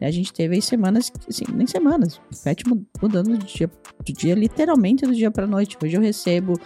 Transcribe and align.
A 0.00 0.10
gente 0.10 0.32
teve 0.32 0.54
aí 0.56 0.62
semanas, 0.62 1.10
assim, 1.28 1.44
nem 1.54 1.66
semanas, 1.66 2.20
frete 2.42 2.68
mu- 2.68 2.84
mudando 3.00 3.36
de 3.38 3.46
dia, 3.46 3.70
do 4.04 4.12
dia, 4.12 4.34
literalmente 4.34 5.06
do 5.06 5.14
dia 5.14 5.30
pra 5.30 5.46
noite. 5.46 5.76
Hoje 5.82 5.96
eu 5.96 6.00
recebo, 6.02 6.60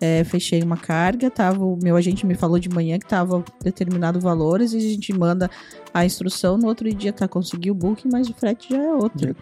é, 0.00 0.24
fechei 0.24 0.60
uma 0.62 0.76
carga, 0.76 1.30
tava, 1.30 1.64
o 1.64 1.78
meu 1.80 1.96
agente 1.96 2.26
me 2.26 2.34
falou 2.34 2.58
de 2.58 2.68
manhã 2.68 2.98
que 2.98 3.06
tava 3.06 3.44
determinado 3.62 4.18
valores 4.18 4.72
e 4.72 4.78
a 4.78 4.80
gente 4.80 5.12
manda 5.12 5.48
a 5.94 6.04
instrução, 6.04 6.58
no 6.58 6.66
outro 6.66 6.92
dia 6.92 7.12
tá, 7.12 7.28
conseguiu 7.28 7.72
o 7.72 7.76
booking, 7.76 8.08
mas 8.10 8.28
o 8.28 8.34
frete 8.34 8.70
já 8.70 8.82
é 8.82 8.92
outro. 8.92 9.36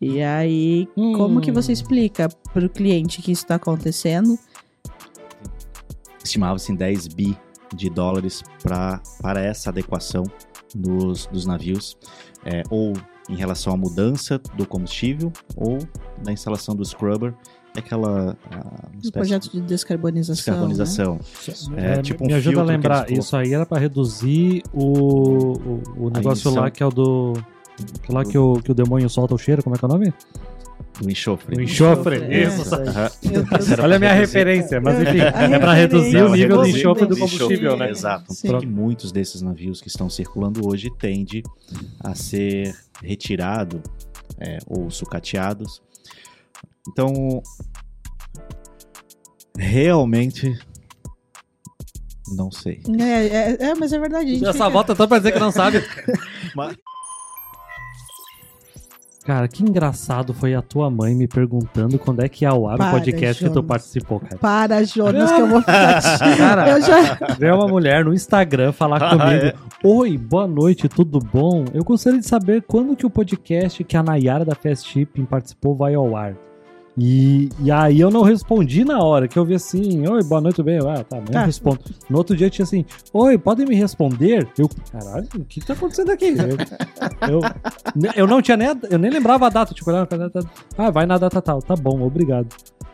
E 0.00 0.20
aí, 0.22 0.88
como 1.16 1.40
que 1.40 1.52
você 1.52 1.72
explica 1.72 2.28
pro 2.52 2.68
cliente 2.68 3.22
que 3.22 3.30
isso 3.32 3.46
tá 3.46 3.54
acontecendo? 3.54 4.36
Estimava-se 6.22 6.72
em 6.72 6.74
10 6.74 7.06
bi 7.08 7.36
de 7.74 7.88
dólares 7.88 8.42
pra, 8.62 9.00
para 9.20 9.40
essa 9.40 9.70
adequação 9.70 10.24
dos, 10.74 11.26
dos 11.26 11.46
navios, 11.46 11.96
é, 12.46 12.62
ou 12.70 12.92
em 13.28 13.34
relação 13.34 13.72
à 13.74 13.76
mudança 13.76 14.40
do 14.56 14.64
combustível, 14.64 15.32
ou 15.56 15.78
na 16.24 16.32
instalação 16.32 16.74
do 16.76 16.84
scrubber, 16.84 17.34
que 17.72 17.78
é 17.78 17.80
aquela 17.80 18.36
espécie 18.94 19.12
projeto 19.12 19.50
de 19.50 19.60
descarbonização. 19.62 20.34
descarbonização. 20.34 21.20
É, 21.76 21.98
É, 21.98 22.02
tipo 22.02 22.24
um 22.24 22.28
me 22.28 22.34
ajuda 22.34 22.60
a 22.60 22.64
lembrar, 22.64 23.10
isso 23.10 23.36
aí 23.36 23.52
era 23.52 23.66
pra 23.66 23.78
reduzir 23.78 24.62
o, 24.72 25.58
o, 25.58 25.82
o 26.06 26.10
negócio 26.10 26.54
lá 26.54 26.70
que 26.70 26.82
é 26.82 26.86
o 26.86 26.90
do. 26.90 27.32
que 28.02 28.12
lá 28.12 28.24
que 28.24 28.38
o, 28.38 28.60
que 28.62 28.70
o 28.70 28.74
demônio 28.74 29.10
solta 29.10 29.34
o 29.34 29.38
cheiro, 29.38 29.62
como 29.62 29.74
é 29.74 29.78
que 29.78 29.84
é 29.84 29.88
o 29.88 29.90
nome? 29.90 30.14
Do 31.00 31.10
enxofre. 31.10 31.56
O 31.56 31.60
enxofre, 31.60 32.16
É, 32.24 32.44
isso. 32.44 32.74
Era 32.74 33.82
Olha 33.82 33.96
a 33.96 33.98
minha 33.98 34.12
reduzir- 34.14 34.38
referência, 34.38 34.80
mas 34.80 34.98
enfim, 35.00 35.20
A 35.20 35.42
é 35.42 35.58
pra 35.58 35.74
reduzir 35.74 36.16
o 36.22 36.30
nível 36.30 36.34
de 36.34 36.42
Reduzir 36.42 36.78
enxofre 36.78 37.04
o 37.04 37.06
do 37.06 37.16
combustível, 37.18 37.76
né? 37.76 37.90
Exato. 37.90 38.32
Sim. 38.32 38.58
Que 38.58 38.66
muitos 38.66 39.12
desses 39.12 39.42
navios 39.42 39.80
que 39.82 39.88
estão 39.88 40.08
circulando 40.08 40.66
hoje 40.66 40.88
tende 40.98 41.42
a 42.00 42.14
ser 42.14 42.74
retirado 43.02 43.82
é, 44.40 44.56
ou 44.66 44.90
sucateados. 44.90 45.82
Então, 46.88 47.42
realmente, 49.58 50.56
não 52.34 52.50
sei. 52.50 52.80
É, 52.98 53.26
é, 53.26 53.56
é, 53.70 53.74
mas 53.74 53.92
é 53.92 53.98
verdade. 53.98 54.36
Essa 54.36 54.52
fica- 54.52 54.68
volta 54.70 54.94
só 54.94 55.06
pra 55.06 55.18
dizer 55.18 55.32
que 55.32 55.38
não 55.38 55.52
sabe. 55.52 55.82
Mas- 56.54 56.74
Cara, 59.26 59.48
que 59.48 59.60
engraçado 59.62 60.32
foi 60.32 60.54
a 60.54 60.62
tua 60.62 60.88
mãe 60.88 61.12
me 61.12 61.26
perguntando 61.26 61.98
quando 61.98 62.22
é 62.22 62.28
que 62.28 62.44
ia 62.44 62.50
ao 62.50 62.68
ar 62.68 62.76
o 62.76 62.78
Para, 62.78 62.92
podcast 62.92 63.42
que 63.42 63.50
tu 63.50 63.54
Jonas. 63.54 63.66
participou, 63.68 64.20
cara. 64.20 64.38
Para, 64.38 64.84
Jonas, 64.84 65.32
que 65.32 65.40
eu 65.40 65.48
vou 65.48 65.60
ficar. 65.60 66.00
Cara, 66.38 66.70
eu 66.70 66.80
já. 66.80 67.18
Veio 67.36 67.56
uma 67.56 67.66
mulher 67.66 68.04
no 68.04 68.14
Instagram 68.14 68.70
falar 68.70 69.02
Ah, 69.02 69.10
comigo. 69.10 69.46
é? 69.46 69.54
Oi, 69.82 70.16
boa 70.16 70.46
noite, 70.46 70.88
tudo 70.88 71.18
bom? 71.18 71.64
Eu 71.74 71.82
gostaria 71.82 72.20
de 72.20 72.26
saber 72.26 72.62
quando 72.62 72.94
que 72.94 73.04
o 73.04 73.10
podcast 73.10 73.82
que 73.82 73.96
a 73.96 74.02
Nayara 74.02 74.44
da 74.44 74.54
Fast 74.54 74.88
Shipping 74.88 75.24
participou 75.24 75.74
vai 75.74 75.94
ao 75.94 76.14
ar. 76.16 76.34
E, 76.98 77.50
e 77.62 77.70
aí 77.70 78.00
eu 78.00 78.10
não 78.10 78.22
respondi 78.22 78.82
na 78.84 79.02
hora, 79.02 79.28
que 79.28 79.38
eu 79.38 79.44
vi 79.44 79.54
assim, 79.54 80.06
oi, 80.08 80.22
boa 80.24 80.40
noite, 80.40 80.56
tudo 80.56 80.64
bem? 80.66 80.78
Ah, 80.78 81.04
tá, 81.04 81.18
Tá. 81.20 81.40
eu 81.40 81.46
respondo. 81.46 81.78
No 82.08 82.16
outro 82.18 82.34
dia 82.34 82.48
tinha 82.48 82.64
assim, 82.64 82.86
oi, 83.12 83.36
podem 83.36 83.66
me 83.66 83.74
responder? 83.74 84.48
Eu, 84.58 84.68
caralho, 84.90 85.26
o 85.34 85.44
que 85.44 85.60
que 85.60 85.66
tá 85.66 85.74
acontecendo 85.74 86.10
aqui? 86.10 86.34
Eu, 87.28 87.30
eu, 87.34 87.40
eu 88.16 88.26
não 88.26 88.40
tinha 88.40 88.56
nem, 88.56 88.68
a- 88.68 88.76
eu 88.90 88.98
nem 88.98 89.10
lembrava 89.10 89.46
a 89.46 89.50
data, 89.50 89.74
tipo, 89.74 89.92
data, 89.92 90.30
ah, 90.78 90.90
vai 90.90 91.04
na 91.04 91.18
data 91.18 91.42
tal, 91.42 91.60
tá 91.60 91.76
bom, 91.76 92.00
obrigado. 92.02 92.46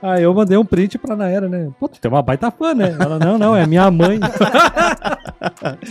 Aí 0.03 0.25
eu 0.25 0.34
mandei 0.34 0.58
um 0.58 0.64
print 0.64 0.98
pra 0.98 1.14
Nayara, 1.14 1.48
né? 1.48 1.69
Pô, 1.78 1.86
tu 1.89 2.00
tem 2.00 2.11
uma 2.11 2.23
baita 2.23 2.50
fã, 2.50 2.75
né? 2.75 2.97
Ela, 2.98 3.20
não, 3.20 3.39
não, 3.39 3.55
é 3.55 3.64
minha 3.67 3.89
mãe. 3.91 4.19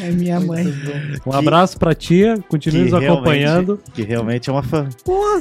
É 0.01 0.09
minha 0.11 0.39
mãe. 0.39 0.65
Um 1.25 1.33
abraço 1.33 1.77
pra 1.77 1.93
tia, 1.93 2.37
continue 2.47 2.89
nos 2.89 2.97
Que 2.99 3.05
acompanhando. 3.05 3.79
Que 3.93 4.01
realmente 4.03 4.49
é 4.49 4.53
uma 4.53 4.63
fã. 4.63 4.87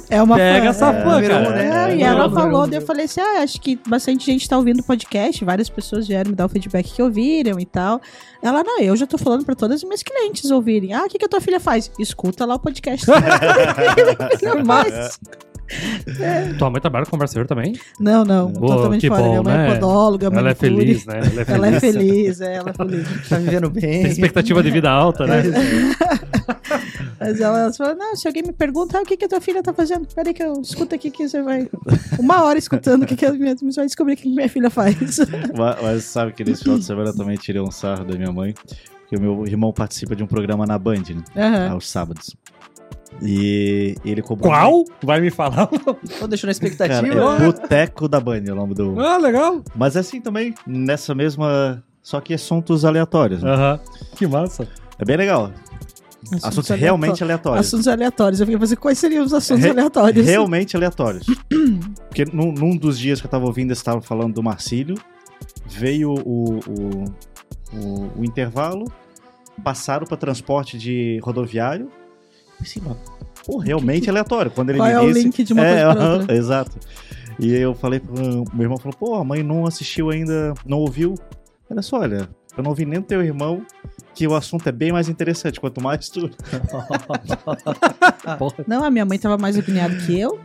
É 0.08 0.20
uma 0.20 0.36
Pega 0.36 0.62
fã. 0.64 0.68
essa 0.70 0.86
é, 0.90 1.02
fã, 1.04 1.22
cara. 1.22 1.50
né? 1.50 1.92
É, 1.92 1.96
e 1.96 2.02
ela 2.02 2.26
número 2.28 2.34
falou, 2.40 2.59
daí 2.66 2.78
eu 2.78 2.86
falei 2.86 3.04
assim: 3.04 3.20
ah, 3.20 3.42
acho 3.42 3.60
que 3.60 3.78
bastante 3.86 4.24
gente 4.26 4.48
tá 4.48 4.56
ouvindo 4.56 4.80
o 4.80 4.84
podcast, 4.84 5.44
várias 5.44 5.68
pessoas 5.68 6.06
vieram 6.06 6.30
me 6.30 6.36
dar 6.36 6.46
o 6.46 6.48
feedback 6.48 6.92
que 6.92 7.02
ouviram 7.02 7.58
e 7.58 7.66
tal. 7.66 8.00
Ela, 8.42 8.62
não, 8.64 8.80
eu 8.80 8.96
já 8.96 9.06
tô 9.06 9.18
falando 9.18 9.44
pra 9.44 9.54
todas 9.54 9.76
as 9.76 9.84
minhas 9.84 10.02
clientes 10.02 10.50
ouvirem. 10.50 10.92
Ah, 10.92 11.04
o 11.04 11.08
que, 11.08 11.18
que 11.18 11.24
a 11.24 11.28
tua 11.28 11.40
filha 11.40 11.60
faz? 11.60 11.90
Escuta 11.98 12.44
lá 12.44 12.54
o 12.54 12.58
podcast. 12.58 13.06
Mas, 14.64 15.18
Tua 16.58 16.70
mãe 16.70 16.80
trabalha 16.80 17.04
com 17.04 17.12
conversador 17.12 17.46
também? 17.46 17.78
não, 17.98 18.24
não, 18.24 18.52
totalmente 18.52 19.06
fora. 19.08 19.22
bom, 19.22 19.28
Minha 19.30 19.42
mãe 19.42 19.56
né? 19.56 19.68
é 19.68 19.74
podóloga, 19.74 20.26
Ela 20.26 20.38
é 20.38 20.42
manicure. 20.42 20.68
feliz, 20.70 21.06
né? 21.06 21.14
Ela 21.18 21.26
é 21.26 21.30
feliz. 21.30 21.48
Ela 21.48 21.66
é 21.68 21.80
feliz, 21.80 22.40
é, 22.40 22.54
ela 22.56 22.70
é 22.70 22.72
feliz. 22.72 23.08
Tá 23.28 23.36
vivendo 23.38 23.70
bem. 23.70 24.02
Tem 24.02 24.06
expectativa 24.10 24.62
de 24.62 24.70
vida 24.70 24.90
alta, 24.90 25.26
né? 25.26 25.42
Mas 27.18 27.40
ela, 27.40 27.60
ela 27.60 27.72
falou, 27.72 27.94
não, 27.96 28.16
se 28.16 28.26
alguém 28.26 28.42
me 28.42 28.52
pergunta, 28.52 28.98
ah, 28.98 29.02
o 29.02 29.04
que, 29.04 29.16
que 29.16 29.24
a 29.24 29.28
tua 29.28 29.40
filha 29.40 29.62
tá 29.62 29.72
fazendo? 29.72 30.06
Peraí 30.14 30.32
que 30.32 30.42
eu 30.42 30.60
escuto 30.62 30.94
aqui 30.94 31.10
que 31.10 31.28
você 31.28 31.42
vai... 31.42 31.68
Uma 32.18 32.42
hora 32.44 32.58
escutando 32.58 33.02
o 33.02 33.06
que, 33.06 33.14
que 33.14 33.26
a 33.26 33.32
minha... 33.32 33.54
Você 33.54 33.76
vai 33.76 33.86
descobrir 33.86 34.14
o 34.14 34.16
que 34.16 34.28
minha 34.28 34.48
filha 34.48 34.70
faz. 34.70 34.96
Mas, 35.56 35.82
mas 35.82 36.04
sabe 36.04 36.32
que 36.32 36.42
nesse 36.44 36.62
final 36.62 36.78
de 36.78 36.84
semana 36.84 37.10
eu 37.10 37.16
também 37.16 37.36
tirei 37.36 37.60
um 37.60 37.70
sarro 37.70 38.04
da 38.04 38.16
minha 38.16 38.32
mãe. 38.32 38.54
Porque 39.00 39.16
o 39.16 39.20
meu 39.20 39.46
irmão 39.46 39.72
participa 39.72 40.16
de 40.16 40.22
um 40.22 40.26
programa 40.26 40.64
na 40.64 40.78
Band, 40.78 41.02
né? 41.14 41.22
Aham. 41.36 41.72
Aos 41.72 41.88
sábados. 41.90 42.34
E 43.22 43.94
ele 44.04 44.22
cobrou. 44.22 44.50
Qual? 44.50 44.84
Vai 45.02 45.20
me 45.20 45.30
falar? 45.30 45.66
Tô 45.66 46.26
deixando 46.26 46.50
a 46.50 46.54
Cara, 46.54 46.66
expectativa. 46.66 47.06
é 47.36 47.44
Boteco 47.46 48.08
da 48.08 48.18
é 48.18 48.52
o 48.52 48.54
nome 48.54 48.74
do. 48.74 48.98
Ah, 49.00 49.18
legal. 49.18 49.62
Mas 49.74 49.96
é 49.96 50.00
assim 50.00 50.20
também, 50.20 50.54
nessa 50.66 51.14
mesma. 51.14 51.82
Só 52.02 52.20
que 52.20 52.32
assuntos 52.32 52.84
aleatórios. 52.84 53.42
né? 53.42 53.50
Aham. 53.52 53.80
Que 54.16 54.26
massa. 54.26 54.66
É 54.98 55.04
bem 55.04 55.16
legal. 55.16 55.52
Assuntos, 56.42 56.68
realmente 56.70 57.22
aleatórios. 57.22 57.66
Assuntos 57.66 57.88
aleatórios. 57.88 58.40
Eu 58.40 58.48
ia 58.48 58.58
fazer 58.58 58.76
quais 58.76 58.98
seriam 58.98 59.24
os 59.24 59.32
assuntos 59.34 59.64
Re- 59.64 59.70
aleatórios? 59.70 60.26
Realmente 60.26 60.76
aleatórios. 60.76 61.26
Porque 62.08 62.24
num, 62.32 62.52
num 62.52 62.76
dos 62.76 62.98
dias 62.98 63.20
que 63.20 63.26
eu 63.26 63.30
tava 63.30 63.46
ouvindo, 63.46 63.68
eles 63.68 63.78
estavam 63.78 64.00
falando 64.02 64.34
do 64.34 64.42
Marcílio, 64.42 64.96
veio 65.66 66.10
o, 66.12 66.58
o, 66.58 67.04
o, 67.72 68.10
o 68.20 68.24
intervalo, 68.24 68.84
passaram 69.64 70.06
para 70.06 70.16
transporte 70.16 70.78
de 70.78 71.18
rodoviário. 71.22 71.90
Assim, 72.60 72.80
mas, 72.84 72.96
pô, 73.44 73.58
realmente 73.58 74.08
aleatório. 74.10 74.50
Quando 74.50 74.70
ele 74.70 74.78
Qual 74.78 74.88
me 74.88 74.94
é 74.94 75.00
o 75.00 75.06
disse, 75.08 75.22
link 75.24 75.44
de 75.44 75.52
uma 75.52 75.62
é, 75.64 75.84
coisa 75.84 75.94
pra 75.94 76.04
aham, 76.04 76.18
outra? 76.20 76.36
Exato. 76.36 76.78
E 77.38 77.52
eu 77.54 77.74
falei 77.74 78.00
pro 78.00 78.14
meu 78.52 78.62
irmão, 78.62 78.76
falou, 78.76 78.96
pô, 78.98 79.14
a 79.14 79.24
mãe 79.24 79.42
não 79.42 79.66
assistiu 79.66 80.10
ainda, 80.10 80.54
não 80.66 80.78
ouviu. 80.78 81.14
Olha 81.70 81.82
só, 81.82 82.00
olha, 82.00 82.28
eu 82.56 82.62
não 82.62 82.70
ouvi 82.70 82.84
nem 82.84 83.00
do 83.00 83.06
teu 83.06 83.22
irmão, 83.22 83.64
que 84.14 84.26
o 84.26 84.34
assunto 84.34 84.68
é 84.68 84.72
bem 84.72 84.92
mais 84.92 85.08
interessante, 85.08 85.60
quanto 85.60 85.80
mais 85.80 86.08
tu. 86.08 86.28
Não, 88.66 88.84
a 88.84 88.90
minha 88.90 89.04
mãe 89.04 89.18
tava 89.18 89.38
mais 89.38 89.56
opinada 89.56 89.94
que 89.96 90.18
eu. 90.18 90.38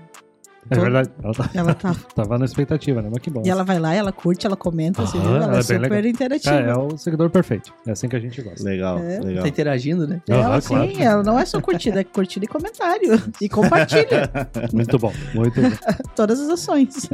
É 0.70 0.76
verdade. 0.80 1.10
Ela 1.24 1.34
tá- 1.34 1.50
Ela 1.54 1.74
tá. 1.76 1.96
tava 2.16 2.38
na 2.40 2.46
expectativa, 2.46 3.02
né? 3.02 3.10
Mas 3.12 3.22
que 3.22 3.30
bom. 3.30 3.44
E 3.46 3.50
ela 3.50 3.64
vai 3.64 3.78
lá, 3.80 3.94
ela 3.94 4.12
curte, 4.12 4.46
ela 4.48 4.56
comenta, 4.58 5.04
assim, 5.04 5.20
Aham, 5.20 5.36
ela, 5.36 5.44
ela 5.46 5.56
é 5.58 5.60
é 5.60 5.62
super 5.62 5.80
legal. 5.82 6.06
interativa. 6.06 6.56
É, 6.56 6.70
é 6.70 6.76
o 6.76 6.98
seguidor 6.98 7.30
perfeito. 7.30 7.74
É 7.86 7.92
assim 7.92 8.08
que 8.10 8.16
a 8.16 8.20
gente 8.20 8.42
gosta. 8.42 8.64
Legal, 8.64 8.98
É. 9.00 9.20
legal. 9.20 9.44
Tá 9.44 9.50
interagindo, 9.50 10.08
né? 10.08 10.22
Ela, 10.28 10.48
Aham, 10.48 10.62
sim, 10.62 10.68
claro. 10.76 10.94
ela 11.00 11.24
não 11.24 11.38
é 11.40 11.46
só 11.46 11.62
curtida, 11.62 12.00
é 12.02 12.04
curtida 12.04 12.46
e 12.46 12.48
comentário. 12.48 13.22
E 13.40 13.48
compartilha 13.50 14.30
Muito 14.74 14.98
bom, 14.98 15.14
muito 15.34 15.62
bom. 15.62 15.70
todas 16.16 16.40
as 16.40 16.50
ações. 16.50 17.10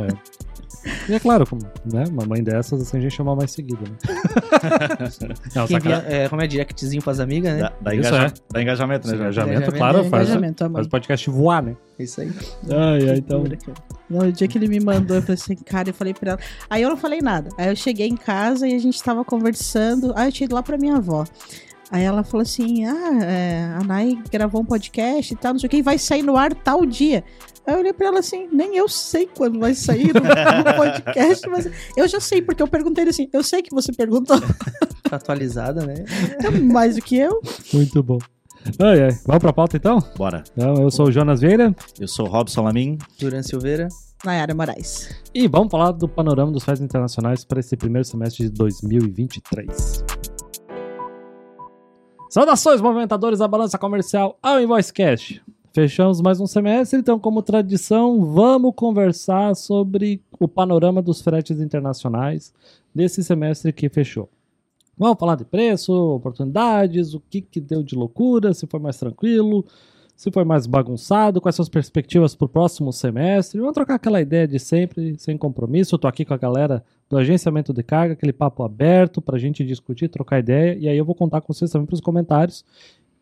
E 1.07 1.13
é 1.13 1.19
claro, 1.19 1.45
né? 1.85 2.03
Uma 2.09 2.25
mãe 2.25 2.43
dessas, 2.43 2.81
assim, 2.81 2.97
a 2.97 3.01
gente 3.01 3.13
chama 3.15 3.35
mais 3.35 3.51
seguido, 3.51 3.83
né? 3.83 3.97
Não, 5.55 5.67
Quem 5.67 5.77
envia, 5.77 6.05
é, 6.07 6.29
como 6.29 6.41
é 6.41 6.47
directzinho 6.47 7.01
pras 7.01 7.19
amigas, 7.19 7.53
né? 7.53 7.61
Dá, 7.61 7.73
dá, 7.81 7.95
Isso 7.95 8.09
engaja- 8.09 8.25
é. 8.27 8.53
dá 8.53 8.61
engajamento, 8.61 9.07
né, 9.07 9.13
Jorge? 9.13 9.23
Engajamento, 9.39 9.57
Engajamento 9.57 9.77
claro, 9.77 9.99
é 9.99 10.09
faz, 10.09 10.23
Engajamento, 10.29 10.63
mãe. 10.65 10.73
faz 10.73 10.87
o 10.87 10.89
podcast 10.89 11.29
voar, 11.29 11.61
né? 11.63 11.75
Isso 11.99 12.21
aí. 12.21 12.31
Ai, 12.69 13.09
ai, 13.09 13.17
então. 13.17 13.43
Não, 14.09 14.27
o 14.27 14.31
dia 14.31 14.47
que 14.47 14.57
ele 14.57 14.67
me 14.67 14.79
mandou, 14.79 15.17
eu 15.17 15.21
falei 15.21 15.35
assim, 15.35 15.55
cara, 15.55 15.89
eu 15.89 15.93
falei 15.93 16.13
pra 16.13 16.31
ela. 16.31 16.39
Aí 16.69 16.81
eu 16.81 16.89
não 16.89 16.97
falei 16.97 17.21
nada. 17.21 17.49
Aí 17.57 17.69
eu 17.69 17.75
cheguei 17.75 18.07
em 18.07 18.17
casa 18.17 18.67
e 18.67 18.73
a 18.73 18.79
gente 18.79 19.01
tava 19.03 19.23
conversando. 19.23 20.13
Aí 20.15 20.27
eu 20.27 20.31
tinha 20.31 20.45
ido 20.45 20.55
lá 20.55 20.63
pra 20.63 20.77
minha 20.77 20.95
avó. 20.95 21.25
Aí 21.91 22.03
ela 22.03 22.23
falou 22.23 22.41
assim: 22.41 22.85
Ah, 22.85 23.19
é, 23.23 23.63
a 23.79 23.83
Nai 23.83 24.17
gravou 24.31 24.61
um 24.61 24.65
podcast 24.65 25.33
e 25.33 25.35
tal, 25.37 25.53
não 25.53 25.59
sei 25.59 25.67
o 25.67 25.69
que, 25.69 25.77
e 25.77 25.81
vai 25.81 25.97
sair 25.97 26.23
no 26.23 26.37
ar 26.37 26.53
tal 26.53 26.85
dia. 26.85 27.23
Aí 27.71 27.77
eu 27.77 27.79
olhei 27.79 27.93
pra 27.93 28.07
ela 28.07 28.19
assim, 28.19 28.49
nem 28.51 28.75
eu 28.75 28.89
sei 28.89 29.25
quando 29.25 29.57
vai 29.57 29.73
sair 29.73 30.13
no, 30.13 30.19
no 30.19 30.75
podcast, 30.75 31.47
mas 31.47 31.69
eu 31.95 32.05
já 32.05 32.19
sei, 32.19 32.41
porque 32.41 32.61
eu 32.61 32.67
perguntei 32.67 33.07
assim, 33.07 33.29
eu 33.31 33.41
sei 33.41 33.61
que 33.61 33.73
você 33.73 33.93
perguntou 33.93 34.37
Tá 35.09 35.15
atualizada, 35.15 35.85
né? 35.85 36.03
mais 36.61 36.95
do 36.95 37.01
que 37.01 37.15
eu. 37.15 37.39
Muito 37.73 38.03
bom. 38.03 38.17
Ai, 38.77 39.03
ai. 39.03 39.09
Vamos 39.25 39.39
pra 39.41 39.53
pauta 39.53 39.77
então? 39.77 40.03
Bora. 40.17 40.43
Então, 40.55 40.75
eu 40.81 40.91
sou 40.91 41.07
o 41.07 41.11
Jonas 41.11 41.39
Vieira 41.39 41.73
Eu 41.97 42.07
sou 42.09 42.27
o 42.27 42.29
Robson 42.29 42.61
Lamin. 42.63 42.97
Duran 43.17 43.41
Silveira. 43.41 43.87
Nayara 44.25 44.53
Moraes. 44.53 45.09
e 45.33 45.47
vamos 45.47 45.71
falar 45.71 45.93
do 45.93 46.07
panorama 46.09 46.51
dos 46.51 46.63
festas 46.65 46.85
internacionais 46.85 47.45
para 47.45 47.59
esse 47.61 47.75
primeiro 47.77 48.05
semestre 48.05 48.43
de 48.43 48.49
2023. 48.51 50.03
Saudações, 52.29 52.81
movimentadores 52.81 53.39
da 53.39 53.47
balança 53.47 53.77
comercial 53.77 54.37
ao 54.43 54.59
Invoice 54.61 54.93
Cash. 54.93 55.41
Fechamos 55.73 56.19
mais 56.19 56.41
um 56.41 56.47
semestre, 56.47 56.99
então, 56.99 57.17
como 57.17 57.41
tradição, 57.41 58.25
vamos 58.25 58.73
conversar 58.75 59.55
sobre 59.55 60.21
o 60.37 60.45
panorama 60.45 61.01
dos 61.01 61.21
fretes 61.21 61.61
internacionais 61.61 62.53
desse 62.93 63.23
semestre 63.23 63.71
que 63.71 63.87
fechou. 63.87 64.27
Vamos 64.97 65.17
falar 65.17 65.35
de 65.35 65.45
preço, 65.45 65.93
oportunidades, 65.93 67.13
o 67.13 67.21
que, 67.21 67.39
que 67.39 67.61
deu 67.61 67.81
de 67.83 67.95
loucura, 67.95 68.53
se 68.53 68.67
foi 68.67 68.81
mais 68.81 68.97
tranquilo, 68.97 69.65
se 70.13 70.29
foi 70.29 70.43
mais 70.43 70.67
bagunçado, 70.67 71.39
quais 71.39 71.55
são 71.55 71.63
as 71.63 71.69
perspectivas 71.69 72.35
para 72.35 72.45
o 72.45 72.49
próximo 72.49 72.91
semestre. 72.91 73.57
Vamos 73.57 73.73
trocar 73.73 73.95
aquela 73.95 74.19
ideia 74.19 74.45
de 74.45 74.59
sempre, 74.59 75.17
sem 75.17 75.37
compromisso. 75.37 75.97
Tô 75.97 76.05
aqui 76.05 76.25
com 76.25 76.33
a 76.33 76.37
galera 76.37 76.83
do 77.09 77.17
agenciamento 77.17 77.73
de 77.73 77.81
carga, 77.81 78.13
aquele 78.13 78.33
papo 78.33 78.61
aberto 78.61 79.21
para 79.21 79.37
a 79.37 79.39
gente 79.39 79.65
discutir, 79.65 80.09
trocar 80.09 80.39
ideia. 80.39 80.77
E 80.77 80.89
aí 80.89 80.97
eu 80.97 81.05
vou 81.05 81.15
contar 81.15 81.39
com 81.39 81.53
vocês 81.53 81.71
também 81.71 81.87
para 81.87 81.95
os 81.95 82.01
comentários. 82.01 82.65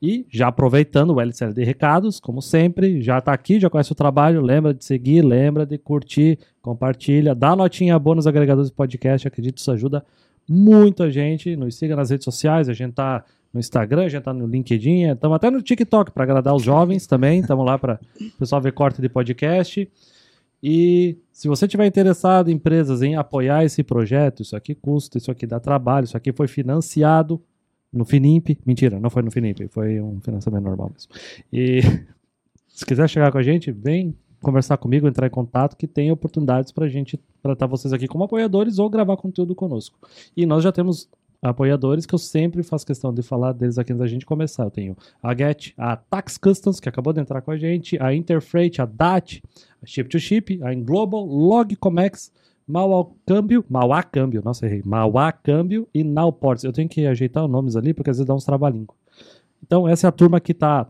E 0.02 0.26
já 0.30 0.48
aproveitando 0.48 1.14
o 1.14 1.20
LCL 1.20 1.54
de 1.54 1.64
recados, 1.64 2.20
como 2.20 2.42
sempre, 2.42 3.02
já 3.02 3.18
está 3.18 3.34
aqui, 3.34 3.60
já 3.60 3.70
conhece 3.70 3.92
o 3.92 3.96
trabalho, 3.96 4.42
lembra 4.42 4.74
de 4.74 4.86
seguir, 4.86 5.22
lembra 5.22 5.66
de 5.66 5.78
curtir, 5.78 6.40
compartilha, 6.62 7.36
dá 7.36 7.54
notinha 7.54 8.00
boa 8.00 8.16
nos 8.16 8.26
agregadores 8.26 8.70
de 8.70 8.76
podcast, 8.76 9.28
acredito 9.28 9.56
que 9.56 9.62
isso 9.62 9.72
ajuda 9.72 10.06
muito 10.48 11.04
a 11.04 11.10
gente. 11.10 11.56
Nos 11.58 11.76
siga 11.76 11.98
nas 11.98 12.10
redes 12.10 12.24
sociais, 12.24 12.70
a 12.70 12.74
gente 12.74 12.94
tá 12.94 13.26
no 13.54 13.60
Instagram, 13.60 14.06
a 14.06 14.10
gente 14.10 14.24
tá 14.24 14.34
no 14.34 14.48
LinkedIn, 14.48 15.12
estamos 15.12 15.36
até 15.36 15.50
no 15.50 15.62
TikTok 15.62 16.12
para 16.12 16.24
agradar 16.24 16.56
os 16.56 16.64
jovens 16.64 17.06
também, 17.06 17.42
estamos 17.42 17.66
lá 17.66 17.78
para 17.78 18.00
o 18.22 18.40
pessoal 18.40 18.62
ver 18.62 18.72
corte 18.72 19.02
de 19.02 19.10
podcast. 19.10 19.90
E 20.64 21.18
se 21.32 21.48
você 21.48 21.68
tiver 21.68 21.86
interessado, 21.86 22.50
empresas, 22.50 23.02
em 23.02 23.16
apoiar 23.16 23.66
esse 23.66 23.84
projeto, 23.84 24.44
isso 24.44 24.56
aqui 24.56 24.74
custa, 24.76 25.18
isso 25.18 25.32
aqui 25.32 25.46
dá 25.46 25.60
trabalho, 25.60 26.06
isso 26.06 26.16
aqui 26.16 26.32
foi 26.32 26.48
financiado 26.48 27.42
no 27.92 28.06
Finimp. 28.06 28.58
Mentira, 28.66 29.00
não 29.00 29.10
foi 29.10 29.22
no 29.22 29.32
Finimp, 29.32 29.68
foi 29.70 30.00
um 30.02 30.20
financiamento 30.22 30.64
normal 30.64 30.92
mesmo. 30.94 31.12
E 31.52 31.82
se 32.70 32.86
quiser 32.86 33.10
chegar 33.10 33.32
com 33.32 33.38
a 33.38 33.44
gente, 33.44 33.72
vem 33.72 34.16
conversar 34.42 34.78
comigo, 34.78 35.08
entrar 35.08 35.28
em 35.28 35.32
contato, 35.32 35.76
que 35.76 35.88
tem 35.88 36.12
oportunidades 36.12 36.72
para 36.72 36.86
a 36.86 36.90
gente 36.90 37.20
tratar 37.42 37.68
vocês 37.68 37.92
aqui 37.92 38.08
como 38.08 38.24
apoiadores 38.24 38.80
ou 38.80 38.90
gravar 38.90 39.18
conteúdo 39.18 39.54
conosco. 39.54 40.00
E 40.36 40.46
nós 40.46 40.64
já 40.64 40.72
temos 40.72 41.10
apoiadores 41.42 42.06
que 42.06 42.14
eu 42.14 42.20
sempre 42.20 42.64
faço 42.64 42.86
questão 42.86 43.14
de 43.14 43.22
falar 43.22 43.54
deles 43.54 43.78
aqui 43.78 43.94
antes 43.94 44.00
da 44.00 44.08
gente 44.08 44.26
começar. 44.26 44.64
Eu 44.64 44.72
tenho 44.72 44.98
a 45.22 45.36
Get, 45.36 45.74
a 45.78 45.96
Tax 45.96 46.38
Customs, 46.38 46.80
que 46.80 46.90
acabou 46.90 47.14
de 47.14 47.22
entrar 47.22 47.42
com 47.42 47.52
a 47.52 47.58
gente, 47.58 48.02
a 48.02 48.14
Interfreight, 48.14 48.82
a 48.82 48.86
DAT, 48.86 49.42
a 49.82 49.86
Ship 49.86 50.04
to 50.06 50.20
Ship, 50.20 50.60
a 50.64 50.74
Inglobal, 50.74 51.26
Logcomex, 51.26 52.32
Mauá 52.70 53.08
Câmbio, 53.26 53.66
Mauá 53.68 54.04
Câmbio, 54.04 54.44
nossa, 54.46 54.68
errei, 54.68 54.84
Mauá 54.86 55.32
Câmbio 55.32 55.88
e 55.92 56.04
Nowports. 56.04 56.64
Eu 56.64 56.72
tenho 56.72 56.88
que 56.88 57.08
ajeitar 57.08 57.44
os 57.44 57.50
nomes 57.50 57.76
ali, 57.76 57.96
porque 57.96 58.12
às 58.12 58.18
vezes 58.18 58.28
dá 58.28 58.36
uns 58.36 58.46
trabalhinhos. 58.46 58.90
Então, 59.66 59.88
essa 59.88 60.06
é 60.06 60.10
a 60.10 60.12
turma 60.12 60.40
que 60.40 60.52
está 60.52 60.88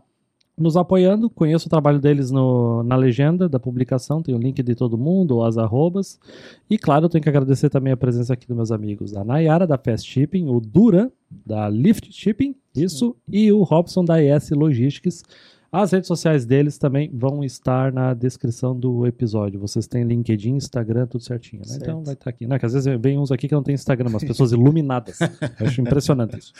nos 0.58 0.76
apoiando. 0.76 1.30
Conheço 1.30 1.68
o 1.68 1.70
trabalho 1.70 1.98
deles 1.98 2.30
no, 2.30 2.82
na 2.82 2.96
legenda 2.96 3.48
da 3.48 3.58
publicação, 3.58 4.22
tem 4.22 4.34
o 4.34 4.38
link 4.38 4.62
de 4.62 4.74
todo 4.74 4.98
mundo, 4.98 5.42
as 5.42 5.56
arrobas. 5.56 6.20
E 6.68 6.76
claro, 6.76 7.06
eu 7.06 7.08
tenho 7.08 7.22
que 7.22 7.30
agradecer 7.30 7.70
também 7.70 7.94
a 7.94 7.96
presença 7.96 8.34
aqui 8.34 8.46
dos 8.46 8.56
meus 8.56 8.70
amigos, 8.70 9.16
a 9.16 9.24
Nayara 9.24 9.66
da 9.66 9.78
Fast 9.78 10.06
Shipping, 10.06 10.48
o 10.48 10.60
Duran 10.60 11.10
da 11.46 11.66
Lift 11.70 12.12
Shipping, 12.12 12.54
isso, 12.76 13.16
e 13.26 13.50
o 13.50 13.62
Robson 13.62 14.04
da 14.04 14.22
ES 14.22 14.50
Logistics. 14.50 15.24
As 15.72 15.92
redes 15.92 16.08
sociais 16.08 16.44
deles 16.44 16.78
também 16.78 17.08
vão 17.12 17.44
estar 17.44 17.92
na 17.92 18.12
descrição 18.12 18.76
do 18.76 19.06
episódio. 19.06 19.60
Vocês 19.60 19.86
têm 19.86 20.02
LinkedIn, 20.02 20.56
Instagram, 20.56 21.06
tudo 21.06 21.22
certinho, 21.22 21.62
né? 21.62 21.68
Certo. 21.68 21.82
Então 21.82 22.02
vai 22.02 22.14
estar 22.14 22.30
aqui. 22.30 22.46
Né? 22.46 22.58
Que 22.58 22.66
às 22.66 22.72
vezes 22.72 23.00
vem 23.00 23.18
uns 23.18 23.30
aqui 23.30 23.46
que 23.46 23.54
não 23.54 23.62
tem 23.62 23.74
Instagram, 23.74 24.10
mas 24.10 24.24
pessoas 24.24 24.50
iluminadas. 24.50 25.20
Eu 25.60 25.66
acho 25.66 25.80
impressionante 25.80 26.38
isso. 26.38 26.52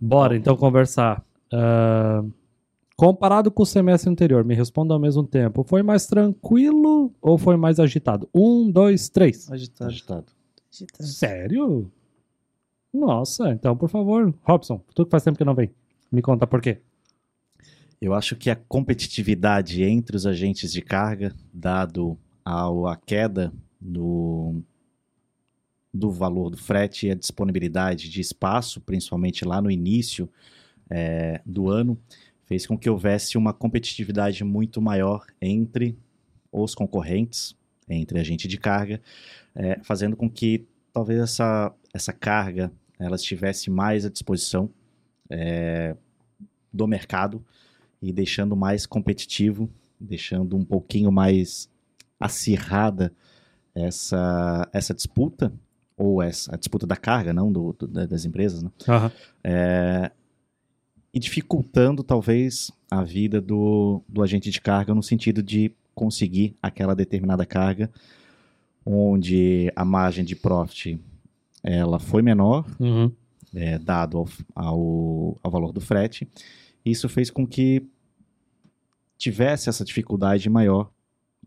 Bora 0.00 0.34
então 0.34 0.56
conversar. 0.56 1.22
Ah, 1.52 2.24
comparado 2.96 3.50
com 3.50 3.64
o 3.64 3.66
semestre 3.66 4.08
anterior, 4.08 4.44
me 4.44 4.54
responda 4.54 4.94
ao 4.94 5.00
mesmo 5.00 5.24
tempo. 5.24 5.62
Foi 5.62 5.82
mais 5.82 6.06
tranquilo 6.06 7.12
ou 7.20 7.36
foi 7.36 7.56
mais 7.56 7.78
agitado? 7.78 8.28
Um, 8.34 8.70
dois, 8.70 9.10
três. 9.10 9.50
Agitado. 9.50 9.90
Agitado. 9.90 10.32
Sério? 11.00 11.90
Nossa, 12.94 13.50
então 13.50 13.76
por 13.76 13.90
favor, 13.90 14.34
Robson, 14.42 14.80
tu 14.94 15.04
que 15.04 15.10
faz 15.10 15.22
tempo 15.22 15.36
que 15.36 15.44
não 15.44 15.54
vem, 15.54 15.70
me 16.10 16.22
conta 16.22 16.46
por 16.46 16.62
quê. 16.62 16.80
Eu 18.02 18.14
acho 18.14 18.34
que 18.34 18.50
a 18.50 18.56
competitividade 18.56 19.84
entre 19.84 20.16
os 20.16 20.26
agentes 20.26 20.72
de 20.72 20.82
carga, 20.82 21.32
dado 21.54 22.18
ao, 22.44 22.88
a 22.88 22.96
queda 22.96 23.52
do, 23.80 24.60
do 25.94 26.10
valor 26.10 26.50
do 26.50 26.56
frete 26.56 27.06
e 27.06 27.12
a 27.12 27.14
disponibilidade 27.14 28.10
de 28.10 28.20
espaço, 28.20 28.80
principalmente 28.80 29.44
lá 29.44 29.62
no 29.62 29.70
início 29.70 30.28
eh, 30.90 31.40
do 31.46 31.70
ano, 31.70 31.96
fez 32.44 32.66
com 32.66 32.76
que 32.76 32.90
houvesse 32.90 33.38
uma 33.38 33.52
competitividade 33.52 34.42
muito 34.42 34.82
maior 34.82 35.24
entre 35.40 35.96
os 36.50 36.74
concorrentes, 36.74 37.54
entre 37.88 38.18
agente 38.18 38.48
de 38.48 38.58
carga, 38.58 39.00
eh, 39.54 39.78
fazendo 39.84 40.16
com 40.16 40.28
que 40.28 40.66
talvez 40.92 41.20
essa, 41.20 41.72
essa 41.94 42.12
carga 42.12 42.72
ela 42.98 43.14
estivesse 43.14 43.70
mais 43.70 44.04
à 44.04 44.10
disposição 44.10 44.68
eh, 45.30 45.94
do 46.72 46.88
mercado 46.88 47.44
e 48.02 48.12
deixando 48.12 48.56
mais 48.56 48.84
competitivo, 48.84 49.70
deixando 50.00 50.56
um 50.56 50.64
pouquinho 50.64 51.12
mais 51.12 51.70
acirrada 52.18 53.12
essa, 53.74 54.68
essa 54.72 54.92
disputa, 54.92 55.52
ou 55.96 56.20
essa 56.22 56.54
a 56.54 56.58
disputa 56.58 56.86
da 56.86 56.96
carga, 56.96 57.32
não 57.32 57.52
do, 57.52 57.72
do- 57.78 57.86
da- 57.86 58.06
das 58.06 58.24
empresas, 58.24 58.62
né? 58.62 58.70
É, 59.44 60.10
e 61.14 61.20
dificultando 61.20 62.02
talvez 62.02 62.72
a 62.90 63.04
vida 63.04 63.40
do, 63.40 64.02
do 64.08 64.22
agente 64.22 64.50
de 64.50 64.60
carga 64.60 64.94
no 64.94 65.02
sentido 65.02 65.42
de 65.42 65.70
conseguir 65.94 66.56
aquela 66.62 66.94
determinada 66.94 67.44
carga 67.46 67.90
onde 68.84 69.70
a 69.76 69.84
margem 69.84 70.24
de 70.24 70.34
profit 70.34 70.98
ela 71.62 71.98
foi 72.00 72.22
menor, 72.22 72.66
Uhum. 72.80 73.12
é, 73.54 73.78
dado 73.78 74.18
ao, 74.18 74.28
ao, 74.54 75.38
ao 75.42 75.50
valor 75.50 75.72
do 75.72 75.80
frete. 75.80 76.26
Isso 76.84 77.08
fez 77.08 77.30
com 77.30 77.46
que 77.46 77.86
tivesse 79.22 79.68
essa 79.68 79.84
dificuldade 79.84 80.50
maior 80.50 80.90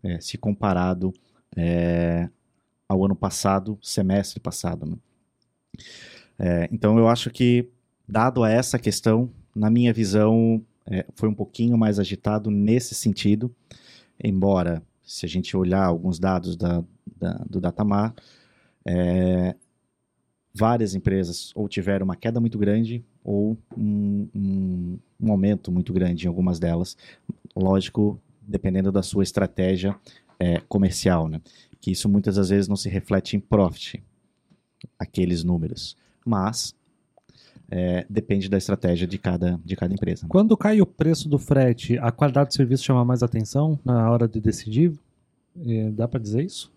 é, 0.02 0.18
se 0.20 0.38
comparado 0.38 1.12
é, 1.56 2.28
ao 2.88 3.04
ano 3.04 3.14
passado, 3.16 3.78
semestre 3.82 4.40
passado. 4.40 4.86
né? 4.86 4.96
É, 6.38 6.68
então 6.72 6.98
eu 6.98 7.08
acho 7.08 7.30
que, 7.30 7.68
dado 8.08 8.42
a 8.44 8.50
essa 8.50 8.78
questão, 8.78 9.30
na 9.54 9.70
minha 9.70 9.92
visão, 9.92 10.62
é, 10.86 11.04
foi 11.14 11.28
um 11.28 11.34
pouquinho 11.34 11.76
mais 11.78 11.98
agitado 11.98 12.50
nesse 12.50 12.94
sentido, 12.94 13.54
embora, 14.22 14.82
se 15.04 15.24
a 15.26 15.28
gente 15.28 15.56
olhar 15.56 15.84
alguns 15.84 16.18
dados 16.18 16.56
da, 16.56 16.82
da- 17.16 17.44
do 17.48 17.60
Datamar, 17.60 18.14
é, 18.84 19.54
várias 20.54 20.94
empresas 20.94 21.52
ou 21.54 21.68
tiveram 21.68 22.04
uma 22.04 22.16
queda 22.16 22.40
muito 22.40 22.58
grande 22.58 23.04
ou 23.22 23.56
um, 23.76 24.28
um- 24.34 24.98
um 25.20 25.30
aumento 25.30 25.70
muito 25.70 25.92
grande 25.92 26.24
em 26.26 26.28
algumas 26.28 26.58
delas. 26.58 26.96
Lógico, 27.56 28.20
dependendo 28.42 28.92
da 28.92 29.02
sua 29.02 29.22
estratégia 29.22 29.96
é, 30.38 30.60
comercial, 30.68 31.28
né? 31.28 31.40
Que 31.80 31.90
isso 31.90 32.08
muitas 32.08 32.36
das 32.36 32.50
vezes 32.50 32.68
não 32.68 32.76
se 32.76 32.88
reflete 32.88 33.36
em 33.36 33.40
profit, 33.40 34.02
aqueles 34.98 35.42
números. 35.42 35.96
Mas 36.24 36.74
é, 37.70 38.04
depende 38.08 38.48
da 38.48 38.58
estratégia 38.58 39.06
de 39.06 39.18
cada, 39.18 39.58
de 39.64 39.74
cada 39.76 39.92
empresa. 39.94 40.22
né? 40.24 40.28
Quando 40.28 40.56
cai 40.56 40.80
o 40.80 40.86
preço 40.86 41.28
do 41.28 41.38
frete, 41.38 41.98
a 41.98 42.10
qualidade 42.12 42.50
do 42.50 42.54
serviço 42.54 42.84
chama 42.84 43.04
mais 43.04 43.22
atenção 43.22 43.78
na 43.84 44.10
hora 44.10 44.28
de 44.28 44.40
decidir? 44.40 44.92
Eh, 45.66 45.90
Dá 45.90 46.06
pra 46.06 46.20
dizer 46.20 46.44
isso? 46.44 46.70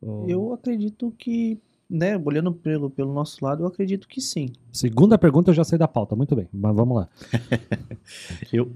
Ou- 0.00 0.28
Eu 0.30 0.52
acredito 0.54 1.12
que, 1.18 1.58
né, 1.88 2.16
olhando 2.16 2.52
pelo, 2.52 2.88
pelo 2.88 3.12
nosso 3.12 3.44
lado, 3.44 3.62
eu 3.64 3.66
acredito 3.66 4.06
que 4.08 4.20
sim. 4.20 4.50
Segunda 4.72 5.18
pergunta 5.18 5.50
eu 5.50 5.54
já 5.54 5.64
sei 5.64 5.76
da 5.78 5.88
pauta, 5.88 6.14
muito 6.16 6.34
bem, 6.36 6.48
mas 6.52 6.74
vamos 6.76 6.96
lá. 6.96 7.08
Eu, 8.52 8.70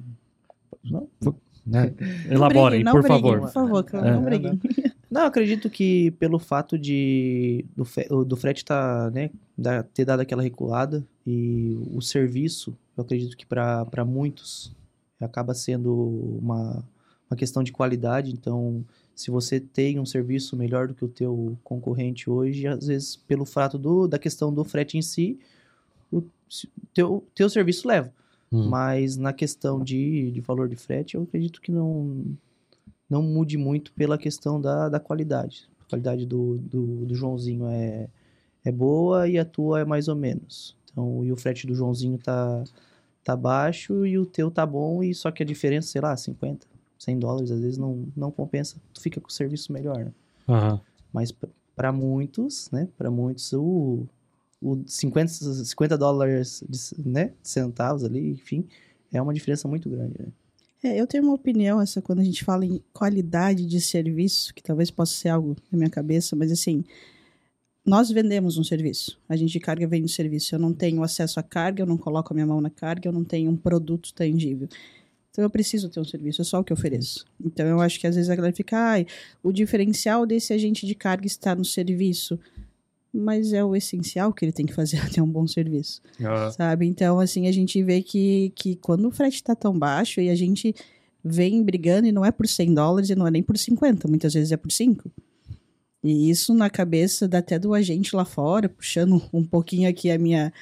Né? 0.84 1.94
Não 2.26 2.32
Elaborem, 2.32 2.82
briguem, 2.82 2.84
não 2.84 2.92
por 2.92 3.02
briguem, 3.02 3.22
favor. 3.22 3.40
Por 3.40 3.52
favor, 3.52 3.86
É. 4.06 4.10
não 4.12 4.22
briguem. 4.22 4.60
Não, 5.10 5.22
eu 5.22 5.26
acredito 5.28 5.70
que 5.70 6.10
pelo 6.12 6.38
fato 6.38 6.76
de 6.78 7.64
do, 7.74 7.84
fe- 7.84 8.08
do 8.08 8.36
frete 8.36 8.64
tá, 8.64 9.10
né, 9.10 9.30
da- 9.56 9.82
ter 9.82 10.04
dado 10.04 10.20
aquela 10.20 10.42
recuada 10.42 11.06
e 11.26 11.78
o 11.92 12.00
serviço, 12.02 12.76
eu 12.96 13.02
acredito 13.02 13.36
que 13.36 13.46
para 13.46 14.04
muitos 14.04 14.72
acaba 15.20 15.54
sendo 15.54 15.94
uma, 16.42 16.84
uma 17.30 17.36
questão 17.36 17.62
de 17.62 17.72
qualidade. 17.72 18.30
Então, 18.30 18.84
se 19.14 19.30
você 19.30 19.58
tem 19.58 19.98
um 19.98 20.04
serviço 20.04 20.54
melhor 20.56 20.86
do 20.88 20.94
que 20.94 21.04
o 21.04 21.08
teu 21.08 21.56
concorrente 21.64 22.28
hoje, 22.28 22.66
às 22.66 22.88
vezes 22.88 23.16
pelo 23.16 23.46
fato 23.46 23.78
do, 23.78 24.06
da 24.06 24.18
questão 24.18 24.52
do 24.52 24.64
frete 24.64 24.98
em 24.98 25.02
si, 25.02 25.38
o 26.12 26.22
teu, 26.92 27.24
teu 27.34 27.48
serviço 27.48 27.88
leva. 27.88 28.12
Hum. 28.52 28.68
Mas 28.68 29.16
na 29.16 29.32
questão 29.32 29.82
de, 29.82 30.30
de 30.30 30.40
valor 30.40 30.68
de 30.68 30.76
frete, 30.76 31.16
eu 31.16 31.22
acredito 31.22 31.60
que 31.60 31.72
não, 31.72 32.24
não 33.08 33.22
mude 33.22 33.56
muito 33.58 33.92
pela 33.92 34.16
questão 34.18 34.60
da, 34.60 34.88
da 34.88 35.00
qualidade. 35.00 35.68
A 35.86 35.90
qualidade 35.90 36.26
do, 36.26 36.58
do, 36.58 37.06
do 37.06 37.14
Joãozinho 37.14 37.66
é, 37.66 38.08
é 38.64 38.72
boa 38.72 39.28
e 39.28 39.38
a 39.38 39.44
tua 39.44 39.80
é 39.80 39.84
mais 39.84 40.08
ou 40.08 40.16
menos. 40.16 40.76
Então, 40.90 41.24
e 41.24 41.32
o 41.32 41.36
frete 41.36 41.66
do 41.66 41.74
Joãozinho 41.74 42.18
tá, 42.18 42.64
tá 43.22 43.36
baixo 43.36 44.06
e 44.06 44.16
o 44.18 44.24
teu 44.24 44.50
tá 44.50 44.64
bom, 44.64 45.02
e 45.02 45.14
só 45.14 45.30
que 45.30 45.42
a 45.42 45.46
diferença, 45.46 45.88
sei 45.88 46.00
lá, 46.00 46.16
50, 46.16 46.66
100 46.98 47.18
dólares, 47.18 47.50
às 47.50 47.60
vezes 47.60 47.78
não, 47.78 48.06
não 48.16 48.30
compensa. 48.30 48.76
Tu 48.92 49.00
fica 49.00 49.20
com 49.20 49.28
o 49.28 49.32
serviço 49.32 49.72
melhor, 49.72 49.98
né? 49.98 50.12
Aham. 50.48 50.80
Mas 51.12 51.32
para 51.74 51.92
muitos, 51.92 52.70
né? 52.70 52.88
Para 52.96 53.10
muitos, 53.10 53.52
o, 53.52 54.06
o 54.64 54.83
50, 54.87 55.28
50 55.64 55.99
dólares 55.99 56.64
de, 56.66 57.09
né? 57.09 57.33
centavos 57.42 58.02
ali, 58.02 58.30
enfim, 58.30 58.66
é 59.12 59.21
uma 59.21 59.35
diferença 59.35 59.68
muito 59.68 59.90
grande, 59.90 60.14
né? 60.18 60.28
É, 60.83 61.00
eu 61.00 61.06
tenho 61.06 61.23
uma 61.25 61.35
opinião, 61.35 61.80
essa 61.80 62.02
quando 62.02 62.21
a 62.21 62.25
gente 62.25 62.44
fala 62.44 62.64
em 62.64 62.83
qualidade 62.92 63.64
de 63.64 63.80
serviço, 63.80 64.52
que 64.54 64.62
talvez 64.62 64.90
possa 64.90 65.14
ser 65.14 65.30
algo 65.30 65.56
na 65.73 65.78
minha 65.78 65.88
cabeça, 65.88 66.37
mas 66.37 66.52
assim, 66.52 66.85
nós 67.87 68.11
vendemos 68.11 68.59
um 68.59 68.64
serviço. 68.64 69.18
A 69.26 69.35
gente 69.35 69.52
de 69.52 69.61
carga 69.61 69.87
vende 69.87 70.04
um 70.04 70.09
serviço. 70.09 70.54
Eu 70.54 70.59
não 70.59 70.73
tenho 70.73 71.02
acesso 71.02 71.40
à 71.40 71.42
carga, 71.42 71.83
eu 71.83 71.87
não 71.87 71.97
coloco 71.97 72.33
a 72.33 72.35
minha 72.35 72.47
mão 72.47 72.61
na 72.61 72.71
carga, 72.71 73.09
eu 73.09 73.12
não 73.12 73.25
tenho 73.25 73.50
um 73.50 73.56
produto 73.56 74.12
tangível. 74.12 74.68
Então 75.30 75.42
eu 75.42 75.50
preciso 75.50 75.88
ter 75.88 76.00
um 76.00 76.04
serviço, 76.04 76.42
é 76.42 76.44
só 76.44 76.61
o 76.61 76.64
que 76.64 76.73
eu 76.73 76.76
ofereço. 76.76 77.25
Então 77.44 77.66
eu 77.66 77.80
acho 77.80 77.99
que 77.99 78.06
às 78.06 78.14
vezes 78.14 78.30
a 78.30 78.37
galera 78.37 78.54
fica, 78.54 78.76
ai, 78.76 79.06
o 79.42 79.52
diferencial 79.52 80.25
desse 80.25 80.52
agente 80.52 80.87
de 80.87 80.94
carga 80.94 81.26
está 81.26 81.54
no 81.54 81.64
serviço. 81.64 82.38
Mas 83.14 83.52
é 83.52 83.64
o 83.64 83.76
essencial 83.76 84.33
que 84.33 84.44
ele 84.44 84.52
tem 84.52 84.66
que 84.66 84.75
fazer 84.75 84.99
até 85.06 85.23
um 85.23 85.28
bom 85.28 85.47
serviço 85.47 86.02
sabe? 86.50 86.87
Então, 86.87 87.21
assim, 87.21 87.47
a 87.47 87.52
gente 87.52 87.83
vê 87.83 88.02
que, 88.02 88.52
que 88.54 88.76
quando 88.76 89.06
o 89.06 89.11
frete 89.11 89.37
está 89.37 89.54
tão 89.54 89.78
baixo 89.78 90.21
e 90.21 90.28
a 90.28 90.35
gente 90.35 90.75
vem 91.25 91.62
brigando 91.62 92.06
e 92.06 92.12
não 92.12 92.25
é 92.25 92.30
por 92.30 92.47
100 92.47 92.75
dólares 92.75 93.11
e 93.11 93.14
não 93.14 93.26
é 93.26 93.30
nem 93.30 93.42
por 93.42 93.56
50, 93.56 94.09
muitas 94.09 94.35
vezes 94.35 94.52
é 94.52 94.56
por 94.56 94.71
5. 94.71 95.11
E 96.02 96.28
isso 96.28 96.52
na 96.52 96.68
cabeça 96.68 97.28
até 97.33 97.59
do 97.59 97.73
agente 97.73 98.14
lá 98.14 98.26
fora, 98.26 98.68
puxando 98.68 99.23
um 99.33 99.42
pouquinho 99.42 99.88
aqui 99.88 100.11
a 100.11 100.18
minha 100.18 100.52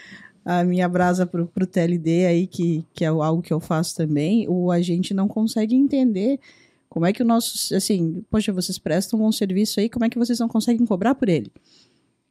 a 0.45 0.65
minha 0.65 0.89
brasa 0.89 1.25
pro, 1.25 1.47
pro 1.47 1.67
TLD 1.67 2.27
aí, 2.27 2.47
que, 2.49 2.85
que 2.93 3.05
é 3.05 3.09
algo 3.09 3.43
que 3.43 3.53
eu 3.53 3.61
faço 3.61 3.95
também, 3.95 4.47
o 4.49 4.73
agente 4.73 5.15
não 5.15 5.29
consegue 5.29 5.75
entender 5.75 6.41
como 6.89 7.07
é 7.07 7.13
que 7.13 7.23
o 7.23 7.25
nosso, 7.25 7.75
assim, 7.75 8.25
poxa, 8.29 8.53
vocês 8.53 8.77
prestam 8.77 9.19
um 9.19 9.23
bom 9.23 9.33
serviço 9.33 9.81
aí, 9.81 9.89
como 9.89 10.05
é 10.05 10.11
que 10.11 10.19
vocês 10.19 10.39
não 10.39 10.49
conseguem 10.49 10.85
cobrar 10.85 11.15
por 11.15 11.29
ele? 11.29 11.51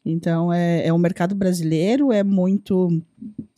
Então, 0.03 0.51
é, 0.51 0.87
é 0.87 0.93
o 0.93 0.97
mercado 0.97 1.35
brasileiro, 1.35 2.11
é 2.11 2.23
muito 2.23 3.01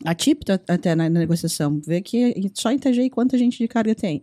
atípico 0.03 0.51
até 0.51 0.93
na, 0.93 1.09
na 1.09 1.19
negociação. 1.19 1.79
Vê 1.85 2.01
que 2.01 2.51
só 2.53 2.71
em 2.71 2.77
TGI 2.77 3.09
quanta 3.09 3.37
gente 3.37 3.57
de 3.57 3.67
carga 3.67 3.95
tem. 3.95 4.21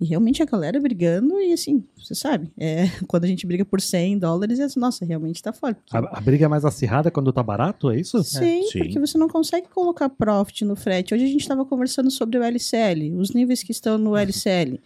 E 0.00 0.06
realmente 0.06 0.42
a 0.42 0.46
galera 0.46 0.80
brigando, 0.80 1.38
e 1.40 1.52
assim, 1.52 1.84
você 1.96 2.16
sabe, 2.16 2.50
é, 2.58 2.86
quando 3.06 3.24
a 3.24 3.28
gente 3.28 3.46
briga 3.46 3.64
por 3.64 3.80
100 3.80 4.18
dólares, 4.18 4.58
é, 4.58 4.66
nossa, 4.76 5.04
realmente 5.04 5.40
tá 5.40 5.52
forte. 5.52 5.80
A, 5.92 6.18
a 6.18 6.20
briga 6.20 6.46
é 6.46 6.48
mais 6.48 6.64
acirrada 6.64 7.10
quando 7.12 7.32
tá 7.32 7.42
barato, 7.42 7.88
é 7.90 8.00
isso? 8.00 8.22
Sim, 8.24 8.64
Sim. 8.64 8.80
porque 8.80 8.98
você 8.98 9.16
não 9.16 9.28
consegue 9.28 9.68
colocar 9.68 10.08
profit 10.08 10.64
no 10.64 10.74
frete. 10.74 11.14
Hoje 11.14 11.24
a 11.24 11.28
gente 11.28 11.40
estava 11.40 11.64
conversando 11.64 12.10
sobre 12.10 12.38
o 12.38 12.42
LCL, 12.42 13.14
os 13.16 13.32
níveis 13.32 13.62
que 13.62 13.70
estão 13.70 13.96
no 13.96 14.16
LCL. 14.16 14.80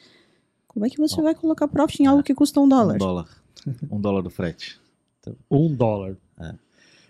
Como 0.67 0.85
é 0.85 0.91
que 0.91 0.99
você 0.99 1.21
vai 1.23 1.35
colocar 1.35 1.67
profit 1.67 2.03
em 2.03 2.07
algo 2.07 2.23
que 2.23 2.35
custa 2.35 2.61
um 2.61 2.69
dólar? 2.69 2.97
Um 2.97 2.99
dólar. 2.99 3.29
Um 3.91 4.01
dólar 4.01 4.23
do 4.23 4.31
frete. 4.31 4.79
Um 5.51 5.75
dólar. 5.75 6.17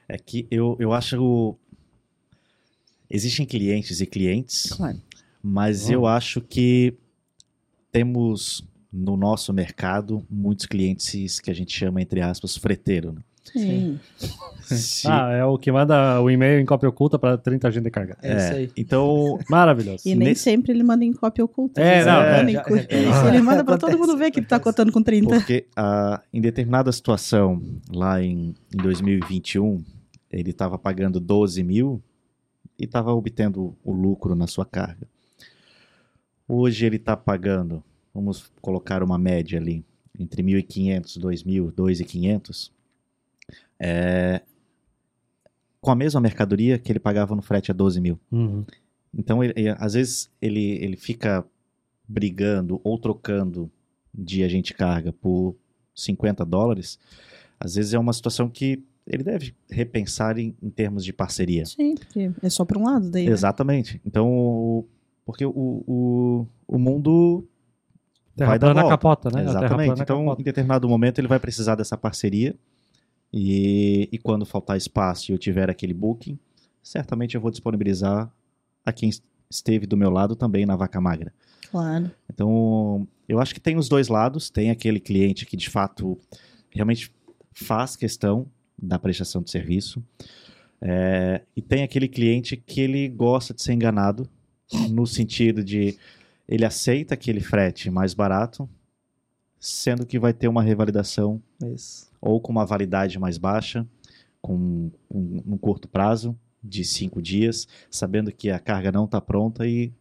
É 0.08 0.16
que 0.18 0.47
eu, 0.50 0.76
eu 0.80 0.92
acho. 0.92 1.23
o- 1.23 1.56
Existem 3.11 3.47
clientes 3.47 4.00
e 4.00 4.06
clientes, 4.06 4.73
Claro. 4.73 5.00
mas 5.42 5.88
Hum. 5.88 5.92
eu 5.92 6.06
acho 6.06 6.40
que 6.42 6.94
temos 7.90 8.62
no 8.92 9.16
nosso 9.16 9.52
mercado 9.52 10.26
muitos 10.30 10.66
clientes 10.66 11.40
que 11.40 11.50
a 11.50 11.54
gente 11.54 11.73
chama, 11.76 12.02
entre 12.02 12.20
aspas, 12.20 12.56
freteiro. 12.56 13.12
né? 13.12 13.23
Sim. 13.52 14.00
Se- 14.64 15.08
Ah, 15.08 15.30
é 15.32 15.44
o 15.44 15.56
que 15.56 15.72
manda 15.72 16.20
o 16.20 16.28
e-mail 16.30 16.60
em 16.60 16.66
cópia 16.66 16.88
oculta 16.88 17.18
pra 17.18 17.38
30 17.38 17.68
agentes 17.68 17.84
de 17.84 17.90
carga. 17.90 18.18
É, 18.22 18.36
isso 18.36 18.52
aí. 18.54 18.70
Então, 18.76 19.38
Maravilhoso. 19.48 20.02
E 20.06 20.14
nem 20.14 20.28
Nesse- 20.28 20.42
sempre 20.42 20.72
ele 20.72 20.82
manda 20.82 21.04
em 21.04 21.12
cópia 21.12 21.44
oculta. 21.44 21.80
É, 21.80 22.04
não, 22.04 22.20
ele 22.20 22.26
é, 22.28 22.36
manda 22.38 22.52
já- 22.52 22.64
cu- 22.64 22.76
é 22.76 22.80
isso. 23.02 23.26
Ele 23.28 23.42
manda 23.42 23.64
pra 23.64 23.78
todo 23.78 23.96
mundo 23.98 24.16
ver 24.18 24.30
que 24.30 24.40
ele 24.40 24.46
tá 24.46 24.56
acontece. 24.56 24.76
cotando 24.76 24.92
com 24.92 25.02
30. 25.02 25.28
porque 25.28 25.66
ah, 25.76 26.20
em 26.32 26.40
determinada 26.40 26.92
situação, 26.92 27.62
lá 27.90 28.22
em, 28.22 28.54
em 28.74 28.76
2021, 28.76 29.82
ele 30.30 30.50
estava 30.50 30.76
pagando 30.78 31.18
12 31.18 31.62
mil 31.62 32.02
e 32.78 32.84
estava 32.84 33.12
obtendo 33.14 33.74
o 33.82 33.92
lucro 33.92 34.34
na 34.34 34.46
sua 34.46 34.66
carga. 34.66 35.08
Hoje 36.46 36.84
ele 36.86 36.96
está 36.96 37.16
pagando, 37.16 37.82
vamos 38.14 38.50
colocar 38.60 39.02
uma 39.02 39.18
média 39.18 39.58
ali, 39.58 39.84
entre 40.18 40.42
1.500, 40.42 41.18
2.000, 41.18 41.72
2.500, 41.72 42.70
é, 43.80 44.40
com 45.80 45.90
a 45.90 45.94
mesma 45.94 46.20
mercadoria 46.20 46.78
que 46.78 46.90
ele 46.92 46.99
pagava 46.99 47.35
no 47.37 47.42
frete 47.42 47.70
a 47.70 47.75
12 47.75 48.00
mil. 48.00 48.18
Uhum. 48.32 48.64
Então, 49.14 49.42
ele- 49.42 49.54
ele- 49.56 49.75
às 49.78 49.94
vezes, 49.94 50.30
ele, 50.40 50.73
ele 50.82 50.97
fica 50.97 51.44
brigando 52.06 52.80
ou 52.85 52.99
trocando 52.99 53.70
de 54.12 54.42
agente 54.42 54.75
carga 54.75 55.12
por 55.12 55.54
50 55.94 56.44
dólares. 56.44 56.99
Às 57.61 57.75
vezes 57.75 57.94
é 57.94 57.99
uma 57.99 58.12
situação 58.12 58.49
que 58.49 58.82
ele 59.06 59.23
deve 59.23 59.54
repensar 59.70 60.38
em, 60.38 60.54
em 60.62 60.68
termos 60.70 61.04
de 61.04 61.12
parceria. 61.12 61.64
Sim, 61.64 61.94
porque 61.94 62.30
é 62.42 62.50
só 62.50 62.64
pra 62.64 62.78
um 62.78 62.85
lado 62.85 63.08
daí. 63.11 63.26
né? 63.26 63.32
Exatamente. 63.32 64.00
Então, 64.04 64.28
o- 64.30 64.87
porque 65.25 65.44
o, 65.44 65.50
o, 65.54 66.47
o 66.66 66.78
mundo 66.78 67.47
Terra 68.37 68.50
vai 68.50 68.58
dar 68.58 68.73
volta. 68.75 68.88
capota, 68.90 69.30
né? 69.30 69.44
Exatamente. 69.44 70.00
Então, 70.00 70.20
capota. 70.25 70.40
em 70.40 70.44
determinado 70.44 70.88
momento, 70.88 71.18
ele 71.18 71.28
vai 71.28 71.38
precisar 71.38 71.75
dessa 71.75 71.97
parceria. 71.97 72.54
E, 73.32 74.08
e 74.11 74.18
quando 74.18 74.47
faltar 74.47 74.76
espaço 74.76 75.30
e 75.30 75.35
eu 75.35 75.38
tiver 75.38 75.68
aquele 75.68 75.92
booking, 75.94 76.38
certamente 76.82 77.35
eu 77.35 77.40
vou 77.40 77.50
disponibilizar 77.50 78.32
a 78.85 78.92
quem 78.92 79.08
es- 79.08 79.23
esteve 79.50 79.87
do 79.87 79.97
meu 79.97 80.11
lado 80.11 80.35
também 80.35 80.64
na 80.64 80.76
vaca 80.76 81.00
magra. 81.00 81.32
Claro. 81.70 82.11
Então, 82.32 83.06
eu 83.28 83.38
acho 83.38 83.52
que 83.52 83.61
tem 83.61 83.76
os 83.76 83.88
dois 83.88 84.08
lados. 84.08 84.49
Tem 84.49 84.70
aquele 84.70 84.99
cliente 84.99 85.44
que 85.44 85.56
de 85.56 85.68
fato 85.68 86.18
realmente 86.70 87.12
faz 87.52 87.97
questão 87.97 88.47
da 88.80 88.99
prestação 88.99 89.42
de 89.42 89.50
serviço. 89.50 90.02
É, 90.80 91.42
e 91.56 91.61
tem 91.61 91.82
aquele 91.82 92.08
cliente 92.08 92.56
que 92.56 92.80
ele 92.80 93.08
gosta 93.08 93.52
de 93.52 93.61
ser 93.62 93.73
enganado, 93.73 94.28
no 94.90 95.06
sentido 95.06 95.62
de 95.64 95.99
ele 96.49 96.64
aceita 96.64 97.14
aquele 97.14 97.40
frete 97.40 97.90
mais 97.90 98.14
barato, 98.14 98.68
sendo 99.58 100.06
que 100.06 100.18
vai 100.18 100.32
ter 100.32 100.47
uma 100.49 100.62
revalidação 100.62 101.42
Isso. 101.75 102.07
Ou 102.20 102.40
com 102.40 102.52
uma 102.52 102.66
validade 102.66 103.18
mais 103.18 103.38
baixa, 103.38 103.87
com 104.40 104.90
um, 105.10 105.42
um 105.46 105.58
curto 105.58 105.88
prazo 105.88 106.38
de 106.62 106.84
cinco 106.84 107.20
dias, 107.22 107.66
sabendo 107.90 108.32
que 108.32 108.50
a 108.50 108.58
carga 108.58 108.90
não 108.92 109.04
está 109.04 109.20
pronta 109.20 109.66
e 109.66 109.92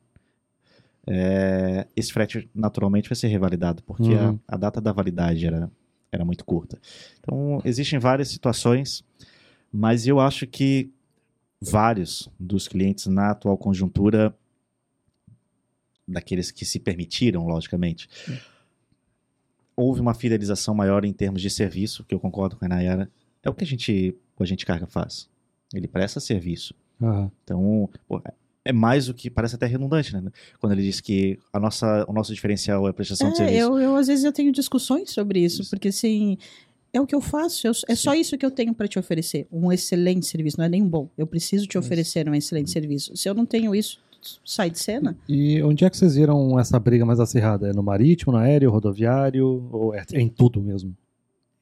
é, 1.05 1.87
esse 1.95 2.11
frete 2.11 2.49
naturalmente 2.53 3.07
vai 3.09 3.15
ser 3.15 3.27
revalidado, 3.27 3.81
porque 3.83 4.13
a- 4.13 4.29
Uhum. 4.31 4.39
a, 4.47 4.57
data 4.57 4.81
da 4.81 4.91
validade 4.91 5.45
era, 5.45 5.71
era 6.11 6.25
muito 6.25 6.43
curta. 6.43 6.79
Então, 7.19 7.61
existem 7.63 7.97
várias 7.99 8.27
situações, 8.29 9.03
mas 9.71 10.05
eu 10.05 10.19
acho 10.19 10.45
que 10.45 10.89
vários 11.61 12.29
dos 12.39 12.67
clientes 12.67 13.05
na 13.07 13.31
atual 13.31 13.57
conjuntura, 13.57 14.35
daqueles 16.07 16.51
que 16.51 16.65
se 16.65 16.79
permitiram, 16.79 17.45
logicamente, 17.47 18.09
houve 19.77 20.01
uma 20.01 20.13
fidelização 20.15 20.73
maior 20.73 21.05
em 21.05 21.13
termos 21.13 21.41
de 21.41 21.49
serviço, 21.51 22.03
que 22.03 22.13
eu 22.13 22.19
concordo 22.19 22.57
com 22.57 22.65
a 22.65 22.67
Nayara, 22.67 23.09
é 23.43 23.49
o 23.49 23.53
que 23.53 23.63
a 23.63 23.67
gente, 23.67 24.13
o 24.37 24.43
agente 24.43 24.65
carga 24.65 24.87
faz. 24.87 25.29
Ele 25.73 25.87
presta 25.87 26.19
serviço. 26.19 26.73
Aham. 27.01 27.31
Então, 27.43 27.87
pô, 28.07 28.19
é 28.65 28.73
mais 28.73 29.07
o 29.07 29.13
que 29.13 29.29
parece 29.29 29.55
até 29.55 29.65
redundante, 29.67 30.11
né? 30.13 30.23
Quando 30.59 30.73
ele 30.73 30.81
diz 30.81 30.99
que 30.99 31.37
a 31.53 31.59
nossa, 31.59 32.03
o 32.09 32.11
nosso 32.11 32.33
diferencial 32.33 32.87
é 32.87 32.89
a 32.89 32.93
prestação 32.93 33.27
de 33.29 33.35
É, 33.35 33.37
serviço. 33.45 33.59
eu, 33.61 33.79
eu 33.79 33.95
às 33.95 34.07
vezes 34.07 34.25
eu 34.25 34.33
tenho 34.33 34.51
discussões 34.51 35.11
sobre 35.11 35.39
isso, 35.41 35.61
Isso. 35.61 35.69
porque 35.69 35.89
assim, 35.89 36.37
é 36.91 36.99
o 36.99 37.05
que 37.05 37.13
eu 37.13 37.21
faço, 37.21 37.67
eu- 37.67 37.73
é 37.87 37.95
só 37.95 38.13
isso 38.15 38.35
que 38.37 38.45
eu 38.45 38.51
tenho 38.51 38.73
para 38.73 38.87
te 38.87 38.97
oferecer, 38.97 39.45
um 39.51 39.71
excelente 39.71 40.25
serviço, 40.25 40.57
não 40.57 40.65
é 40.65 40.69
nem 40.69 40.81
um 40.81 40.89
bom. 40.89 41.07
Eu 41.17 41.27
preciso 41.27 41.67
te 41.67 41.77
oferecer 41.77 42.27
um 42.27 42.33
excelente 42.33 42.71
serviço. 42.71 43.15
Se 43.15 43.29
eu 43.29 43.35
não 43.35 43.45
tenho 43.45 43.75
isso, 43.75 43.99
sai 44.45 44.69
de 44.69 44.79
cena. 44.79 45.17
E 45.27 45.61
onde 45.63 45.85
é 45.85 45.89
que 45.89 45.97
vocês 45.97 46.15
viram 46.15 46.57
essa 46.59 46.79
briga 46.79 47.05
mais 47.05 47.19
acirrada? 47.19 47.69
É 47.69 47.73
no 47.73 47.83
marítimo, 47.83 48.31
no 48.33 48.37
aéreo, 48.39 48.69
rodoviário? 48.71 49.67
Ou 49.71 49.93
é 49.95 50.03
em 50.13 50.27
tudo 50.29 50.61
mesmo? 50.61 50.95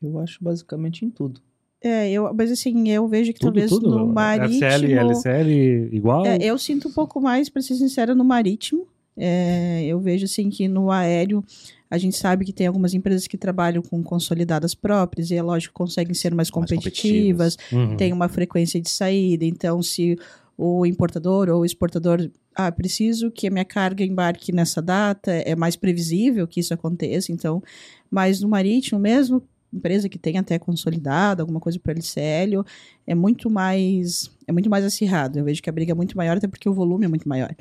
Eu 0.02 0.20
acho 0.20 0.44
basicamente 0.44 1.04
em 1.06 1.10
tudo. 1.10 1.42
É, 1.82 2.10
eu, 2.10 2.34
mas 2.34 2.52
assim, 2.52 2.90
eu 2.90 3.08
vejo 3.08 3.32
que 3.32 3.40
Tudo, 3.40 3.54
talvez 3.54 3.70
tudo? 3.70 3.90
no 3.98 4.08
marítimo. 4.08 4.66
FCL, 4.66 4.94
LCL 4.94 5.90
igual? 5.96 6.26
É, 6.26 6.38
eu 6.42 6.58
sinto 6.58 6.88
um 6.88 6.92
pouco 6.92 7.22
mais, 7.22 7.48
pra 7.48 7.62
ser 7.62 7.76
sincera, 7.76 8.16
no 8.16 8.24
marítimo. 8.26 8.88
É, 9.18 9.84
eu 9.86 10.00
vejo 10.00 10.26
assim 10.26 10.50
que 10.50 10.68
no 10.68 10.92
aéreo 10.92 11.44
a 11.90 11.98
gente 11.98 12.18
sabe 12.18 12.44
que 12.44 12.52
tem 12.52 12.68
algumas 12.68 12.94
empresas 12.94 13.28
que 13.28 13.38
trabalham 13.38 13.82
com 13.82 14.02
consolidadas 14.04 14.74
próprias 14.76 15.30
e 15.32 15.36
é 15.36 15.42
lógico 15.42 15.74
conseguem 15.74 16.14
ser 16.14 16.30
mais 16.34 16.50
Mais 16.50 16.50
competitivas, 16.50 17.56
Uhum. 17.72 17.96
tem 17.96 18.12
uma 18.12 18.28
frequência 18.28 18.82
de 18.82 18.90
saída. 18.90 19.46
Então, 19.46 19.82
se 19.84 20.18
o 20.58 20.86
importador 20.86 21.50
ou 21.50 21.62
o 21.62 21.66
exportador, 21.66 22.30
ah, 22.56 22.72
preciso 22.72 23.30
que 23.30 23.48
a 23.48 23.52
minha 23.52 23.66
carga 23.66 24.04
embarque 24.04 24.52
nessa 24.52 24.82
data, 24.82 25.32
é 25.32 25.56
mais 25.56 25.76
previsível 25.76 26.48
que 26.48 26.60
isso 26.60 26.74
aconteça. 26.74 27.32
Então, 27.32 27.62
mas 28.10 28.42
no 28.42 28.48
marítimo 28.48 29.00
mesmo, 29.00 29.44
empresa 29.74 30.08
que 30.08 30.18
tem 30.18 30.38
até 30.38 30.58
consolidada, 30.58 31.44
alguma 31.44 31.60
coisa 31.60 31.78
para 31.80 31.92
LCL, 31.92 32.64
é 33.06 33.14
muito 33.14 33.50
mais 33.50 34.32
é 34.48 34.52
muito 34.52 34.70
mais 34.70 34.86
acirrado. 34.86 35.38
Eu 35.38 35.44
vejo 35.44 35.62
que 35.62 35.70
a 35.70 35.74
briga 35.74 35.92
é 35.92 35.96
muito 35.96 36.16
maior, 36.16 36.38
até 36.38 36.48
porque 36.48 36.70
o 36.70 36.74
volume 36.74 37.06
é 37.06 37.10
muito 37.10 37.28
maior. 37.28 37.54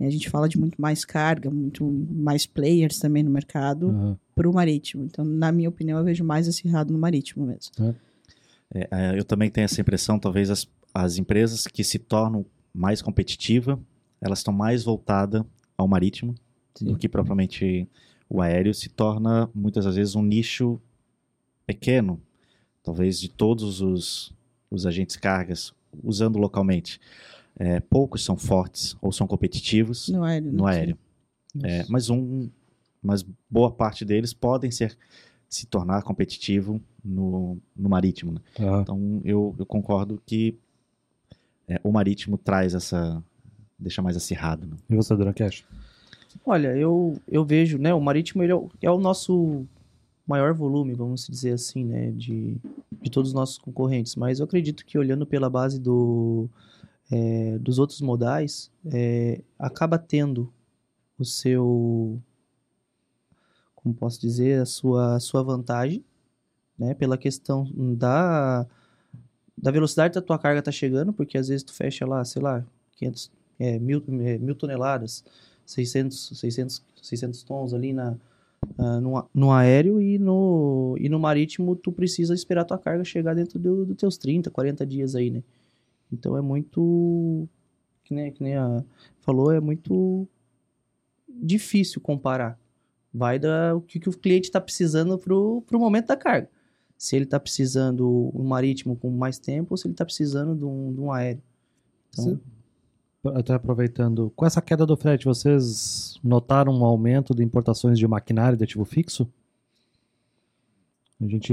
A 0.00 0.10
gente 0.10 0.28
fala 0.28 0.48
de 0.48 0.58
muito 0.58 0.80
mais 0.80 1.04
carga, 1.04 1.48
muito 1.48 1.84
mais 2.10 2.44
players 2.44 2.98
também 2.98 3.22
no 3.22 3.30
mercado 3.30 3.90
Aham. 3.90 4.18
para 4.34 4.50
o 4.50 4.52
marítimo. 4.52 5.04
Então, 5.04 5.24
na 5.24 5.52
minha 5.52 5.68
opinião, 5.68 5.98
eu 5.98 6.04
vejo 6.04 6.24
mais 6.24 6.48
acirrado 6.48 6.92
no 6.92 6.98
marítimo 6.98 7.46
mesmo. 7.46 7.94
É, 8.74 8.88
é, 8.90 9.18
eu 9.18 9.24
também 9.24 9.48
tenho 9.48 9.64
essa 9.64 9.80
impressão, 9.80 10.18
talvez 10.18 10.50
as, 10.50 10.66
as 10.94 11.18
empresas 11.18 11.66
que 11.66 11.82
se 11.84 11.98
tornam 11.98 12.44
mais 12.74 13.00
competitivas, 13.02 13.78
elas 14.20 14.38
estão 14.40 14.52
mais 14.52 14.84
voltadas 14.84 15.42
ao 15.76 15.88
marítimo 15.88 16.34
do 16.80 16.96
que 16.96 17.08
propriamente 17.08 17.88
o 18.28 18.40
aéreo, 18.40 18.72
se 18.72 18.88
torna 18.88 19.50
muitas 19.54 19.84
das 19.84 19.96
vezes 19.96 20.14
um 20.14 20.22
nicho 20.22 20.80
pequeno, 21.66 22.20
talvez 22.82 23.20
de 23.20 23.28
todos 23.28 23.80
os, 23.80 24.32
os 24.70 24.86
agentes 24.86 25.16
cargas, 25.16 25.72
usando 26.02 26.38
localmente. 26.38 27.00
É, 27.56 27.80
poucos 27.80 28.24
são 28.24 28.36
fortes 28.36 28.96
ou 29.02 29.12
são 29.12 29.26
competitivos 29.26 30.08
No 30.08 30.24
aéreo. 30.24 30.52
no 30.52 30.64
né? 30.64 30.70
aéreo. 30.70 30.98
É, 31.62 31.84
mas 31.90 32.08
um, 32.08 32.48
mas 33.02 33.22
boa 33.50 33.70
parte 33.70 34.04
deles 34.06 34.32
podem 34.32 34.70
ser 34.70 34.96
se 35.46 35.66
tornar 35.66 36.02
competitivo 36.02 36.80
no, 37.04 37.58
no 37.76 37.90
marítimo. 37.90 38.32
né? 38.32 38.40
Ah, 38.58 38.80
Então 38.80 39.20
eu, 39.22 39.54
eu 39.58 39.66
concordo 39.66 40.22
que 40.24 40.56
é, 41.68 41.80
o 41.82 41.90
marítimo 41.92 42.36
traz 42.36 42.74
essa 42.74 43.22
deixa 43.78 44.00
mais 44.00 44.16
acirrado. 44.16 44.66
né? 44.66 44.76
E 44.88 44.94
você, 44.94 45.14
Durancash? 45.16 45.64
Olha, 46.46 46.76
eu, 46.76 47.18
eu 47.28 47.44
vejo, 47.44 47.78
né, 47.78 47.92
o 47.92 48.00
marítimo 48.00 48.42
ele 48.42 48.52
é, 48.52 48.54
o, 48.54 48.70
é 48.80 48.90
o 48.90 48.98
nosso 48.98 49.66
maior 50.26 50.54
volume, 50.54 50.94
vamos 50.94 51.26
dizer 51.28 51.52
assim, 51.52 51.84
né, 51.84 52.10
de, 52.12 52.56
de 53.00 53.10
todos 53.10 53.30
os 53.30 53.34
nossos 53.34 53.58
concorrentes. 53.58 54.16
Mas 54.16 54.38
eu 54.38 54.44
acredito 54.44 54.84
que 54.86 54.96
olhando 54.96 55.26
pela 55.26 55.50
base 55.50 55.78
do, 55.78 56.48
é, 57.10 57.58
dos 57.58 57.78
outros 57.78 58.00
modais, 58.00 58.70
é, 58.86 59.42
acaba 59.58 59.98
tendo 59.98 60.52
o 61.18 61.24
seu, 61.24 62.20
como 63.74 63.94
posso 63.94 64.20
dizer, 64.20 64.60
a 64.62 64.66
sua, 64.66 65.16
a 65.16 65.20
sua 65.20 65.42
vantagem, 65.42 66.04
né, 66.78 66.94
pela 66.94 67.18
questão 67.18 67.70
da, 67.96 68.66
da 69.56 69.70
velocidade 69.70 70.14
da 70.14 70.22
tua 70.22 70.38
carga 70.38 70.62
tá 70.62 70.72
chegando, 70.72 71.12
porque 71.12 71.38
às 71.38 71.48
vezes 71.48 71.62
tu 71.62 71.72
fecha 71.74 72.06
lá, 72.06 72.24
sei 72.24 72.42
lá, 72.42 72.64
500, 72.96 73.30
é, 73.58 73.78
mil, 73.78 74.02
é, 74.20 74.38
mil 74.38 74.54
toneladas, 74.54 75.24
600, 75.66 76.38
600, 76.38 76.82
600 77.02 77.42
tons 77.42 77.72
ali 77.74 77.92
na, 77.92 78.16
ah, 78.78 79.00
no, 79.00 79.28
no 79.34 79.52
aéreo 79.52 80.00
e 80.00 80.18
no, 80.18 80.96
e 80.98 81.08
no 81.08 81.18
marítimo 81.18 81.76
tu 81.76 81.92
precisa 81.92 82.34
esperar 82.34 82.64
tua 82.64 82.78
carga 82.78 83.04
chegar 83.04 83.34
dentro 83.34 83.58
do- 83.58 83.84
dos 83.86 83.96
teus 83.96 84.16
30, 84.18 84.50
40 84.50 84.86
dias 84.86 85.14
aí, 85.14 85.30
né? 85.30 85.42
Então 86.12 86.36
é 86.36 86.40
muito, 86.42 87.48
que 88.04 88.14
nem, 88.14 88.30
que 88.32 88.42
nem 88.42 88.56
a 88.56 88.84
falou, 89.20 89.52
é 89.52 89.60
muito 89.60 90.26
difícil 91.28 92.00
comparar. 92.00 92.58
Vai 93.12 93.38
da 93.38 93.74
o 93.74 93.80
que, 93.80 94.00
que 94.00 94.08
o 94.08 94.16
cliente 94.16 94.48
está 94.48 94.60
precisando 94.60 95.18
pro, 95.18 95.62
pro 95.66 95.78
momento 95.78 96.06
da 96.08 96.16
carga. 96.16 96.48
Se 97.02 97.16
ele 97.16 97.24
está 97.24 97.40
precisando 97.40 98.30
um 98.32 98.44
marítimo 98.44 98.94
com 98.94 99.10
mais 99.10 99.36
tempo 99.36 99.72
ou 99.72 99.76
se 99.76 99.88
ele 99.88 99.92
está 99.92 100.04
precisando 100.04 100.54
de 100.54 100.64
um, 100.64 100.94
de 100.94 101.00
um 101.00 101.10
aéreo. 101.10 101.42
Então. 102.12 102.40
Até 103.34 103.54
aproveitando, 103.54 104.32
com 104.36 104.46
essa 104.46 104.62
queda 104.62 104.86
do 104.86 104.96
frete, 104.96 105.24
vocês 105.24 106.14
notaram 106.22 106.72
um 106.72 106.84
aumento 106.84 107.34
de 107.34 107.42
importações 107.42 107.98
de 107.98 108.06
maquinário 108.06 108.56
de 108.56 108.62
ativo 108.62 108.84
fixo? 108.84 109.28
A 111.20 111.26
gente, 111.26 111.52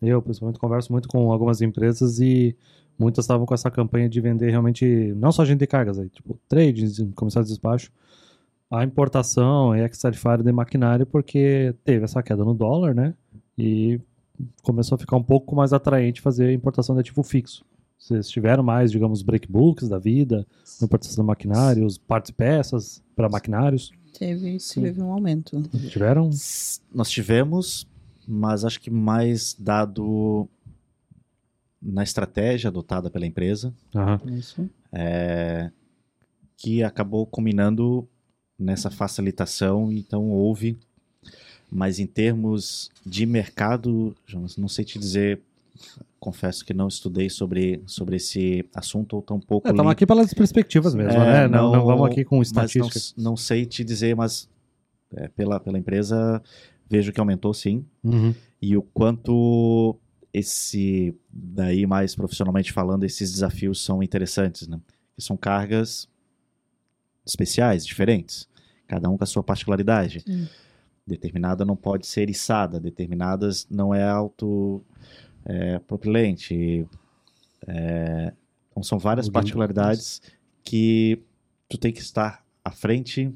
eu 0.00 0.22
principalmente 0.22 0.58
converso 0.58 0.90
muito 0.90 1.06
com 1.06 1.30
algumas 1.30 1.60
empresas 1.60 2.18
e 2.18 2.56
muitas 2.98 3.26
estavam 3.26 3.44
com 3.44 3.52
essa 3.52 3.70
campanha 3.70 4.08
de 4.08 4.22
vender 4.22 4.48
realmente, 4.48 4.86
não 5.16 5.30
só 5.32 5.42
agente 5.42 5.58
de 5.58 5.66
cargas, 5.66 5.98
aí, 5.98 6.08
tipo 6.08 6.40
trades, 6.48 6.96
comissário 7.14 7.44
de 7.44 7.52
despacho, 7.52 7.92
a 8.70 8.82
importação 8.82 9.76
e 9.76 9.82
ex-tarifário 9.82 10.42
de 10.42 10.50
maquinário 10.50 11.04
porque 11.04 11.74
teve 11.84 12.04
essa 12.04 12.22
queda 12.22 12.42
no 12.42 12.54
dólar, 12.54 12.94
né? 12.94 13.12
E 13.58 14.00
começou 14.62 14.96
a 14.96 14.98
ficar 14.98 15.16
um 15.16 15.22
pouco 15.22 15.54
mais 15.54 15.72
atraente 15.72 16.20
fazer 16.20 16.46
a 16.46 16.52
importação 16.52 16.94
de 16.94 17.00
ativo 17.00 17.22
fixo. 17.22 17.64
Vocês 17.98 18.28
tiveram 18.28 18.64
mais, 18.64 18.90
digamos, 18.90 19.22
breakbooks 19.22 19.88
da 19.88 19.98
vida, 19.98 20.44
importação 20.82 21.22
de 21.22 21.28
maquinários, 21.28 21.98
partes 21.98 22.30
e 22.30 22.34
peças 22.34 23.02
para 23.14 23.28
maquinários? 23.28 23.92
Teve, 24.18 24.58
Sim. 24.58 24.82
teve 24.82 25.00
um 25.00 25.12
aumento. 25.12 25.62
Tiveram? 25.88 26.28
Nós 26.92 27.08
tivemos, 27.08 27.86
mas 28.26 28.64
acho 28.64 28.80
que 28.80 28.90
mais 28.90 29.54
dado 29.58 30.48
na 31.80 32.02
estratégia 32.02 32.68
adotada 32.68 33.10
pela 33.10 33.26
empresa, 33.26 33.72
isso. 34.26 34.68
é, 34.92 35.70
que 36.56 36.82
acabou 36.82 37.26
culminando 37.26 38.08
nessa 38.58 38.90
facilitação, 38.90 39.90
então 39.92 40.30
houve, 40.30 40.78
mas 41.74 41.98
em 41.98 42.06
termos 42.06 42.90
de 43.04 43.24
mercado, 43.24 44.14
Jonas, 44.26 44.56
não 44.58 44.68
sei 44.68 44.84
te 44.84 44.98
dizer, 44.98 45.40
confesso 46.20 46.64
que 46.64 46.74
não 46.74 46.86
estudei 46.86 47.30
sobre, 47.30 47.82
sobre 47.86 48.16
esse 48.16 48.64
assunto 48.74 49.14
ou 49.16 49.22
tampouco 49.22 49.66
Estamos 49.66 49.88
li, 49.90 49.92
aqui 49.92 50.06
pelas 50.06 50.32
perspectivas 50.34 50.94
mesmo, 50.94 51.18
É, 51.20 51.42
né? 51.42 51.48
Não, 51.48 51.64
não- 51.64 51.72
não 51.78 51.86
vamos 51.86 52.06
aqui 52.10 52.24
com 52.24 52.36
mas 52.38 52.48
estatísticas. 52.48 53.14
não, 53.16 53.30
não 53.30 53.36
sei 53.36 53.64
te 53.64 53.82
dizer, 53.82 54.14
mas 54.14 54.48
é, 55.14 55.28
pela, 55.28 55.58
pela 55.58 55.78
empresa 55.78 56.42
vejo 56.88 57.10
que 57.10 57.18
aumentou 57.18 57.54
sim, 57.54 57.84
Uhum. 58.04 58.34
e 58.60 58.76
o 58.76 58.82
quanto 58.82 59.96
esse, 60.32 61.14
daí 61.32 61.86
mais 61.86 62.14
profissionalmente 62.14 62.70
falando, 62.72 63.04
esses 63.04 63.32
desafios 63.32 63.82
são 63.82 64.02
interessantes, 64.02 64.68
né? 64.68 64.78
Que 65.16 65.22
são 65.22 65.36
cargas 65.36 66.06
especiais, 67.26 67.86
diferentes, 67.86 68.48
cada 68.86 69.08
um 69.08 69.16
com 69.16 69.24
a 69.24 69.26
sua 69.26 69.42
particularidade. 69.42 70.20
Sim. 70.26 70.48
Determinada 71.06 71.64
não 71.64 71.76
pode 71.76 72.06
ser 72.06 72.30
içada, 72.30 72.78
determinadas 72.78 73.66
não 73.70 73.94
é 73.94 74.08
auto 74.08 74.82
é, 75.44 75.78
propilente. 75.80 76.86
É, 77.66 78.32
então 78.70 78.82
são 78.82 78.98
várias 78.98 79.28
particularidades 79.28 80.22
que 80.62 81.22
tu 81.68 81.76
tem 81.76 81.92
que 81.92 82.00
estar 82.00 82.44
à 82.64 82.70
frente 82.70 83.34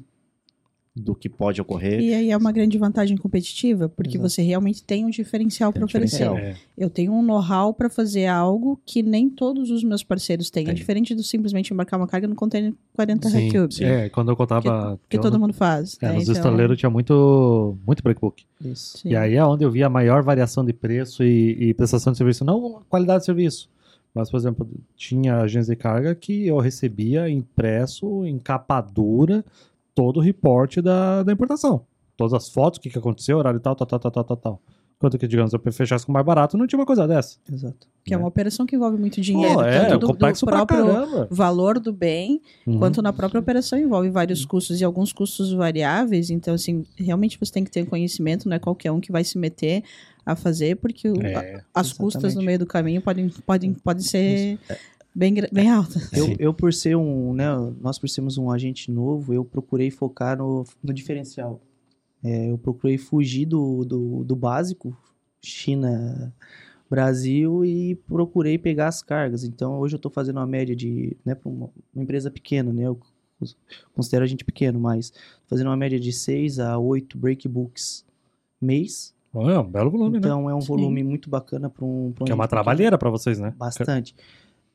do 0.99 1.13
que 1.15 1.29
pode 1.29 1.61
ocorrer. 1.61 1.99
E 2.01 2.13
aí 2.13 2.31
é 2.31 2.37
uma 2.37 2.51
grande 2.51 2.77
vantagem 2.77 3.15
competitiva, 3.17 3.87
porque 3.87 4.17
Exato. 4.17 4.29
você 4.29 4.41
realmente 4.41 4.83
tem 4.83 5.05
um 5.05 5.09
diferencial 5.09 5.71
para 5.71 5.81
um 5.81 5.85
oferecer. 5.85 6.27
É. 6.31 6.55
Eu 6.77 6.89
tenho 6.89 7.13
um 7.13 7.21
know-how 7.21 7.73
para 7.73 7.89
fazer 7.89 8.25
algo 8.25 8.79
que 8.85 9.03
nem 9.03 9.29
todos 9.29 9.69
os 9.71 9.83
meus 9.83 10.03
parceiros 10.03 10.49
têm. 10.49 10.63
É 10.63 10.65
Tem. 10.67 10.75
diferente 10.75 11.13
do 11.13 11.23
simplesmente 11.23 11.73
embarcar 11.73 11.99
uma 11.99 12.07
carga 12.07 12.27
no 12.27 12.35
container 12.35 12.73
40 12.93 13.29
Sim, 13.29 13.51
cubes, 13.51 13.79
é, 13.81 14.09
quando 14.09 14.29
eu 14.31 14.35
contava 14.35 14.99
que 15.07 15.17
eu- 15.17 15.21
todo 15.21 15.39
mundo 15.39 15.53
faz. 15.53 15.97
é, 16.01 16.07
né? 16.07 16.13
nos 16.13 16.23
Então, 16.23 16.33
estaleiros 16.35 16.77
tinha 16.77 16.89
muito, 16.89 17.77
muito 17.85 18.01
breakbook. 18.01 18.43
Isso. 18.63 18.97
sim. 18.99 19.09
E 19.09 19.15
aí 19.15 19.35
é 19.35 19.45
onde 19.45 19.63
eu 19.63 19.71
vi 19.71 19.83
a 19.83 19.89
maior 19.89 20.23
variação 20.23 20.65
de 20.65 20.73
preço 20.73 21.23
e, 21.23 21.69
e 21.69 21.73
prestação 21.73 22.11
de 22.11 22.17
serviço. 22.17 22.43
Não 22.43 22.81
qualidade 22.89 23.19
de 23.19 23.25
serviço, 23.25 23.69
mas, 24.13 24.31
por 24.31 24.37
exemplo, 24.37 24.67
tinha 24.95 25.37
agência 25.41 25.75
de 25.75 25.79
carga 25.79 26.15
que 26.15 26.47
eu 26.47 26.57
recebia 26.57 27.29
impresso 27.29 28.25
em 28.25 28.39
capa 28.39 28.81
dura 28.81 29.45
todo 29.97 30.17
o 30.17 30.21
reporte 30.21 30.79
da, 30.79 31.23
da 31.23 31.33
importação. 31.33 31.81
Todas 32.15 32.33
as 32.35 32.49
fotos, 32.49 32.77
o 32.77 32.81
que, 32.81 32.89
que 32.91 32.97
aconteceu, 32.99 33.37
horário 33.39 33.59
tal, 33.59 33.75
tal, 33.75 33.87
tal, 33.87 33.99
tal, 33.99 34.11
tal, 34.11 34.23
tal, 34.23 34.37
tal. 34.37 34.61
Enquanto 34.97 35.17
que, 35.17 35.27
digamos, 35.27 35.53
eu 35.53 35.59
fechasse 35.71 36.05
com 36.05 36.11
mais 36.11 36.25
barato, 36.25 36.57
não 36.57 36.65
tinha 36.67 36.79
uma 36.79 36.85
coisa 36.85 37.07
dessa. 37.07 37.37
Exato. 37.51 37.87
Que 38.03 38.13
é 38.13 38.17
né? 38.17 38.21
uma 38.23 38.27
operação 38.27 38.65
que 38.65 38.75
envolve 38.75 38.97
muito 38.97 39.19
dinheiro. 39.21 39.55
Pô, 39.55 39.61
é, 39.63 39.85
tanto 39.85 40.07
do, 40.07 40.13
do 40.13 40.45
próprio 40.45 41.27
valor 41.29 41.79
do 41.79 41.91
bem, 41.93 42.41
Uhum. 42.65 42.79
quanto 42.79 43.01
na 43.01 43.11
própria 43.13 43.39
operação 43.39 43.77
envolve 43.77 44.09
vários 44.09 44.43
custos 44.45 44.79
e 44.81 44.83
alguns 44.83 45.11
custos 45.13 45.51
variáveis. 45.53 46.29
Então, 46.31 46.53
assim, 46.55 46.83
realmente 46.95 47.39
você 47.39 47.51
tem 47.51 47.63
que 47.63 47.69
ter 47.71 47.85
conhecimento, 47.85 48.47
não 48.49 48.55
é 48.55 48.59
qualquer 48.59 48.91
um 48.91 48.99
que 48.99 49.11
vai 49.11 49.23
se 49.23 49.37
meter 49.37 49.83
a 50.25 50.35
fazer, 50.35 50.75
porque 50.77 51.07
o- 51.09 51.21
É. 51.23 51.61
as 51.73 51.93
custas 51.93 52.23
no 52.23 52.27
exatamente. 52.41 52.45
meio 52.45 52.59
do 52.59 52.65
caminho 52.65 53.01
podem, 53.01 53.29
podem, 53.45 53.73
podem 53.73 54.03
ser 54.03 54.57
bem, 55.17 55.33
bem 55.51 55.69
altas. 55.69 56.13
Eu, 56.13 56.25
Sim. 56.25 56.35
eu, 56.37 56.53
por 56.53 56.71
ser 56.71 56.95
um, 56.95 57.33
né, 57.33 57.47
nós 57.81 57.97
por 57.97 58.07
sermos 58.07 58.37
um 58.37 58.51
agente 58.51 58.91
novo, 58.91 59.33
eu 59.33 59.43
procurei 59.43 59.89
focar 59.89 60.37
no, 60.37 60.63
no 60.83 60.93
diferencial. 60.93 61.59
É, 62.23 62.51
eu 62.51 62.57
procurei 62.57 62.97
fugir 62.97 63.45
do, 63.45 63.83
do, 63.83 64.23
do 64.23 64.35
básico, 64.35 64.95
China, 65.41 66.33
Brasil, 66.89 67.65
e 67.65 67.95
procurei 67.95 68.57
pegar 68.57 68.87
as 68.87 69.01
cargas. 69.01 69.43
Então, 69.43 69.79
hoje 69.79 69.95
eu 69.95 69.97
estou 69.97 70.11
fazendo 70.11 70.37
uma 70.37 70.47
média 70.47 70.75
de, 70.75 71.17
né, 71.25 71.33
para 71.33 71.49
uma, 71.49 71.69
uma 71.93 72.03
empresa 72.03 72.29
pequena, 72.29 72.71
né, 72.71 72.83
eu 72.83 72.99
considero 73.93 74.23
a 74.23 74.27
gente 74.27 74.43
pequeno, 74.43 74.79
mas 74.79 75.13
fazendo 75.45 75.67
uma 75.67 75.77
média 75.77 75.99
de 75.99 76.11
6 76.11 76.59
a 76.59 76.77
8 76.77 77.17
breakbooks 77.17 78.05
mês. 78.59 79.13
Olha, 79.33 79.53
É 79.53 79.59
um 79.59 79.69
belo 79.69 79.91
volume, 79.91 80.13
né? 80.13 80.17
Então, 80.19 80.49
é 80.49 80.55
um 80.55 80.61
Sim. 80.61 80.67
volume 80.67 81.03
muito 81.03 81.29
bacana 81.29 81.69
para 81.69 81.85
um, 81.85 82.11
pra 82.11 82.23
um 82.23 82.25
Que 82.25 82.31
é 82.31 82.35
uma 82.35 82.47
trabalheira 82.47 82.97
pra 82.97 83.09
vocês, 83.11 83.39
né? 83.39 83.53
Bastante. 83.55 84.15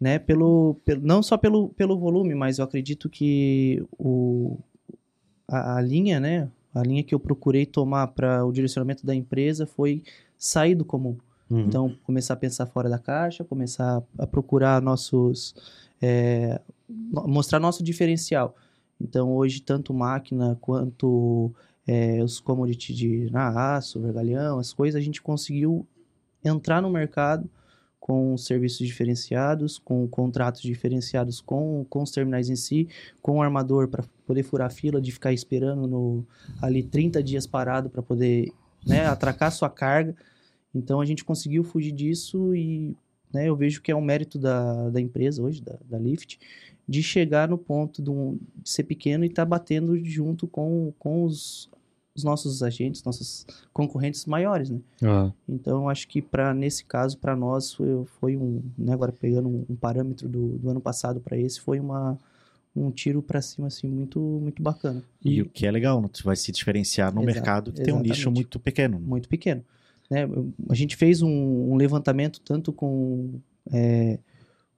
Né, 0.03 0.19
pelo, 0.19 0.81
pelo, 0.85 1.01
não 1.07 1.23
só 1.23 1.37
pelo, 1.37 1.69
pelo 1.69 1.97
volume, 1.97 2.35
mas 2.35 2.59
eu 2.59 2.65
acredito 2.65 3.09
que 3.09 3.87
o, 3.97 4.59
a, 5.47 5.77
a 5.77 5.81
linha, 5.81 6.19
né? 6.19 6.51
A 6.75 6.83
linha 6.83 7.05
que 7.05 7.15
eu 7.15 7.21
procurei 7.21 7.65
tomar 7.65 8.09
para 8.09 8.45
o 8.45 8.51
direcionamento 8.51 9.07
da 9.07 9.15
empresa 9.15 9.65
foi 9.65 10.03
sair 10.37 10.75
do 10.75 10.85
comum. 10.85 11.17
Uhum. 11.49 11.61
Então, 11.61 11.97
começar 12.03 12.35
a 12.35 12.37
pensar 12.37 12.67
fora 12.67 12.91
da 12.91 12.99
caixa, 12.99 13.45
começar 13.45 14.03
a 14.19 14.27
procurar 14.27 14.83
nossos. 14.83 15.55
é, 16.03 16.61
mostrar 16.89 17.61
nosso 17.61 17.85
diferencial. 17.85 18.57
Então, 19.01 19.33
hoje, 19.33 19.63
tanto 19.63 19.95
máquina 19.95 20.59
quanto 20.61 21.53
é, 21.87 22.21
os 22.25 22.41
commodities 22.41 22.97
de 22.97 23.31
na 23.31 23.77
aço, 23.77 24.01
vergalhão, 24.01 24.59
as 24.59 24.73
coisas, 24.73 25.01
a 25.01 25.05
gente 25.05 25.23
conseguiu 25.23 25.87
entrar 26.45 26.83
no 26.83 26.91
mercado 26.91 27.49
com 28.03 28.37
serviços 28.37 28.85
diferenciados, 28.85 29.79
com 29.79 30.09
contratos 30.09 30.61
diferenciados 30.61 31.41
com, 31.41 31.87
com 31.89 32.03
os 32.03 32.11
terminais 32.11 32.51
em 32.51 32.57
si, 32.57 32.89
com 33.23 33.37
o 33.39 33.43
armador 33.43 33.87
para 33.87 34.03
poder 34.27 34.43
furar 34.43 34.67
a 34.67 34.71
fila, 34.71 35.01
de 35.01 35.13
ficar 35.13 35.33
esperando 35.33 35.87
no, 35.87 36.27
ali 36.61 36.83
30 36.83 37.23
dias 37.23 37.47
parado 37.47 37.89
para 37.89 38.03
poder 38.03 38.53
né, 38.85 39.07
atracar 39.07 39.53
sua 39.53 39.71
carga. 39.71 40.17
Então 40.75 41.01
a 41.01 41.07
gente 41.07 41.25
conseguiu 41.25 41.63
fugir 41.63 41.93
disso 41.93 42.53
e 42.57 42.97
né, 43.33 43.49
eu 43.49 43.55
vejo 43.55 43.81
que 43.81 43.93
é 43.93 43.95
um 43.95 44.03
mérito 44.03 44.37
da, 44.37 44.91
da 44.91 45.01
empresa 45.01 45.41
hoje, 45.41 45.63
da, 45.63 45.79
da 45.89 45.97
Lyft, 45.97 46.41
de 46.89 47.05
chegar 47.05 47.49
no 47.49 47.57
ponto 47.57 48.03
de, 48.03 48.11
um, 48.11 48.37
de 48.57 48.69
ser 48.69 48.83
pequeno 48.83 49.25
e 49.25 49.29
estar 49.29 49.43
tá 49.43 49.49
batendo 49.49 49.97
junto 50.05 50.49
com, 50.49 50.93
com 50.99 51.23
os, 51.23 51.71
os 52.15 52.25
nossos 52.25 52.63
agentes, 52.63 53.03
nossos 53.05 53.47
concorrentes 53.73 54.27
maiores, 54.27 54.69
né? 54.69 54.81
Ah. 55.03 55.33
Então, 55.49 55.89
acho 55.89 56.07
que 56.07 56.21
para 56.21 56.53
nesse 56.53 56.85
caso, 56.85 57.17
para 57.19 57.35
nós, 57.35 57.73
foi, 57.73 58.05
foi 58.21 58.37
um, 58.37 58.63
né, 58.77 58.93
agora 58.93 59.13
pegando 59.13 59.49
um, 59.49 59.65
um 59.69 59.77
parâmetro 59.77 60.29
do, 60.29 60.59
do 60.59 60.71
ano 60.71 60.81
passado 60.81 61.21
para 61.21 61.39
esse, 61.39 61.61
foi 61.61 61.81
uma, 61.81 62.19
um 62.77 62.91
tiro 62.91 63.23
para 63.23 63.41
cima, 63.41 63.67
assim, 63.67 63.87
muito, 63.89 64.21
muito 64.21 64.63
bacana. 64.63 65.03
E, 65.25 65.41
o 65.41 65.49
que 65.49 65.67
é 65.67 65.71
legal, 65.71 66.01
né? 66.03 66.09
você 66.13 66.23
vai 66.23 66.37
se 66.37 66.53
diferenciar 66.53 67.15
no 67.15 67.23
Exato, 67.23 67.35
mercado 67.35 67.73
que 67.73 67.83
tem 67.83 67.95
um 67.95 68.01
nicho 68.01 68.15
exatamente. 68.15 68.35
muito 68.37 68.61
pequeno. 68.61 68.99
né? 68.99 69.07
Muito 69.07 69.29
pequeno. 69.29 69.65
Né? 70.11 70.29
A 70.69 70.75
gente 70.75 70.97
fez 70.97 71.23
um, 71.23 71.73
um 71.73 71.77
levantamento 71.77 72.41
tanto 72.41 72.73
com, 72.73 73.41
é, 73.73 74.19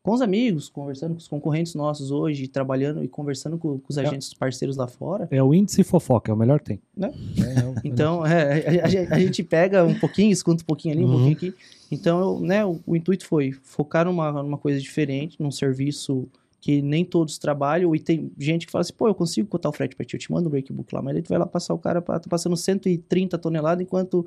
com 0.04 0.12
os 0.12 0.20
amigos, 0.20 0.68
conversando 0.68 1.12
com 1.14 1.18
os 1.18 1.26
concorrentes 1.26 1.74
nossos 1.74 2.10
hoje, 2.10 2.46
trabalhando 2.46 3.02
e 3.02 3.08
conversando 3.08 3.56
com, 3.56 3.78
com 3.78 3.86
os 3.88 3.96
É. 3.96 4.02
agentes 4.06 4.34
parceiros 4.34 4.76
lá 4.76 4.86
fora. 4.86 5.26
É 5.30 5.42
o 5.42 5.54
índice 5.54 5.82
fofoca, 5.82 6.30
é 6.30 6.34
o 6.34 6.36
melhor 6.36 6.58
que 6.60 6.66
tem. 6.66 6.80
Né? 6.94 7.10
É, 7.38 7.60
é 7.60 7.64
o- 7.64 7.74
Então, 7.82 8.24
é, 8.26 8.80
a, 8.82 8.84
a 8.84 8.88
gente- 8.88 9.12
a 9.14 9.18
gente 9.18 9.42
pega 9.42 9.82
um 9.82 9.98
pouquinho, 9.98 10.30
escuta 10.30 10.62
um 10.62 10.66
pouquinho 10.66 10.94
ali, 10.94 11.02
um 11.02 11.08
Uhum. 11.08 11.12
pouquinho 11.14 11.32
aqui. 11.32 11.54
Então, 11.90 12.20
eu, 12.20 12.40
né, 12.40 12.62
o, 12.66 12.78
o 12.86 12.94
intuito 12.94 13.24
foi 13.26 13.52
focar 13.62 14.04
numa, 14.04 14.30
numa 14.42 14.58
coisa 14.58 14.78
diferente, 14.78 15.42
num 15.42 15.50
serviço 15.50 16.28
que 16.60 16.82
nem 16.82 17.02
todos 17.02 17.38
trabalham. 17.38 17.96
E 17.96 17.98
tem 17.98 18.30
gente 18.38 18.66
que 18.66 18.72
fala 18.72 18.82
assim, 18.82 18.92
pô, 18.92 19.08
eu 19.08 19.14
consigo 19.14 19.48
cotar 19.48 19.70
o 19.70 19.72
frete 19.74 19.96
pra 19.96 20.04
ti, 20.04 20.16
eu 20.16 20.20
te 20.20 20.30
mando 20.30 20.48
o 20.48 20.50
breakbook 20.50 20.94
lá. 20.94 21.00
Mas 21.00 21.16
aí 21.16 21.22
tu 21.22 21.30
vai 21.30 21.38
lá 21.38 21.46
passar 21.46 21.72
o 21.72 21.78
cara, 21.78 22.02
pra, 22.02 22.20
tá 22.20 22.28
passando 22.28 22.54
130 22.58 23.38
toneladas, 23.38 23.82
enquanto 23.82 24.26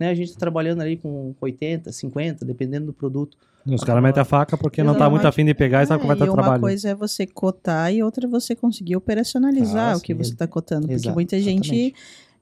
né, 0.00 0.08
a 0.08 0.14
gente 0.14 0.32
tá 0.32 0.38
trabalhando 0.38 0.80
ali 0.80 0.96
com 0.96 1.34
80, 1.38 1.92
50, 1.92 2.46
dependendo 2.46 2.86
do 2.86 2.92
produto. 2.94 3.36
Os 3.74 3.84
caras 3.84 4.02
metem 4.02 4.20
a 4.20 4.24
faca 4.24 4.56
porque 4.56 4.82
não 4.82 4.92
tá 4.92 4.98
Exatamente. 5.00 5.10
muito 5.14 5.26
afim 5.28 5.44
de 5.44 5.54
pegar 5.54 5.82
e 5.82 5.86
sabe 5.86 6.00
que 6.00 6.06
vai 6.06 6.14
É, 6.14 6.16
estar 6.16 6.26
e 6.26 6.28
uma 6.30 6.36
trabalho. 6.42 6.60
coisa 6.60 6.88
é 6.90 6.94
você 6.94 7.26
cotar 7.26 7.92
e 7.92 8.02
outra 8.02 8.26
é 8.26 8.28
você 8.28 8.54
conseguir 8.54 8.96
operacionalizar 8.96 9.94
Ah, 9.94 9.96
o 9.96 10.00
que 10.00 10.12
sim. 10.12 10.18
você 10.18 10.32
está 10.32 10.46
cotando. 10.46 10.82
Porque 10.82 10.94
Exato, 10.94 11.14
muita 11.14 11.38
gente 11.40 11.70
exatamente. 11.74 11.94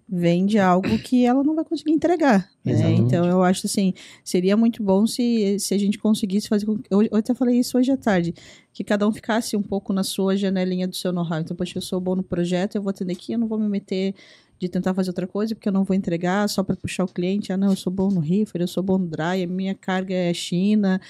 Vende 0.09 0.59
algo 0.59 0.99
que 0.99 1.25
ela 1.25 1.43
não 1.43 1.55
vai 1.55 1.65
conseguir 1.65 1.91
entregar. 1.93 2.49
né? 2.65 2.73
Então 2.95 3.27
eu 3.27 3.43
acho 3.43 3.67
assim, 3.67 3.93
seria 4.25 4.57
muito 4.57 4.83
bom 4.83 5.07
se, 5.07 5.59
se 5.59 5.75
a 5.75 5.79
gente 5.79 5.99
conseguisse 5.99 6.49
fazer. 6.49 6.65
com- 6.67 6.79
Eu, 6.91 7.03
eu 7.03 7.17
até 7.17 7.35
falei 7.35 7.59
isso 7.59 7.77
hoje 7.77 7.91
à 7.91 7.97
tarde, 7.97 8.33
que 8.73 8.85
cada 8.85 9.07
um 9.09 9.13
ficasse 9.13 9.57
um 9.57 9.63
pouco 9.63 9.93
na 9.93 10.05
sua 10.05 10.37
janelinha 10.37 10.87
do 10.87 10.95
seu 10.95 11.13
know-how. 11.13 11.41
Então, 11.41 11.57
poxa, 11.57 11.79
eu 11.79 11.83
sou 11.83 12.01
bom 12.01 12.15
no 12.15 12.23
projeto, 12.23 12.77
eu 12.77 12.83
vou 12.83 12.91
atender 12.91 13.13
aqui, 13.15 13.33
eu 13.33 13.39
não 13.39 13.49
vou 13.49 13.59
me 13.59 13.69
meter 13.69 14.15
de 14.59 14.69
tentar 14.69 14.95
fazer 14.95 15.11
outra 15.11 15.27
coisa, 15.27 15.55
porque 15.55 15.69
eu 15.69 15.73
não 15.73 15.85
vou 15.85 15.95
entregar 15.95 16.49
só 16.49 16.63
para 16.63 16.77
puxar 16.77 17.05
o 17.05 17.09
cliente. 17.09 17.53
Ah, 17.53 17.57
não, 17.57 17.71
eu 17.71 17.77
sou 17.77 17.93
bom 17.93 18.09
no 18.09 18.21
reefer, 18.21 18.61
eu 18.63 18.69
sou 18.69 18.83
bom 18.83 18.97
no 18.99 19.07
dry, 19.07 19.43
a 19.43 19.47
minha 19.47 19.75
carga 19.75 20.15
é 20.15 20.33
China. 20.33 21.01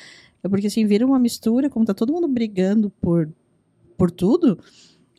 É 0.43 0.49
porque 0.49 0.67
assim, 0.69 0.87
vira 0.87 1.05
uma 1.07 1.19
mistura, 1.19 1.69
como 1.71 1.85
tá 1.85 1.93
todo 1.95 2.13
mundo 2.13 2.27
brigando 2.29 2.91
por, 3.01 3.29
por 3.97 4.11
tudo, 4.11 4.59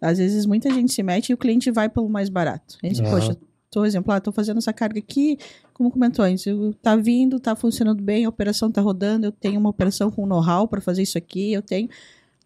às 0.01 0.17
vezes 0.17 0.45
muita 0.45 0.69
gente 0.69 0.91
se 0.91 1.01
mete 1.03 1.29
e 1.29 1.33
o 1.33 1.37
cliente 1.37 1.71
vai 1.71 1.87
pelo 1.89 2.09
mais 2.09 2.27
barato. 2.29 2.77
Aí, 2.83 2.93
você, 2.93 3.01
Aham. 3.01 3.09
poxa, 3.11 3.37
tô 3.69 3.85
exemplo, 3.85 4.11
ah, 4.13 4.19
tô 4.19 4.31
fazendo 4.31 4.57
essa 4.57 4.71
carga 4.73 4.99
aqui, 4.99 5.37
como 5.73 5.91
comentou 5.91 6.23
antes, 6.25 6.45
eu- 6.45 6.73
tá 6.81 6.95
vindo, 6.95 7.39
tá 7.39 7.55
funcionando 7.55 8.01
bem, 8.01 8.25
a 8.25 8.29
operação 8.29 8.71
tá 8.71 8.81
rodando, 8.81 9.25
eu 9.27 9.31
tenho 9.31 9.59
uma 9.59 9.69
operação 9.69 10.09
com 10.09 10.25
know-how 10.25 10.67
para 10.67 10.81
fazer 10.81 11.01
isso 11.03 11.17
aqui, 11.17 11.53
eu 11.53 11.61
tenho. 11.61 11.89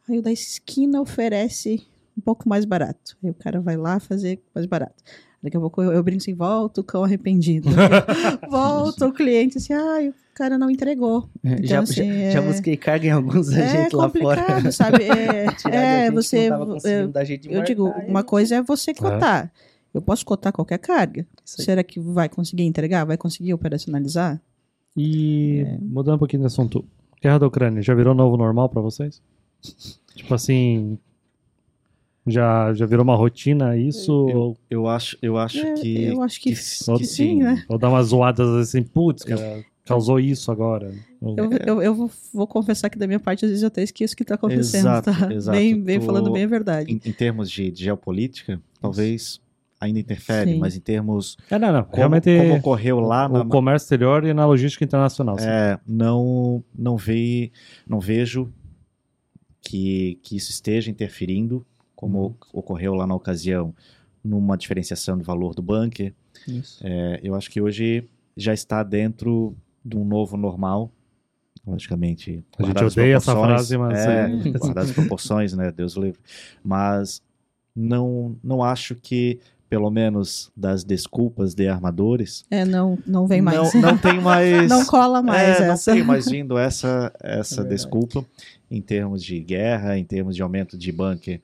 Aí 0.10 0.18
o 0.18 0.22
da 0.22 0.32
esquina 0.32 1.00
oferece 1.00 1.82
um 2.18 2.22
pouco 2.22 2.50
mais 2.50 2.66
barato. 2.66 3.16
Aí 3.24 3.30
o 3.30 3.34
cara 3.34 3.62
vai 3.62 3.78
lá 3.78 4.00
fazer 4.00 4.40
mais 4.54 4.66
barato. 4.66 4.96
Daqui 5.42 5.58
a 5.58 5.60
pouco 5.60 5.82
eu, 5.82 5.92
eu 5.92 6.04
brinco 6.04 6.22
assim, 6.22 6.34
volta 6.36 6.82
o 6.82 6.84
cão 6.84 7.04
arrependido. 7.04 7.70
volta 8.50 9.08
o 9.08 9.14
cliente 9.14 9.58
assim, 9.58 9.74
ai, 9.74 10.10
o 10.10 10.14
cara 10.34 10.58
não 10.58 10.70
entregou. 10.70 11.30
Então, 11.44 11.66
já, 11.66 11.80
assim, 11.80 11.94
já, 11.96 12.04
é- 12.04 12.32
já 12.32 12.42
busquei 12.42 12.78
carga 12.78 13.08
em 13.08 13.12
alguns 13.12 13.52
É 13.52 13.64
agentes 13.64 13.92
lá 13.94 14.10
fora. 14.10 14.72
sabe? 14.72 15.04
É, 15.72 16.08
é 16.08 16.12
você. 16.12 16.50
de 17.38 17.52
Eu 17.54 17.64
digo, 17.64 17.88
uma 18.08 18.24
coisa 18.24 18.56
é 18.58 18.62
você 18.62 18.94
cotar. 18.94 19.52
Eu 19.94 20.02
posso 20.02 20.26
cotar 20.26 20.54
qualquer 20.54 20.78
carga. 20.80 21.26
Será 21.44 21.84
que 21.84 22.00
vai 22.00 22.30
conseguir 22.30 22.64
entregar? 22.64 23.06
Vai 23.06 23.18
conseguir 23.18 23.54
operacionalizar? 23.54 24.42
E 24.96 25.66
mudando 25.82 26.16
um 26.16 26.20
pouquinho 26.20 26.42
de 26.42 26.48
assunto, 26.48 26.84
Guerra 27.22 27.40
da 27.40 27.48
Ucrânia 27.48 27.82
já 27.82 27.94
virou 27.94 28.14
novo 28.14 28.36
normal 28.38 28.70
pra 28.70 28.82
vocês? 28.82 29.22
Tipo 30.16 30.34
assim, 30.34 30.98
já, 32.28 32.74
já 32.74 32.86
virou 32.86 33.04
uma 33.04 33.16
rotina 33.16 33.78
isso? 33.78 34.14
ou, 34.14 34.58
Eu 34.70 34.88
acho, 34.88 35.18
eu 35.22 35.38
acho 35.38 35.66
É, 35.66 35.74
que, 35.76 36.04
eu 36.06 36.22
acho 36.22 36.40
que, 36.42 36.50
que 36.52 36.56
sim, 36.56 37.04
sim. 37.04 37.36
né? 37.40 37.64
ou 37.68 37.78
dá 37.78 37.90
umas 37.90 38.08
zoadas 38.08 38.48
assim, 38.50 38.84
putz, 38.84 39.24
cara, 39.24 39.64
causou 39.86 40.20
isso 40.20 40.52
agora? 40.52 40.94
Eu, 41.22 41.50
eu, 41.66 41.82
eu 41.82 41.96
vou, 41.96 42.12
vou 42.34 42.46
confessar 42.48 42.90
que 42.90 42.98
da 42.98 43.08
minha 43.08 43.20
parte, 43.20 43.46
às 43.46 43.50
vezes 43.52 43.64
eu 43.64 43.68
até 43.68 43.82
esqueço 43.84 44.14
o 44.14 44.18
que 44.18 44.26
tá 44.26 44.36
acontecendo, 44.36 44.82
Exato, 44.88 45.12
tá? 45.20 45.34
exato. 45.34 45.58
Bem, 45.58 45.82
bem 45.82 46.00
Tu- 46.00 46.06
falando 46.06 46.32
bem 46.32 46.44
a 46.44 46.48
verdade. 46.48 46.92
Em, 46.92 47.10
em 47.10 47.14
termos 47.14 47.50
de, 47.50 47.72
de 47.72 47.84
geopolítica, 47.86 48.62
talvez 48.82 49.40
ainda 49.82 50.00
interfere, 50.00 50.54
Sim. 50.54 50.60
mas 50.60 50.76
em 50.78 50.80
termos 50.80 51.36
É, 51.50 51.58
não, 51.58 51.74
não. 51.74 51.84
como, 51.84 51.98
Realmente 51.98 52.38
como 52.38 52.56
ocorreu 52.58 53.00
lá 53.00 53.28
no 53.28 53.40
na, 53.40 53.46
comércio 53.46 53.86
exterior 53.86 54.24
e 54.24 54.34
na 54.34 54.46
logística 54.46 54.86
internacional. 54.86 55.36
É, 55.40 55.80
não, 55.88 56.64
não, 56.78 56.96
ve, 56.96 57.52
não 57.88 58.00
vejo 58.00 58.54
que, 59.62 60.20
que 60.24 60.36
isso 60.38 60.52
esteja 60.52 60.90
interferindo, 60.92 61.66
como 61.96 62.38
ocorreu 62.54 62.94
lá 62.94 63.08
na 63.08 63.16
ocasião, 63.16 63.74
numa 64.24 64.56
diferenciação 64.56 65.18
do 65.18 65.24
valor 65.24 65.56
do 65.56 65.62
bunker. 65.64 66.14
Isso. 66.48 66.80
É, 66.86 67.20
eu 67.24 67.34
acho 67.36 67.50
que 67.50 67.60
hoje 67.60 68.08
já 68.38 68.54
está 68.54 68.84
dentro 68.84 69.56
de 69.84 69.98
um 69.98 70.06
novo 70.06 70.38
normal. 70.38 70.92
Logicamente, 71.66 72.44
A 72.58 72.64
gente 72.64 72.84
odeia 72.84 73.16
essa 73.18 73.36
frase, 73.36 73.78
mas 73.78 74.00
É, 74.00 74.24
é. 74.26 74.50
guardadas 74.52 74.90
as 74.90 74.96
proporções, 74.96 75.54
né? 75.54 75.72
Deus 75.72 75.96
livre. 75.96 76.20
Mas 76.64 77.22
não, 77.76 78.36
não 78.44 78.64
acho 78.64 78.96
que, 78.96 79.40
pelo 79.72 79.90
menos 79.90 80.52
das 80.54 80.84
desculpas 80.84 81.56
de 81.56 81.66
armadores, 81.70 82.44
É, 82.52 82.66
não, 82.66 83.00
não 83.08 83.26
vem 83.26 83.42
mais. 83.42 83.74
não, 83.74 83.82
não 83.82 83.98
tem 83.98 84.20
mais. 84.20 84.70
Não 84.70 84.86
cola 84.86 85.22
mais 85.22 85.62
é, 85.62 85.70
essa. 85.70 85.92
Não 85.92 85.98
tem 86.00 86.06
mais 86.06 86.30
vindo 86.30 86.58
essa, 86.58 87.10
essa 87.24 87.56
verdade. 87.62 87.76
desculpa 87.76 88.26
em 88.70 88.82
termos 88.82 89.24
de 89.24 89.40
guerra, 89.40 89.98
em 89.98 90.04
termos 90.04 90.36
de 90.36 90.42
aumento 90.42 90.78
de 90.78 90.92
bunker, 90.92 91.40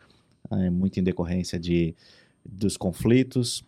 é, 0.52 0.70
muito 0.70 1.00
em 1.00 1.04
decorrência 1.04 1.58
de, 1.58 1.96
dos 2.44 2.76
conflitos. 2.76 3.64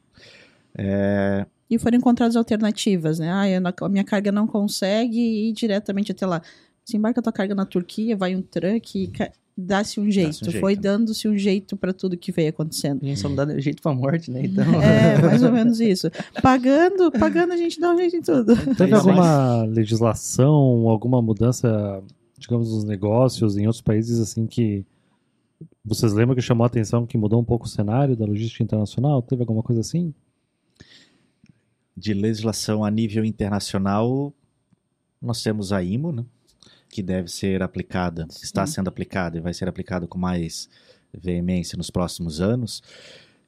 É, 0.77 1.45
E 1.69 1.79
foram 1.79 1.97
encontradas 1.97 2.35
alternativas, 2.35 3.17
né? 3.17 3.31
Ah, 3.31 3.49
eu 3.49 3.61
a 3.65 3.89
minha 3.89 4.03
carga 4.03 4.29
não 4.29 4.45
consegue 4.45 5.47
ir 5.49 5.53
diretamente 5.53 6.11
até 6.11 6.25
lá. 6.25 6.41
Você 6.83 6.97
embarca 6.97 7.21
a 7.21 7.23
tua 7.23 7.31
carga 7.31 7.55
na 7.55 7.65
Turquia, 7.65 8.17
vai 8.17 8.35
um 8.35 8.41
truck, 8.41 9.09
dá-se 9.59 9.99
um 9.99 10.09
jeito. 10.09 10.45
jeito, 10.45 10.59
Foi 10.59 10.75
né? 10.75 10.81
dando-se 10.81 11.27
um 11.27 11.37
jeito 11.37 11.77
para 11.77 11.93
tudo 11.93 12.17
que 12.17 12.31
veio 12.31 12.49
acontecendo. 12.49 13.03
A 13.03 13.05
gente 13.05 13.19
só 13.19 13.29
não 13.29 13.35
dá 13.35 13.59
jeito 13.59 13.81
pra 13.81 13.93
morte, 13.93 14.31
né? 14.31 14.41
Então. 14.45 14.81
É, 14.81 15.19
mais 15.21 15.43
ou 15.43 15.51
menos 15.51 15.79
isso. 15.79 16.09
Pagando, 16.41 17.11
pagando 17.11 17.53
a 17.53 17.57
gente 17.57 17.79
dá 17.79 17.93
um 17.93 17.97
jeito 17.97 18.15
em 18.15 18.21
tudo. 18.21 18.55
Teve 18.55 18.83
Ainda 18.83 18.97
alguma 18.97 19.63
legislação, 19.63 20.89
alguma 20.89 21.21
mudança, 21.21 22.01
digamos, 22.37 22.73
nos 22.73 22.83
negócios 22.83 23.57
em 23.57 23.67
outros 23.67 23.81
países 23.81 24.19
assim 24.19 24.47
que 24.47 24.85
vocês 25.83 26.13
lembram 26.13 26.35
que 26.35 26.41
chamou 26.41 26.63
a 26.63 26.67
atenção 26.67 27.05
que 27.05 27.17
mudou 27.17 27.39
um 27.39 27.43
pouco 27.43 27.65
o 27.65 27.69
cenário 27.69 28.15
da 28.15 28.25
logística 28.25 28.63
internacional? 28.63 29.21
Teve 29.21 29.41
alguma 29.41 29.61
coisa 29.61 29.81
assim? 29.81 30.13
de 31.99 32.13
legislação 32.13 32.83
a 32.83 32.89
nível 32.89 33.25
internacional, 33.25 34.33
nós 35.21 35.43
temos 35.43 35.73
a 35.73 35.83
IMO, 35.83 36.13
né, 36.13 36.25
que 36.89 37.01
deve 37.03 37.29
ser 37.29 37.61
aplicada, 37.61 38.27
está 38.41 38.65
Sim. 38.65 38.73
sendo 38.73 38.87
aplicada 38.87 39.37
e 39.37 39.41
vai 39.41 39.53
ser 39.53 39.67
aplicada 39.69 40.07
com 40.07 40.17
mais 40.17 40.67
veemência 41.17 41.77
nos 41.77 41.89
próximos 41.89 42.41
anos. 42.41 42.81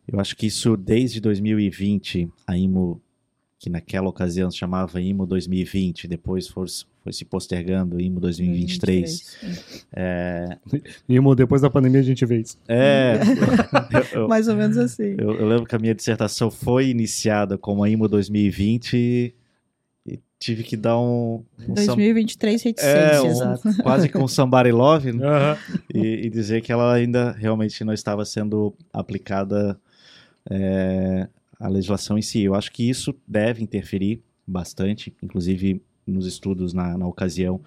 Eu 0.07 0.19
acho 0.19 0.35
que 0.35 0.47
isso 0.47 0.75
desde 0.77 1.19
2020, 1.19 2.29
a 2.45 2.57
IMO, 2.57 3.01
que 3.59 3.69
naquela 3.69 4.09
ocasião 4.09 4.49
se 4.49 4.57
chamava 4.57 4.99
IMO 5.01 5.25
2020, 5.25 6.07
depois 6.07 6.47
foi, 6.47 6.65
foi 7.03 7.13
se 7.13 7.23
postergando 7.23 7.99
IMO 8.01 8.19
2023. 8.19 9.37
É, 9.93 10.57
E 11.07 11.35
depois 11.35 11.61
da 11.61 11.69
pandemia 11.69 11.99
a 11.99 12.03
gente 12.03 12.25
vê 12.25 12.41
isso. 12.41 12.57
é 12.67 13.19
eu- 14.15 14.21
eu- 14.21 14.27
Mais 14.27 14.47
ou 14.47 14.55
menos 14.55 14.77
assim. 14.77 15.15
eu, 15.17 15.33
eu 15.35 15.47
lembro 15.47 15.65
que 15.65 15.75
a 15.75 15.79
minha 15.79 15.93
dissertação 15.95 16.49
foi 16.49 16.89
iniciada 16.89 17.57
como 17.57 17.83
a 17.83 17.89
IMO 17.89 18.07
2020 18.07 18.93
e, 18.97 18.97
e 18.97 19.33
tive 20.41 20.63
que 20.63 20.75
dar 20.75 20.99
um, 20.99 21.43
um 21.69 21.75
sam- 21.75 21.95
2023 21.95 22.65
é, 22.65 22.69
reticências. 22.69 23.63
um- 23.65 23.73
quase 23.83 24.09
com 24.09 24.27
Somebody 24.27 24.71
Love 24.71 25.13
né? 25.13 25.23
Aham. 25.25 25.57
e, 25.93 26.25
e 26.25 26.29
dizer 26.31 26.61
que 26.61 26.71
ela 26.71 26.91
ainda 26.93 27.31
realmente 27.33 27.83
não 27.83 27.93
estava 27.93 28.25
sendo 28.25 28.73
aplicada 28.91 29.79
é, 30.49 31.27
a 31.59 31.67
legislação 31.67 32.17
em 32.17 32.21
si. 32.23 32.41
Eu 32.41 32.55
acho 32.55 32.71
que 32.71 32.89
isso 32.89 33.13
deve 33.27 33.61
interferir 33.63 34.21
bastante, 34.47 35.13
inclusive 35.21 35.81
nos 36.07 36.25
estudos 36.25 36.73
na, 36.73 36.97
na 36.97 37.05
ocasião 37.07 37.61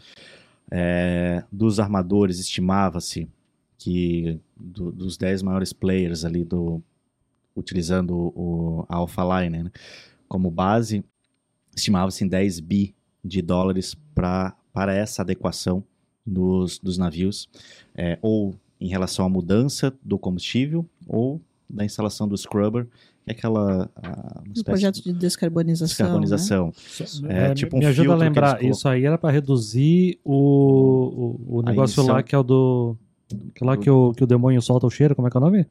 é, 0.70 1.44
dos 1.52 1.78
armadores 1.78 2.40
estimava-se 2.40 3.28
que 3.78 4.40
do- 4.56 4.90
dos 4.90 5.16
10 5.16 5.42
maiores 5.42 5.72
players 5.72 6.24
ali 6.24 6.42
do, 6.42 6.82
utilizando 7.54 8.16
o, 8.34 8.84
a 8.88 8.96
Alpha 8.96 9.22
Line 9.42 9.62
né, 9.64 9.70
como 10.26 10.50
base, 10.50 11.04
estimava-se 11.74 12.24
em 12.24 12.28
10 12.28 12.60
bi 12.60 12.94
de 13.24 13.40
dólares 13.40 13.96
pra, 14.14 14.54
para 14.72 14.94
essa 14.94 15.22
adequação 15.22 15.82
dos, 16.26 16.78
dos 16.78 16.98
navios, 16.98 17.48
é, 17.94 18.18
ou 18.22 18.54
em 18.80 18.88
relação 18.88 19.24
à 19.24 19.28
mudança 19.28 19.92
do 20.02 20.18
combustível, 20.18 20.86
ou 21.06 21.40
da 21.68 21.84
instalação 21.84 22.28
do 22.28 22.36
scrubber, 22.36 22.86
que 23.24 23.30
é 23.30 23.32
aquela 23.32 23.90
espécie 24.46 24.64
projetos 24.64 25.00
de 25.00 25.12
de 25.12 25.18
descarbonização. 25.18 25.86
descarbonização. 25.86 26.72
É, 27.28 27.50
É, 27.50 27.54
tipo 27.54 27.76
um 27.76 27.78
me 27.78 27.86
ajuda 27.86 28.12
a 28.12 28.16
lembrar, 28.16 28.62
isso 28.62 28.86
aí 28.88 29.04
era 29.04 29.16
pra 29.16 29.30
reduzir 29.30 30.18
o, 30.22 31.38
o, 31.48 31.58
o 31.58 31.62
negócio 31.62 32.06
lá 32.06 32.22
que 32.22 32.34
é 32.34 32.38
o 32.38 32.42
do. 32.42 32.96
Que 33.54 33.64
lá 33.64 33.76
que 33.76 33.88
o, 33.88 34.12
que 34.12 34.22
o 34.22 34.26
demônio 34.26 34.60
solta 34.60 34.86
o 34.86 34.90
cheiro, 34.90 35.16
como 35.16 35.26
é 35.26 35.30
que 35.30 35.36
é 35.36 35.40
o 35.40 35.42
nome? 35.42 35.66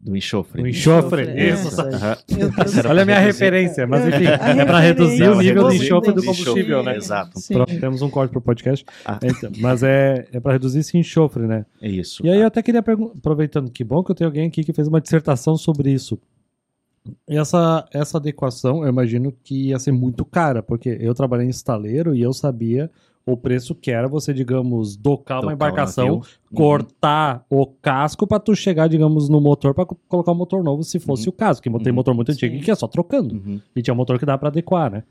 Do 0.00 0.16
enxofre. 0.16 0.62
O 0.62 0.66
enxofre. 0.66 1.22
Enxofre, 1.22 1.40
é. 1.40 1.50
Isso. 1.50 2.78
Era 2.78 2.88
Olha 2.88 3.02
a 3.02 3.04
minha 3.04 3.18
reduzir- 3.18 3.42
referência, 3.44 3.86
mas 3.86 4.06
enfim, 4.06 4.26
A 4.26 4.50
é 4.50 4.64
pra 4.64 4.78
reduzir 4.78 5.24
o 5.28 5.34
nível 5.38 5.68
de 5.68 5.76
enxofre 5.76 6.10
o 6.10 6.14
do 6.14 6.22
combustível, 6.22 6.62
enxofre, 6.78 6.84
né? 6.84 6.96
Exato. 6.96 7.40
Sim. 7.40 7.54
Pronto, 7.54 7.80
temos 7.80 8.00
um 8.02 8.08
código 8.08 8.32
pro 8.34 8.40
podcast. 8.40 8.84
Ah. 9.04 9.18
Então, 9.22 9.50
mas 9.58 9.82
é, 9.82 10.26
é 10.32 10.38
pra 10.38 10.52
reduzir 10.52 10.78
esse 10.80 10.96
enxofre, 10.96 11.46
né? 11.48 11.66
É 11.82 11.88
isso. 11.88 12.24
E 12.24 12.30
aí 12.30 12.40
eu 12.40 12.46
até 12.46 12.62
queria 12.62 12.82
perguntar, 12.82 13.14
aproveitando 13.18 13.70
que 13.70 13.82
bom 13.82 14.04
que 14.04 14.12
eu 14.12 14.14
tenho 14.14 14.28
alguém 14.28 14.46
aqui 14.46 14.62
que 14.62 14.72
fez 14.72 14.86
uma 14.86 15.00
dissertação 15.00 15.56
sobre 15.56 15.90
isso. 15.90 16.16
Essa, 17.26 17.88
essa 17.92 18.18
adequação, 18.18 18.82
eu 18.84 18.88
imagino 18.88 19.32
que 19.42 19.68
ia 19.68 19.78
ser 19.78 19.92
muito 19.92 20.24
cara, 20.24 20.62
porque 20.62 20.96
eu 21.00 21.14
trabalhei 21.14 21.46
em 21.46 21.50
estaleiro 21.50 22.14
e 22.14 22.22
eu 22.22 22.32
sabia 22.32 22.90
o 23.32 23.36
preço 23.36 23.74
que 23.74 23.90
era 23.90 24.08
você, 24.08 24.32
digamos, 24.32 24.96
docar 24.96 25.42
uma 25.42 25.52
embarcação. 25.52 26.16
Uhum. 26.16 26.22
cortar 26.56 27.44
o 27.50 27.66
casco 27.66 28.26
pra 28.26 28.38
tu 28.40 28.54
chegar, 28.56 28.88
digamos, 28.88 29.28
no 29.28 29.38
motor 29.40 29.74
co- 29.74 29.98
colocar 30.08 30.32
o 30.32 30.34
motor 30.34 30.64
novo, 30.64 30.82
se 30.82 30.98
fosse 30.98 31.24
Uhum. 31.24 31.30
o 31.30 31.32
caso. 31.32 31.60
Que 31.62 31.68
tem 31.70 31.88
Uhum. 31.88 31.94
motor 31.94 32.14
muito 32.14 32.32
antigo 32.32 32.56
Sim. 32.56 32.62
que 32.62 32.70
é 32.70 32.74
só 32.74 32.86
trocando. 32.88 33.34
Uhum. 33.34 33.60
E 33.76 33.82
tinha 33.82 33.94
motor 33.94 34.18
que 34.18 34.24
dá 34.26 34.36
pra 34.38 34.48
adequar, 34.48 34.90
né? 34.90 35.02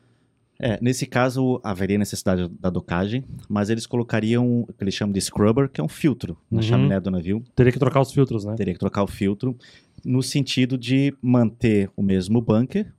É, 0.59 0.79
nesse 0.81 1.05
caso, 1.05 1.61
haveria 1.63 1.99
necessidade 1.99 2.47
da 2.59 2.71
docagem, 2.71 3.23
mas 3.47 3.69
eles 3.69 3.85
colocariam 3.85 4.61
o 4.61 4.73
que 4.73 4.83
eles 4.83 4.95
chamam 4.95 5.13
de 5.13 5.21
scrubber, 5.21 5.69
que 5.69 5.79
é 5.79 5.83
um 5.83 5.87
filtro 5.87 6.35
na 6.49 6.57
Uhum. 6.57 6.63
chaminé 6.63 6.99
do 6.99 7.11
navio. 7.11 7.43
Teria 7.55 7.71
que 7.71 7.77
trocar 7.77 8.01
os 8.01 8.11
filtros, 8.11 8.43
né? 8.43 8.55
Teria 8.55 8.73
que 8.73 8.79
trocar 8.79 9.03
o 9.03 9.07
filtro, 9.07 9.55
no 10.03 10.23
sentido 10.23 10.75
de 10.75 11.13
manter 11.21 11.91
o 11.95 12.01
mesmo 12.01 12.41
bunker, 12.41 12.91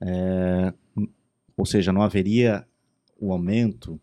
é, 0.00 0.72
ou 1.56 1.66
seja, 1.66 1.92
não 1.92 2.00
haveria 2.00 2.64
o 3.20 3.30
aumento 3.32 4.00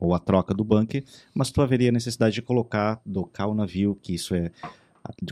ou 0.00 0.14
a 0.14 0.18
troca 0.18 0.54
do 0.54 0.64
bunker, 0.64 1.04
mas 1.34 1.50
tu 1.50 1.60
haveria 1.60 1.92
necessidade 1.92 2.34
de 2.34 2.42
colocar, 2.42 3.00
docar 3.04 3.46
o 3.46 3.54
navio, 3.54 3.96
que 4.02 4.14
isso 4.14 4.34
é 4.34 4.50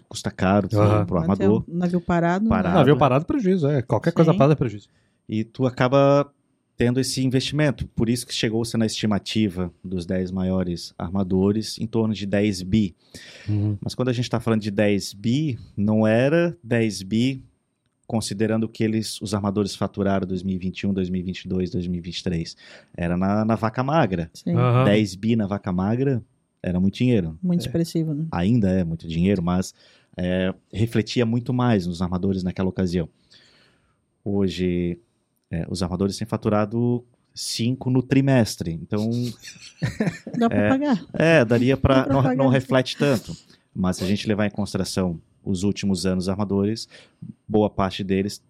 custa 0.09 0.31
caro 0.31 0.69
Aham. 0.73 1.05
pro 1.07 1.17
Manter 1.17 1.45
armador. 1.45 1.65
o 1.67 1.75
navio 1.77 2.01
parado. 2.01 2.45
não 2.45 2.51
Parado. 2.51 2.75
Navio 2.77 2.97
parado 2.97 3.23
é 3.25 3.27
prejuízo, 3.27 3.69
é. 3.69 3.83
Qualquer 3.83 4.13
coisa 4.13 4.33
Sim. 4.33 4.39
parada 4.39 4.53
é 4.55 4.57
prejuízo. 4.57 4.89
E 5.29 5.45
tu 5.45 5.67
acaba 5.67 6.31
tendo 6.77 6.99
esse 7.01 7.25
investimento. 7.25 7.87
Por 7.89 8.09
isso 8.09 8.27
que 8.27 8.33
chegou-se 8.33 8.77
na 8.77 8.87
estimativa 8.87 9.71
dos 9.85 10.07
10 10.07 10.31
maiores 10.31 10.95
armadores 10.97 11.77
em 11.79 11.87
torno 11.87 12.15
de 12.15 12.25
10 12.25 12.63
bi. 12.63 12.95
Mas 13.81 13.95
quando 13.95 14.09
a 14.09 14.13
gente 14.13 14.25
está 14.25 14.39
falando 14.41 14.61
de 14.63 14.71
10 14.71 15.13
bi, 15.15 15.59
não 15.77 16.07
era 16.07 16.57
10 16.63 17.03
bi 17.03 17.45
considerando 18.09 18.65
o 18.65 18.69
que 18.69 18.83
eles, 18.83 19.21
os 19.21 19.35
armadores 19.35 19.77
faturaram 19.77 20.27
2021, 20.27 20.95
2022, 20.95 21.71
2023. 21.71 22.57
Era 22.97 23.17
na, 23.19 23.45
na 23.45 23.55
vaca 23.55 23.85
magra. 23.85 24.31
Sim. 24.33 24.55
Aham. 24.57 24.85
10 24.85 25.15
bi 25.15 25.37
na 25.37 25.47
vaca 25.47 25.71
magra 25.71 26.23
era 26.63 26.81
muito 26.81 26.95
dinheiro. 26.95 27.39
Muito 27.43 27.61
expressivo, 27.61 28.15
né? 28.15 28.25
Ainda 28.33 28.71
é 28.71 28.83
muito 28.83 29.07
dinheiro, 29.07 29.43
mas 29.43 29.75
é, 30.17 30.53
refletia 30.73 31.27
muito 31.27 31.53
mais 31.53 31.87
nos 31.87 32.01
armadores 32.01 32.43
naquela 32.43 32.71
ocasião. 32.71 33.09
Hoje, 34.25 34.99
é, 35.51 35.67
os 35.69 35.83
armadores 35.83 36.17
têm 36.17 36.27
faturado 36.27 37.05
5 37.35 37.91
no 37.91 38.03
trimestre. 38.03 38.73
Então, 38.73 39.09
Dá 40.39 40.49
pra 40.49 40.69
pagar. 40.71 41.05
é, 41.13 41.45
daria 41.45 41.77
para 41.77 42.05
pra 42.05 42.13
não, 42.13 42.23
não 42.35 42.45
isso. 42.47 42.53
reflete 42.55 42.97
tanto. 42.97 43.37
Mas 43.75 43.99
se 43.99 44.05
a 44.05 44.07
gente 44.07 44.27
levar 44.27 44.47
em 44.47 44.51
consideração 44.51 45.21
os 45.49 45.63
últimos 45.63 46.05
anos 46.07 46.29
armadores, 46.29 46.89
boa 47.49 47.71
parte 47.71 48.05
deles 48.05 48.43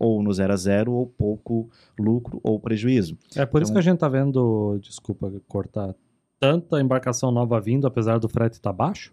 ou 0.00 0.22
no 0.22 0.32
zero 0.32 0.52
a 0.52 0.56
zero 0.56 0.92
ou 0.92 1.06
pouco 1.06 1.68
lucro 1.98 2.40
ou 2.42 2.58
prejuízo. 2.60 3.18
É 3.36 3.44
por 3.44 3.60
isso 3.62 3.70
Então- 3.70 3.82
que 3.82 3.88
a 3.88 3.90
gente 3.92 3.98
tá 3.98 4.08
vendo, 4.08 4.78
desculpa 4.80 5.30
cortar, 5.48 5.94
tanta 6.40 6.80
embarcação 6.80 7.30
nova 7.32 7.60
vindo, 7.60 7.86
apesar 7.86 8.18
do 8.18 8.28
frete 8.28 8.54
estar 8.54 8.72
baixo. 8.72 9.12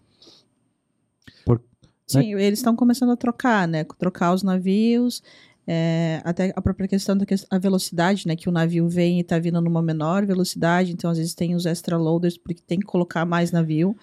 Sim, 2.06 2.34
eles 2.36 2.60
estão 2.60 2.76
começando 2.76 3.10
a 3.10 3.16
trocar, 3.16 3.66
né? 3.66 3.82
Trocar 3.98 4.32
os 4.32 4.42
navios. 4.42 5.22
é, 5.68 6.20
até 6.24 6.52
a 6.54 6.62
própria 6.62 6.86
questão 6.86 7.16
da 7.16 7.26
ques- 7.26 7.44
a 7.50 7.58
velocidade, 7.58 8.28
né? 8.28 8.36
Que 8.36 8.48
o 8.48 8.52
navio 8.52 8.88
vem 8.88 9.18
e 9.18 9.24
tá 9.24 9.36
vindo 9.36 9.60
numa 9.60 9.82
menor 9.82 10.24
velocidade, 10.24 10.92
então 10.92 11.10
às 11.10 11.18
vezes 11.18 11.34
tem 11.34 11.56
os 11.56 11.66
extra 11.66 11.96
loaders, 11.98 12.38
porque 12.38 12.62
tem 12.64 12.78
que 12.78 12.86
colocar 12.86 13.24
mais 13.26 13.50
navio. 13.50 13.96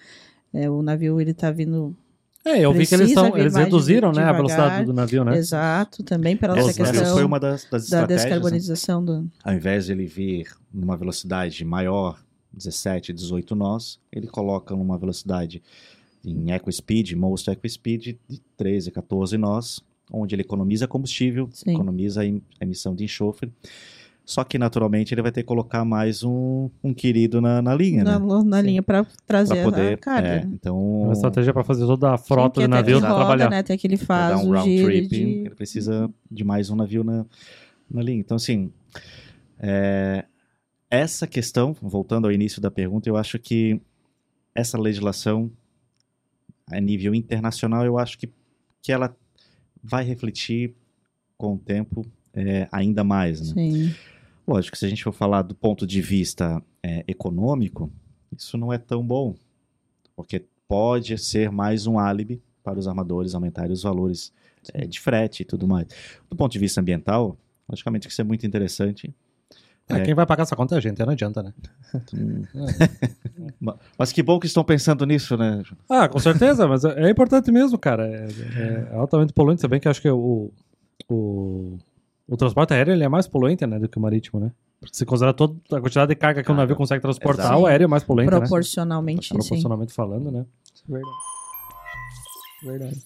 É, 0.52 0.68
o 0.68 0.82
navio 0.82 1.18
ele 1.18 1.32
tá 1.32 1.50
vindo 1.50 1.96
É, 2.44 2.60
eu 2.60 2.72
vi 2.74 2.86
que 2.86 2.94
eles, 2.94 3.14
tão, 3.14 3.36
eles 3.36 3.54
reduziram 3.54 4.12
né, 4.12 4.22
a 4.22 4.26
devagar. 4.26 4.36
velocidade 4.36 4.84
do 4.84 4.92
navio, 4.92 5.24
né? 5.24 5.36
exato 5.36 6.02
também 6.02 6.36
pela 6.36 6.58
Essa 6.58 6.70
essa 6.70 6.84
foi 6.84 7.00
questão 7.00 7.26
uma 7.26 7.40
das, 7.40 7.64
das 7.70 7.88
da 7.88 8.02
né? 8.02 8.06
descarbonização 8.06 9.02
do. 9.02 9.30
Ao 9.42 9.54
invés 9.54 9.86
de 9.86 9.92
ele 9.92 10.04
vir 10.04 10.54
numa 10.72 10.94
velocidade 10.94 11.64
maior, 11.64 12.22
17, 12.52 13.12
18 13.14 13.54
nós, 13.54 13.98
ele 14.12 14.26
coloca 14.26 14.76
numa 14.76 14.98
velocidade 14.98 15.62
em 16.24 16.52
eco 16.52 16.70
speed, 16.70 17.12
most 17.12 17.48
eco 17.48 17.68
speed, 17.68 18.16
de 18.28 18.40
13, 18.56 18.90
14 18.90 19.38
nós, 19.38 19.80
onde 20.12 20.34
ele 20.34 20.42
economiza 20.42 20.86
combustível, 20.86 21.48
Sim. 21.50 21.72
economiza 21.74 22.22
a 22.22 22.24
a 22.24 22.64
emissão 22.64 22.94
de 22.94 23.04
enxofre. 23.04 23.50
Só 24.26 24.42
que, 24.42 24.58
naturalmente, 24.58 25.12
ele 25.12 25.20
vai 25.20 25.30
ter 25.30 25.42
que 25.42 25.46
colocar 25.46 25.84
mais 25.84 26.22
um, 26.22 26.70
um 26.82 26.94
querido 26.94 27.42
na, 27.42 27.60
na 27.60 27.74
linha, 27.74 28.02
Na, 28.02 28.18
né? 28.18 28.42
na 28.46 28.62
linha 28.62 28.82
para 28.82 29.06
trazer 29.26 29.56
Pra 29.56 29.64
poder. 29.64 29.94
a 29.94 29.96
carga. 29.98 30.28
é, 30.28 30.44
né? 30.44 30.50
então, 30.54 31.02
Uma 31.02 31.12
estratégia 31.12 31.52
para 31.52 31.62
fazer 31.62 31.84
toda 31.84 32.12
a 32.12 32.16
frota 32.16 32.60
Sim, 32.60 32.66
do 32.66 32.70
navio 32.70 33.00
roda, 33.00 33.14
trabalhar. 33.14 33.50
Né, 33.50 33.58
até 33.58 33.76
que 33.76 33.86
ele 33.86 33.98
faz 33.98 34.40
um 34.40 34.48
o 34.48 34.52
round 34.52 34.70
giro 34.70 34.86
trip, 34.86 35.08
de... 35.08 35.22
ele 35.22 35.54
precisa 35.54 36.10
de 36.30 36.42
mais 36.42 36.70
um 36.70 36.76
navio 36.76 37.04
na, 37.04 37.26
na 37.90 38.02
linha. 38.02 38.18
Então, 38.18 38.36
assim, 38.36 38.72
é, 39.58 40.24
essa 40.90 41.26
questão, 41.26 41.76
voltando 41.82 42.26
ao 42.26 42.32
início 42.32 42.62
da 42.62 42.70
pergunta, 42.70 43.06
eu 43.08 43.18
acho 43.18 43.38
que 43.38 43.78
essa 44.54 44.78
legislação, 44.78 45.50
a 46.70 46.80
nível 46.80 47.14
internacional, 47.14 47.84
eu 47.84 47.98
acho 47.98 48.18
que, 48.18 48.30
que 48.80 48.90
ela 48.90 49.14
vai 49.82 50.02
refletir 50.02 50.74
com 51.36 51.54
o 51.54 51.58
tempo 51.58 52.06
é, 52.32 52.66
ainda 52.72 53.04
mais, 53.04 53.40
né? 53.40 53.52
Sim. 53.54 53.94
Lógico, 54.46 54.76
se 54.76 54.84
a 54.84 54.88
gente 54.88 55.02
for 55.02 55.12
falar 55.12 55.42
do 55.42 55.54
ponto 55.54 55.86
de 55.86 56.00
vista 56.02 56.62
é, 56.82 57.02
econômico, 57.08 57.90
isso 58.36 58.58
não 58.58 58.72
é 58.72 58.78
tão 58.78 59.02
bom, 59.06 59.34
porque 60.14 60.44
pode 60.68 61.16
ser 61.18 61.50
mais 61.50 61.86
um 61.86 61.98
álibi 61.98 62.42
para 62.62 62.78
os 62.78 62.86
armadores 62.88 63.34
aumentarem 63.34 63.72
os 63.72 63.82
valores 63.82 64.32
é, 64.72 64.86
de 64.86 65.00
frete 65.00 65.42
e 65.42 65.44
tudo 65.44 65.66
mais. 65.66 65.86
Do 66.28 66.36
ponto 66.36 66.52
de 66.52 66.58
vista 66.58 66.80
ambiental, 66.80 67.36
logicamente 67.68 68.06
que 68.06 68.12
isso 68.12 68.20
é 68.20 68.24
muito 68.24 68.46
interessante. 68.46 69.14
É, 69.88 70.00
Quem 70.00 70.14
vai 70.14 70.24
pagar 70.24 70.44
essa 70.44 70.56
conta 70.56 70.74
é 70.74 70.78
a 70.78 70.80
gente, 70.80 70.98
não 71.04 71.12
adianta, 71.12 71.42
né? 71.42 71.52
Ma- 73.60 73.76
Mas 73.98 74.12
que 74.12 74.22
bom 74.22 74.40
que 74.40 74.46
estão 74.46 74.64
pensando 74.64 75.04
nisso, 75.04 75.36
né? 75.36 75.62
Ah, 75.88 76.08
com 76.08 76.18
certeza, 76.18 76.66
mas 76.66 76.84
é 76.84 77.06
é 77.06 77.10
importante 77.10 77.52
mesmo, 77.52 77.78
cara. 77.78 78.06
É, 78.06 78.26
é 78.92 78.94
altamente 78.96 79.32
poluente. 79.34 79.60
Se 79.60 79.68
bem 79.68 79.78
que 79.78 79.86
eu 79.86 79.90
acho 79.90 80.00
que 80.00 80.08
o, 80.08 80.50
o, 81.08 81.76
o 82.28 82.36
transporte 82.36 82.72
aéreo 82.72 82.92
ele 82.92 83.04
é 83.04 83.08
mais 83.08 83.26
poluente 83.26 83.66
né, 83.66 83.78
do 83.78 83.88
que 83.88 83.98
o 83.98 84.00
marítimo, 84.00 84.40
né? 84.40 84.52
Se 84.92 85.06
considerar 85.06 85.32
toda 85.32 85.54
a 85.72 85.80
quantidade 85.80 86.08
de 86.10 86.14
carga 86.14 86.42
que 86.42 86.52
um 86.52 86.54
navio 86.54 86.76
consegue 86.76 87.00
transportar, 87.00 87.46
Exato. 87.46 87.62
o 87.62 87.66
aéreo 87.66 87.84
é 87.84 87.88
mais 87.88 88.04
poluente, 88.04 88.30
né? 88.30 88.40
Proporcionalmente, 88.40 89.28
sim. 89.28 89.34
Proporcionalmente 89.34 89.92
falando, 89.92 90.30
né? 90.30 90.44
Verdade. 90.86 91.16
Verdade. 92.62 93.02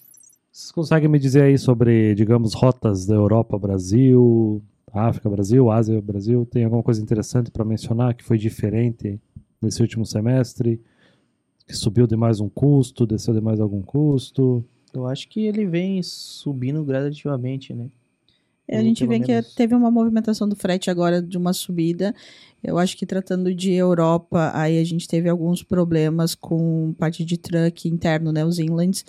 Vocês 0.51 0.71
conseguem 0.71 1.07
me 1.07 1.19
dizer 1.19 1.43
aí 1.43 1.57
sobre, 1.57 2.13
digamos, 2.15 2.53
rotas 2.53 3.05
da 3.05 3.15
Europa, 3.15 3.57
Brasil, 3.57 4.61
África, 4.91 5.29
Brasil, 5.29 5.71
Ásia, 5.71 6.01
Brasil? 6.01 6.45
Tem 6.45 6.65
alguma 6.65 6.83
coisa 6.83 7.01
interessante 7.01 7.49
para 7.49 7.63
mencionar 7.63 8.13
que 8.13 8.23
foi 8.23 8.37
diferente 8.37 9.19
nesse 9.61 9.81
último 9.81 10.05
semestre? 10.05 10.81
Que 11.65 11.73
subiu 11.73 12.07
de 12.07 12.15
mais 12.15 12.39
um 12.41 12.49
custo, 12.49 13.07
desceu 13.07 13.33
de 13.33 13.39
mais 13.39 13.61
algum 13.61 13.81
custo? 13.81 14.65
Eu 14.93 15.07
acho 15.07 15.29
que 15.29 15.45
ele 15.45 15.65
vem 15.65 16.01
subindo 16.03 16.83
gradativamente, 16.83 17.73
né? 17.73 17.89
A 18.77 18.81
gente 18.81 19.05
vê 19.05 19.19
que 19.19 19.31
menos- 19.31 19.53
teve 19.53 19.73
uma 19.73 19.89
movimentação 19.89 20.47
do 20.47 20.55
frete 20.55 20.89
agora 20.89 21.21
de 21.21 21.37
uma 21.37 21.53
subida. 21.53 22.13
Eu 22.63 22.77
acho 22.77 22.97
que 22.97 23.05
tratando 23.05 23.53
de 23.53 23.71
Europa, 23.71 24.51
aí 24.53 24.77
a 24.79 24.83
gente 24.83 25.07
teve 25.07 25.29
alguns 25.29 25.63
problemas 25.63 26.35
com 26.35 26.93
parte 26.97 27.23
de 27.23 27.37
truck 27.37 27.87
interno, 27.87 28.31
né? 28.31 28.45
Os 28.45 28.59
inlands. 28.59 29.05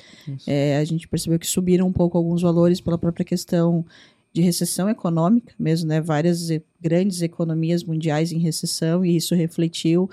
É, 0.46 0.78
a 0.78 0.84
gente 0.84 1.08
percebeu 1.08 1.38
que 1.38 1.46
subiram 1.46 1.86
um 1.86 1.92
pouco 1.92 2.16
alguns 2.16 2.42
valores 2.42 2.80
pela 2.80 2.96
própria 2.96 3.24
questão 3.24 3.84
de 4.32 4.40
recessão 4.40 4.88
econômica 4.88 5.52
mesmo, 5.58 5.88
né? 5.88 6.00
Várias 6.00 6.48
grandes 6.80 7.20
economias 7.20 7.82
mundiais 7.82 8.30
em 8.32 8.38
recessão 8.38 9.04
e 9.04 9.16
isso 9.16 9.34
refletiu 9.34 10.08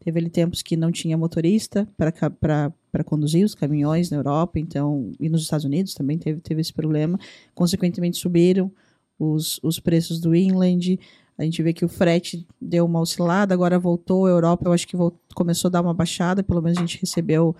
Teve 0.00 0.18
ali 0.18 0.30
tempos 0.30 0.62
que 0.62 0.76
não 0.76 0.90
tinha 0.90 1.16
motorista 1.16 1.86
para 1.96 3.04
conduzir 3.04 3.44
os 3.44 3.54
caminhões 3.54 4.10
na 4.10 4.16
Europa, 4.16 4.58
então, 4.58 5.12
e 5.20 5.28
nos 5.28 5.42
Estados 5.42 5.66
Unidos 5.66 5.92
também 5.92 6.16
teve, 6.18 6.40
teve 6.40 6.62
esse 6.62 6.72
problema. 6.72 7.18
Consequentemente, 7.54 8.16
subiram 8.16 8.72
os, 9.20 9.60
os 9.62 9.78
preços 9.78 10.18
do 10.18 10.34
inland. 10.34 10.98
A 11.36 11.44
gente 11.44 11.62
vê 11.62 11.72
que 11.72 11.84
o 11.84 11.88
frete 11.88 12.46
deu 12.60 12.86
uma 12.86 13.00
oscilada, 13.00 13.54
agora 13.54 13.78
voltou. 13.78 14.26
A 14.26 14.30
Europa, 14.30 14.66
eu 14.66 14.72
acho 14.72 14.88
que 14.88 14.96
voltou, 14.96 15.20
começou 15.34 15.68
a 15.68 15.72
dar 15.72 15.82
uma 15.82 15.94
baixada, 15.94 16.42
pelo 16.42 16.62
menos 16.62 16.78
a 16.78 16.80
gente 16.80 16.98
recebeu 16.98 17.54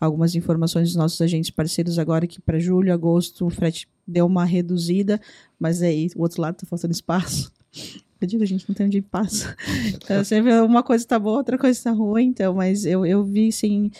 algumas 0.00 0.34
informações 0.34 0.88
dos 0.88 0.96
nossos 0.96 1.20
agentes 1.20 1.50
parceiros 1.50 1.98
agora 1.98 2.26
que 2.26 2.40
para 2.40 2.58
julho, 2.58 2.92
agosto, 2.92 3.46
o 3.46 3.50
frete 3.50 3.88
deu 4.06 4.26
uma 4.26 4.44
reduzida, 4.44 5.20
mas 5.58 5.82
aí 5.82 6.08
o 6.16 6.22
outro 6.22 6.42
lado 6.42 6.54
está 6.54 6.66
faltando 6.66 6.92
espaço. 6.92 7.52
Eu 8.20 8.28
digo, 8.28 8.42
a 8.42 8.46
gente 8.46 8.66
não 8.66 8.74
tem 8.74 8.86
onde 8.86 8.98
ir 8.98 9.02
passa. 9.02 9.54
Então, 9.96 10.24
você 10.24 10.40
vê 10.40 10.58
uma 10.60 10.82
coisa 10.82 11.06
tá 11.06 11.18
boa, 11.18 11.38
outra 11.38 11.58
coisa 11.58 11.82
tá 11.82 11.90
ruim, 11.90 12.26
então, 12.28 12.54
mas 12.54 12.86
eu, 12.86 13.04
eu 13.04 13.22
vi, 13.22 13.52
sim, 13.52 13.90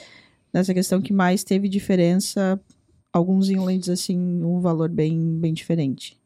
nessa 0.51 0.73
questão 0.73 1.03
que 1.03 1.13
mais 1.13 1.45
teve 1.45 1.69
diferença, 1.69 2.59
alguns 3.13 3.51
inlands, 3.51 3.89
assim, 3.91 4.17
um 4.43 4.61
valor 4.61 4.89
bem, 4.89 5.39
bem 5.39 5.53
diferente. 5.53 6.19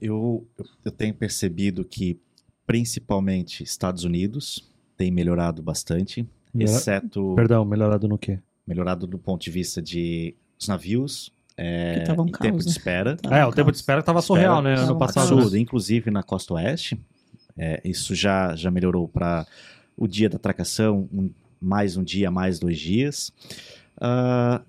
Eu, 0.00 0.46
eu 0.84 0.90
tenho 0.92 1.14
percebido 1.14 1.84
que, 1.84 2.18
principalmente, 2.66 3.62
Estados 3.62 4.04
Unidos 4.04 4.68
tem 4.96 5.10
melhorado 5.10 5.62
bastante, 5.62 6.26
Melhor- 6.54 6.74
exceto 6.76 7.34
Perdão, 7.34 7.64
melhorado 7.64 8.08
no 8.08 8.16
quê? 8.18 8.38
melhorado 8.66 9.06
do 9.06 9.18
ponto 9.18 9.42
de 9.42 9.50
vista 9.50 9.82
de 9.82 10.34
os 10.58 10.68
navios, 10.68 11.32
é, 11.56 12.00
tava 12.00 12.22
um 12.22 12.28
caos, 12.28 12.40
tempo 12.40 12.58
de 12.60 12.66
né? 12.66 12.70
espera. 12.70 13.16
Tá 13.16 13.36
é, 13.38 13.44
um 13.44 13.48
o 13.48 13.52
tempo 13.52 13.66
de 13.66 13.72
caos. 13.72 13.80
espera 13.80 14.02
tava 14.02 14.22
surreal, 14.22 14.62
né? 14.62 14.74
Tava 14.76 14.90
Ano 14.90 14.98
passado. 14.98 15.28
caos. 15.28 15.32
absurdo, 15.32 15.56
inclusive 15.58 16.10
na 16.10 16.22
costa 16.22 16.54
oeste. 16.54 16.98
É, 17.58 17.80
isso 17.84 18.14
já, 18.14 18.54
já 18.56 18.70
melhorou 18.70 19.06
para 19.08 19.46
o 19.96 20.06
dia 20.06 20.28
da 20.30 20.36
atracação, 20.36 21.08
um- 21.12 21.30
mais 21.60 21.96
um 21.96 22.02
dia, 22.04 22.30
mais 22.30 22.58
dois 22.58 22.78
dias. 22.78 23.30
Ah, 24.00 24.62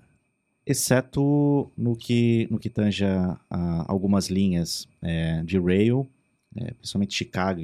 exceto 0.66 1.70
no 1.76 1.94
que, 1.96 2.48
no 2.50 2.58
que 2.58 2.70
tange 2.70 3.04
a, 3.04 3.38
algumas 3.86 4.28
linhas 4.28 4.88
é, 5.02 5.42
de 5.42 5.58
rail, 5.58 6.08
é, 6.56 6.72
principalmente 6.72 7.14
Chicago, 7.14 7.60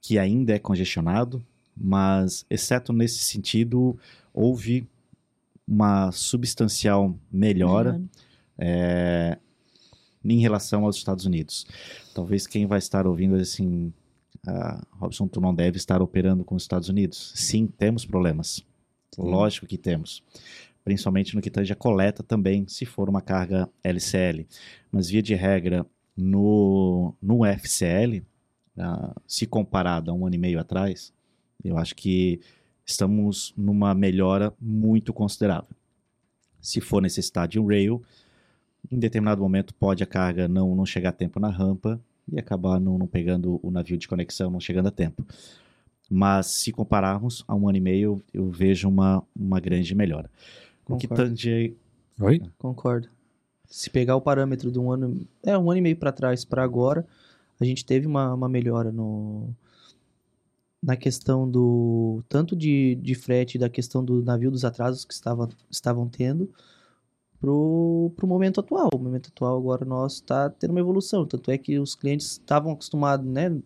que 0.00 0.18
ainda 0.18 0.54
é 0.54 0.58
congestionado, 0.58 1.44
mas 1.76 2.46
exceto 2.48 2.92
nesse 2.92 3.18
sentido, 3.18 3.98
houve 4.32 4.88
uma 5.66 6.12
substancial 6.12 7.14
melhora 7.30 8.00
é, 8.56 9.36
em 10.24 10.40
relação 10.40 10.84
aos 10.84 10.96
Estados 10.96 11.26
Unidos. 11.26 11.66
Talvez 12.14 12.46
quem 12.46 12.66
vai 12.66 12.78
estar 12.78 13.06
ouvindo 13.06 13.34
assim, 13.34 13.92
ah, 14.46 14.82
Robson, 14.92 15.26
tu 15.26 15.40
não 15.40 15.54
deve 15.54 15.76
estar 15.76 16.00
operando 16.00 16.44
com 16.44 16.54
os 16.54 16.62
Estados 16.62 16.88
Unidos. 16.88 17.32
Sim, 17.34 17.66
temos 17.66 18.04
problemas. 18.04 18.64
Lógico 19.18 19.66
que 19.66 19.78
temos. 19.78 20.22
Principalmente 20.86 21.34
no 21.34 21.42
que 21.42 21.50
tange 21.50 21.72
a 21.72 21.76
coleta 21.76 22.22
também, 22.22 22.64
se 22.68 22.86
for 22.86 23.08
uma 23.08 23.20
carga 23.20 23.68
LCL. 23.82 24.46
Mas 24.92 25.08
via 25.08 25.20
de 25.20 25.34
regra, 25.34 25.84
no, 26.16 27.12
no 27.20 27.44
FCL, 27.44 28.22
ah, 28.78 29.12
se 29.26 29.48
comparado 29.48 30.12
a 30.12 30.14
um 30.14 30.24
ano 30.24 30.36
e 30.36 30.38
meio 30.38 30.60
atrás, 30.60 31.12
eu 31.64 31.76
acho 31.76 31.92
que 31.96 32.40
estamos 32.84 33.52
numa 33.56 33.94
melhora 33.94 34.54
muito 34.60 35.12
considerável. 35.12 35.74
Se 36.60 36.80
for 36.80 37.02
necessidade 37.02 37.52
de 37.52 37.58
um 37.58 37.66
rail, 37.66 38.00
em 38.88 38.96
determinado 38.96 39.42
momento 39.42 39.74
pode 39.74 40.04
a 40.04 40.06
carga 40.06 40.46
não, 40.46 40.72
não 40.76 40.86
chegar 40.86 41.08
a 41.08 41.12
tempo 41.12 41.40
na 41.40 41.50
rampa 41.50 42.00
e 42.30 42.38
acabar 42.38 42.78
não, 42.78 42.96
não 42.96 43.08
pegando 43.08 43.58
o 43.60 43.72
navio 43.72 43.98
de 43.98 44.06
conexão, 44.06 44.52
não 44.52 44.60
chegando 44.60 44.86
a 44.86 44.92
tempo. 44.92 45.26
Mas 46.08 46.46
se 46.46 46.70
compararmos 46.70 47.44
a 47.48 47.56
um 47.56 47.68
ano 47.68 47.78
e 47.78 47.80
meio, 47.80 48.22
eu 48.32 48.48
vejo 48.52 48.88
uma, 48.88 49.24
uma 49.34 49.58
grande 49.58 49.92
melhora. 49.96 50.30
O 50.88 50.96
que 50.96 51.08
Concordo. 51.08 51.30
tange 51.30 51.76
Oi? 52.20 52.40
Concordo. 52.58 53.08
Se 53.68 53.90
pegar 53.90 54.16
o 54.16 54.20
parâmetro 54.20 54.70
de 54.70 54.78
um 54.78 54.90
ano, 54.90 55.26
é 55.42 55.56
um 55.58 55.70
ano 55.70 55.78
e 55.78 55.82
meio 55.82 55.96
para 55.96 56.12
trás 56.12 56.44
para 56.44 56.62
agora, 56.62 57.06
a 57.60 57.64
gente 57.64 57.84
teve 57.84 58.06
uma, 58.06 58.32
uma 58.32 58.48
melhora 58.48 58.92
no 58.92 59.54
na 60.82 60.96
questão 60.96 61.50
do 61.50 62.22
tanto 62.28 62.54
de, 62.54 62.94
de 62.96 63.14
frete 63.14 63.58
da 63.58 63.68
questão 63.68 64.04
do 64.04 64.22
navio 64.22 64.52
dos 64.52 64.64
atrasos 64.64 65.04
que 65.04 65.12
estava, 65.12 65.48
estavam 65.68 66.08
tendo 66.08 66.48
pro, 67.40 68.12
pro 68.14 68.26
momento 68.26 68.60
atual. 68.60 68.90
O 68.94 68.98
momento 68.98 69.28
atual 69.28 69.58
agora 69.58 69.84
nosso 69.84 70.16
está 70.16 70.48
tendo 70.48 70.70
uma 70.70 70.80
evolução, 70.80 71.26
tanto 71.26 71.50
é 71.50 71.58
que 71.58 71.78
os 71.78 71.96
clientes 71.96 72.32
estavam 72.32 72.72
acostumados, 72.72 73.26
né, 73.26 73.58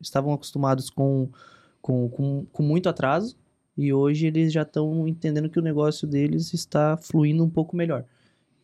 estavam 0.00 0.32
acostumados 0.32 0.90
com, 0.90 1.28
com, 1.82 2.08
com, 2.08 2.46
com 2.52 2.62
muito 2.62 2.88
atraso 2.88 3.36
e 3.82 3.92
hoje 3.92 4.26
eles 4.26 4.52
já 4.52 4.62
estão 4.62 5.06
entendendo 5.08 5.48
que 5.50 5.58
o 5.58 5.62
negócio 5.62 6.06
deles 6.08 6.52
está 6.54 6.96
fluindo 6.96 7.44
um 7.44 7.50
pouco 7.50 7.76
melhor. 7.76 8.04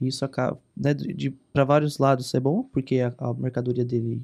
Isso 0.00 0.24
acaba, 0.24 0.58
né, 0.76 0.94
de, 0.94 1.12
de 1.14 1.30
para 1.52 1.64
vários 1.64 1.98
lados 1.98 2.34
é 2.34 2.40
bom, 2.40 2.62
porque 2.64 3.00
a, 3.00 3.14
a 3.18 3.34
mercadoria 3.34 3.84
dele 3.84 4.22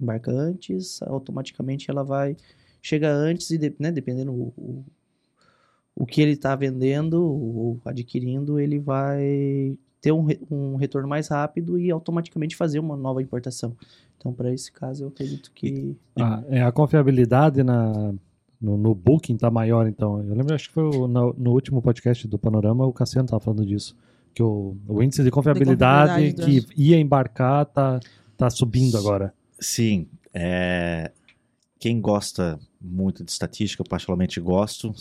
embarca 0.00 0.30
antes, 0.32 1.02
automaticamente 1.02 1.90
ela 1.90 2.02
vai 2.04 2.36
chega 2.82 3.12
antes 3.12 3.50
e 3.50 3.58
de- 3.58 3.74
né, 3.78 3.92
dependendo 3.92 4.32
o, 4.32 4.52
o, 4.56 4.84
o 5.94 6.06
que 6.06 6.20
ele 6.22 6.32
está 6.32 6.54
vendendo 6.56 7.22
ou 7.22 7.80
adquirindo, 7.84 8.58
ele 8.58 8.78
vai 8.78 9.76
ter 10.00 10.12
um, 10.12 10.26
um 10.50 10.76
retorno 10.76 11.08
mais 11.08 11.28
rápido 11.28 11.78
e 11.78 11.90
automaticamente 11.90 12.56
fazer 12.56 12.78
uma 12.78 12.96
nova 12.96 13.22
importação. 13.22 13.76
Então, 14.16 14.32
para 14.32 14.52
esse 14.52 14.72
caso, 14.72 15.04
eu 15.04 15.08
acredito 15.08 15.50
que 15.52 15.94
Ah, 16.16 16.42
é, 16.48 16.62
a 16.62 16.72
confiabilidade 16.72 17.62
na, 17.62 18.14
no, 18.60 18.76
no 18.76 18.94
Booking 18.94 19.36
tá 19.36 19.50
maior, 19.50 19.86
então. 19.88 20.22
Eu 20.22 20.34
lembro, 20.34 20.54
acho 20.54 20.68
que 20.68 20.74
foi 20.74 20.84
o- 20.84 21.08
no, 21.08 21.34
no 21.38 21.50
último 21.52 21.80
podcast 21.80 22.26
do 22.28 22.38
Panorama, 22.38 22.86
o 22.86 22.92
Cassiano 22.92 23.26
tava 23.28 23.40
falando 23.40 23.64
disso. 23.64 23.96
Que 24.34 24.42
o, 24.42 24.76
o 24.86 25.02
índice 25.02 25.24
de 25.24 25.30
confiabilidade, 25.30 26.12
confiabilidade 26.32 26.66
que 26.76 26.80
ia 26.82 26.98
embarcar 26.98 27.64
tá, 27.66 27.98
tá 28.36 28.48
subindo 28.50 28.96
agora. 28.96 29.34
Sim, 29.58 30.06
é, 30.32 31.10
quem 31.78 32.00
gosta 32.00 32.58
muito 32.80 33.24
de 33.24 33.30
estatística, 33.30 33.82
eu 33.82 33.86
particularmente 33.88 34.38
gosto, 34.40 34.92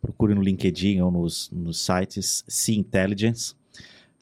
procure 0.00 0.34
no 0.34 0.42
LinkedIn 0.42 1.00
ou 1.00 1.10
nos, 1.10 1.50
nos 1.52 1.78
sites 1.84 2.42
Sea 2.48 2.76
Intelligence. 2.76 3.54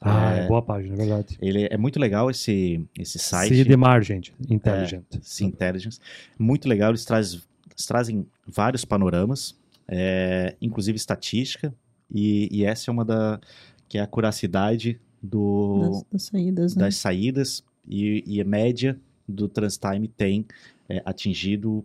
Ah, 0.03 0.35
É. 0.37 0.45
é 0.45 0.49
boa 0.49 0.63
página, 0.63 0.95
é 0.95 0.97
verdade. 0.97 1.39
Ele 1.41 1.67
é 1.71 1.77
muito 1.77 1.99
legal 1.99 2.31
esse, 2.31 2.87
esse 2.99 3.19
site. 3.19 3.55
Se 3.55 3.65
de 3.65 3.77
margem, 3.77 4.21
intelligent. 4.49 5.05
Sea 5.23 5.47
Intelligence. 5.47 5.99
Muito 6.39 6.69
legal, 6.69 6.91
eles, 6.91 7.05
traz, 7.05 7.47
eles 7.81 7.87
trazem 7.87 8.27
vários 8.47 8.85
panoramas, 8.85 9.57
é, 9.89 10.55
inclusive 10.61 10.97
estatística, 10.97 11.75
e, 12.13 12.49
e 12.51 12.65
essa 12.65 12.91
é 12.91 12.93
uma 12.93 13.05
da 13.05 13.41
que 13.89 13.99
é 13.99 14.03
a 14.03 14.07
curacidade 14.07 15.01
do, 15.23 15.81
Das, 15.81 16.05
das 16.13 16.23
saídas, 16.23 16.77
né? 16.77 16.85
das 16.85 16.97
saídas 16.97 17.65
e, 17.89 18.23
e 18.27 18.41
a 18.41 18.45
média 18.45 18.99
do 19.27 19.49
transtime 19.49 20.07
tem 20.07 20.47
é, 20.89 21.03
atingido 21.05 21.85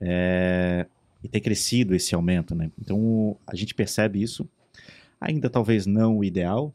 é, 0.00 0.86
e 1.22 1.28
tem 1.28 1.40
crescido 1.40 1.94
esse 1.94 2.14
aumento, 2.14 2.54
né? 2.54 2.70
Então 2.80 3.36
a 3.46 3.54
gente 3.54 3.74
percebe 3.74 4.22
isso, 4.22 4.48
ainda 5.20 5.50
talvez 5.50 5.86
não 5.86 6.18
o 6.18 6.24
ideal, 6.24 6.74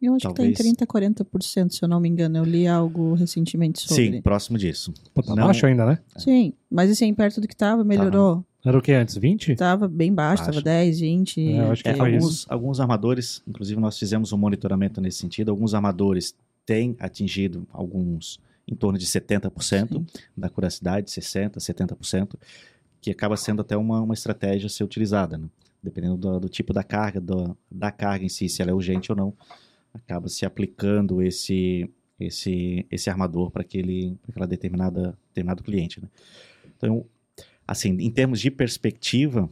Eu 0.00 0.14
acho 0.14 0.22
talvez- 0.24 0.56
que 0.56 0.62
tá 0.62 0.68
em 0.68 0.74
30%, 0.74 0.86
40%, 0.86 1.70
se 1.74 1.82
eu 1.82 1.88
não 1.88 1.98
me 2.00 2.08
engano. 2.08 2.36
Eu 2.36 2.44
li 2.44 2.66
algo 2.66 3.14
recentemente 3.14 3.80
sobre. 3.80 4.12
sim, 4.16 4.20
próximo 4.22 4.58
disso. 4.58 4.92
Pô, 5.14 5.22
tá 5.22 5.34
Não. 5.34 5.44
baixo 5.44 5.64
ainda, 5.66 5.86
né? 5.86 5.98
Sim, 6.16 6.52
mas 6.70 6.90
assim, 6.90 7.12
perto 7.14 7.40
do 7.40 7.48
que 7.48 7.56
tava, 7.56 7.82
melhorou. 7.82 8.44
Era 8.64 8.76
o 8.76 8.82
que 8.82 8.92
antes? 8.92 9.16
20? 9.16 9.54
Tava 9.54 9.86
bem 9.88 10.12
baixo, 10.12 10.42
Baixo. 10.42 10.52
tava 10.58 10.62
10, 10.62 10.98
20. 11.00 11.40
É, 11.40 11.60
eu 11.60 11.70
acho 11.72 11.82
que 11.84 11.88
É, 11.88 11.98
alguns, 11.98 12.46
alguns 12.50 12.80
armadores, 12.80 13.40
inclusive 13.46 13.80
nós 13.80 13.96
fizemos 13.98 14.32
um 14.32 14.36
monitoramento 14.36 15.00
nesse 15.00 15.18
sentido, 15.18 15.50
alguns 15.50 15.72
armadores 15.72 16.34
têm 16.66 16.96
atingido 16.98 17.66
alguns 17.72 18.40
em 18.68 18.74
torno 18.74 18.98
de 18.98 19.06
70% 19.06 19.98
Sim. 19.98 20.06
da 20.36 20.48
curacidade, 20.50 21.10
60%, 21.12 21.60
70%, 21.60 22.34
que 23.00 23.10
acaba 23.12 23.36
sendo 23.36 23.60
até 23.62 23.76
uma, 23.76 24.00
uma 24.02 24.14
estratégia 24.14 24.66
a 24.66 24.70
ser 24.70 24.82
utilizada, 24.82 25.38
né? 25.38 25.46
dependendo 25.80 26.16
do, 26.16 26.40
do 26.40 26.48
tipo 26.48 26.72
da 26.72 26.82
carga, 26.82 27.20
do- 27.20 27.56
da 27.70 27.92
carga 27.92 28.24
em 28.24 28.28
si, 28.28 28.48
se 28.48 28.60
ela 28.60 28.72
é 28.72 28.74
urgente 28.74 29.12
ou 29.12 29.16
não, 29.16 29.32
acaba 29.96 30.28
se 30.28 30.44
aplicando 30.44 31.22
esse, 31.22 31.88
esse, 32.18 32.86
esse 32.90 33.10
armador 33.10 33.50
para 33.50 33.62
aquele 33.62 34.16
pra 34.22 34.30
aquela 34.30 34.46
determinada 34.46 35.18
determinado 35.28 35.62
cliente. 35.62 36.00
Né? 36.00 36.08
Então, 36.76 37.04
assim, 37.66 37.90
em 37.90 38.10
termos 38.10 38.40
de 38.40 38.50
perspectiva, 38.50 39.50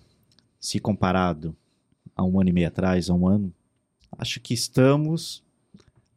se 0.60 0.78
comparado 0.78 1.56
a 2.16 2.22
um 2.24 2.40
ano 2.40 2.50
e 2.50 2.52
meio 2.52 2.68
atrás, 2.68 3.10
a 3.10 3.14
um 3.14 3.26
ano, 3.26 3.52
acho 4.18 4.40
que 4.40 4.54
estamos 4.54 5.42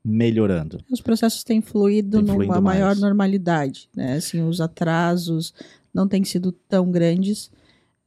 melhorando. 0.04 0.80
Os 0.90 1.02
processos 1.02 1.44
têm 1.44 1.62
fluído 1.62 2.24
Tem 2.24 2.38
numa 2.38 2.62
maior 2.62 2.96
normalidade, 2.96 3.90
né? 3.94 4.14
Assim, 4.14 4.42
os 4.42 4.62
atrasos 4.62 5.54
não 5.94 6.08
têm 6.08 6.24
sido 6.24 6.52
tão 6.52 6.90
grandes. 6.90 7.52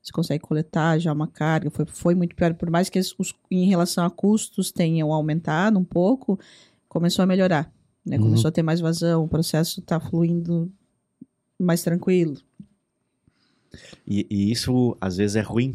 Você 0.03 0.13
consegue 0.13 0.43
coletar 0.43 0.99
já 0.99 1.13
uma 1.13 1.27
carga, 1.29 1.71
foi, 1.71 1.85
foi 1.87 2.15
muito 2.15 2.35
pior. 2.35 2.55
Por 2.55 2.71
mais 2.71 2.89
que 2.89 2.99
os, 2.99 3.15
os- 3.19 3.35
em 3.51 3.67
relação 3.67 4.05
a 4.05 4.11
custos 4.11 4.73
tenham 4.73 5.13
aumentado 5.13 5.79
um 5.79 5.85
pouco, 5.85 6.39
começou 6.89 7.23
a 7.23 7.27
melhorar. 7.27 7.71
Né? 8.05 8.17
Uhum. 8.17 8.25
Começou 8.25 8.49
a 8.49 8.53
ter 8.53 8.63
mais 8.63 8.81
vazão, 8.81 9.25
o 9.25 9.29
processo 9.29 9.81
está 9.81 10.01
fluindo 10.01 10.73
mais 11.59 11.83
tranquilo. 11.83 12.39
E, 14.07 14.27
e 14.31 14.51
isso, 14.51 14.97
às 15.01 15.19
vezes, 15.19 15.37
é 15.37 15.43
ruim, 15.43 15.75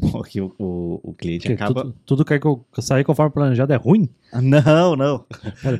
porque 0.10 0.40
o, 0.40 0.54
o, 0.58 1.00
o 1.10 1.14
cliente 1.14 1.46
Que 1.46 1.52
acaba... 1.52 1.82
Tudo, 1.82 1.96
tudo 2.06 2.24
que 2.24 2.32
eu 2.34 2.64
sair 2.80 3.04
conforme 3.04 3.32
planejado 3.32 3.72
é 3.72 3.76
ruim? 3.76 4.08
Não, 4.32 4.96
não. 4.96 5.24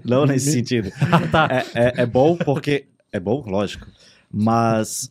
Não 0.04 0.26
nesse 0.26 0.52
sentido. 0.52 0.90
Ah, 1.10 1.26
tá. 1.26 1.48
É, 1.74 2.00
é, 2.00 2.02
é 2.02 2.06
bom 2.06 2.36
porque... 2.36 2.86
É 3.10 3.18
bom, 3.20 3.42
lógico. 3.46 3.86
Mas 4.30 5.10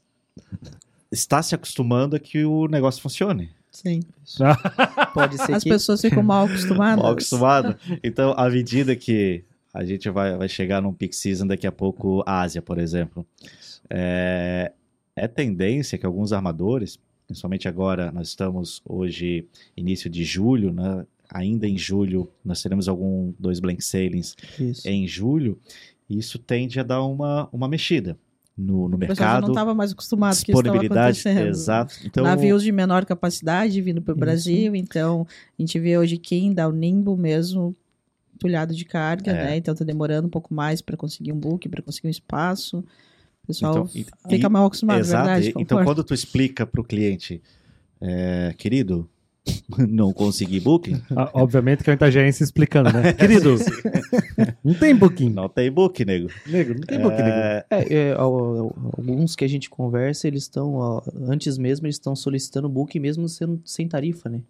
está 1.11 1.43
se 1.43 1.53
acostumando 1.53 2.15
a 2.15 2.19
que 2.19 2.45
o 2.45 2.67
negócio 2.67 3.01
funcione. 3.01 3.51
Sim. 3.71 4.01
Pode 5.13 5.37
ser 5.37 5.53
As 5.53 5.63
que... 5.63 5.69
pessoas 5.69 6.01
ficam 6.01 6.23
mal 6.23 6.45
acostumadas. 6.45 7.03
Mal 7.03 7.11
acostumado. 7.13 7.77
Então, 8.03 8.33
à 8.37 8.49
medida 8.49 8.95
que 8.95 9.43
a 9.73 9.83
gente 9.83 10.09
vai, 10.09 10.37
vai 10.37 10.49
chegar 10.49 10.81
num 10.81 10.93
peak 10.93 11.15
season 11.15 11.47
daqui 11.47 11.65
a 11.65 11.71
pouco, 11.71 12.23
Ásia, 12.25 12.61
por 12.61 12.77
exemplo, 12.77 13.25
é, 13.89 14.71
é 15.15 15.27
tendência 15.27 15.97
que 15.97 16.05
alguns 16.05 16.33
armadores, 16.33 16.99
principalmente 17.25 17.67
agora, 17.67 18.11
nós 18.11 18.27
estamos 18.27 18.81
hoje, 18.85 19.47
início 19.75 20.09
de 20.09 20.23
julho, 20.23 20.73
né? 20.73 21.05
Ainda 21.33 21.65
em 21.65 21.77
julho, 21.77 22.29
nós 22.43 22.61
teremos 22.61 22.89
algum 22.89 23.33
dois 23.39 23.61
blank 23.61 23.81
sailings 23.81 24.35
Isso. 24.59 24.85
em 24.85 25.07
julho, 25.07 25.57
e 26.09 26.17
isso 26.17 26.37
tende 26.37 26.77
a 26.77 26.83
dar 26.83 27.01
uma, 27.03 27.47
uma 27.53 27.69
mexida 27.69 28.17
no, 28.57 28.87
no 28.89 28.95
O 28.95 28.99
pessoal 28.99 29.15
já 29.17 29.25
não 29.33 29.33
mercado. 29.39 29.51
estava 29.51 29.73
mais 29.73 29.91
acostumado 29.91 30.35
que 30.35 30.51
isso 30.51 30.61
Disponibilidade, 30.61 31.19
acontecendo. 31.19 31.47
exato. 31.47 31.95
Então, 32.05 32.23
Navios 32.23 32.61
de 32.63 32.71
menor 32.71 33.05
capacidade 33.05 33.81
vindo 33.81 34.01
para 34.01 34.11
o 34.11 34.15
Isso. 34.15 34.19
Brasil, 34.19 34.75
então 34.75 35.25
a 35.57 35.61
gente 35.61 35.79
vê 35.79 35.97
hoje 35.97 36.17
Kindle, 36.17 36.69
o 36.69 36.71
Nimbo 36.71 37.15
mesmo, 37.17 37.75
tulhado 38.39 38.73
de 38.75 38.85
carga, 38.85 39.31
É. 39.31 39.43
né? 39.45 39.57
Então 39.57 39.73
tá 39.75 39.83
demorando 39.85 40.27
um 40.27 40.31
pouco 40.31 40.53
mais 40.53 40.81
para 40.81 40.97
conseguir 40.97 41.31
um 41.31 41.39
book, 41.39 41.67
para 41.69 41.81
conseguir 41.81 42.07
um 42.07 42.11
espaço. 42.11 42.79
O 43.43 43.47
pessoal 43.47 43.71
Então, 43.71 43.89
e- 43.95 44.05
fica 44.29 44.49
mal 44.49 44.65
acostumado, 44.65 44.99
Exato. 44.99 45.27
verdade? 45.27 45.53
então, 45.57 45.83
quando 45.83 46.03
tu 46.03 46.13
explica 46.13 46.65
para 46.65 46.81
o 46.81 46.83
cliente, 46.83 47.41
é, 47.99 48.53
querido, 48.57 49.09
não 49.89 50.13
consegui 50.13 50.59
booking, 50.59 51.01
Ah, 51.15 51.29
Obviamente 51.33 51.83
que 51.83 51.89
é 51.89 51.93
o 51.93 51.95
inteligência 51.95 52.43
explicando, 52.43 52.91
né? 52.93 53.13
Querido, 53.17 53.55
não 54.63 54.73
tem 54.73 54.95
booking. 54.95 55.29
não 55.29 55.49
tem 55.49 55.71
book, 55.71 56.05
nego. 56.05 56.29
Nego, 56.45 56.73
não 56.75 56.81
tem 56.81 56.99
booking, 56.99 57.23
nego. 57.23 57.37
É, 57.37 57.65
É, 57.69 57.93
é, 57.93 58.11
al- 58.13 58.75
alguns 58.97 59.35
que 59.35 59.43
a 59.43 59.47
gente 59.47 59.69
conversa, 59.69 60.27
eles 60.27 60.43
estão, 60.43 61.01
antes 61.27 61.57
mesmo, 61.57 61.85
eles 61.87 61.95
estão 61.95 62.15
solicitando 62.15 62.69
book 62.69 62.99
mesmo 62.99 63.27
sendo 63.27 63.59
sem 63.65 63.87
tarifa, 63.87 64.29
né? 64.29 64.41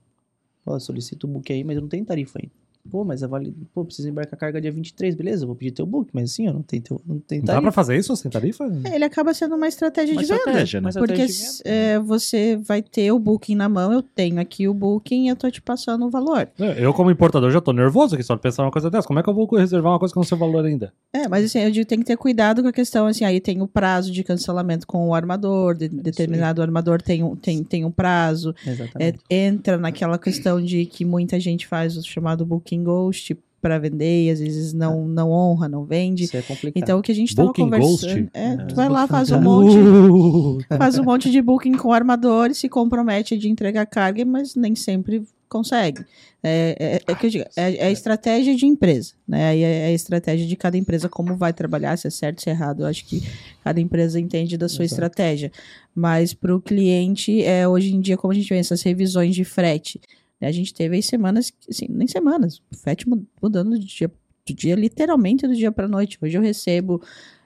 Ó, 0.65 0.77
solicito 0.77 1.23
o 1.23 1.27
book 1.27 1.51
aí, 1.51 1.63
mas 1.63 1.75
eu 1.77 1.81
não 1.81 1.89
tenho 1.89 2.05
tarifa 2.05 2.39
ainda. 2.41 2.51
Pô, 2.89 3.03
mas 3.03 3.21
a 3.23 3.27
vale... 3.27 3.53
Pô, 3.73 3.85
preciso 3.85 4.09
embarcar 4.09 4.35
a 4.35 4.37
carga 4.39 4.61
dia 4.61 4.71
23, 4.71 5.15
beleza, 5.15 5.43
eu 5.43 5.47
vou 5.47 5.55
pedir 5.55 5.71
teu 5.71 5.85
book, 5.85 6.09
mas 6.13 6.31
assim, 6.31 6.47
ó, 6.47 6.53
não 6.53 6.61
tem, 6.61 6.81
teu, 6.81 7.01
não 7.05 7.19
tem 7.19 7.39
Não 7.39 7.45
dá 7.45 7.61
pra 7.61 7.71
fazer 7.71 7.97
isso 7.97 8.15
sem 8.15 8.29
tarifa? 8.31 8.63
É, 8.85 8.95
Ele 8.95 9.03
acaba 9.05 9.33
sendo 9.33 9.55
uma 9.55 9.67
estratégia 9.67 10.13
Uma 10.15 10.21
de 10.21 10.27
venda. 10.27 10.37
estratégia, 10.39 10.81
né? 10.81 10.85
Mas 10.85 10.95
Porque 10.95 11.13
estratégia 11.13 11.51
de 11.51 11.63
venda. 11.63 11.75
é, 11.75 11.99
você 11.99 12.57
vai 12.57 12.81
ter 12.81 13.11
o 13.11 13.19
booking 13.19 13.55
na 13.55 13.69
mão, 13.69 13.91
eu 13.93 14.01
tenho 14.01 14.39
aqui 14.39 14.67
o 14.67 14.73
booking 14.73 15.25
e 15.25 15.27
eu 15.29 15.35
tô 15.35 15.49
te 15.51 15.61
passando 15.61 16.05
o 16.05 16.09
valor. 16.09 16.49
É, 16.59 16.83
Eu, 16.85 16.93
como 16.93 17.11
importador, 17.11 17.51
já 17.51 17.61
tô 17.61 17.71
nervoso 17.73 18.15
aqui 18.15 18.23
só 18.23 18.35
de 18.35 18.41
pensar 18.41 18.63
uma 18.63 18.71
coisa 18.71 18.89
dessa. 18.89 19.07
Como 19.07 19.19
é 19.19 19.23
que 19.23 19.29
eu 19.29 19.33
vou 19.33 19.45
reservar 19.55 19.91
uma 19.93 19.99
coisa 19.99 20.13
que 20.13 20.17
não 20.19 20.23
sei 20.23 20.35
o 20.35 20.39
valor 20.39 20.65
ainda? 20.65 20.91
É, 21.13 21.27
mas 21.27 21.45
assim, 21.45 21.59
eu 21.59 21.71
digo, 21.71 21.85
tem 21.87 21.99
que 21.99 22.05
ter 22.05 22.17
cuidado 22.17 22.61
com 22.61 22.67
a 22.69 22.73
questão, 22.73 23.05
assim, 23.07 23.23
aí 23.25 23.39
tem 23.39 23.61
o 23.61 23.67
prazo 23.67 24.11
de 24.11 24.23
cancelamento 24.23 24.87
com 24.87 25.09
o 25.09 25.13
armador, 25.15 25.75
de- 25.75 25.89
determinado 25.89 26.61
armador 26.61 27.01
tem 27.01 27.23
um, 27.23 27.35
tem, 27.35 27.63
tem 27.63 27.85
um 27.85 27.91
prazo, 27.91 28.55
é, 28.65 28.71
Exatamente. 28.71 29.19
entra 29.29 29.77
naquela 29.77 30.17
questão 30.17 30.61
de 30.61 30.85
que 30.85 31.03
muita 31.05 31.39
gente 31.39 31.67
faz 31.67 31.97
o 31.97 32.03
chamado 32.03 32.45
booking 32.45 32.70
ghost 32.83 33.37
para 33.61 33.77
vender 33.77 34.25
e 34.25 34.29
às 34.31 34.39
vezes 34.39 34.73
não, 34.73 35.07
não 35.07 35.29
honra, 35.29 35.69
não 35.69 35.85
vende. 35.85 36.23
Isso 36.23 36.35
é 36.35 36.41
complicado. 36.41 36.81
Então 36.81 36.97
o 36.99 37.01
que 37.01 37.11
a 37.11 37.15
gente 37.15 37.35
tava 37.35 37.49
Booking 37.49 37.63
conversando, 37.63 38.21
ghost? 38.23 38.29
é, 38.33 38.55
tu 38.57 38.71
É. 38.71 38.75
vai 38.75 38.89
lá, 38.89 39.05
faz 39.07 39.29
um 39.31 39.37
Uh, 39.37 39.41
monte, 39.41 40.67
faz 40.77 40.97
um 40.97 41.03
monte 41.03 41.29
de 41.29 41.41
booking 41.41 41.73
com 41.73 41.89
o 41.89 41.93
armador 41.93 42.49
e 42.49 42.55
se 42.55 42.67
compromete 42.67 43.37
de 43.37 43.47
entregar 43.49 43.85
carga, 43.85 44.25
mas 44.25 44.55
nem 44.55 44.75
sempre 44.75 45.23
consegue. 45.47 46.03
É, 46.41 46.75
é, 47.05 47.11
é 47.11 47.15
que 47.15 47.25
eu 47.27 47.29
digo, 47.29 47.45
é, 47.55 47.75
é 47.75 47.85
a 47.87 47.91
estratégia 47.91 48.55
de 48.55 48.65
empresa, 48.65 49.13
né? 49.27 49.49
Aí 49.49 49.61
é 49.61 49.85
a 49.87 49.91
estratégia 49.91 50.47
de 50.47 50.55
cada 50.55 50.75
empresa 50.77 51.07
como 51.09 51.35
vai 51.35 51.53
trabalhar, 51.53 51.95
se 51.97 52.07
é 52.07 52.09
certo, 52.09 52.41
se 52.41 52.49
é 52.49 52.53
errado. 52.53 52.81
Eu 52.81 52.87
acho 52.87 53.05
que 53.05 53.21
cada 53.63 53.79
empresa 53.79 54.19
entende 54.19 54.57
da 54.57 54.67
sua 54.69 54.85
Exato. 54.85 54.93
estratégia. 55.03 55.51
Mas 55.93 56.33
para 56.33 56.55
o 56.55 56.59
cliente, 56.61 57.43
é, 57.43 57.67
hoje 57.67 57.93
em 57.93 57.99
dia, 57.99 58.17
como 58.17 58.31
a 58.31 58.35
gente 58.35 58.49
vê 58.49 58.57
essas 58.57 58.81
revisões 58.81 59.35
de 59.35 59.43
frete, 59.43 59.99
a 60.45 60.51
gente 60.51 60.73
teve 60.73 60.95
aí 60.95 61.03
semanas, 61.03 61.51
assim, 61.69 61.85
nem 61.89 62.07
semanas, 62.07 62.61
o 62.71 62.75
frete 62.75 63.07
mu- 63.07 63.25
mudando 63.41 63.77
de 63.77 63.85
dia, 63.85 64.07
do 64.47 64.53
dia 64.53 64.75
literalmente 64.75 65.47
do 65.47 65.55
dia 65.55 65.71
para 65.71 65.87
noite. 65.87 66.17
Hoje 66.21 66.37
eu 66.37 66.41
recebo 66.41 67.01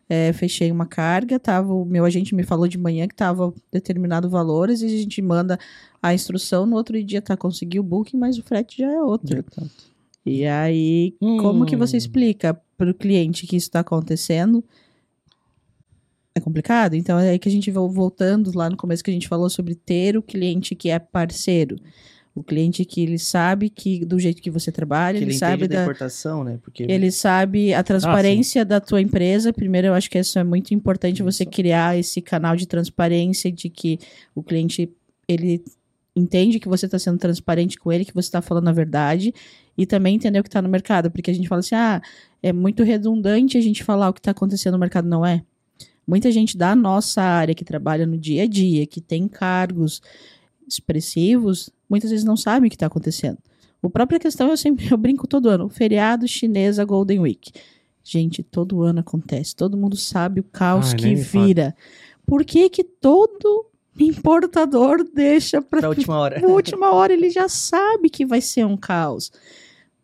é, 0.08 0.32
fechei 0.34 0.72
uma 0.72 0.86
carga, 0.86 1.39
tava, 1.39 1.74
o 1.74 1.84
meu 1.84 2.06
agente 2.06 2.36
me 2.36 2.43
falou 2.43 2.68
de 2.68 2.78
manhã 2.78 3.08
que 3.08 3.14
estava 3.16 3.52
determinado 3.72 4.30
valores 4.30 4.82
e 4.82 4.86
a 4.86 4.89
gente 4.89 5.20
manda 5.22 5.58
a 6.02 6.14
instrução, 6.14 6.66
no 6.66 6.76
outro 6.76 7.02
dia 7.04 7.22
tá, 7.22 7.36
conseguiu 7.36 7.82
o 7.82 7.86
booking, 7.86 8.18
mas 8.18 8.38
o 8.38 8.43
frete 8.43 8.78
já 8.78 8.91
é 8.91 9.02
outro. 9.02 9.39
Exato. 9.39 9.72
E 10.24 10.46
aí, 10.46 11.16
como 11.39 11.66
que 11.66 11.76
você 11.76 11.96
Hum. 11.96 12.00
explica 12.00 12.54
para 12.78 12.89
o 12.91 12.93
cliente 12.93 13.46
que 13.48 13.56
isso 13.56 13.68
está 13.68 13.80
acontecendo? 13.80 14.64
É 16.34 16.39
complicado. 16.39 16.96
Então 16.96 17.18
é 17.18 17.30
aí 17.30 17.39
que 17.39 17.48
a 17.48 17.52
gente 17.52 17.72
vai 17.72 17.88
voltando 17.88 18.52
lá 18.56 18.70
no 18.70 18.76
começo 18.76 19.04
que 19.04 19.10
a 19.10 19.14
gente 19.14 19.28
falou 19.28 19.50
sobre 19.50 19.74
ter 19.76 20.18
o 20.18 20.22
cliente 20.22 20.76
que 20.76 20.89
é 20.89 21.00
parceiro. 21.00 21.78
O 22.36 22.44
cliente 22.44 22.84
que 22.84 23.02
ele 23.02 23.18
sabe 23.18 23.70
que 23.70 24.04
do 24.04 24.20
jeito 24.20 24.42
que 24.42 24.52
você 24.52 24.70
trabalha, 24.70 25.18
Que 25.18 25.24
ele, 25.24 25.32
ele 25.32 25.38
sabe 25.38 25.68
da 25.70 25.78
da, 25.78 25.84
importação, 25.84 26.44
né? 26.44 26.60
Porque 26.62 26.84
ele 26.84 27.10
sabe 27.10 27.74
a 27.74 27.82
transparência 27.82 28.66
da 28.66 28.82
tua 28.82 29.02
empresa. 29.02 29.54
Primeiro, 29.54 29.88
eu 29.88 29.94
acho 29.94 30.10
que 30.10 30.20
isso 30.20 30.38
é 30.38 30.44
muito 30.44 30.74
importante 30.74 31.24
você 31.24 31.44
Isso. 31.44 31.52
criar 31.52 31.98
esse 31.98 32.22
canal 32.22 32.58
de 32.58 32.68
transparência 32.68 33.50
de 33.50 33.70
que 33.70 34.00
o 34.36 34.44
cliente 34.44 34.92
ele 35.30 35.64
entende 36.16 36.60
que 36.60 36.68
você 36.68 36.86
está 36.86 37.00
sendo 37.00 37.18
transparente 37.18 37.78
com 37.78 37.92
ele, 37.92 38.06
que 38.06 38.14
você 38.14 38.28
está 38.28 38.42
falando 38.42 38.68
a 38.68 38.72
verdade 38.72 39.34
e 39.78 39.86
também 39.86 40.16
entender 40.16 40.40
o 40.40 40.44
que 40.44 40.50
está 40.50 40.62
no 40.62 40.70
mercado, 40.70 41.12
porque 41.12 41.30
a 41.30 41.34
gente 41.34 41.48
fala 41.48 41.60
assim, 41.60 41.76
ah, 41.76 42.02
é 42.42 42.54
muito 42.54 42.84
redundante 42.84 43.58
a 43.58 43.62
gente 43.62 43.84
falar 43.84 44.10
o 44.10 44.14
que 44.14 44.20
está 44.20 44.32
acontecendo 44.32 44.74
no 44.74 44.80
mercado, 44.80 45.08
não 45.08 45.26
é? 45.26 45.44
Muita 46.08 46.32
gente 46.32 46.56
da 46.56 46.76
nossa 46.76 47.22
área 47.22 47.56
que 47.56 47.66
trabalha 47.66 48.06
no 48.06 48.18
dia 48.18 48.44
a 48.44 48.48
dia, 48.48 48.86
que 48.86 49.02
tem 49.02 49.28
cargos 49.28 50.02
expressivos, 50.68 51.70
muitas 51.89 52.09
vezes 52.09 52.26
não 52.26 52.38
sabe 52.38 52.68
o 52.68 52.70
que 52.70 52.76
está 52.76 52.88
acontecendo. 52.88 53.38
A 53.84 53.89
própria 53.89 54.20
questão, 54.20 54.49
eu 54.49 54.57
sempre 54.57 54.88
eu 54.91 54.97
brinco 54.97 55.28
todo 55.28 55.49
ano, 55.49 55.66
o 55.66 55.70
feriado 55.70 56.28
chinês, 56.28 56.80
a 56.80 56.86
Golden 56.86 57.20
Week. 57.20 57.51
Gente, 58.03 58.43
todo 58.43 58.84
ano 58.84 58.99
acontece, 58.99 59.55
todo 59.55 59.78
mundo 59.78 59.95
sabe 59.95 60.39
o 60.39 60.43
caos 60.43 60.91
Ai, 60.91 60.95
que 60.95 61.16
vira. 61.16 61.76
Por 62.26 62.43
que 62.43 62.70
que 62.70 62.84
todo 62.84 63.66
importador 63.99 65.03
deixa 65.13 65.61
para 65.61 65.80
pra 65.80 65.89
última 65.89 66.18
hora. 66.20 66.39
na 66.39 66.47
última 66.47 66.91
hora 66.93 67.13
ele 67.13 67.30
já 67.30 67.47
sabe 67.47 68.09
que 68.09 68.26
vai 68.26 68.41
ser 68.41 68.66
um 68.66 68.76
caos. 68.78 69.32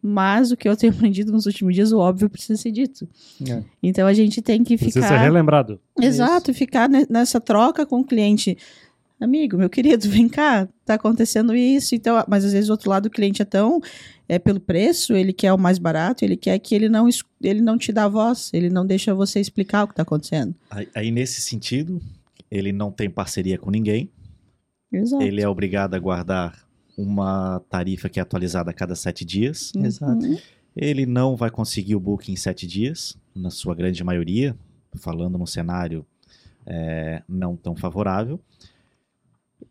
Mas 0.03 0.51
o 0.51 0.57
que 0.57 0.67
eu 0.67 0.75
tenho 0.75 0.91
aprendido 0.93 1.31
nos 1.31 1.45
últimos 1.45 1.75
dias, 1.75 1.91
o 1.91 1.99
óbvio 1.99 2.27
precisa 2.27 2.59
ser 2.59 2.71
dito. 2.71 3.07
É. 3.47 3.61
Então 3.83 4.07
a 4.07 4.13
gente 4.13 4.41
tem 4.41 4.63
que 4.63 4.75
Precisa 4.75 5.01
ser 5.01 5.07
ficar. 5.13 5.21
relembrado. 5.23 5.79
Exato, 5.99 6.51
ficar 6.55 6.89
ne- 6.89 7.05
nessa 7.07 7.39
troca 7.39 7.85
com 7.85 7.99
o 7.99 8.03
cliente. 8.03 8.57
Amigo, 9.21 9.55
meu 9.55 9.69
querido, 9.69 10.07
vem 10.09 10.27
cá, 10.27 10.67
tá 10.83 10.95
acontecendo 10.95 11.55
isso. 11.55 11.93
Então, 11.93 12.23
mas 12.27 12.43
às 12.43 12.53
vezes 12.53 12.69
o 12.69 12.71
outro 12.71 12.89
lado 12.89 13.05
o 13.05 13.09
cliente 13.09 13.41
é 13.41 13.45
tão 13.45 13.79
é 14.27 14.39
pelo 14.39 14.59
preço, 14.59 15.13
ele 15.13 15.31
quer 15.31 15.53
o 15.53 15.57
mais 15.57 15.77
barato, 15.77 16.25
ele 16.25 16.35
quer 16.35 16.57
que 16.57 16.73
ele 16.73 16.89
não 16.89 17.07
ele 17.41 17.61
não 17.61 17.77
te 17.77 17.91
dá 17.91 18.07
voz, 18.07 18.49
ele 18.53 18.69
não 18.69 18.85
deixa 18.85 19.13
você 19.13 19.39
explicar 19.39 19.83
o 19.83 19.87
que 19.87 19.95
tá 19.95 20.01
acontecendo. 20.01 20.55
Aí, 20.69 20.87
aí, 20.95 21.11
nesse 21.11 21.41
sentido, 21.41 22.01
ele 22.49 22.71
não 22.71 22.91
tem 22.91 23.09
parceria 23.09 23.57
com 23.57 23.69
ninguém, 23.69 24.09
Exato. 24.91 25.21
ele 25.21 25.41
é 25.41 25.47
obrigado 25.47 25.93
a 25.93 25.99
guardar 25.99 26.65
uma 26.97 27.61
tarifa 27.69 28.09
que 28.09 28.19
é 28.19 28.23
atualizada 28.23 28.71
a 28.71 28.73
cada 28.73 28.95
sete 28.95 29.23
dias. 29.23 29.71
Exato. 29.75 30.25
Uhum. 30.25 30.37
Ele 30.75 31.05
não 31.05 31.35
vai 31.35 31.49
conseguir 31.49 31.95
o 31.95 31.99
booking 31.99 32.33
em 32.33 32.37
sete 32.37 32.65
dias, 32.65 33.17
na 33.35 33.49
sua 33.49 33.75
grande 33.75 34.03
maioria, 34.03 34.55
falando 34.95 35.37
num 35.37 35.45
cenário 35.45 36.05
é, 36.65 37.21
não 37.27 37.55
tão 37.55 37.75
favorável. 37.75 38.39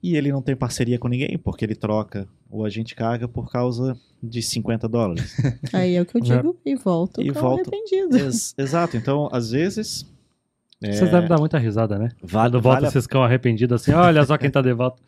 E 0.02 0.16
ele 0.16 0.30
não 0.32 0.40
tem 0.42 0.56
parceria 0.56 0.98
com 0.98 1.08
ninguém, 1.08 1.38
porque 1.38 1.64
ele 1.64 1.74
troca 1.74 2.26
o 2.50 2.64
agente 2.64 2.94
carga 2.94 3.28
por 3.28 3.50
causa 3.50 3.96
de 4.22 4.42
50 4.42 4.88
dólares. 4.88 5.36
Aí 5.72 5.94
é 5.94 6.02
o 6.02 6.06
que 6.06 6.16
eu 6.16 6.22
Né? 6.22 6.36
digo 6.36 6.56
e 6.64 6.74
volto 6.76 7.22
E 7.22 7.30
volto. 7.30 7.60
arrependido. 7.70 8.16
Ex- 8.16 8.54
exato, 8.58 8.96
então, 8.96 9.28
às 9.32 9.50
vezes. 9.50 10.06
é, 10.82 10.92
Vocês 10.92 11.10
devem 11.10 11.28
dar 11.28 11.38
muita 11.38 11.58
risada, 11.58 11.98
né? 11.98 12.08
vale, 12.22 12.52
Quando 12.52 12.62
volta 12.62 12.76
vale 12.76 12.86
a 12.86 12.90
vocês 12.90 13.04
ficam 13.04 13.22
arrependidos 13.22 13.82
assim, 13.82 13.92
olha 13.92 14.24
só 14.24 14.36
quem 14.38 14.50
tá 14.50 14.60
de 14.62 14.72
volta. 14.72 15.00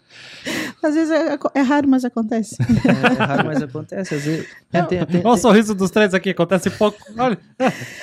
Às 0.83 0.95
vezes 0.95 1.11
é, 1.11 1.39
é 1.55 1.61
raro, 1.61 1.89
mas 1.89 2.05
acontece. 2.05 2.57
É, 2.61 3.13
é 3.13 3.25
raro, 3.25 3.47
mas 3.47 3.63
acontece. 3.63 4.15
Às 4.15 4.23
vezes. 4.25 4.47
Tem, 4.71 4.85
tem, 4.87 5.07
tem, 5.07 5.21
Olha 5.25 5.35
o 5.35 5.37
sorriso 5.37 5.75
dos 5.75 5.91
três 5.91 6.13
aqui, 6.15 6.31
acontece 6.31 6.71
pouco. 6.71 6.99
Olha. 7.17 7.39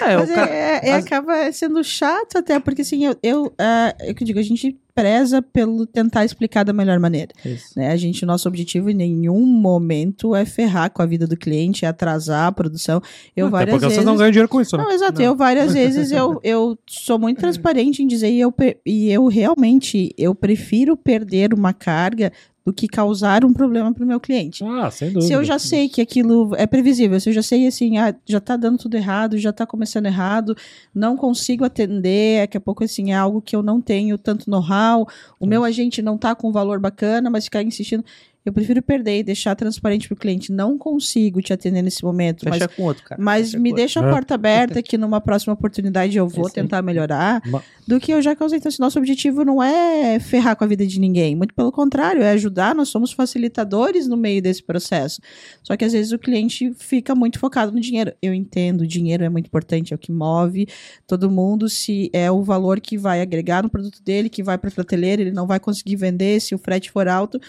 é, 0.02 0.16
o 0.16 0.20
Mas 0.20 0.30
é, 0.30 0.36
ca- 0.36 0.48
é- 0.50 0.80
é- 0.90 0.94
as- 0.96 1.06
acaba 1.06 1.52
sendo 1.52 1.84
chato 1.84 2.38
até, 2.38 2.60
porque 2.60 2.82
assim, 2.84 3.06
eu, 3.06 3.16
eu, 3.22 3.54
é 3.58 4.12
o 4.12 4.16
que 4.16 4.24
eu 4.24 4.28
digo, 4.28 4.40
a 4.40 4.44
gente 4.44 4.78
preza 4.96 5.42
pelo 5.42 5.86
tentar 5.86 6.26
explicar 6.26 6.64
da 6.66 6.74
melhor 6.74 7.00
maneira. 7.00 7.32
Isso. 7.46 7.68
Né? 7.78 7.90
A 7.90 7.96
gente, 7.96 8.24
o 8.26 8.28
nosso 8.28 8.50
objetivo 8.50 8.90
em 8.90 8.94
nenhum 8.94 9.46
momento 9.46 10.36
é 10.36 10.44
ferrar 10.46 10.92
com 10.92 11.02
a 11.02 11.06
vida 11.06 11.26
do 11.26 11.38
cliente, 11.38 11.86
é 11.86 11.88
atrasar 11.88 12.48
a 12.48 12.52
produção. 12.52 13.02
Eu 13.34 13.46
Até 13.48 13.52
várias 13.52 13.74
porque 13.76 13.86
vezes. 13.86 13.96
vocês 13.96 14.06
não 14.06 14.18
ganham 14.18 14.32
dinheiro 14.32 14.50
com 14.50 14.60
isso, 14.60 14.76
né? 14.76 14.84
Não, 14.84 14.92
exato. 14.92 15.20
Não. 15.20 15.26
Eu 15.28 15.36
várias 15.38 15.72
vezes 15.74 16.12
eu, 16.12 16.38
eu 16.44 16.78
sou 16.86 17.18
muito 17.18 17.40
transparente 17.40 18.04
em 18.04 18.08
dizer 18.08 18.30
e 18.30 18.42
eu, 18.42 18.54
e 18.86 19.10
eu 19.10 19.26
realmente 19.28 20.14
eu 20.18 20.36
prefiro 20.36 20.98
perder 20.98 21.54
uma 21.54 21.72
carga 21.72 22.30
do 22.66 22.74
que 22.74 22.88
causar 22.88 23.44
um 23.46 23.54
problema 23.54 23.94
para 23.94 24.04
o 24.04 24.08
meu 24.08 24.20
cliente. 24.20 24.64
Ah, 24.64 24.92
sem 24.92 25.10
dúvida. 25.10 25.28
Se 25.28 25.34
eu 25.34 25.44
já 25.44 25.58
sei 25.58 25.90
que 25.90 26.02
aquilo 26.02 26.56
é 26.56 26.68
previsível, 26.68 27.20
se 27.20 27.30
eu 27.30 27.34
já 27.34 27.42
sei 27.42 27.66
assim, 27.68 27.98
ah, 27.98 28.14
já 28.26 28.40
tá 28.40 28.56
dando 28.56 28.78
tudo 28.78 28.96
errado, 28.96 29.38
já 29.38 29.52
tá 29.52 29.66
começando 29.66 30.06
errado, 30.06 30.56
não 30.94 31.16
consigo 31.16 31.66
atender, 31.66 32.42
daqui 32.42 32.58
a 32.58 32.62
pouco 32.62 32.84
assim 32.84 33.12
é 33.12 33.16
algo 33.16 33.42
que 33.42 33.56
eu 33.56 33.64
não 33.64 33.82
tenho 33.82 34.18
tanto 34.18 34.50
know-how, 34.50 35.08
o 35.40 35.46
meu 35.46 35.64
agente 35.64 36.02
não 36.02 36.18
tá 36.18 36.36
com 36.36 36.50
um 36.50 36.52
valor 36.52 36.80
bacana, 36.80 37.30
mas 37.30 37.46
ficar 37.46 37.64
insistindo, 37.64 38.04
eu 38.50 38.54
prefiro 38.54 38.82
perder 38.82 39.20
e 39.20 39.24
deixar 39.24 39.56
transparente 39.56 40.08
pro 40.08 40.18
cliente, 40.18 40.52
não 40.52 40.78
consigo 40.78 41.42
te 41.42 41.54
atender 41.54 41.82
nesse 41.82 42.04
momento, 42.04 42.44
mas 42.48 42.60
Fecha 42.60 42.68
com 42.68 42.84
outro, 42.84 43.04
cara. 43.04 43.22
mas 43.22 43.48
Fecha 43.52 43.58
me 43.60 43.70
com 43.70 43.74
outro. 43.74 43.82
deixa 43.84 44.00
a 44.02 44.08
É. 44.08 44.12
porta 44.12 44.36
aberta 44.36 44.82
que 44.84 44.98
numa 44.98 45.22
próxima 45.22 45.54
oportunidade 45.54 46.18
eu 46.18 46.28
vou 46.28 46.48
aí. 46.48 46.54
tentar 46.54 46.82
melhorar. 46.82 47.42
Do 47.88 48.00
que 48.00 48.12
eu 48.14 48.22
já 48.22 48.36
causei. 48.36 48.60
Então, 48.60 48.70
assim, 48.70 48.82
nosso 48.82 49.00
objetivo 49.00 49.44
não 49.44 49.64
é 49.64 50.20
ferrar 50.20 50.56
com 50.56 50.64
a 50.64 50.68
vida 50.68 50.86
de 50.86 51.00
ninguém. 51.00 51.36
Muito 51.36 51.56
pelo 51.56 51.72
contrário, 51.72 52.22
é 52.22 52.30
ajudar. 52.32 52.76
Nós 52.76 52.90
somos 52.90 53.12
facilitadores 53.12 54.08
no 54.08 54.16
meio 54.16 54.42
desse 54.44 54.62
processo. 54.62 55.20
Só 55.64 55.76
que 55.76 55.84
às 55.84 55.94
vezes 55.94 56.12
o 56.12 56.20
cliente 56.20 56.72
fica 56.78 57.16
muito 57.16 57.40
focado 57.40 57.72
no 57.72 57.80
dinheiro. 57.80 58.14
Eu 58.22 58.32
entendo, 58.34 58.82
o 58.82 58.88
dinheiro 58.88 59.24
é 59.24 59.30
muito 59.30 59.48
importante, 59.48 59.92
é 59.92 59.96
o 59.96 60.00
que 60.00 60.12
move 60.12 60.68
todo 61.08 61.32
mundo. 61.32 61.68
Se 61.68 62.12
é 62.14 62.30
o 62.30 62.44
valor 62.44 62.80
que 62.80 62.96
vai 62.98 63.22
agregar 63.22 63.64
no 63.64 63.70
produto 63.70 64.04
dele, 64.04 64.30
que 64.30 64.44
vai 64.44 64.58
para 64.58 64.70
a 64.70 64.74
prateleira, 64.74 65.22
ele 65.24 65.32
não 65.32 65.48
vai 65.48 65.60
conseguir 65.60 65.96
vender 65.96 66.40
se 66.42 66.54
o 66.54 66.60
frete 66.60 66.92
for 66.92 67.08
alto. 67.08 67.40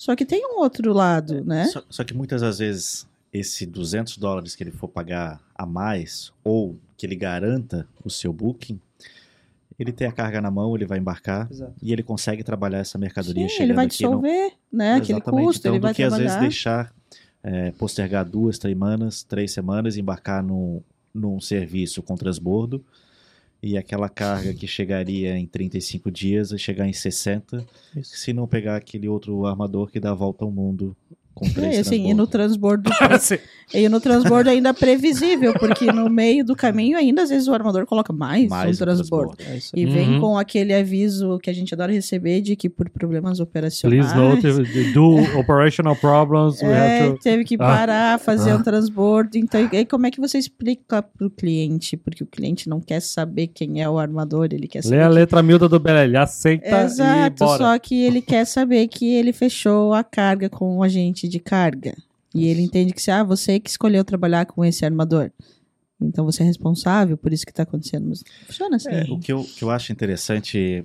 Só 0.00 0.16
que 0.16 0.24
tem 0.24 0.46
um 0.46 0.60
outro 0.60 0.94
lado, 0.94 1.44
né? 1.44 1.66
Só, 1.66 1.82
só 1.90 2.02
que 2.02 2.14
muitas 2.14 2.40
das 2.40 2.58
vezes 2.58 3.06
esse 3.30 3.66
200 3.66 4.16
dólares 4.16 4.56
que 4.56 4.62
ele 4.62 4.70
for 4.70 4.88
pagar 4.88 5.38
a 5.54 5.66
mais 5.66 6.32
ou 6.42 6.74
que 6.96 7.04
ele 7.04 7.14
garanta 7.14 7.86
o 8.02 8.08
seu 8.08 8.32
booking, 8.32 8.80
ele 9.78 9.92
tem 9.92 10.08
a 10.08 10.12
carga 10.12 10.40
na 10.40 10.50
mão, 10.50 10.74
ele 10.74 10.86
vai 10.86 10.96
embarcar 10.96 11.46
Exato. 11.50 11.74
e 11.82 11.92
ele 11.92 12.02
consegue 12.02 12.42
trabalhar 12.42 12.78
essa 12.78 12.96
mercadoria 12.96 13.42
Sim, 13.42 13.50
chegando 13.50 13.66
ele 13.66 13.74
vai 13.74 13.86
dissolver, 13.88 14.52
né? 14.72 14.94
Aquele 14.94 15.18
Exatamente. 15.18 15.44
custo, 15.44 15.60
então, 15.60 15.72
ele 15.72 15.80
do 15.80 15.82
vai 15.82 15.94
que 15.94 16.02
às 16.02 16.12
vezes 16.14 16.24
trabalhar. 16.28 16.48
deixar 16.48 16.94
é, 17.42 17.70
postergar 17.72 18.24
duas, 18.24 18.58
três 18.58 18.72
semanas, 18.74 19.22
três 19.22 19.52
semanas, 19.52 19.98
embarcar 19.98 20.42
num, 20.42 20.82
num 21.12 21.38
serviço 21.42 22.02
com 22.02 22.16
transbordo 22.16 22.82
e 23.62 23.76
aquela 23.76 24.08
carga 24.08 24.54
que 24.54 24.66
chegaria 24.66 25.36
em 25.36 25.46
35 25.46 26.10
dias 26.10 26.50
vai 26.50 26.58
chegar 26.58 26.88
em 26.88 26.92
60, 26.92 27.66
Isso. 27.96 28.16
se 28.16 28.32
não 28.32 28.46
pegar 28.46 28.76
aquele 28.76 29.08
outro 29.08 29.44
armador 29.46 29.90
que 29.90 30.00
dá 30.00 30.12
a 30.12 30.14
volta 30.14 30.44
ao 30.44 30.50
mundo 30.50 30.96
com 31.40 31.48
três 31.48 31.76
É, 31.76 31.80
assim, 31.80 32.08
e 32.10 32.14
no 32.14 32.26
transbordo. 32.26 32.90
E 33.72 33.88
no 33.88 34.00
transbordo 34.00 34.50
ainda 34.50 34.70
é 34.70 34.72
previsível, 34.72 35.54
porque 35.54 35.92
no 35.92 36.10
meio 36.10 36.44
do 36.44 36.56
caminho 36.56 36.98
ainda 36.98 37.22
às 37.22 37.30
vezes 37.30 37.46
o 37.46 37.54
armador 37.54 37.86
coloca 37.86 38.12
mais, 38.12 38.48
Mais 38.48 38.68
um 38.80 38.82
um 38.82 38.84
transbordo. 38.84 39.36
transbordo. 39.36 39.68
É. 39.76 39.80
E 39.80 39.86
vem 39.86 40.14
Uhum. 40.14 40.20
com 40.20 40.36
aquele 40.36 40.74
aviso 40.74 41.38
que 41.40 41.48
a 41.48 41.52
gente 41.52 41.72
adora 41.72 41.92
receber 41.92 42.40
de 42.40 42.56
que 42.56 42.68
por 42.68 42.90
problemas 42.90 43.38
operacionais. 43.38 44.12
Please 44.12 44.18
note, 44.18 44.92
do 44.92 45.38
operational 45.38 45.94
problems, 45.94 46.60
we 46.60 46.68
é, 46.68 47.02
have 47.02 47.12
to... 47.12 47.22
teve 47.22 47.44
que 47.44 47.54
Ah. 47.54 47.58
parar, 47.58 48.18
fazer 48.18 48.50
Ah. 48.50 48.56
um 48.56 48.62
transbordo. 48.64 49.38
Então, 49.38 49.60
e 49.72 49.84
como 49.86 50.04
é 50.04 50.10
que 50.10 50.20
você 50.20 50.36
explica 50.36 51.00
pro 51.00 51.30
cliente? 51.30 51.96
Porque 51.96 52.24
o 52.24 52.26
cliente 52.26 52.68
não 52.68 52.80
quer 52.80 52.98
saber 52.98 53.46
quem 53.46 53.80
é 53.80 53.88
o 53.88 54.00
armador, 54.00 54.48
ele 54.50 54.66
quer 54.66 54.82
saber. 54.82 54.96
Lê 54.96 55.02
a 55.04 55.06
que- 55.08 55.14
letra 55.14 55.42
miúda 55.44 55.68
do 55.68 55.78
Belelli, 55.78 56.16
aceita 56.16 56.82
Exato, 56.82 57.44
e 57.44 57.46
bora. 57.46 57.58
só 57.58 57.78
que 57.78 58.02
ele 58.02 58.20
quer 58.20 58.44
saber 58.46 58.88
que 58.88 59.14
ele 59.14 59.32
fechou 59.32 59.94
a 59.94 60.02
carga 60.02 60.48
com 60.50 60.78
o 60.78 60.82
agente 60.82 61.28
de 61.30 61.40
carga. 61.40 61.96
E 62.34 62.46
ele 62.46 62.62
entende 62.62 62.92
que 62.92 63.02
se 63.02 63.10
ah, 63.10 63.24
você 63.24 63.58
que 63.58 63.70
escolheu 63.70 64.04
trabalhar 64.04 64.46
com 64.46 64.64
esse 64.64 64.84
armador. 64.84 65.30
Então 66.00 66.24
você 66.24 66.42
é 66.42 66.46
responsável 66.46 67.16
por 67.16 67.32
isso 67.32 67.44
que 67.44 67.52
está 67.52 67.64
acontecendo. 67.64 68.08
Mas 68.08 68.22
funciona 68.46 68.76
assim. 68.76 68.90
É, 68.90 69.02
o 69.10 69.18
que 69.18 69.32
eu, 69.32 69.44
que 69.44 69.62
eu 69.62 69.70
acho 69.70 69.92
interessante, 69.92 70.84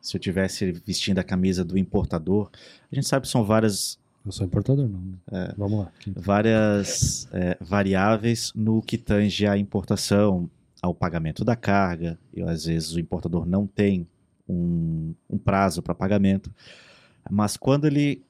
se 0.00 0.16
eu 0.16 0.20
tivesse 0.20 0.72
vestindo 0.72 1.18
a 1.18 1.24
camisa 1.24 1.64
do 1.64 1.76
importador, 1.76 2.50
a 2.90 2.94
gente 2.94 3.06
sabe 3.06 3.26
que 3.26 3.32
são 3.32 3.44
várias, 3.44 3.98
Eu 4.24 4.30
sou 4.30 4.46
importador, 4.46 4.88
não. 4.88 5.14
É. 5.30 5.54
Vamos 5.56 5.80
lá. 5.80 5.92
várias 6.14 7.28
é, 7.32 7.56
variáveis 7.60 8.52
no 8.54 8.80
que 8.82 8.96
tange 8.96 9.46
à 9.46 9.56
importação, 9.58 10.48
ao 10.80 10.94
pagamento 10.94 11.44
da 11.44 11.56
carga, 11.56 12.18
e 12.34 12.42
às 12.42 12.64
vezes 12.64 12.92
o 12.92 13.00
importador 13.00 13.46
não 13.46 13.66
tem 13.66 14.06
um, 14.48 15.14
um 15.30 15.38
prazo 15.38 15.80
para 15.80 15.94
pagamento, 15.94 16.52
mas 17.30 17.56
quando 17.56 17.86
ele, 17.86 18.22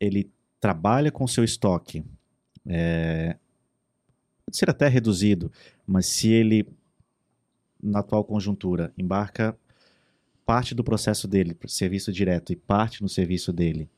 ele 0.00 0.30
trabalha 0.60 1.10
com 1.10 1.26
seu 1.26 1.42
estoque, 1.42 2.04
é, 2.66 3.36
pode 4.44 4.56
ser 4.56 4.68
até 4.70 4.88
reduzido, 4.88 5.50
mas 5.86 6.06
se 6.06 6.28
ele, 6.30 6.66
na 7.82 8.00
atual 8.00 8.24
conjuntura, 8.24 8.92
embarca 8.98 9.56
parte 10.44 10.74
do 10.74 10.84
processo 10.84 11.26
dele 11.28 11.56
serviço 11.66 12.12
direto 12.12 12.52
e 12.52 12.56
parte 12.56 13.02
no 13.02 13.08
serviço 13.08 13.52
dele, 13.52 13.88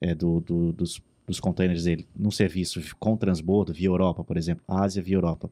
é, 0.00 0.14
do, 0.14 0.40
do- 0.40 0.72
dos, 0.72 1.00
dos 1.26 1.38
containers 1.38 1.84
dele, 1.84 2.06
num 2.16 2.30
serviço 2.30 2.80
com 2.98 3.16
transbordo 3.16 3.72
via 3.72 3.88
Europa, 3.88 4.24
por 4.24 4.36
exemplo, 4.36 4.64
Ásia 4.66 5.02
via 5.02 5.16
Europa, 5.16 5.50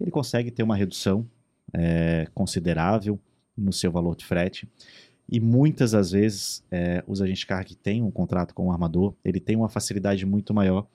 ele 0.00 0.10
consegue 0.10 0.50
ter 0.50 0.62
uma 0.62 0.76
redução 0.76 1.26
é, 1.72 2.28
considerável 2.34 3.18
no 3.56 3.72
seu 3.72 3.90
valor 3.90 4.14
de 4.14 4.24
frete. 4.24 4.68
E 5.30 5.38
muitas 5.40 5.90
das 5.90 6.10
vezes, 6.10 6.64
é, 6.70 7.04
os 7.06 7.20
agentes 7.20 7.40
de 7.40 7.46
carga 7.46 7.64
que 7.64 7.76
têm 7.76 8.02
um 8.02 8.10
contrato 8.10 8.54
com 8.54 8.68
o 8.68 8.72
armador, 8.72 9.14
ele 9.24 9.38
tem 9.38 9.56
uma 9.56 9.68
facilidade 9.68 10.24
muito 10.24 10.54
maior 10.54 10.86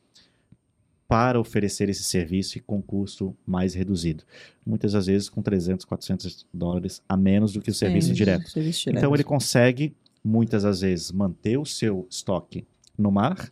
para 1.07 1.39
oferecer 1.39 1.89
esse 1.89 2.03
serviço 2.03 2.57
e 2.57 2.61
com 2.61 2.81
custo 2.81 3.35
mais 3.45 3.75
reduzido. 3.75 4.23
Muitas 4.65 4.93
das 4.93 5.05
vezes 5.05 5.29
com 5.29 5.43
300, 5.43 5.85
400 5.85 6.47
dólares 6.51 7.03
a 7.07 7.15
menos 7.15 7.53
do 7.53 7.61
que 7.61 7.69
o 7.69 7.73
serviço 7.73 8.07
Sim, 8.07 8.13
direto. 8.13 8.49
serviço 8.49 8.85
direto. 8.85 8.97
Então 8.97 9.13
ele 9.13 9.23
consegue, 9.23 9.95
muitas 10.23 10.63
das 10.63 10.81
vezes, 10.81 11.11
manter 11.11 11.59
o 11.59 11.65
seu 11.65 12.07
estoque 12.09 12.65
no 12.97 13.11
mar 13.11 13.51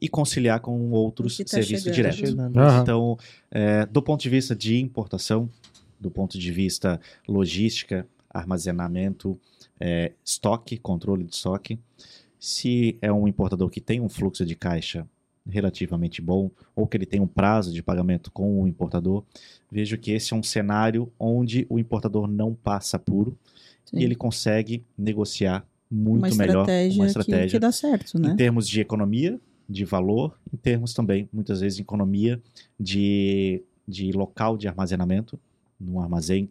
e 0.00 0.08
conciliar 0.08 0.60
com 0.60 0.90
outros 0.92 1.36
tá 1.36 1.44
serviços 1.46 1.84
chegando. 1.84 1.94
diretos. 1.94 2.18
Chegando. 2.20 2.58
Aham. 2.58 2.82
Então, 2.82 3.18
é, 3.50 3.84
do 3.86 4.00
ponto 4.00 4.22
de 4.22 4.30
vista 4.30 4.56
de 4.56 4.78
importação, 4.80 5.50
do 6.00 6.10
ponto 6.10 6.38
de 6.38 6.52
vista 6.52 7.00
logística, 7.28 8.06
armazenamento, 8.34 9.38
é, 9.80 10.12
estoque, 10.24 10.76
controle 10.76 11.24
de 11.24 11.34
estoque, 11.34 11.78
se 12.38 12.98
é 13.00 13.10
um 13.12 13.26
importador 13.26 13.70
que 13.70 13.80
tem 13.80 14.00
um 14.00 14.08
fluxo 14.08 14.44
de 14.44 14.54
caixa 14.54 15.06
relativamente 15.46 16.20
bom, 16.22 16.50
ou 16.74 16.86
que 16.86 16.96
ele 16.96 17.06
tem 17.06 17.20
um 17.20 17.26
prazo 17.26 17.72
de 17.72 17.82
pagamento 17.82 18.30
com 18.30 18.62
o 18.62 18.66
importador, 18.66 19.22
vejo 19.70 19.96
que 19.98 20.10
esse 20.10 20.32
é 20.32 20.36
um 20.36 20.42
cenário 20.42 21.10
onde 21.18 21.66
o 21.68 21.78
importador 21.78 22.26
não 22.26 22.54
passa 22.54 22.98
puro 22.98 23.36
Sim. 23.84 23.98
e 23.98 24.04
ele 24.04 24.14
consegue 24.14 24.82
negociar 24.96 25.66
muito 25.90 26.26
uma 26.26 26.34
melhor 26.36 26.62
estratégia, 26.62 26.98
uma 26.98 27.04
que- 27.04 27.10
estratégia 27.10 27.50
Que, 27.50 27.58
dá 27.58 27.70
certo, 27.72 28.18
né? 28.18 28.30
em 28.30 28.36
termos 28.36 28.66
de 28.66 28.80
economia, 28.80 29.38
de 29.68 29.84
valor, 29.84 30.38
em 30.52 30.56
termos 30.56 30.92
também, 30.94 31.28
muitas 31.32 31.60
vezes, 31.60 31.76
de 31.76 31.82
economia 31.82 32.40
de, 32.80 33.62
de 33.86 34.12
local 34.12 34.56
de 34.56 34.66
armazenamento, 34.66 35.38
num 35.78 36.00
armazém, 36.00 36.48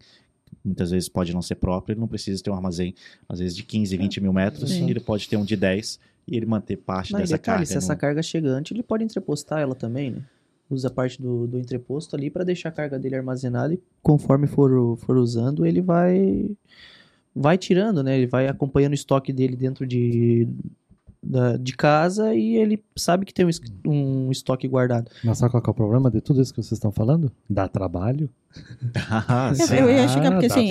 muitas 0.63 0.91
vezes 0.91 1.09
pode 1.09 1.33
não 1.33 1.41
ser 1.41 1.55
próprio, 1.55 1.93
ele 1.93 1.99
não 2.01 2.07
precisa 2.07 2.41
ter 2.41 2.49
um 2.49 2.55
armazém, 2.55 2.93
às 3.27 3.39
vezes, 3.39 3.55
de 3.55 3.63
15, 3.63 3.95
20 3.97 4.21
mil 4.21 4.31
metros, 4.33 4.69
Sim. 4.71 4.89
ele 4.89 4.99
pode 4.99 5.27
ter 5.27 5.37
um 5.37 5.43
de 5.45 5.55
10 5.55 5.99
e 6.27 6.37
ele 6.37 6.45
manter 6.45 6.77
parte 6.77 7.11
Não, 7.13 7.19
dessa 7.19 7.33
detalhe, 7.33 7.57
carga. 7.57 7.65
se 7.65 7.77
essa 7.77 7.95
carga 7.95 8.21
chegante, 8.23 8.73
ele 8.73 8.81
pode 8.83 9.03
entrepostar 9.03 9.59
ela 9.59 9.75
também, 9.75 10.11
né? 10.11 10.21
Usa 10.69 10.89
parte 10.89 11.21
do, 11.21 11.45
do 11.45 11.59
entreposto 11.59 12.15
ali 12.15 12.29
para 12.29 12.43
deixar 12.45 12.69
a 12.69 12.71
carga 12.71 12.97
dele 12.97 13.15
armazenada 13.17 13.73
e 13.73 13.79
conforme 14.01 14.47
for, 14.47 14.97
for 14.97 15.17
usando, 15.17 15.65
ele 15.65 15.81
vai 15.81 16.49
vai 17.35 17.57
tirando, 17.57 18.01
né? 18.03 18.17
Ele 18.17 18.27
vai 18.27 18.47
acompanhando 18.47 18.91
o 18.91 18.95
estoque 18.95 19.33
dele 19.33 19.55
dentro 19.55 19.85
de, 19.85 20.47
da- 21.21 21.57
de 21.57 21.75
casa 21.75 22.33
e 22.33 22.55
ele 22.55 22.81
sabe 22.95 23.25
que 23.25 23.33
tem 23.33 23.45
um, 23.45 23.49
um 24.27 24.31
estoque 24.31 24.67
guardado. 24.67 25.09
Mas 25.23 25.39
sabe 25.39 25.51
qual 25.51 25.61
que 25.61 25.69
é 25.69 25.71
o 25.71 25.75
problema 25.75 26.09
de 26.09 26.21
tudo 26.21 26.41
isso 26.41 26.53
que 26.53 26.61
vocês 26.61 26.73
estão 26.73 26.91
falando? 26.91 27.31
Dá 27.49 27.67
trabalho. 27.67 28.29
Ah, 28.95 29.51
Eu-. 29.71 29.87
Eu 29.87 29.89
ia 29.89 30.07
chegar, 30.07 30.31
porque 30.31 30.47
tá 30.47 30.55
assim, 30.55 30.69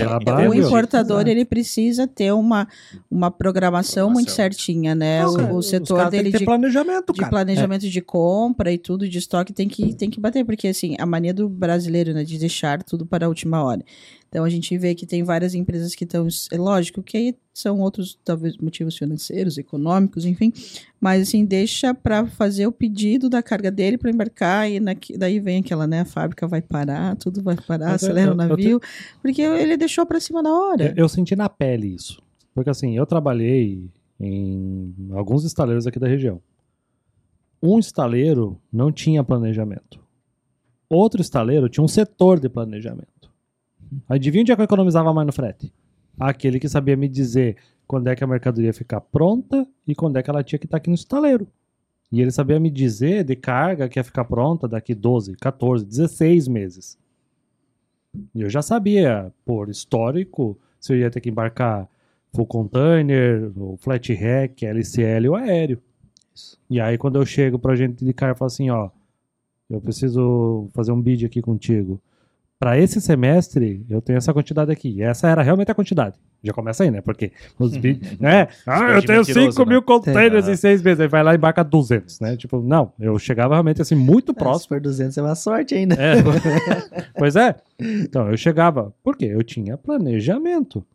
o 0.48 0.54
importador 0.54 1.26
ele 1.26 1.44
precisa 1.44 2.06
ter 2.06 2.32
uma, 2.32 2.68
uma 3.10 3.30
programação 3.30 4.10
muito 4.10 4.30
certinha, 4.30 4.94
né? 4.94 5.22
Não, 5.22 5.54
O, 5.54 5.56
o 5.56 5.62
setor 5.62 6.10
dele 6.10 6.30
de, 6.30 6.44
planejamento, 6.44 7.12
de 7.12 7.28
planejamento 7.28 7.88
de 7.88 8.00
compra 8.00 8.72
e 8.72 8.78
tudo, 8.78 9.08
de 9.08 9.18
estoque, 9.18 9.52
tem 9.52 9.68
que, 9.68 9.94
tem 9.94 10.10
que 10.10 10.20
bater, 10.20 10.44
porque 10.44 10.68
assim, 10.68 10.94
a 10.98 11.06
mania 11.06 11.34
do 11.34 11.48
brasileiro, 11.48 12.12
né, 12.12 12.24
de 12.24 12.38
deixar 12.38 12.82
tudo 12.82 13.06
para 13.06 13.26
a 13.26 13.28
última 13.28 13.62
hora. 13.62 13.82
Então 14.28 14.44
a 14.44 14.48
gente 14.48 14.76
vê 14.78 14.94
que 14.94 15.04
tem 15.04 15.22
várias 15.22 15.54
empresas 15.54 15.94
que 15.94 16.04
estão, 16.04 16.26
é 16.50 16.56
lógico 16.56 17.02
que 17.02 17.16
aí 17.18 17.34
são 17.52 17.80
outros, 17.80 18.18
talvez, 18.24 18.56
motivos 18.56 18.96
financeiros, 18.96 19.58
econômicos, 19.58 20.24
enfim, 20.24 20.52
mas 21.03 21.22
assim, 21.28 21.44
deixa 21.44 21.92
para 21.92 22.24
fazer 22.26 22.64
o 22.68 22.70
pedido 22.72 23.28
da 23.28 23.42
carga 23.42 23.72
dele 23.72 23.98
para 23.98 24.09
embarcar 24.09 24.70
e 24.70 24.78
naqui- 24.78 25.18
daí 25.18 25.40
vem 25.40 25.59
aquela, 25.59 25.84
né, 25.84 26.00
a 26.03 26.05
fábrica 26.05 26.46
vai 26.46 26.62
parar, 26.62 27.16
tudo 27.16 27.42
vai 27.42 27.57
parar, 27.57 27.86
Mas 27.90 28.05
acelera 28.05 28.30
o 28.30 28.34
eu- 28.36 28.40
eu 28.40 28.48
navio, 28.48 28.80
porque 29.20 29.42
ele 29.42 29.76
deixou 29.76 30.07
para 30.07 30.20
cima 30.20 30.40
da 30.44 30.50
hora. 30.53 30.84
Eu, 30.96 31.03
eu 31.05 31.09
senti 31.09 31.34
na 31.34 31.48
pele 31.48 31.88
isso. 31.92 32.22
Porque 32.55 32.70
assim, 32.70 32.96
eu 32.96 33.05
trabalhei 33.05 33.90
em 34.20 34.94
alguns 35.11 35.42
estaleiros 35.44 35.86
aqui 35.88 35.98
da 35.98 36.07
região. 36.07 36.40
Um 37.61 37.78
estaleiro 37.80 38.61
não 38.72 38.92
tinha 38.92 39.24
planejamento. 39.24 40.00
Outro 40.88 41.20
estaleiro 41.20 41.68
tinha 41.68 41.82
um 41.82 41.88
setor 41.88 42.38
de 42.38 42.48
planejamento. 42.48 43.30
Adivinha 44.09 44.42
onde 44.42 44.53
é 44.53 44.55
que 44.55 44.61
eu 44.61 44.64
economizava 44.64 45.12
mais 45.12 45.26
no 45.26 45.32
frete? 45.32 45.72
Aquele 46.18 46.61
que 46.61 46.68
sabia 46.68 46.96
me 46.96 47.09
dizer 47.09 47.57
quando 47.93 48.09
é 48.09 48.16
que 48.16 48.24
a 48.24 48.26
mercadoria 48.26 48.68
ia 48.68 48.72
ficar 48.72 49.03
pronta 49.03 49.68
e 49.86 49.95
quando 49.95 50.16
é 50.16 50.22
que 50.22 50.30
ela 50.30 50.43
tinha 50.43 50.59
que 50.59 50.64
estar 50.64 50.78
aqui 50.78 50.88
no 50.88 50.95
estaleiro. 50.95 51.47
E 52.11 52.22
ele 52.22 52.30
sabia 52.30 52.59
me 52.59 52.70
dizer 52.70 53.22
de 53.22 53.36
carga 53.36 53.86
que 53.86 53.99
ia 53.99 54.03
ficar 54.03 54.24
pronta 54.24 54.66
daqui 54.66 54.95
12, 54.95 55.36
14, 55.36 55.84
16 55.84 56.49
meses. 56.49 56.99
E 58.34 58.40
eu 58.40 58.49
já 58.49 58.62
sabia, 58.62 59.30
por 59.45 59.68
histórico, 59.68 60.59
se 60.80 60.95
eu 60.95 61.01
ia 61.01 61.11
ter 61.11 61.20
que 61.20 61.28
embarcar 61.28 61.86
full 62.34 62.47
container, 62.47 63.53
ou 63.59 63.76
flat 63.76 64.11
rack, 64.14 64.64
LCL 64.64 65.28
ou 65.28 65.34
aéreo. 65.34 65.78
E 66.70 66.80
aí 66.80 66.97
quando 66.97 67.16
eu 67.16 67.26
chego 67.26 67.59
pra 67.59 67.76
gente 67.76 68.03
de 68.03 68.14
carga, 68.14 68.32
eu 68.32 68.38
falo 68.38 68.47
assim, 68.47 68.70
ó, 68.70 68.88
eu 69.68 69.82
preciso 69.82 70.66
fazer 70.72 70.93
um 70.93 71.03
bid 71.03 71.26
aqui 71.26 71.43
contigo. 71.43 72.01
Pra 72.62 72.78
esse 72.78 73.00
semestre, 73.00 73.84
eu 73.90 74.00
tenho 74.00 74.16
essa 74.16 74.32
quantidade 74.32 74.70
aqui. 74.70 74.90
E 74.90 75.02
essa 75.02 75.26
era 75.28 75.42
realmente 75.42 75.72
a 75.72 75.74
quantidade. 75.74 76.14
Já 76.44 76.52
começa 76.52 76.84
aí, 76.84 76.92
né? 76.92 77.00
Porque 77.00 77.32
os 77.58 77.76
bid... 77.76 78.00
né? 78.22 78.46
Ah, 78.64 78.92
eu 78.92 79.04
tenho 79.04 79.18
mentiroso, 79.18 79.50
5 79.50 79.64
né? 79.64 79.68
mil 79.68 79.82
containers 79.82 80.46
É. 80.46 80.52
em 80.52 80.56
seis 80.56 80.80
meses. 80.80 81.00
Aí 81.00 81.08
vai 81.08 81.24
lá 81.24 81.32
e 81.32 81.36
embarca 81.36 81.64
200, 81.64 82.20
né? 82.20 82.36
Tipo, 82.36 82.62
não. 82.62 82.92
Eu 83.00 83.18
chegava 83.18 83.54
realmente 83.54 83.82
assim, 83.82 83.96
muito 83.96 84.30
É, 84.30 84.34
se 84.34 84.38
próximo. 84.38 84.68
for 84.68 84.80
200 84.80 85.18
é 85.18 85.22
uma 85.22 85.34
sorte 85.34 85.74
ainda. 85.74 85.96
É. 85.96 86.14
pois 87.18 87.34
é. 87.34 87.56
Então, 87.80 88.30
eu 88.30 88.36
chegava. 88.36 88.94
Por 89.02 89.16
quê? 89.16 89.24
Eu 89.24 89.42
tinha 89.42 89.76
planejamento. 89.76 90.86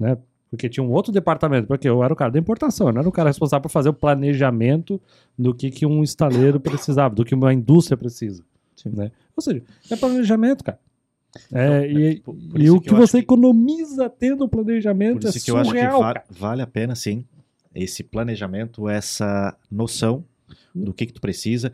Né? 0.00 0.16
Porque 0.50 0.70
tinha 0.70 0.82
um 0.82 0.90
outro 0.90 1.12
departamento. 1.12 1.66
Porque 1.66 1.86
eu 1.86 2.02
era 2.02 2.14
o 2.14 2.16
cara 2.16 2.30
da 2.30 2.38
importação. 2.38 2.86
Eu 2.86 2.94
não 2.94 3.00
era 3.00 3.08
o 3.10 3.12
cara 3.12 3.28
responsável 3.28 3.60
por 3.60 3.68
fazer 3.68 3.90
o 3.90 3.92
planejamento 3.92 4.98
do 5.38 5.52
que, 5.52 5.70
que 5.70 5.84
um 5.84 6.02
estaleiro 6.02 6.58
precisava, 6.58 7.14
do 7.14 7.26
que 7.26 7.34
uma 7.34 7.52
indústria 7.52 7.94
precisa. 7.98 8.42
Sim. 8.82 8.90
Né? 8.90 9.10
Ou 9.36 9.42
seja, 9.42 9.62
é 9.90 9.96
planejamento, 9.96 10.64
cara. 10.64 10.78
É, 11.52 11.86
Então, 11.86 12.00
e 12.00 12.06
é, 12.06 12.20
por- 12.20 12.34
por 12.34 12.60
e 12.60 12.70
o 12.70 12.80
que 12.80 12.88
que, 12.88 12.94
você 12.94 13.18
que- 13.18 13.24
economiza 13.24 14.08
tendo 14.08 14.48
planejamento 14.48 15.20
Por 15.20 15.26
é 15.26 15.28
isso 15.30 15.44
que 15.44 15.50
eu 15.50 15.56
acho 15.58 15.70
que 15.72 15.86
va- 15.86 16.24
vale 16.30 16.62
a 16.62 16.66
pena, 16.66 16.94
sim, 16.94 17.24
esse 17.74 18.02
planejamento, 18.02 18.88
essa 18.88 19.56
noção 19.70 20.24
do 20.74 20.92
que, 20.94 21.06
que 21.06 21.12
tu 21.12 21.20
precisa. 21.20 21.70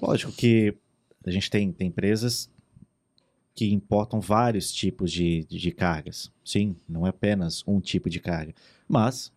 É 0.00 0.06
lógico 0.06 0.30
que 0.32 0.74
a 1.26 1.30
gente 1.30 1.50
tem, 1.50 1.72
tem 1.72 1.88
empresas 1.88 2.48
que 3.54 3.70
importam 3.72 4.20
vários 4.20 4.72
tipos 4.72 5.10
de, 5.12 5.44
de 5.44 5.70
cargas. 5.72 6.30
Sim, 6.44 6.74
não 6.88 7.06
é 7.06 7.10
apenas 7.10 7.62
um 7.66 7.80
tipo 7.80 8.08
de 8.08 8.18
carga. 8.20 8.54
Mas 8.88 9.30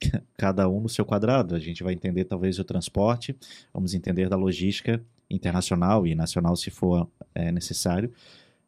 cada 0.38 0.68
um 0.68 0.80
no 0.80 0.88
seu 0.88 1.04
quadrado. 1.04 1.54
A 1.54 1.58
gente 1.58 1.82
vai 1.82 1.92
entender 1.92 2.24
talvez 2.24 2.58
o 2.58 2.64
transporte, 2.64 3.36
vamos 3.74 3.92
entender 3.92 4.28
da 4.28 4.36
logística 4.36 5.02
internacional 5.30 6.06
e 6.06 6.14
nacional 6.14 6.56
se 6.56 6.70
for 6.70 7.08
é, 7.34 7.52
necessário. 7.52 8.12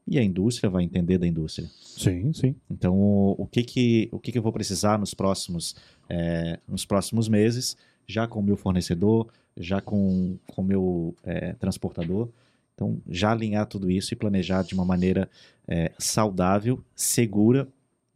E 0.07 0.19
a 0.19 0.23
indústria 0.23 0.69
vai 0.69 0.83
entender 0.83 1.19
da 1.19 1.27
indústria. 1.27 1.69
Sim, 1.81 2.33
sim. 2.33 2.57
Então, 2.69 2.99
o, 2.99 3.43
o 3.43 3.47
que 3.47 3.63
que 3.63 4.09
o 4.11 4.19
que 4.19 4.33
que 4.33 4.39
eu 4.39 4.43
vou 4.43 4.53
precisar 4.53 4.99
nos 4.99 5.15
próximos 5.15 5.77
é, 6.09 6.59
nos 6.67 6.85
próximos 6.85 7.29
meses, 7.29 7.77
já 8.07 8.27
com 8.27 8.41
o 8.41 8.43
meu 8.43 8.57
fornecedor, 8.57 9.29
já 9.57 9.81
com 9.81 10.39
o 10.57 10.63
meu 10.63 11.15
é, 11.23 11.53
transportador. 11.55 12.29
Então, 12.75 13.01
já 13.09 13.31
alinhar 13.33 13.67
tudo 13.67 13.91
isso 13.91 14.13
e 14.13 14.17
planejar 14.17 14.63
de 14.63 14.75
uma 14.75 14.85
maneira 14.85 15.31
é, 15.69 15.93
saudável, 15.99 16.83
segura, 16.95 17.69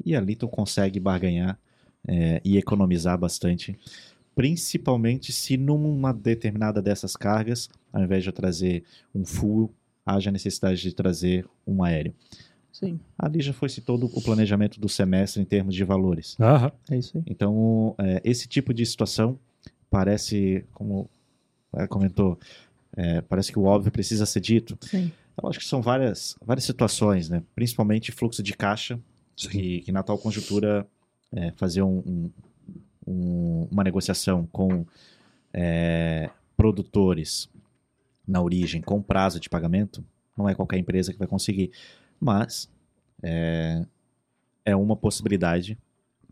e 0.04 0.14
ali 0.14 0.34
tu 0.34 0.48
consegue 0.48 0.98
barganhar 0.98 1.58
é, 2.06 2.40
e 2.44 2.56
economizar 2.56 3.18
bastante. 3.18 3.78
Principalmente 4.36 5.32
se 5.32 5.56
numa 5.56 6.12
determinada 6.12 6.80
dessas 6.82 7.16
cargas, 7.16 7.70
ao 7.90 8.02
invés 8.04 8.22
de 8.22 8.28
eu 8.28 8.32
trazer 8.34 8.84
um 9.14 9.24
full, 9.24 9.72
haja 10.04 10.30
necessidade 10.30 10.80
de 10.82 10.94
trazer 10.94 11.48
um 11.66 11.82
aéreo. 11.82 12.14
Sim. 12.70 13.00
Ali 13.18 13.40
já 13.40 13.54
foi-se 13.54 13.80
todo 13.80 14.04
o 14.12 14.22
planejamento 14.22 14.78
do 14.78 14.90
semestre 14.90 15.40
em 15.40 15.44
termos 15.46 15.74
de 15.74 15.82
valores. 15.82 16.36
Aham. 16.38 16.70
É 16.90 16.98
isso 16.98 17.16
aí. 17.16 17.24
Então, 17.26 17.94
é, 17.98 18.20
esse 18.22 18.46
tipo 18.46 18.74
de 18.74 18.84
situação 18.84 19.38
parece, 19.90 20.66
como 20.74 21.08
ela 21.72 21.88
comentou, 21.88 22.38
é, 22.94 23.22
parece 23.22 23.50
que 23.50 23.58
o 23.58 23.64
óbvio 23.64 23.90
precisa 23.90 24.26
ser 24.26 24.40
dito. 24.40 24.76
Sim. 24.82 25.10
Eu 25.42 25.48
acho 25.48 25.58
que 25.58 25.64
são 25.64 25.80
várias, 25.80 26.36
várias 26.44 26.64
situações, 26.64 27.30
né? 27.30 27.42
principalmente 27.54 28.12
fluxo 28.12 28.42
de 28.42 28.52
caixa, 28.54 29.00
que, 29.34 29.80
que 29.80 29.90
na 29.92 30.02
tal 30.02 30.18
conjuntura 30.18 30.86
é, 31.32 31.52
fazer 31.56 31.80
um- 31.82 32.02
um- 32.06 32.30
um- 33.06 33.68
uma 33.70 33.84
negociação 33.84 34.46
com 34.52 34.84
é, 35.52 36.28
produtores 36.56 37.48
na 38.26 38.42
origem 38.42 38.82
com 38.82 39.00
prazo 39.00 39.38
de 39.40 39.48
pagamento, 39.48 40.04
não 40.36 40.48
é 40.48 40.54
qualquer 40.54 40.78
empresa 40.78 41.12
que 41.12 41.18
vai 41.18 41.28
conseguir, 41.28 41.70
mas 42.20 42.68
é, 43.22 43.86
é 44.64 44.76
uma 44.76 44.96
possibilidade 44.96 45.78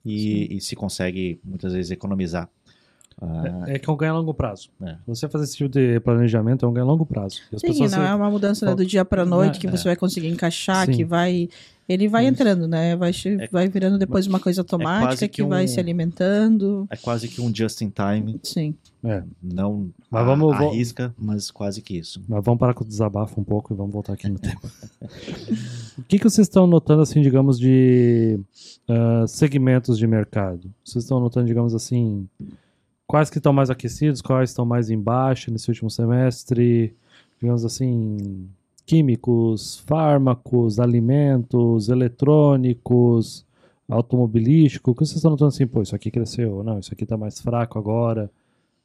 e, 0.04 0.56
e 0.56 0.60
se 0.60 0.76
consegue 0.76 1.40
muitas 1.44 1.72
vezes 1.72 1.90
economizar. 1.90 2.50
Ah, 3.20 3.64
É 3.68 3.78
que 3.78 3.88
é 3.88 3.92
um 3.92 3.96
ganho 3.96 4.12
a 4.14 4.18
longo 4.18 4.34
prazo. 4.34 4.68
É. 4.82 4.96
Você 5.06 5.28
fazer 5.28 5.44
esse 5.44 5.56
tipo 5.56 5.70
de 5.70 5.98
planejamento 6.00 6.64
é 6.66 6.68
um 6.68 6.72
ganho 6.72 6.86
a 6.86 6.88
longo 6.90 7.06
prazo. 7.06 7.40
E 7.52 7.56
as 7.56 7.60
Sim, 7.60 7.68
pessoas 7.68 7.92
não 7.92 8.00
se- 8.02 8.06
é 8.08 8.14
uma 8.14 8.30
mudança 8.30 8.66
né, 8.66 8.74
do 8.74 8.84
dia 8.84 9.04
para 9.04 9.24
noite 9.24 9.58
que 9.60 9.66
É. 9.66 9.70
você 9.70 9.84
vai 9.84 9.96
conseguir 9.96 10.28
encaixar, 10.28 10.86
Sim. 10.86 10.92
que 10.92 11.04
vai. 11.04 11.48
Ele 11.86 12.08
vai 12.08 12.24
Isso. 12.24 12.32
entrando, 12.32 12.66
né? 12.66 12.96
Vai, 12.96 13.10
É- 13.10 13.46
vai 13.48 13.68
virando 13.68 13.98
depois 13.98 14.26
uma 14.26 14.40
coisa 14.40 14.62
automática 14.62 15.06
quase 15.08 15.28
que, 15.28 15.42
que 15.42 15.48
vai 15.48 15.64
um- 15.64 15.68
se 15.68 15.78
alimentando. 15.78 16.86
é 16.90 16.96
quase 16.96 17.28
que 17.28 17.42
um 17.42 17.54
just 17.54 17.80
in 17.82 17.90
time, 17.90 18.40
Sim. 18.42 18.74
É. 19.04 19.22
não 19.42 19.90
Mas 20.10 20.22
a- 20.22 20.24
vamos- 20.24 20.54
arrisca, 20.54 21.14
mas 21.18 21.50
quase 21.50 21.82
que 21.82 21.98
isso. 21.98 22.22
Mas 22.26 22.42
vamos 22.42 22.58
parar 22.58 22.72
com 22.72 22.84
o 22.84 22.86
desabafo 22.86 23.38
um 23.38 23.44
pouco 23.44 23.74
e 23.74 23.76
vamos 23.76 23.92
voltar 23.92 24.14
aqui 24.14 24.28
no 24.30 24.38
tema. 24.38 24.60
o 25.98 26.02
que, 26.08 26.18
que 26.18 26.24
vocês 26.24 26.46
estão 26.46 26.66
notando, 26.66 27.02
assim, 27.02 27.20
digamos, 27.20 27.58
de 27.58 28.40
ah, 28.88 29.24
segmentos 29.28 29.98
de 29.98 30.06
mercado? 30.06 30.70
Vocês 30.84 31.04
estão 31.04 31.20
notando, 31.20 31.46
digamos 31.46 31.74
assim, 31.74 32.26
quais 33.14 33.30
que 33.30 33.38
estão 33.38 33.52
mais 33.52 33.70
aquecidos, 33.70 34.20
quais 34.20 34.50
estão 34.50 34.66
mais 34.66 34.90
embaixo 34.90 35.48
nesse 35.48 35.70
último 35.70 35.88
semestre? 35.88 36.92
Digamos 37.40 37.64
assim, 37.64 38.48
químicos, 38.84 39.78
fármacos, 39.86 40.80
alimentos, 40.80 41.88
eletrônicos, 41.88 43.46
automobilístico. 43.88 44.90
O 44.90 44.94
que 44.94 45.06
vocês 45.06 45.18
estão 45.18 45.30
notando 45.30 45.50
assim, 45.50 45.64
pô, 45.64 45.80
isso 45.80 45.94
aqui 45.94 46.10
cresceu, 46.10 46.64
não, 46.64 46.80
isso 46.80 46.92
aqui 46.92 47.04
está 47.04 47.16
mais 47.16 47.40
fraco 47.40 47.78
agora? 47.78 48.28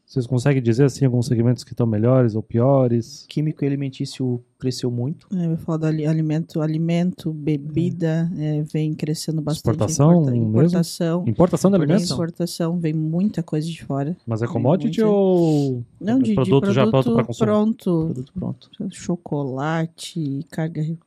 Vocês 0.10 0.26
conseguem 0.26 0.60
dizer, 0.60 0.86
assim, 0.86 1.06
alguns 1.06 1.28
segmentos 1.28 1.64
que 1.64 1.72
estão 1.72 1.86
melhores 1.86 2.34
ou 2.34 2.42
piores? 2.42 3.26
Químico 3.30 3.64
e 3.64 3.68
alimentício 3.68 4.44
cresceu 4.58 4.90
muito. 4.90 5.28
É, 5.32 5.46
eu 5.46 5.56
falo 5.58 5.78
do 5.78 5.86
ali- 5.86 6.08
alimento, 6.08 6.62
alimento, 6.62 7.32
bebida, 7.32 8.28
é, 8.36 8.64
vem 8.64 8.96
crescendo 8.96 9.40
bastante. 9.40 9.60
Exportação 9.76 10.12
Importa- 10.14 10.32
mesmo? 10.32 10.48
Importação. 10.50 11.24
Importação 11.28 11.70
de 11.70 11.78
alimentos? 11.78 12.06
Exportação 12.06 12.80
vem 12.80 12.92
muita 12.92 13.44
coisa 13.44 13.68
de 13.68 13.84
fora. 13.86 14.18
Mas 14.26 14.42
é 14.42 14.48
commodity 14.48 15.00
muito. 15.04 15.14
ou 15.14 15.84
Não, 16.02 16.18
de, 16.18 16.30
de 16.30 16.34
produto, 16.34 16.50
produto 16.62 16.74
já 16.74 16.88
pronto 16.88 17.14
para 17.14 17.24
consumo? 17.26 17.46
pronto. 17.46 18.02
Produto 18.06 18.34
pronto. 18.34 18.70
chocolate, 18.90 20.44
carga 20.50 20.82
re- 20.82 20.98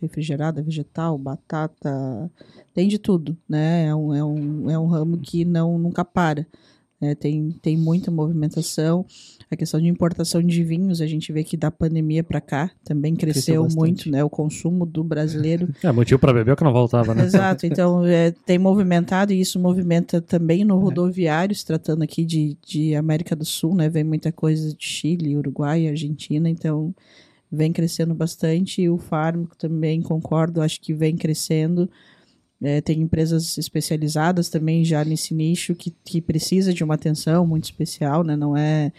refrigerada, 0.00 0.62
vegetal, 0.62 1.18
batata, 1.18 2.30
tem 2.72 2.88
de 2.88 2.98
tudo, 2.98 3.36
né? 3.46 3.88
É 3.88 3.94
um, 3.94 4.14
é 4.14 4.24
um, 4.24 4.70
é 4.70 4.78
um 4.78 4.86
ramo 4.86 5.18
que 5.18 5.44
não 5.44 5.78
nunca 5.78 6.02
para. 6.02 6.46
Né? 7.00 7.14
tem, 7.14 7.50
tem 7.62 7.76
muita 7.76 8.10
movimentação. 8.10 9.06
A 9.50 9.56
questão 9.56 9.80
de 9.80 9.88
importação 9.88 10.42
de 10.42 10.62
vinhos, 10.62 11.00
a 11.00 11.06
gente 11.06 11.32
vê 11.32 11.42
que 11.42 11.56
da 11.56 11.70
pandemia 11.70 12.22
para 12.22 12.40
cá 12.40 12.70
também 12.84 13.14
Cresceu 13.14 13.62
cresceu, 13.62 13.80
muito, 13.80 14.10
né? 14.10 14.22
O 14.22 14.28
consumo 14.28 14.84
do 14.84 15.02
brasileiro. 15.02 15.68
É, 15.82 15.92
motivo 15.92 16.18
para 16.18 16.32
beber 16.32 16.52
é 16.52 16.56
que 16.56 16.64
não 16.64 16.72
voltava, 16.72 17.14
né? 17.14 17.24
Exato, 17.24 17.64
então 17.66 18.04
é, 18.04 18.30
tem 18.30 18.58
movimentado 18.58 19.32
e 19.32 19.40
isso 19.40 19.58
movimenta 19.58 20.20
também 20.20 20.64
no 20.64 20.78
rodoviário, 20.78 21.54
se 21.54 21.64
tratando 21.64 22.02
aqui 22.02 22.24
de, 22.24 22.56
de 22.66 22.94
América 22.94 23.34
do 23.34 23.44
Sul, 23.44 23.74
né? 23.74 23.88
Vem 23.88 24.04
muita 24.04 24.32
coisa 24.32 24.74
de 24.74 24.84
Chile, 24.84 25.36
Uruguai, 25.36 25.88
Argentina, 25.88 26.50
então 26.50 26.94
vem 27.50 27.72
crescendo 27.72 28.14
bastante. 28.14 28.82
E 28.82 28.90
o 28.90 28.98
fármaco 28.98 29.56
também, 29.56 30.02
concordo, 30.02 30.60
acho 30.60 30.80
que 30.80 30.92
vem 30.92 31.16
crescendo. 31.16 31.88
É, 32.60 32.80
tem 32.80 33.00
empresas 33.00 33.56
especializadas 33.56 34.48
também 34.48 34.84
já 34.84 35.04
nesse 35.04 35.32
nicho 35.32 35.76
que, 35.76 35.94
que 36.04 36.20
precisa 36.20 36.74
de 36.74 36.82
uma 36.82 36.94
atenção 36.94 37.46
muito 37.46 37.64
especial, 37.64 38.24
né? 38.24 38.36
Não 38.36 38.56
é 38.56 38.92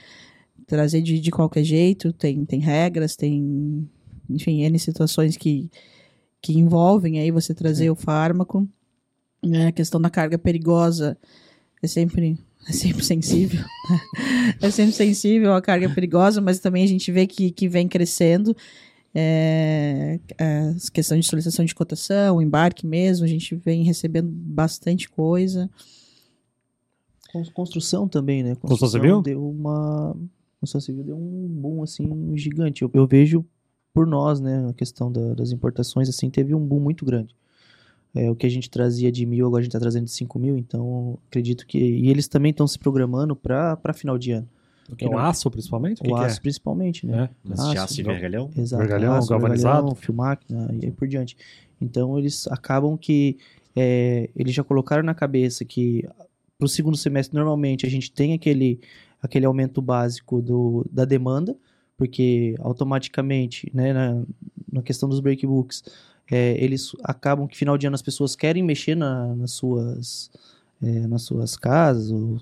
trazer 0.65 1.01
de, 1.01 1.19
de 1.19 1.31
qualquer 1.31 1.63
jeito, 1.63 2.13
tem, 2.13 2.45
tem 2.45 2.59
regras, 2.59 3.15
tem, 3.15 3.89
enfim, 4.29 4.61
N 4.61 4.79
situações 4.79 5.35
que, 5.35 5.69
que 6.41 6.57
envolvem 6.57 7.19
aí 7.19 7.31
você 7.31 7.53
trazer 7.53 7.89
o 7.89 7.95
fármaco. 7.95 8.67
É, 9.43 9.67
a 9.67 9.71
questão 9.71 9.99
da 9.99 10.09
carga 10.09 10.37
perigosa 10.37 11.17
é 11.81 11.87
sempre, 11.87 12.37
é 12.67 12.71
sempre 12.71 13.03
sensível. 13.03 13.63
é 14.61 14.69
sempre 14.69 14.93
sensível 14.93 15.53
a 15.53 15.61
carga 15.61 15.89
perigosa, 15.89 16.39
mas 16.39 16.59
também 16.59 16.83
a 16.83 16.87
gente 16.87 17.11
vê 17.11 17.25
que, 17.25 17.51
que 17.51 17.67
vem 17.67 17.87
crescendo. 17.87 18.55
É, 19.13 20.19
é, 20.37 20.59
as 20.75 20.89
questões 20.89 21.25
de 21.25 21.29
solicitação 21.29 21.65
de 21.65 21.73
cotação, 21.73 22.41
embarque 22.41 22.85
mesmo, 22.85 23.25
a 23.25 23.27
gente 23.27 23.55
vem 23.55 23.83
recebendo 23.83 24.29
bastante 24.29 25.09
coisa. 25.09 25.69
Cons- 27.31 27.49
Construção 27.49 28.07
também, 28.07 28.43
né? 28.43 28.55
Construção 28.55 28.89
civil? 28.89 29.21
Deu 29.21 29.49
uma. 29.49 30.15
Construção 30.59 30.81
civil 30.81 31.03
deu 31.03 31.17
um 31.17 31.47
boom, 31.47 31.83
assim, 31.83 32.35
gigante. 32.37 32.81
Eu, 32.81 32.91
eu 32.93 33.07
vejo 33.07 33.45
por 33.93 34.05
nós, 34.05 34.39
né? 34.39 34.67
A 34.69 34.73
questão 34.73 35.11
da- 35.11 35.33
das 35.33 35.51
importações, 35.51 36.09
assim, 36.09 36.29
teve 36.29 36.53
um 36.53 36.65
boom 36.65 36.79
muito 36.79 37.05
grande. 37.05 37.35
É, 38.15 38.29
o 38.29 38.35
que 38.35 38.45
a 38.45 38.49
gente 38.49 38.69
trazia 38.69 39.11
de 39.11 39.23
mil, 39.25 39.45
agora 39.45 39.61
a 39.61 39.63
gente 39.63 39.69
está 39.69 39.79
trazendo 39.79 40.05
de 40.05 40.11
5 40.11 40.39
mil, 40.39 40.57
então 40.57 41.19
acredito 41.27 41.65
que. 41.67 41.77
E 41.77 42.09
eles 42.09 42.27
também 42.27 42.49
estão 42.51 42.67
se 42.67 42.77
programando 42.79 43.35
para 43.35 43.77
final 43.93 44.17
de 44.17 44.31
ano. 44.31 44.47
Que 44.97 45.05
é 45.05 45.07
o 45.09 45.17
aço, 45.17 45.49
principalmente? 45.51 45.99
O 46.01 46.03
que 46.03 46.11
o 46.11 46.15
que 46.15 46.21
aço, 46.23 46.41
principalmente, 46.41 47.05
né? 47.05 47.23
é? 47.23 47.29
Mas 47.43 47.59
Aço, 47.59 47.71
de 47.71 47.77
aço 47.77 47.99
e 47.99 48.03
vergalhão. 48.03 48.49
Exato. 48.57 48.81
Vergalhão, 48.81 49.13
aço, 49.15 49.29
galvanizado. 49.29 49.73
vergalhão, 49.75 49.95
fio 49.95 50.13
máquina 50.13 50.69
e 50.81 50.85
aí 50.85 50.91
por 50.91 51.07
diante. 51.07 51.37
Então 51.81 52.17
eles 52.17 52.47
acabam 52.47 52.97
que 52.97 53.37
é, 53.75 54.29
eles 54.35 54.53
já 54.53 54.63
colocaram 54.63 55.03
na 55.03 55.13
cabeça 55.13 55.63
que 55.63 56.03
para 56.57 56.65
o 56.65 56.69
segundo 56.69 56.97
semestre 56.97 57.37
normalmente 57.37 57.85
a 57.85 57.89
gente 57.89 58.11
tem 58.11 58.33
aquele, 58.33 58.79
aquele 59.21 59.45
aumento 59.45 59.81
básico 59.81 60.41
do, 60.41 60.85
da 60.91 61.05
demanda, 61.05 61.55
porque 61.97 62.55
automaticamente, 62.59 63.69
né, 63.73 63.93
na, 63.93 64.23
na 64.71 64.81
questão 64.81 65.07
dos 65.07 65.19
breakbooks, 65.19 65.83
é, 66.29 66.61
eles 66.63 66.91
acabam 67.03 67.47
que 67.47 67.57
final 67.57 67.77
de 67.77 67.87
ano 67.87 67.95
as 67.95 68.01
pessoas 68.01 68.35
querem 68.35 68.61
mexer 68.63 68.95
na- 68.95 69.33
nas, 69.35 69.51
suas, 69.51 70.29
é, 70.81 71.07
nas 71.07 71.21
suas 71.23 71.55
casas, 71.55 72.11
ou, 72.11 72.37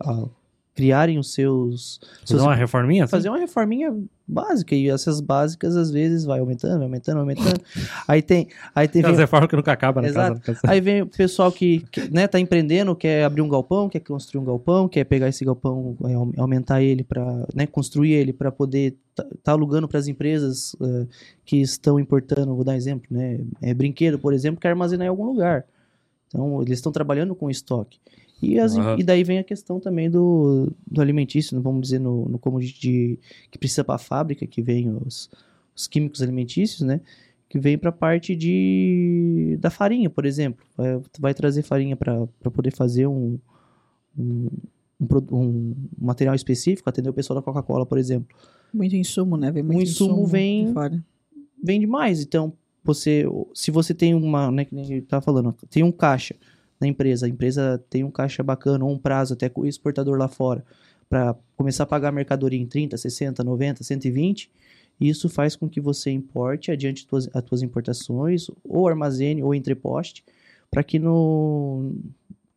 a- 0.00 0.28
criarem 0.74 1.18
os 1.18 1.32
seus, 1.34 2.00
Fazer 2.26 2.40
uma 2.42 2.54
reforminha? 2.54 3.04
assim? 3.04 3.10
fazer 3.10 3.28
uma 3.28 3.38
reforminha 3.38 3.94
básica 4.26 4.74
e 4.76 4.88
essas 4.88 5.20
básicas 5.20 5.76
às 5.76 5.90
vezes 5.90 6.24
vai 6.24 6.38
aumentando, 6.38 6.74
vai 6.76 6.84
aumentando, 6.84 7.18
aumentando. 7.18 7.60
aí 8.06 8.22
tem, 8.22 8.46
aí 8.74 8.86
tem 8.86 9.02
reformas 9.02 9.50
que 9.50 9.56
nunca 9.56 9.72
acaba 9.72 10.00
na 10.00 10.08
Exato. 10.08 10.40
casa. 10.40 10.60
aí 10.62 10.80
vem 10.80 11.02
o 11.02 11.06
pessoal 11.06 11.50
que, 11.50 11.80
que 11.90 12.08
né, 12.12 12.28
tá 12.28 12.38
empreendendo, 12.38 12.94
quer 12.94 13.24
abrir 13.24 13.42
um 13.42 13.48
galpão, 13.48 13.88
quer 13.88 13.98
construir 14.00 14.40
um 14.40 14.44
galpão, 14.44 14.88
quer 14.88 15.04
pegar 15.04 15.28
esse 15.28 15.44
galpão, 15.44 15.96
é, 16.04 16.14
au- 16.14 16.32
aumentar 16.38 16.80
ele 16.80 17.02
para, 17.02 17.24
né, 17.54 17.66
construir 17.66 18.12
ele 18.12 18.32
para 18.32 18.52
poder 18.52 18.96
tá, 19.14 19.26
tá 19.42 19.52
alugando 19.52 19.88
para 19.88 19.98
as 19.98 20.06
empresas 20.06 20.76
eh, 20.80 21.06
que 21.44 21.56
estão 21.60 21.98
importando, 21.98 22.54
vou 22.54 22.62
dar 22.64 22.72
um 22.72 22.76
exemplo, 22.76 23.06
né, 23.10 23.40
é 23.60 23.74
brinquedo, 23.74 24.18
por 24.18 24.32
exemplo, 24.32 24.60
quer 24.60 24.68
armazenar 24.68 25.06
em 25.06 25.10
algum 25.10 25.24
lugar. 25.26 25.64
Então, 26.28 26.62
eles 26.62 26.78
estão 26.78 26.92
trabalhando 26.92 27.34
com 27.34 27.50
estoque. 27.50 27.98
E, 28.42 28.58
as- 28.58 28.76
Aham. 28.76 28.96
e 28.98 29.02
daí 29.02 29.22
vem 29.22 29.38
a 29.38 29.44
questão 29.44 29.78
também 29.78 30.10
do, 30.10 30.72
do 30.90 31.00
alimentício, 31.00 31.54
né, 31.56 31.62
vamos 31.62 31.82
dizer, 31.82 31.98
no, 31.98 32.26
no 32.28 32.38
como 32.38 32.58
de, 32.60 32.72
de- 32.72 33.18
que 33.50 33.58
precisa 33.58 33.84
para 33.84 33.96
a 33.96 33.98
fábrica, 33.98 34.46
que 34.46 34.62
vem 34.62 34.88
os, 34.90 35.30
os 35.76 35.86
químicos 35.86 36.22
alimentícios, 36.22 36.80
né? 36.80 37.00
Que 37.48 37.58
vem 37.58 37.76
para 37.76 37.90
a 37.90 37.92
parte 37.92 38.34
de, 38.36 39.58
da 39.60 39.70
farinha, 39.70 40.08
por 40.08 40.24
exemplo. 40.24 40.64
Vai, 40.76 41.00
tu 41.12 41.20
vai 41.20 41.34
trazer 41.34 41.62
farinha 41.62 41.96
para 41.96 42.26
poder 42.52 42.70
fazer 42.72 43.06
um, 43.08 43.38
um, 44.16 44.48
um, 45.00 45.06
um 45.32 45.74
material 45.98 46.34
específico, 46.34 46.88
atender 46.88 47.10
o 47.10 47.12
pessoal 47.12 47.38
da 47.40 47.42
Coca-Cola, 47.42 47.84
por 47.84 47.98
exemplo. 47.98 48.36
Muito 48.72 48.94
insumo, 48.94 49.36
né? 49.36 49.50
Vem 49.50 49.62
muito 49.62 49.78
O 49.78 49.82
insumo 49.82 50.26
vem- 50.26 50.66
de 50.66 50.72
fora. 50.72 51.04
vende 51.62 51.86
mais. 51.86 52.22
Então, 52.22 52.52
você, 52.84 53.24
se 53.52 53.70
você 53.70 53.92
tem 53.92 54.14
uma, 54.14 54.50
né, 54.50 54.64
que 54.64 54.74
nem 54.74 54.84
ele 54.90 55.02
tava 55.02 55.20
falando, 55.22 55.52
tem 55.68 55.82
um 55.82 55.90
caixa 55.92 56.36
na 56.80 56.86
empresa, 56.86 57.26
a 57.26 57.28
empresa 57.28 57.82
tem 57.90 58.02
um 58.02 58.10
caixa 58.10 58.42
bacana, 58.42 58.84
ou 58.84 58.92
um 58.92 58.98
prazo 58.98 59.34
até 59.34 59.48
com 59.48 59.62
o 59.62 59.66
exportador 59.66 60.18
lá 60.18 60.28
fora, 60.28 60.64
para 61.08 61.34
começar 61.56 61.84
a 61.84 61.86
pagar 61.86 62.08
a 62.08 62.12
mercadoria 62.12 62.58
em 62.58 62.66
30, 62.66 62.96
60, 62.96 63.44
90, 63.44 63.84
120, 63.84 64.50
isso 65.00 65.28
faz 65.28 65.56
com 65.56 65.68
que 65.68 65.80
você 65.80 66.10
importe 66.10 66.70
adiante 66.70 67.06
tuas, 67.06 67.28
as 67.34 67.42
tuas 67.42 67.62
importações, 67.62 68.48
ou 68.62 68.86
armazene, 68.86 69.42
ou 69.42 69.54
entreposte, 69.54 70.24
para 70.70 70.84
que 70.84 70.98
no, 70.98 71.94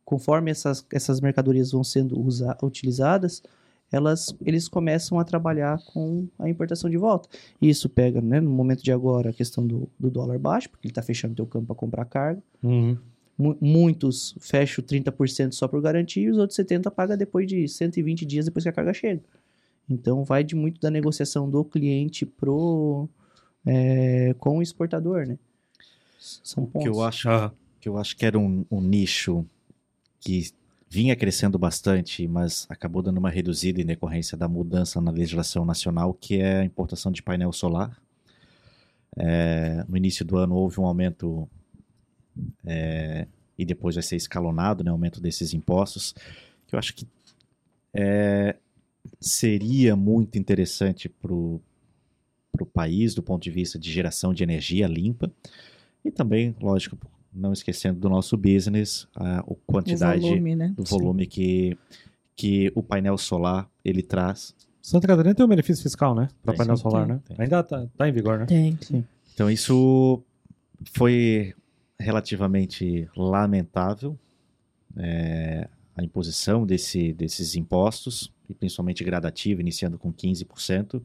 conforme 0.04 0.50
essas, 0.50 0.86
essas 0.92 1.20
mercadorias 1.20 1.72
vão 1.72 1.82
sendo 1.82 2.20
usa, 2.20 2.56
utilizadas, 2.62 3.42
elas, 3.90 4.34
eles 4.44 4.68
começam 4.68 5.18
a 5.18 5.24
trabalhar 5.24 5.78
com 5.92 6.26
a 6.38 6.48
importação 6.48 6.90
de 6.90 6.96
volta. 6.96 7.28
Isso 7.60 7.88
pega, 7.88 8.20
né, 8.20 8.40
no 8.40 8.50
momento 8.50 8.82
de 8.82 8.92
agora, 8.92 9.30
a 9.30 9.32
questão 9.32 9.66
do, 9.66 9.88
do 9.98 10.10
dólar 10.10 10.38
baixo, 10.38 10.68
porque 10.68 10.86
ele 10.86 10.90
está 10.92 11.02
fechando 11.02 11.34
teu 11.34 11.46
campo 11.46 11.66
para 11.66 11.76
comprar 11.76 12.04
carga. 12.04 12.42
Uhum. 12.62 12.96
Mu- 13.36 13.56
muitos 13.60 14.34
fecham 14.40 14.84
30% 14.84 15.52
só 15.52 15.66
por 15.66 15.80
garantia 15.82 16.22
e 16.22 16.30
os 16.30 16.38
outros 16.38 16.56
70% 16.58 16.90
paga 16.90 17.16
depois 17.16 17.46
de 17.48 17.66
120 17.66 18.24
dias 18.24 18.44
depois 18.44 18.62
que 18.62 18.68
a 18.68 18.72
carga 18.72 18.94
chega. 18.94 19.22
Então 19.90 20.24
vai 20.24 20.42
de 20.44 20.54
muito 20.54 20.80
da 20.80 20.90
negociação 20.90 21.50
do 21.50 21.64
cliente 21.64 22.24
pro 22.24 23.08
é, 23.66 24.34
com 24.38 24.58
o 24.58 24.62
exportador, 24.62 25.26
né? 25.26 25.38
São 26.18 26.64
que 26.64 26.72
pontos. 26.72 26.86
eu 26.86 27.02
acho 27.02 27.28
Aham. 27.28 27.52
que 27.80 27.88
eu 27.88 27.98
acho 27.98 28.16
que 28.16 28.24
era 28.24 28.38
um, 28.38 28.64
um 28.70 28.80
nicho 28.80 29.44
que 30.20 30.50
vinha 30.88 31.16
crescendo 31.16 31.58
bastante, 31.58 32.26
mas 32.28 32.66
acabou 32.70 33.02
dando 33.02 33.18
uma 33.18 33.28
reduzida 33.30 33.80
em 33.80 33.84
decorrência 33.84 34.38
da 34.38 34.48
mudança 34.48 35.00
na 35.00 35.10
legislação 35.10 35.64
nacional, 35.64 36.14
que 36.14 36.40
é 36.40 36.60
a 36.60 36.64
importação 36.64 37.10
de 37.10 37.22
painel 37.22 37.52
solar. 37.52 38.00
É, 39.16 39.84
no 39.88 39.96
início 39.96 40.24
do 40.24 40.36
ano 40.36 40.54
houve 40.54 40.80
um 40.80 40.86
aumento 40.86 41.48
é, 42.64 43.26
e 43.58 43.64
depois 43.64 43.94
vai 43.94 44.02
ser 44.02 44.16
escalonado, 44.16 44.82
né, 44.82 44.90
aumento 44.90 45.20
desses 45.20 45.54
impostos, 45.54 46.14
que 46.66 46.74
eu 46.74 46.78
acho 46.78 46.94
que 46.94 47.06
é, 47.92 48.56
seria 49.20 49.94
muito 49.94 50.38
interessante 50.38 51.08
para 51.08 51.32
o 51.32 51.60
país 52.72 53.14
do 53.14 53.22
ponto 53.22 53.42
de 53.42 53.50
vista 53.50 53.78
de 53.78 53.90
geração 53.90 54.34
de 54.34 54.42
energia 54.42 54.86
limpa 54.86 55.30
e 56.04 56.10
também, 56.10 56.54
lógico, 56.60 56.98
não 57.32 57.52
esquecendo 57.52 57.98
do 57.98 58.08
nosso 58.08 58.36
business, 58.36 59.08
a, 59.14 59.40
a 59.40 59.44
O 59.46 59.54
quantidade 59.54 60.20
volume, 60.20 60.54
né? 60.54 60.74
do 60.76 60.84
volume 60.84 61.26
que, 61.26 61.76
que 62.36 62.70
o 62.74 62.82
painel 62.82 63.18
solar 63.18 63.68
ele 63.84 64.02
traz. 64.02 64.54
Santa 64.80 65.06
Catarina 65.06 65.34
tem 65.34 65.44
um 65.44 65.48
benefício 65.48 65.82
fiscal, 65.82 66.14
né? 66.14 66.28
Para 66.42 66.54
painel 66.54 66.76
sim, 66.76 66.82
solar, 66.82 67.06
tem, 67.06 67.14
né? 67.14 67.22
tem. 67.26 67.36
Ainda 67.40 67.62
tá, 67.62 67.86
tá 67.96 68.08
em 68.08 68.12
vigor, 68.12 68.38
né? 68.38 68.46
Tem. 68.46 68.78
Então 69.32 69.50
isso 69.50 70.22
foi 70.92 71.54
relativamente 71.98 73.08
lamentável, 73.16 74.18
é, 74.96 75.68
a 75.96 76.02
imposição 76.02 76.66
desse, 76.66 77.12
desses 77.12 77.54
impostos, 77.54 78.32
e 78.48 78.54
principalmente 78.54 79.04
gradativo, 79.04 79.60
iniciando 79.60 79.98
com 79.98 80.12
15% 80.12 81.00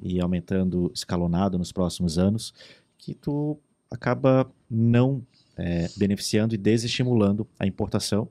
e 0.00 0.20
aumentando 0.20 0.90
escalonado 0.94 1.58
nos 1.58 1.72
próximos 1.72 2.18
anos, 2.18 2.54
que 2.96 3.14
tu 3.14 3.58
acaba 3.90 4.50
não 4.70 5.22
é, 5.56 5.88
beneficiando 5.96 6.54
e 6.54 6.58
desestimulando 6.58 7.46
a 7.58 7.66
importação. 7.66 8.28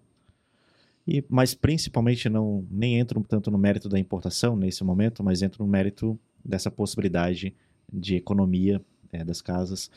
E, 1.08 1.24
mas 1.30 1.54
principalmente 1.54 2.28
não 2.30 2.66
nem 2.70 3.00
entro 3.00 3.24
tanto 3.24 3.50
no 3.50 3.58
mérito 3.58 3.88
da 3.88 4.00
importação 4.00 4.56
nesse 4.56 4.84
momento, 4.84 5.24
mas 5.24 5.42
entro 5.42 5.64
no 5.64 5.70
mérito 5.70 6.20
dessa 6.44 6.70
possibilidade 6.70 7.54
de 7.92 8.16
economia 8.16 8.82
é, 9.12 9.24
das 9.24 9.42
casas. 9.42 9.90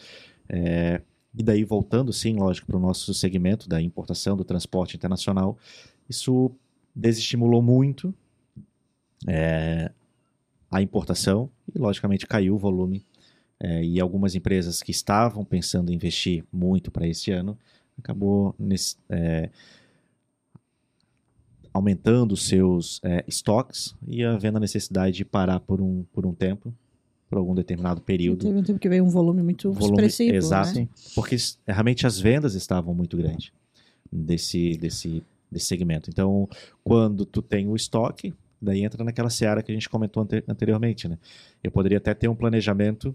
É, 0.48 1.00
e 1.34 1.42
daí, 1.42 1.64
voltando, 1.64 2.12
sim, 2.12 2.34
lógico, 2.34 2.66
para 2.66 2.76
o 2.76 2.80
nosso 2.80 3.14
segmento 3.14 3.68
da 3.68 3.80
importação, 3.80 4.36
do 4.36 4.44
transporte 4.44 4.96
internacional, 4.96 5.56
isso 6.08 6.50
desestimulou 6.94 7.62
muito 7.62 8.12
é, 9.28 9.92
a 10.70 10.82
importação 10.82 11.48
e, 11.72 11.78
logicamente, 11.78 12.26
caiu 12.26 12.54
o 12.54 12.58
volume. 12.58 13.04
É, 13.62 13.84
e 13.84 14.00
algumas 14.00 14.34
empresas 14.34 14.82
que 14.82 14.90
estavam 14.90 15.44
pensando 15.44 15.92
em 15.92 15.94
investir 15.94 16.44
muito 16.50 16.90
para 16.90 17.06
este 17.06 17.30
ano, 17.30 17.58
acabou 17.98 18.54
nesse, 18.58 18.96
é, 19.10 19.50
aumentando 21.72 22.36
seus 22.36 23.00
é, 23.04 23.22
estoques 23.28 23.94
e 24.06 24.24
havendo 24.24 24.56
a 24.56 24.60
necessidade 24.60 25.16
de 25.16 25.24
parar 25.24 25.60
por 25.60 25.80
um, 25.80 26.04
por 26.12 26.26
um 26.26 26.32
tempo, 26.32 26.74
por 27.30 27.38
algum 27.38 27.54
determinado 27.54 28.00
período. 28.02 28.44
Teve 28.44 28.58
um 28.58 28.62
tempo 28.62 28.78
que 28.80 28.88
veio 28.88 29.04
um 29.04 29.08
volume 29.08 29.40
muito 29.42 29.72
Volume- 29.72 29.92
expressivo, 30.08 30.34
exato. 30.36 30.80
né? 30.80 30.88
porque 31.14 31.36
realmente 31.66 32.04
as 32.06 32.18
vendas 32.18 32.54
estavam 32.56 32.92
muito 32.92 33.16
grandes 33.16 33.52
desse, 34.12 34.76
desse, 34.76 35.22
desse 35.50 35.66
segmento. 35.66 36.10
Então, 36.10 36.48
quando 36.82 37.24
tu 37.24 37.40
tem 37.40 37.68
o 37.68 37.76
estoque, 37.76 38.34
daí 38.60 38.82
entra 38.84 39.04
naquela 39.04 39.30
seara 39.30 39.62
que 39.62 39.70
a 39.70 39.74
gente 39.74 39.88
comentou 39.88 40.24
ante- 40.24 40.42
anteriormente, 40.48 41.06
né? 41.08 41.16
Eu 41.62 41.70
poderia 41.70 41.98
até 41.98 42.12
ter 42.14 42.26
um 42.26 42.34
planejamento, 42.34 43.14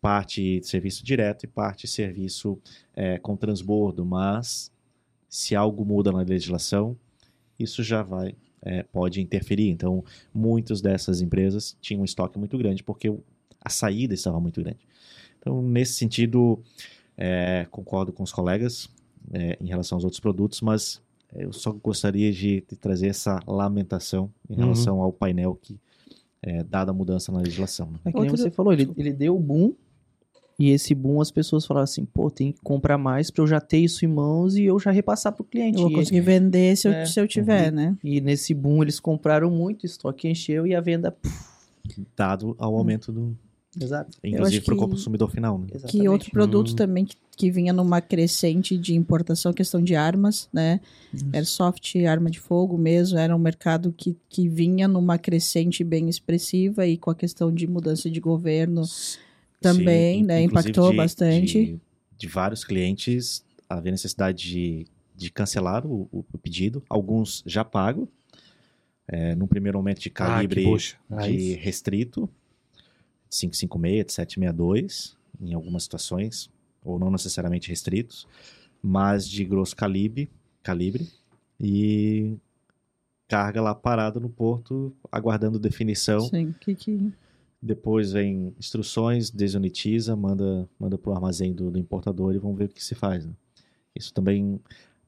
parte 0.00 0.62
serviço 0.62 1.04
direto 1.04 1.44
e 1.44 1.46
parte 1.48 1.88
serviço 1.88 2.58
é, 2.94 3.18
com 3.18 3.36
transbordo, 3.36 4.04
mas 4.06 4.70
se 5.28 5.56
algo 5.56 5.84
muda 5.84 6.12
na 6.12 6.20
legislação, 6.20 6.96
isso 7.58 7.82
já 7.82 8.02
vai, 8.04 8.34
é, 8.66 8.82
pode 8.82 9.20
interferir. 9.20 9.68
Então, 9.70 10.04
muitas 10.34 10.80
dessas 10.80 11.20
empresas 11.22 11.76
tinham 11.80 12.02
um 12.02 12.04
estoque 12.04 12.38
muito 12.38 12.58
grande 12.58 12.82
porque 12.82 13.12
a 13.64 13.70
saída 13.70 14.12
estava 14.14 14.40
muito 14.40 14.60
grande. 14.60 14.80
Então, 15.38 15.62
nesse 15.62 15.94
sentido, 15.94 16.60
é, 17.16 17.66
concordo 17.70 18.12
com 18.12 18.22
os 18.22 18.32
colegas 18.32 18.88
é, 19.32 19.56
em 19.60 19.68
relação 19.68 19.96
aos 19.96 20.04
outros 20.04 20.20
produtos, 20.20 20.60
mas 20.60 21.00
eu 21.34 21.52
só 21.52 21.70
gostaria 21.72 22.32
de, 22.32 22.64
de 22.68 22.76
trazer 22.76 23.08
essa 23.08 23.40
lamentação 23.46 24.30
em 24.48 24.54
Uhum. 24.54 24.58
relação 24.60 25.00
ao 25.02 25.12
painel 25.12 25.54
que, 25.60 25.78
é, 26.42 26.62
dada 26.62 26.90
a 26.90 26.94
mudança 26.94 27.30
na 27.32 27.38
legislação. 27.40 27.90
né? 27.90 27.98
É 28.06 28.12
que 28.12 28.18
nem 28.20 28.30
Outro- 28.30 28.42
você 28.42 28.50
falou, 28.50 28.72
ele, 28.72 28.90
ele 28.96 29.12
deu 29.12 29.36
o 29.36 29.40
boom, 29.40 29.72
e 30.58 30.70
esse 30.70 30.94
boom 30.94 31.20
as 31.20 31.30
pessoas 31.30 31.66
falaram 31.66 31.84
assim, 31.84 32.04
pô, 32.04 32.30
tem 32.30 32.52
que 32.52 32.60
comprar 32.62 32.96
mais 32.96 33.30
pra 33.30 33.42
eu 33.42 33.46
já 33.46 33.60
ter 33.60 33.78
isso 33.78 34.04
em 34.04 34.08
mãos 34.08 34.56
e 34.56 34.64
eu 34.64 34.78
já 34.78 34.90
repassar 34.90 35.32
pro 35.32 35.44
cliente. 35.44 35.76
Eu 35.76 35.82
vou 35.82 35.90
E- 35.92 35.94
conseguir 35.94 36.20
vender 36.20 36.76
se 36.76 36.88
eu, 36.88 36.92
É. 36.92 37.04
se 37.06 37.20
eu 37.20 37.28
tiver, 37.28 37.70
né? 37.70 37.96
E 38.02 38.20
nesse 38.20 38.54
boom 38.54 38.82
eles 38.82 38.98
compraram 38.98 39.50
muito, 39.50 39.82
o 39.82 39.86
estoque 39.86 40.28
encheu 40.28 40.66
e 40.66 40.74
a 40.74 40.80
venda. 40.80 41.10
puf, 41.12 41.34
Dado 42.16 42.56
ao 42.58 42.74
aumento 42.76 43.12
do, 43.12 43.36
exato. 43.80 44.18
inclusive 44.24 44.64
para 44.64 44.74
o 44.74 44.78
consumidor 44.78 45.30
final. 45.30 45.58
Né? 45.58 45.66
exatamente. 45.74 45.98
Que 46.00 46.08
outro 46.08 46.30
produto 46.32 46.72
Hum. 46.72 46.76
também 46.76 47.04
que, 47.04 47.16
que 47.36 47.50
vinha 47.50 47.72
numa 47.72 48.00
crescente 48.00 48.76
de 48.78 48.94
importação, 48.94 49.52
questão 49.52 49.80
de 49.82 49.94
armas, 49.94 50.48
né? 50.52 50.80
Airsoft, 51.32 51.94
arma 52.06 52.30
de 52.30 52.40
fogo 52.40 52.76
mesmo, 52.78 53.18
era 53.18 53.36
um 53.36 53.38
mercado 53.38 53.92
que, 53.96 54.16
que 54.28 54.48
vinha 54.48 54.88
numa 54.88 55.18
crescente 55.18 55.84
bem 55.84 56.08
expressiva 56.08 56.86
e 56.86 56.96
com 56.96 57.10
a 57.10 57.14
questão 57.14 57.52
de 57.52 57.66
mudança 57.66 58.10
de 58.10 58.18
governo 58.20 58.82
também, 59.60 60.20
Sim, 60.20 60.26
né? 60.26 60.42
Impactou 60.42 60.90
de- 60.90 60.96
bastante. 60.96 61.64
De, 61.64 61.80
de 62.16 62.28
vários 62.28 62.64
clientes 62.64 63.44
haver 63.68 63.90
necessidade 63.90 64.48
de, 64.48 64.86
de 65.14 65.30
cancelar 65.30 65.86
o, 65.86 66.08
o 66.12 66.38
pedido, 66.38 66.82
alguns 66.88 67.42
já 67.46 67.64
pago, 67.64 68.08
é, 69.08 69.34
num 69.34 69.46
primeiro 69.46 69.78
momento 69.78 70.00
de 70.00 70.10
calibre 70.10 70.62
Ah, 70.64 70.68
bucha. 70.70 70.96
de 71.10 71.16
Aí, 71.16 71.54
restrito, 71.54 72.28
556, 73.30 74.06
de 74.06 74.12
762, 74.12 75.16
em 75.40 75.52
algumas 75.54 75.82
situações, 75.82 76.50
ou 76.84 76.98
não 76.98 77.10
necessariamente 77.10 77.68
restritos, 77.68 78.26
mas 78.82 79.28
de 79.28 79.44
grosso 79.44 79.74
calibre, 79.76 80.30
calibre 80.62 81.08
e 81.60 82.36
carga 83.28 83.60
lá 83.60 83.74
parado 83.74 84.20
no 84.20 84.28
porto, 84.28 84.94
aguardando 85.10 85.58
definição. 85.58 86.20
Sim, 86.20 86.54
que, 86.60 86.74
que... 86.74 87.12
Depois 87.62 88.12
vem 88.12 88.54
instruções, 88.58 89.30
desunitiza, 89.30 90.14
manda, 90.14 90.68
manda 90.78 90.98
para 90.98 91.10
o 91.10 91.14
armazém 91.14 91.52
do, 91.52 91.70
do 91.70 91.78
importador 91.78 92.34
e 92.34 92.38
vamos 92.38 92.58
ver 92.58 92.66
o 92.66 92.68
que 92.68 92.84
se 92.84 92.94
faz. 92.94 93.26
né? 93.26 93.32
Isso 93.94 94.12
também, 94.12 94.60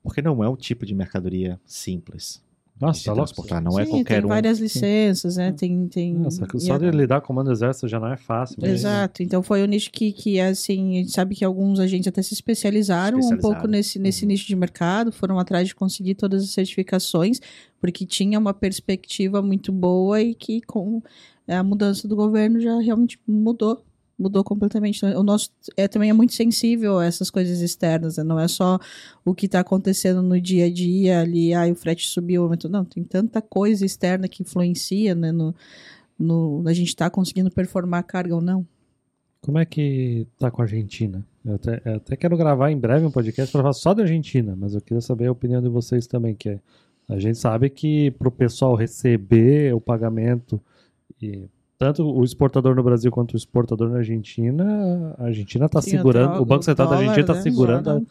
porque 0.03 0.23
não 0.23 0.43
é 0.43 0.49
um 0.49 0.57
tipo 0.57 0.87
de 0.87 0.95
mercadoria 0.95 1.61
simples 1.65 2.43
Nossa, 2.81 3.05
tá 3.05 3.13
louco. 3.13 3.27
transportar, 3.33 3.63
não 3.63 3.79
é 3.79 3.85
Sim, 3.85 3.91
qualquer 3.91 4.17
tem 4.17 4.25
um. 4.25 4.29
várias 4.29 4.59
licenças, 4.59 5.37
né? 5.37 5.53
Tem, 5.53 5.89
tem... 5.89 6.15
Nossa, 6.15 6.47
só 6.59 6.79
de 6.79 6.91
lidar 6.91 7.21
com 7.21 7.25
o 7.25 7.27
comando 7.29 7.47
do 7.47 7.53
exército 7.53 7.89
já 7.89 7.99
não 7.99 8.13
é 8.13 8.17
fácil. 8.17 8.57
mas- 8.61 8.71
Exato, 8.71 9.23
então 9.23 9.43
foi 9.43 9.63
um 9.63 9.67
nicho 9.67 9.91
que, 9.91 10.13
que, 10.13 10.39
assim, 10.41 10.97
a 10.97 10.99
gente 11.01 11.11
sabe 11.13 11.35
que 11.35 11.45
alguns 11.45 11.81
agentes 11.81 12.07
até 12.09 12.23
se 12.23 12.35
especializaram, 12.35 13.17
um 13.17 13.21
Especializaram. 13.21 13.55
pouco 13.57 13.69
nesse, 13.69 13.99
nesse 13.99 14.23
Uhum. 14.23 14.29
nicho 14.29 14.47
de 14.47 14.55
mercado, 14.57 15.11
foram 15.11 15.39
atrás 15.39 15.67
de 15.67 15.75
conseguir 15.75 16.15
todas 16.15 16.43
as 16.45 16.51
certificações, 16.51 17.41
porque 17.81 18.07
tinha 18.07 18.39
uma 18.39 18.55
perspectiva 18.55 19.43
muito 19.43 19.73
boa 19.73 20.21
e 20.23 20.35
que 20.35 20.61
com 20.63 21.03
a 21.49 21.63
mudança 21.63 22.07
do 22.07 22.15
governo 22.15 22.61
já 22.61 22.79
realmente 22.81 23.19
mudou. 23.27 23.83
Mudou 24.19 24.43
completamente. 24.43 24.99
Então, 24.99 25.21
O 25.21 25.23
nosso 25.23 25.51
é, 25.77 25.87
também 25.87 26.11
é 26.11 26.13
muito 26.13 26.33
sensível 26.33 26.99
a 26.99 27.05
essas 27.05 27.31
coisas 27.31 27.61
externas, 27.61 28.17
né? 28.17 28.25
não 28.25 28.39
é 28.39 28.49
só 28.49 28.79
o 29.25 29.35
que 29.35 29.47
está 29.47 29.61
acontecendo 29.61 30.23
no 30.23 30.41
dia 30.41 30.67
a 30.67 30.71
dia 30.71 31.21
ali, 31.21 31.55
ah, 31.55 31.67
o 31.71 31.75
frete 31.75 32.09
subiu, 32.09 32.43
aumentou. 32.43 32.71
Não, 32.71 32.85
tem 32.85 33.05
tanta 33.05 33.41
coisa 33.41 33.87
externa 33.87 34.27
que 34.27 34.43
influencia 34.43 35.15
né, 35.15 35.31
no, 35.31 35.55
no, 36.19 36.65
a 36.67 36.73
gente 36.73 36.89
está 36.89 37.09
conseguindo 37.09 37.51
performar 37.51 38.01
a 38.01 38.03
carga 38.03 38.35
ou 38.35 38.41
não. 38.41 38.67
Como 39.41 39.59
é 39.59 39.65
que 39.65 40.27
tá 40.37 40.51
com 40.51 40.61
a 40.61 40.65
Argentina? 40.65 41.25
Eu 41.45 41.55
até, 41.55 41.81
eu 41.85 41.95
até 41.95 42.17
quero 42.17 42.37
gravar 42.37 42.71
em 42.71 42.77
breve 42.77 43.07
um 43.07 43.11
podcast 43.11 43.53
para 43.53 43.63
falar 43.63 43.73
só 43.73 43.95
da 43.95 44.03
Argentina, 44.03 44.57
mas 44.57 44.75
eu 44.75 44.81
queria 44.81 45.01
saber 45.01 45.27
a 45.27 45.33
opinião 45.33 45.63
de 45.63 45.69
vocês 45.69 46.07
também, 46.07 46.35
que 46.35 46.49
é, 46.49 46.61
a 47.09 47.19
gente 47.19 47.39
sabe 47.39 47.71
que 47.71 48.11
para 48.13 48.29
o 48.29 48.33
pessoal 48.33 48.75
receber 48.75 49.73
o 49.75 49.81
pagamento, 49.81 50.61
e 51.23 51.49
tanto 51.79 52.05
o 52.05 52.25
exportador 52.25 52.75
no 52.75 52.83
Brasil 52.83 53.11
quanto 53.11 53.35
o 53.35 53.37
exportador 53.37 53.89
na 53.91 53.99
Argentina, 53.99 55.15
a 55.19 55.25
Argentina 55.27 55.67
está 55.67 55.81
segurando, 55.81 56.33
dro- 56.33 56.43
o 56.43 56.45
Banco 56.45 56.65
Central 56.65 56.89
da 56.89 56.97
Argentina 56.97 57.21
está 57.21 57.35
né? 57.35 57.41
segurando 57.43 57.85
Dólar. 57.85 58.03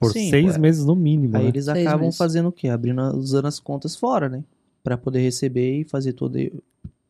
por 0.00 0.12
Sim, 0.12 0.28
seis 0.30 0.56
é. 0.56 0.58
meses 0.58 0.84
no 0.84 0.96
mínimo. 0.96 1.36
Aí 1.36 1.44
né? 1.44 1.48
eles 1.50 1.64
Seis 1.66 1.86
acabam 1.86 2.06
meses. 2.06 2.18
fazendo 2.18 2.48
o 2.48 2.52
quê? 2.52 2.68
Abrindo, 2.68 3.00
usando 3.16 3.46
as 3.46 3.60
contas 3.60 3.94
fora, 3.96 4.28
né? 4.28 4.42
Pra 4.82 4.96
poder 4.98 5.20
receber 5.20 5.80
e 5.80 5.84
fazer 5.84 6.12
todo. 6.14 6.36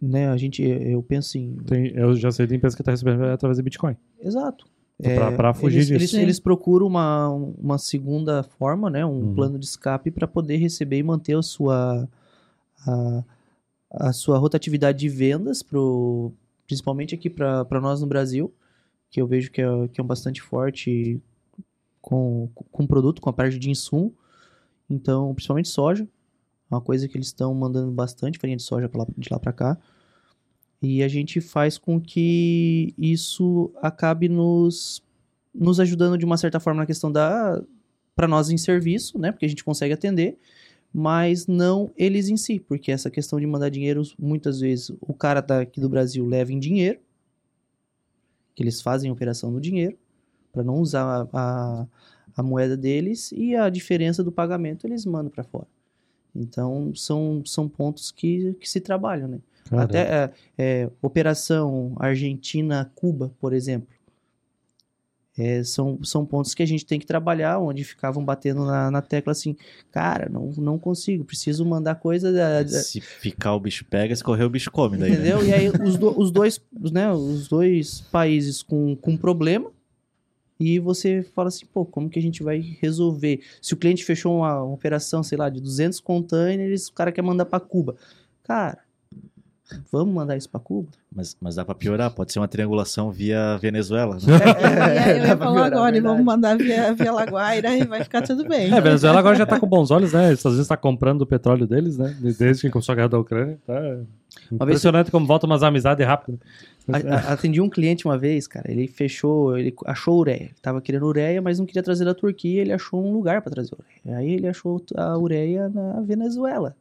Né? 0.00 0.28
A 0.28 0.36
gente, 0.36 0.62
eu 0.62 1.02
penso 1.02 1.28
assim. 1.30 1.56
Tem- 1.66 1.92
eu 1.94 2.14
já 2.14 2.30
sei 2.30 2.46
de 2.46 2.54
empresa 2.54 2.76
que 2.76 2.82
está 2.82 2.90
recebendo 2.92 3.24
através 3.24 3.56
de 3.56 3.62
Bitcoin. 3.62 3.96
Exato. 4.20 4.66
Pra- 5.02 5.32
pra 5.32 5.54
fugir 5.54 5.76
eles, 5.76 5.88
disso. 5.88 6.16
Eles, 6.16 6.22
eles 6.22 6.40
procuram 6.40 6.86
uma, 6.86 7.28
uma 7.28 7.76
segunda 7.78 8.42
forma, 8.42 8.88
né? 8.88 9.04
Um 9.04 9.10
Uhum. 9.28 9.34
plano 9.34 9.58
de 9.58 9.66
escape 9.66 10.10
para 10.10 10.26
poder 10.26 10.56
receber 10.56 10.98
e 10.98 11.02
manter 11.02 11.36
a 11.36 11.42
sua, 11.42 12.08
a, 12.86 13.24
a 13.90 14.12
sua 14.12 14.38
rotatividade 14.38 14.98
de 14.98 15.08
vendas, 15.08 15.62
pro, 15.62 16.32
principalmente 16.66 17.14
aqui 17.14 17.30
para 17.30 17.80
nós 17.80 18.00
no 18.00 18.06
Brasil, 18.06 18.52
que 19.10 19.20
eu 19.20 19.26
vejo 19.26 19.50
que 19.50 19.60
é, 19.60 19.88
que 19.92 20.00
é 20.00 20.04
um 20.04 20.06
bastante 20.06 20.42
forte 20.42 21.20
com, 22.00 22.48
com 22.54 22.84
o 22.84 22.88
produto, 22.88 23.20
com 23.20 23.30
a 23.30 23.32
parte 23.32 23.58
de 23.58 23.70
insumo. 23.70 24.14
Então, 24.88 25.34
principalmente 25.34 25.68
soja, 25.68 26.04
é 26.70 26.74
uma 26.74 26.80
coisa 26.80 27.08
que 27.08 27.16
eles 27.16 27.28
estão 27.28 27.54
mandando 27.54 27.90
bastante, 27.92 28.38
farinha 28.38 28.56
de 28.56 28.62
soja 28.62 28.90
lá, 28.92 29.06
de 29.16 29.28
lá 29.30 29.38
para 29.38 29.52
cá. 29.52 29.78
E 30.82 31.02
a 31.02 31.08
gente 31.08 31.40
faz 31.40 31.78
com 31.78 32.00
que 32.00 32.94
isso 32.98 33.72
acabe 33.80 34.28
nos, 34.28 35.02
nos 35.54 35.80
ajudando 35.80 36.18
de 36.18 36.24
uma 36.24 36.36
certa 36.36 36.60
forma 36.60 36.80
na 36.80 36.86
questão 36.86 37.10
da. 37.10 37.62
para 38.14 38.28
nós 38.28 38.50
em 38.50 38.58
serviço, 38.58 39.18
né? 39.18 39.32
Porque 39.32 39.46
a 39.46 39.48
gente 39.48 39.64
consegue 39.64 39.94
atender, 39.94 40.38
mas 40.92 41.46
não 41.46 41.90
eles 41.96 42.28
em 42.28 42.36
si, 42.36 42.58
porque 42.58 42.90
essa 42.90 43.10
questão 43.10 43.38
de 43.38 43.46
mandar 43.46 43.68
dinheiro, 43.68 44.02
muitas 44.18 44.60
vezes 44.60 44.90
o 45.00 45.12
cara 45.12 45.40
daqui 45.40 45.80
do 45.80 45.88
Brasil 45.88 46.26
leva 46.26 46.52
em 46.52 46.58
dinheiro, 46.58 46.98
que 48.54 48.62
eles 48.62 48.80
fazem 48.80 49.10
operação 49.10 49.50
no 49.50 49.60
dinheiro, 49.60 49.96
para 50.52 50.62
não 50.62 50.76
usar 50.80 51.04
a, 51.04 51.28
a, 51.32 51.86
a 52.36 52.42
moeda 52.42 52.76
deles, 52.76 53.30
e 53.32 53.54
a 53.54 53.68
diferença 53.68 54.24
do 54.24 54.32
pagamento 54.32 54.86
eles 54.86 55.04
mandam 55.04 55.30
para 55.30 55.44
fora. 55.44 55.68
Então, 56.34 56.94
são, 56.94 57.42
são 57.44 57.68
pontos 57.68 58.10
que, 58.10 58.54
que 58.54 58.68
se 58.68 58.80
trabalham, 58.80 59.28
né? 59.28 59.40
Caramba. 59.64 59.84
Até 59.84 59.98
é, 59.98 60.32
é, 60.56 60.90
Operação 61.02 61.94
Argentina-Cuba, 61.96 63.32
por 63.40 63.52
exemplo. 63.52 63.88
É, 65.38 65.62
são, 65.62 66.02
são 66.02 66.24
pontos 66.24 66.54
que 66.54 66.62
a 66.62 66.66
gente 66.66 66.86
tem 66.86 66.98
que 66.98 67.04
trabalhar, 67.06 67.58
onde 67.58 67.84
ficavam 67.84 68.24
batendo 68.24 68.64
na, 68.64 68.90
na 68.90 69.02
tecla 69.02 69.32
assim, 69.32 69.54
cara, 69.92 70.30
não, 70.30 70.50
não 70.56 70.78
consigo, 70.78 71.24
preciso 71.24 71.64
mandar 71.64 71.96
coisa 71.96 72.32
da, 72.32 72.62
da- 72.62 72.68
Se 72.68 73.00
ficar 73.02 73.54
o 73.54 73.60
bicho 73.60 73.84
pega, 73.84 74.16
se 74.16 74.24
correr 74.24 74.44
o 74.44 74.50
bicho 74.50 74.70
come. 74.70 74.96
Daí, 74.96 75.10
né? 75.10 75.16
entendeu? 75.16 75.44
E 75.44 75.52
aí 75.52 75.68
os, 75.68 75.98
do- 75.98 76.18
os 76.18 76.30
dois, 76.30 76.58
né, 76.90 77.12
os 77.12 77.48
dois 77.48 78.00
países 78.10 78.62
com, 78.62 78.96
com 78.96 79.14
problema, 79.16 79.70
e 80.58 80.78
você 80.80 81.22
fala 81.34 81.48
assim, 81.48 81.66
pô, 81.66 81.84
como 81.84 82.08
que 82.08 82.18
a 82.18 82.22
gente 82.22 82.42
vai 82.42 82.58
resolver? 82.80 83.40
Se 83.60 83.74
o 83.74 83.76
cliente 83.76 84.06
fechou 84.06 84.38
uma, 84.38 84.62
uma 84.62 84.72
operação, 84.74 85.22
sei 85.22 85.36
lá, 85.36 85.50
de 85.50 85.60
200 85.60 86.00
containers, 86.00 86.88
o 86.88 86.94
cara 86.94 87.12
quer 87.12 87.20
mandar 87.20 87.44
para 87.44 87.60
Cuba. 87.60 87.94
Cara, 88.42 88.78
vamos 89.90 90.14
mandar 90.14 90.36
isso 90.36 90.48
para 90.48 90.60
Cuba? 90.60 90.88
Mas, 91.14 91.36
mas 91.40 91.54
dá 91.56 91.64
pra 91.64 91.74
piorar, 91.74 92.10
pode 92.10 92.32
ser 92.32 92.38
uma 92.38 92.48
triangulação 92.48 93.10
via 93.10 93.56
Venezuela. 93.58 94.16
né? 94.16 94.20
E 94.22 94.98
aí 95.08 95.10
eu 95.10 95.16
ia 95.16 95.26
Dá 95.28 95.36
pra 95.36 95.46
falar 95.46 95.66
agora, 95.66 95.96
e 95.96 96.00
vamos 96.00 96.24
mandar 96.24 96.56
via, 96.56 96.92
via 96.94 97.12
Laguaira 97.12 97.76
e 97.76 97.84
vai 97.84 98.02
ficar 98.04 98.22
tudo 98.22 98.46
bem. 98.46 98.70
É, 98.72 98.76
a 98.76 98.80
Venezuela 98.80 99.18
agora 99.18 99.34
já 99.36 99.46
tá 99.46 99.58
com 99.58 99.66
bons 99.66 99.90
olhos, 99.90 100.12
né? 100.12 100.26
Os 100.28 100.38
Estados 100.38 100.56
Unidos 100.56 100.66
está 100.66 100.76
comprando 100.76 101.22
o 101.22 101.26
petróleo 101.26 101.66
deles, 101.66 101.96
né? 101.98 102.16
Desde 102.20 102.62
que 102.62 102.70
começou 102.70 102.92
a 102.92 102.96
guerra 102.96 103.08
da 103.08 103.18
Ucrânia. 103.18 103.58
Tá 103.66 103.98
impressionante 104.52 105.10
como 105.10 105.26
volta 105.26 105.46
umas 105.46 105.62
amizades 105.62 106.06
rápido. 106.06 106.38
A- 106.92 107.14
a- 107.30 107.32
Atendi 107.32 107.60
um 107.60 107.68
cliente 107.68 108.04
uma 108.04 108.16
vez, 108.16 108.46
cara. 108.46 108.70
Ele 108.70 108.86
fechou, 108.86 109.56
ele 109.58 109.74
achou 109.86 110.18
ureia. 110.20 110.42
Ele 110.42 110.54
tava 110.62 110.80
querendo 110.80 111.06
ureia, 111.06 111.42
mas 111.42 111.58
não 111.58 111.66
queria 111.66 111.82
trazer 111.82 112.04
da 112.04 112.14
Turquia. 112.14 112.60
Ele 112.60 112.72
achou 112.72 113.04
um 113.04 113.12
lugar 113.12 113.42
para 113.42 113.50
trazer 113.52 113.70
ureia. 113.74 114.18
Aí 114.18 114.32
ele 114.34 114.46
achou 114.46 114.80
a 114.96 115.18
ureia 115.18 115.68
na 115.68 116.00
Venezuela. 116.02 116.76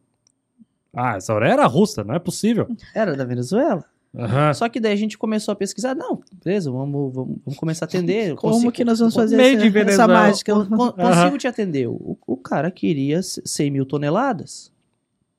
Ah, 0.96 1.16
essa 1.18 1.34
hora 1.34 1.50
era 1.50 1.66
russa, 1.66 2.04
não 2.04 2.16
é 2.16 2.20
possível. 2.20 2.68
Era 2.94 3.16
da 3.16 3.26
Venezuela. 3.26 3.84
Aham. 4.18 4.54
Só 4.54 4.70
que 4.70 4.80
daí 4.80 4.94
a 4.94 4.96
gente 4.96 5.18
começou 5.18 5.52
a 5.52 5.56
pesquisar. 5.56 5.94
Não, 5.94 6.22
beleza, 6.44 6.72
vamos, 6.72 7.14
vamos, 7.14 7.38
vamos 7.44 7.60
começar 7.60 7.84
a 7.86 7.88
atender. 7.88 8.34
Como 8.36 8.54
consigo- 8.54 8.72
que 8.72 8.86
nós 8.86 9.00
vamos 9.00 9.14
fazer 9.14 9.36
essa, 9.56 9.62
essa 9.92 10.08
mágica? 10.08 10.54
con- 10.54 10.84
Aham. 10.84 10.94
Consigo 10.94 11.38
te 11.38 11.48
atender. 11.48 11.88
O, 11.88 12.18
o 12.26 12.38
cara 12.38 12.72
queria 12.72 13.22
c- 13.22 13.42
100 13.46 13.70
mil 13.72 13.86
toneladas. 13.86 14.72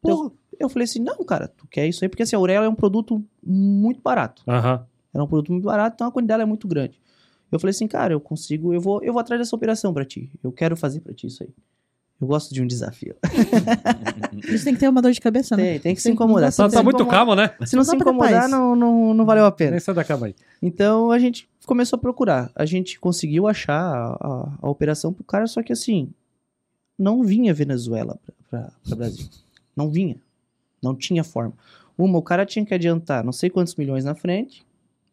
Eu, 0.04 0.36
Eu 0.60 0.68
falei 0.68 0.84
assim, 0.84 1.00
não, 1.00 1.16
cara, 1.24 1.48
tu 1.48 1.66
quer 1.66 1.86
isso 1.86 2.04
aí? 2.04 2.08
Porque 2.08 2.22
assim, 2.22 2.36
a 2.36 2.38
Aurela 2.38 2.66
é 2.66 2.68
um 2.68 2.74
produto 2.74 3.22
muito 3.42 4.00
barato. 4.02 4.42
Aham. 4.46 4.86
Era 5.14 5.24
um 5.24 5.26
produto 5.26 5.52
muito 5.52 5.64
barato, 5.64 5.94
então 5.94 6.06
a 6.08 6.12
quantidade 6.12 6.42
é 6.42 6.46
muito 6.46 6.68
grande. 6.68 7.00
Eu 7.50 7.58
falei 7.58 7.70
assim, 7.70 7.86
cara, 7.88 8.12
eu 8.12 8.20
consigo, 8.20 8.74
eu 8.74 8.80
vou, 8.80 9.02
eu 9.02 9.12
vou 9.12 9.20
atrás 9.20 9.40
dessa 9.40 9.54
operação 9.56 9.92
pra 9.94 10.04
ti. 10.04 10.30
Eu 10.42 10.52
quero 10.52 10.76
fazer 10.76 11.00
pra 11.00 11.14
ti 11.14 11.26
isso 11.28 11.42
aí. 11.42 11.48
Eu 12.20 12.26
gosto 12.26 12.54
de 12.54 12.62
um 12.62 12.66
desafio. 12.66 13.14
Isso 14.48 14.64
tem 14.64 14.74
que 14.74 14.80
ter 14.80 14.88
uma 14.88 15.02
dor 15.02 15.12
de 15.12 15.20
cabeça, 15.20 15.56
né? 15.56 15.72
Tem, 15.72 15.80
tem 15.80 15.94
que 15.94 16.00
se 16.02 16.10
incomodar. 16.10 16.50
Tá, 16.52 16.64
tá 16.64 16.70
se 16.78 16.82
muito 16.82 16.96
incomodar- 17.02 17.10
calmo, 17.18 17.34
né? 17.34 17.50
Se 17.66 17.76
não 17.76 17.84
se 17.84 17.94
incomodar, 17.94 18.48
não, 18.48 18.74
não, 18.74 19.12
não 19.14 19.24
valeu 19.26 19.44
a 19.44 19.52
pena. 19.52 19.72
Nem 19.72 19.80
sai 19.80 19.94
da 19.94 20.04
cama 20.04 20.26
aí. 20.26 20.34
Então 20.62 21.10
a 21.10 21.18
gente 21.18 21.48
começou 21.66 21.96
a 21.96 22.00
procurar. 22.00 22.50
A 22.54 22.64
gente 22.64 22.98
conseguiu 22.98 23.46
achar 23.46 23.78
a, 23.78 24.06
a- 24.14 24.58
a 24.62 24.70
operação 24.70 25.12
pro 25.12 25.24
cara, 25.24 25.46
só 25.46 25.62
que 25.62 25.72
assim, 25.72 26.08
não 26.98 27.22
vinha 27.22 27.52
Venezuela 27.52 28.18
para 28.50 28.70
Brasil. 28.96 29.26
Não 29.76 29.90
vinha. 29.90 30.16
Não 30.82 30.94
tinha 30.94 31.22
forma. 31.22 31.52
Uma, 31.98 32.18
o 32.18 32.22
cara 32.22 32.46
tinha 32.46 32.64
que 32.64 32.72
adiantar 32.74 33.24
não 33.24 33.32
sei 33.32 33.50
quantos 33.50 33.74
milhões 33.76 34.04
na 34.04 34.14
frente, 34.14 34.64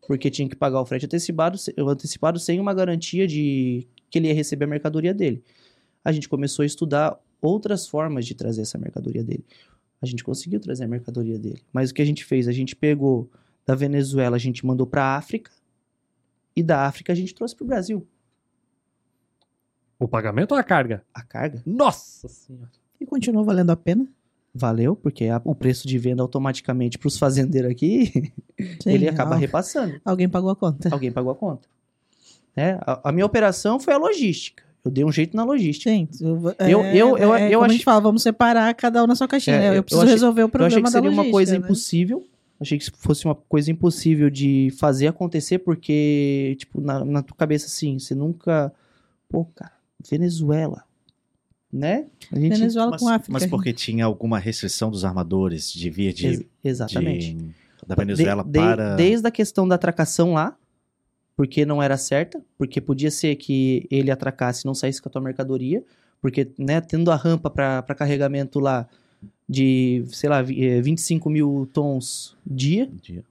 porque 0.07 0.29
tinha 0.29 0.47
que 0.47 0.55
pagar 0.55 0.79
o 0.81 0.85
frete 0.85 1.05
antecipado, 1.05 1.57
antecipado 1.79 2.39
sem 2.39 2.59
uma 2.61 2.73
garantia 2.73 3.27
de 3.27 3.85
que 4.09 4.19
ele 4.19 4.27
ia 4.27 4.33
receber 4.33 4.65
a 4.65 4.67
mercadoria 4.69 5.13
dele. 5.13 5.43
A 6.03 6.11
gente 6.11 6.27
começou 6.29 6.63
a 6.63 6.65
estudar 6.65 7.17
outras 7.41 7.87
formas 7.87 8.25
de 8.25 8.33
trazer 8.35 8.61
essa 8.61 8.77
mercadoria 8.77 9.23
dele. 9.23 9.45
A 10.01 10.05
gente 10.05 10.23
conseguiu 10.23 10.59
trazer 10.59 10.83
a 10.83 10.87
mercadoria 10.87 11.39
dele. 11.39 11.61
Mas 11.71 11.89
o 11.91 11.93
que 11.93 12.01
a 12.01 12.05
gente 12.05 12.25
fez? 12.25 12.47
A 12.47 12.51
gente 12.51 12.75
pegou 12.75 13.29
da 13.65 13.73
Venezuela, 13.75 14.35
a 14.35 14.39
gente 14.39 14.65
mandou 14.65 14.85
para 14.85 15.15
África 15.15 15.51
e 16.55 16.61
da 16.61 16.85
África 16.85 17.13
a 17.13 17.15
gente 17.15 17.33
trouxe 17.33 17.55
para 17.55 17.63
o 17.63 17.67
Brasil 17.67 18.05
O 19.99 20.07
pagamento 20.07 20.51
ou 20.51 20.57
a 20.57 20.63
carga? 20.63 21.03
a 21.13 21.23
carga. 21.23 21.61
Nossa 21.65 22.27
senhora. 22.27 22.69
E 22.99 23.05
continuou 23.05 23.45
valendo 23.45 23.69
a 23.69 23.75
pena. 23.75 24.05
Valeu, 24.53 24.95
porque 24.95 25.25
a- 25.27 25.41
o 25.45 25.55
preço 25.55 25.87
de 25.87 25.97
venda 25.97 26.21
automaticamente 26.21 26.97
para 26.99 27.07
os 27.07 27.17
fazendeiros 27.17 27.71
aqui, 27.71 28.31
Sim, 28.81 28.89
ele 28.91 29.07
acaba 29.09 29.33
al- 29.35 29.39
repassando. 29.39 29.99
Alguém 30.05 30.29
pagou 30.29 30.49
a 30.51 30.55
conta. 30.55 30.89
Alguém 30.93 31.11
pagou 31.11 31.31
a 31.31 31.35
conta. 31.35 31.67
Né? 32.55 32.77
A, 32.81 33.09
a 33.09 33.11
minha 33.11 33.25
operação 33.25 33.79
foi 33.79 33.93
a 33.93 33.97
logística. 33.97 34.63
Eu 34.85 34.91
dei 34.91 35.05
um 35.05 35.11
jeito 35.11 35.35
na 35.35 35.43
logística. 35.45 35.89
Sim. 35.89 36.07
Eu, 36.19 36.55
Eu- 36.59 36.83
eu- 36.83 37.17
eu- 37.17 37.35
é, 37.35 37.47
eu 37.47 37.59
como 37.59 37.71
a 37.71 37.73
gente 37.73 37.83
fala, 37.85 38.01
vamos 38.01 38.21
separar 38.21 38.73
cada 38.73 39.03
um 39.03 39.07
na 39.07 39.15
sua 39.15 39.27
caixinha. 39.27 39.55
É, 39.55 39.59
né? 39.59 39.67
eu- 39.69 39.71
eu, 39.71 39.75
eu 39.77 39.83
preciso 39.83 40.01
achei- 40.01 40.13
resolver 40.13 40.41
o 40.41 40.45
Eu 40.45 40.49
problema 40.49 40.67
achei 40.67 40.79
que 40.81 40.83
da 40.83 40.91
seria 40.91 41.09
uma 41.09 41.15
logística, 41.17 41.31
coisa 41.31 41.51
né? 41.53 41.57
impossível. 41.59 42.27
Achei 42.59 42.77
que 42.77 42.91
fosse 42.91 43.25
uma 43.25 43.35
coisa 43.35 43.71
impossível 43.71 44.29
de 44.29 44.73
fazer 44.77 45.07
acontecer, 45.07 45.59
porque, 45.59 46.55
tipo, 46.59 46.79
na, 46.81 47.03
na 47.03 47.21
tua 47.23 47.35
cabeça, 47.35 47.65
assim, 47.67 47.97
você 47.99 48.13
nunca. 48.13 48.71
Pô, 49.29 49.45
cara, 49.55 49.71
Venezuela. 50.09 50.83
Né? 51.71 52.05
A 52.31 52.37
gente. 52.39 52.53
Venezuela 52.57 52.91
Mas, 52.91 53.01
com 53.01 53.07
África. 53.09 53.33
mas 53.33 53.45
porque 53.47 53.73
tinha 53.73 54.05
alguma 54.05 54.37
restrição 54.37 54.91
dos 54.91 55.03
armadores 55.03 55.73
de 55.73 55.89
vir 55.89 56.13
de, 56.13 56.27
Ex- 56.27 56.45
exatamente. 56.63 57.33
de- 57.33 57.47
da 57.87 57.95
Venezuela 57.95 58.43
De- 58.43 58.51
de- 58.51 58.59
para. 58.59 58.95
Desde 58.95 59.27
a 59.27 59.31
questão 59.31 59.67
da 59.67 59.73
atracação 59.75 60.33
lá, 60.33 60.55
porque 61.35 61.65
não 61.65 61.81
era 61.81 61.97
certa, 61.97 62.41
porque 62.57 62.79
podia 62.79 63.09
ser 63.11 63.35
que 63.35 63.87
ele 63.89 64.11
atracasse 64.11 64.63
e 64.63 64.65
não 64.67 64.75
saísse 64.75 65.01
com 65.01 65.09
a 65.09 65.11
tua 65.11 65.21
mercadoria, 65.21 65.83
porque, 66.21 66.51
né, 66.57 66.79
tendo 66.79 67.11
a 67.11 67.15
rampa 67.15 67.49
para 67.49 67.81
carregamento 67.95 68.59
lá 68.59 68.87
de, 69.47 70.05
sei 70.09 70.29
lá, 70.29 70.41
vi- 70.41 70.63
eh, 70.63 70.81
25 70.81 71.29
mil 71.29 71.67
tons 71.73 72.37
dia, 72.45 72.89
de- 73.01 73.23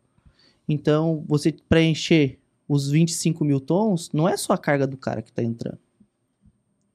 então 0.68 1.24
você 1.26 1.52
preencher 1.68 2.38
os 2.68 2.88
25 2.90 3.44
mil 3.44 3.60
tons, 3.60 4.10
não 4.12 4.28
é 4.28 4.36
só 4.36 4.52
a 4.52 4.58
carga 4.58 4.86
do 4.86 4.96
cara 4.96 5.22
que 5.22 5.32
tá 5.32 5.42
entrando. 5.42 5.78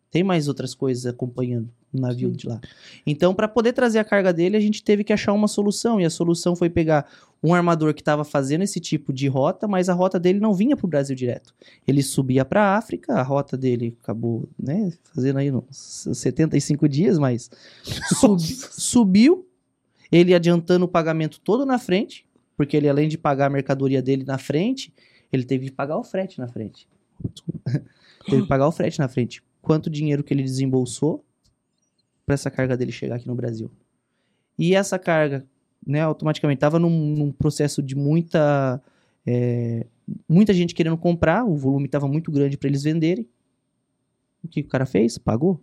Tem 0.10 0.24
mais 0.24 0.48
outras 0.48 0.74
coisas 0.74 1.06
acompanhando 1.06 1.70
o 1.98 2.02
navio 2.02 2.30
Sim. 2.30 2.36
de 2.36 2.48
lá. 2.48 2.62
Então, 3.06 3.34
para 3.34 3.48
poder 3.48 3.74
trazer 3.74 4.00
a 4.00 4.04
carga 4.04 4.32
dele, 4.32 4.56
a 4.58 4.60
gente 4.60 4.84
teve 4.84 5.04
que 5.04 5.12
achar 5.14 5.34
uma 5.34 5.48
solução. 5.48 6.00
E 6.00 6.06
a 6.06 6.10
solução 6.10 6.56
foi 6.56 6.70
pegar 6.70 7.06
um 7.44 7.54
armador 7.54 7.94
que 7.94 8.02
estava 8.02 8.24
fazendo 8.24 8.64
esse 8.64 8.80
tipo 8.80 9.14
de 9.14 9.28
rota, 9.28 9.68
mas 9.68 9.90
a 9.90 9.94
rota 9.94 10.20
dele 10.20 10.40
não 10.40 10.54
vinha 10.54 10.76
para 10.76 10.86
o 10.86 10.90
Brasil 10.90 11.16
direto. 11.16 11.54
Ele 11.88 12.02
subia 12.02 12.44
para 12.44 12.62
a 12.62 12.78
África, 12.78 13.14
a 13.14 13.22
rota 13.22 13.56
dele 13.58 13.96
acabou 14.02 14.48
né, 14.58 14.92
fazendo 15.14 15.38
aí 15.40 15.52
uns 15.52 16.08
75 16.14 16.90
dias, 16.90 17.20
mas 17.20 17.50
sub- 18.20 18.40
subiu, 18.40 19.48
ele 20.12 20.34
adiantando 20.34 20.86
o 20.86 20.88
pagamento 20.88 21.40
todo 21.40 21.66
na 21.66 21.78
frente, 21.78 22.26
porque 22.56 22.76
ele, 22.76 22.90
além 22.90 23.08
de 23.08 23.18
pagar 23.18 23.48
a 23.48 23.50
mercadoria 23.50 24.02
dele 24.02 24.24
na 24.24 24.38
frente, 24.38 24.92
ele 25.32 25.44
teve 25.44 25.66
que 25.66 25.72
pagar 25.72 25.98
o 25.98 26.04
frete 26.04 26.40
na 26.40 26.48
frente. 26.48 26.88
teve 28.26 28.42
que 28.44 28.48
pagar 28.48 28.68
o 28.68 28.72
frete 28.72 29.00
na 29.00 29.08
frente. 29.08 29.44
Quanto 29.62 29.90
dinheiro 29.90 30.24
que 30.24 30.34
ele 30.34 30.44
desembolsou 30.44 31.24
para 32.28 32.34
essa 32.34 32.52
carga 32.52 32.76
dele 32.76 32.92
chegar 32.92 33.16
aqui 33.16 33.26
no 33.28 33.34
Brasil. 33.34 33.72
E 34.60 34.76
essa 34.76 35.00
carga, 35.00 35.46
né, 35.86 36.02
automaticamente 36.02 36.58
estava 36.58 36.78
num, 36.78 36.90
num 37.16 37.32
processo 37.32 37.82
de 37.82 37.96
muita 37.96 38.82
é, 39.26 39.86
muita 40.28 40.54
gente 40.54 40.76
querendo 40.76 40.98
comprar, 40.98 41.46
o 41.46 41.56
volume 41.56 41.86
estava 41.86 42.06
muito 42.08 42.30
grande 42.30 42.58
para 42.58 42.68
eles 42.68 42.84
venderem. 42.84 43.26
O 44.44 44.48
que 44.50 44.60
o 44.62 44.68
cara 44.68 44.86
fez? 44.86 45.18
Pagou. 45.18 45.62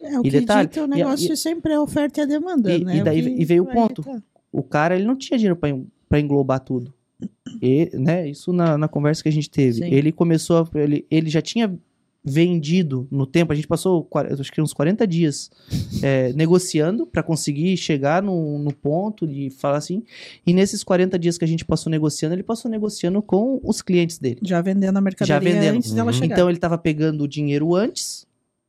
É, 0.00 0.16
o 0.18 0.20
E 0.20 0.24
que 0.24 0.30
detalhe, 0.40 0.68
dita 0.68 0.84
o 0.84 0.86
negócio 0.86 1.32
e- 1.32 1.36
sempre 1.36 1.72
é 1.74 1.78
oferta 1.80 2.20
e 2.20 2.22
a 2.22 2.26
demanda, 2.26 2.72
E- 2.72 2.84
né? 2.84 2.96
e 2.96 3.02
daí- 3.02 3.20
O 3.20 3.24
que 3.24 3.42
e 3.42 3.44
veio 3.44 3.62
o 3.64 3.66
ponto. 3.66 4.02
O 4.50 4.62
cara 4.62 4.94
ele 4.96 5.04
não 5.04 5.16
tinha 5.16 5.36
dinheiro 5.38 5.56
para 6.08 6.20
englobar 6.20 6.60
tudo. 6.60 6.92
E, 7.60 7.90
né, 7.94 8.28
isso 8.28 8.50
na, 8.52 8.78
na 8.78 8.88
conversa 8.88 9.22
que 9.22 9.28
a 9.28 9.32
gente 9.32 9.50
teve. 9.50 9.78
Sim. 9.78 9.92
Ele 9.92 10.10
começou, 10.12 10.58
a- 10.58 10.78
ele, 10.78 11.04
ele 11.10 11.28
já 11.28 11.42
tinha 11.42 11.78
vendido 12.24 13.06
no 13.10 13.26
tempo, 13.26 13.52
a 13.52 13.56
gente 13.56 13.66
passou 13.66 14.08
acho 14.38 14.52
que 14.52 14.60
uns 14.60 14.72
40 14.72 15.06
dias 15.06 15.50
é, 16.02 16.32
negociando 16.34 17.06
para 17.06 17.22
conseguir 17.22 17.76
chegar 17.76 18.22
no, 18.22 18.58
no 18.58 18.72
ponto 18.72 19.26
de 19.26 19.50
falar 19.50 19.78
assim. 19.78 20.02
E 20.46 20.52
nesses 20.52 20.84
40 20.84 21.18
dias 21.18 21.38
que 21.38 21.44
a 21.44 21.48
gente 21.48 21.64
passou 21.64 21.90
negociando, 21.90 22.34
ele 22.34 22.42
passou 22.42 22.70
negociando 22.70 23.22
com 23.22 23.60
os 23.62 23.80
clientes 23.82 24.18
dele. 24.18 24.40
Já 24.42 24.60
vendendo 24.60 24.96
a 24.96 25.00
mercadoria 25.00 25.40
vendendo. 25.40 25.76
antes 25.76 25.92
dela 25.92 26.08
Uhum. 26.08 26.12
chegar. 26.12 26.34
Então 26.34 26.48
ele 26.48 26.58
estava 26.58 26.76
pegando 26.76 27.24
o 27.24 27.28
dinheiro 27.28 27.74
antes. 27.74 28.26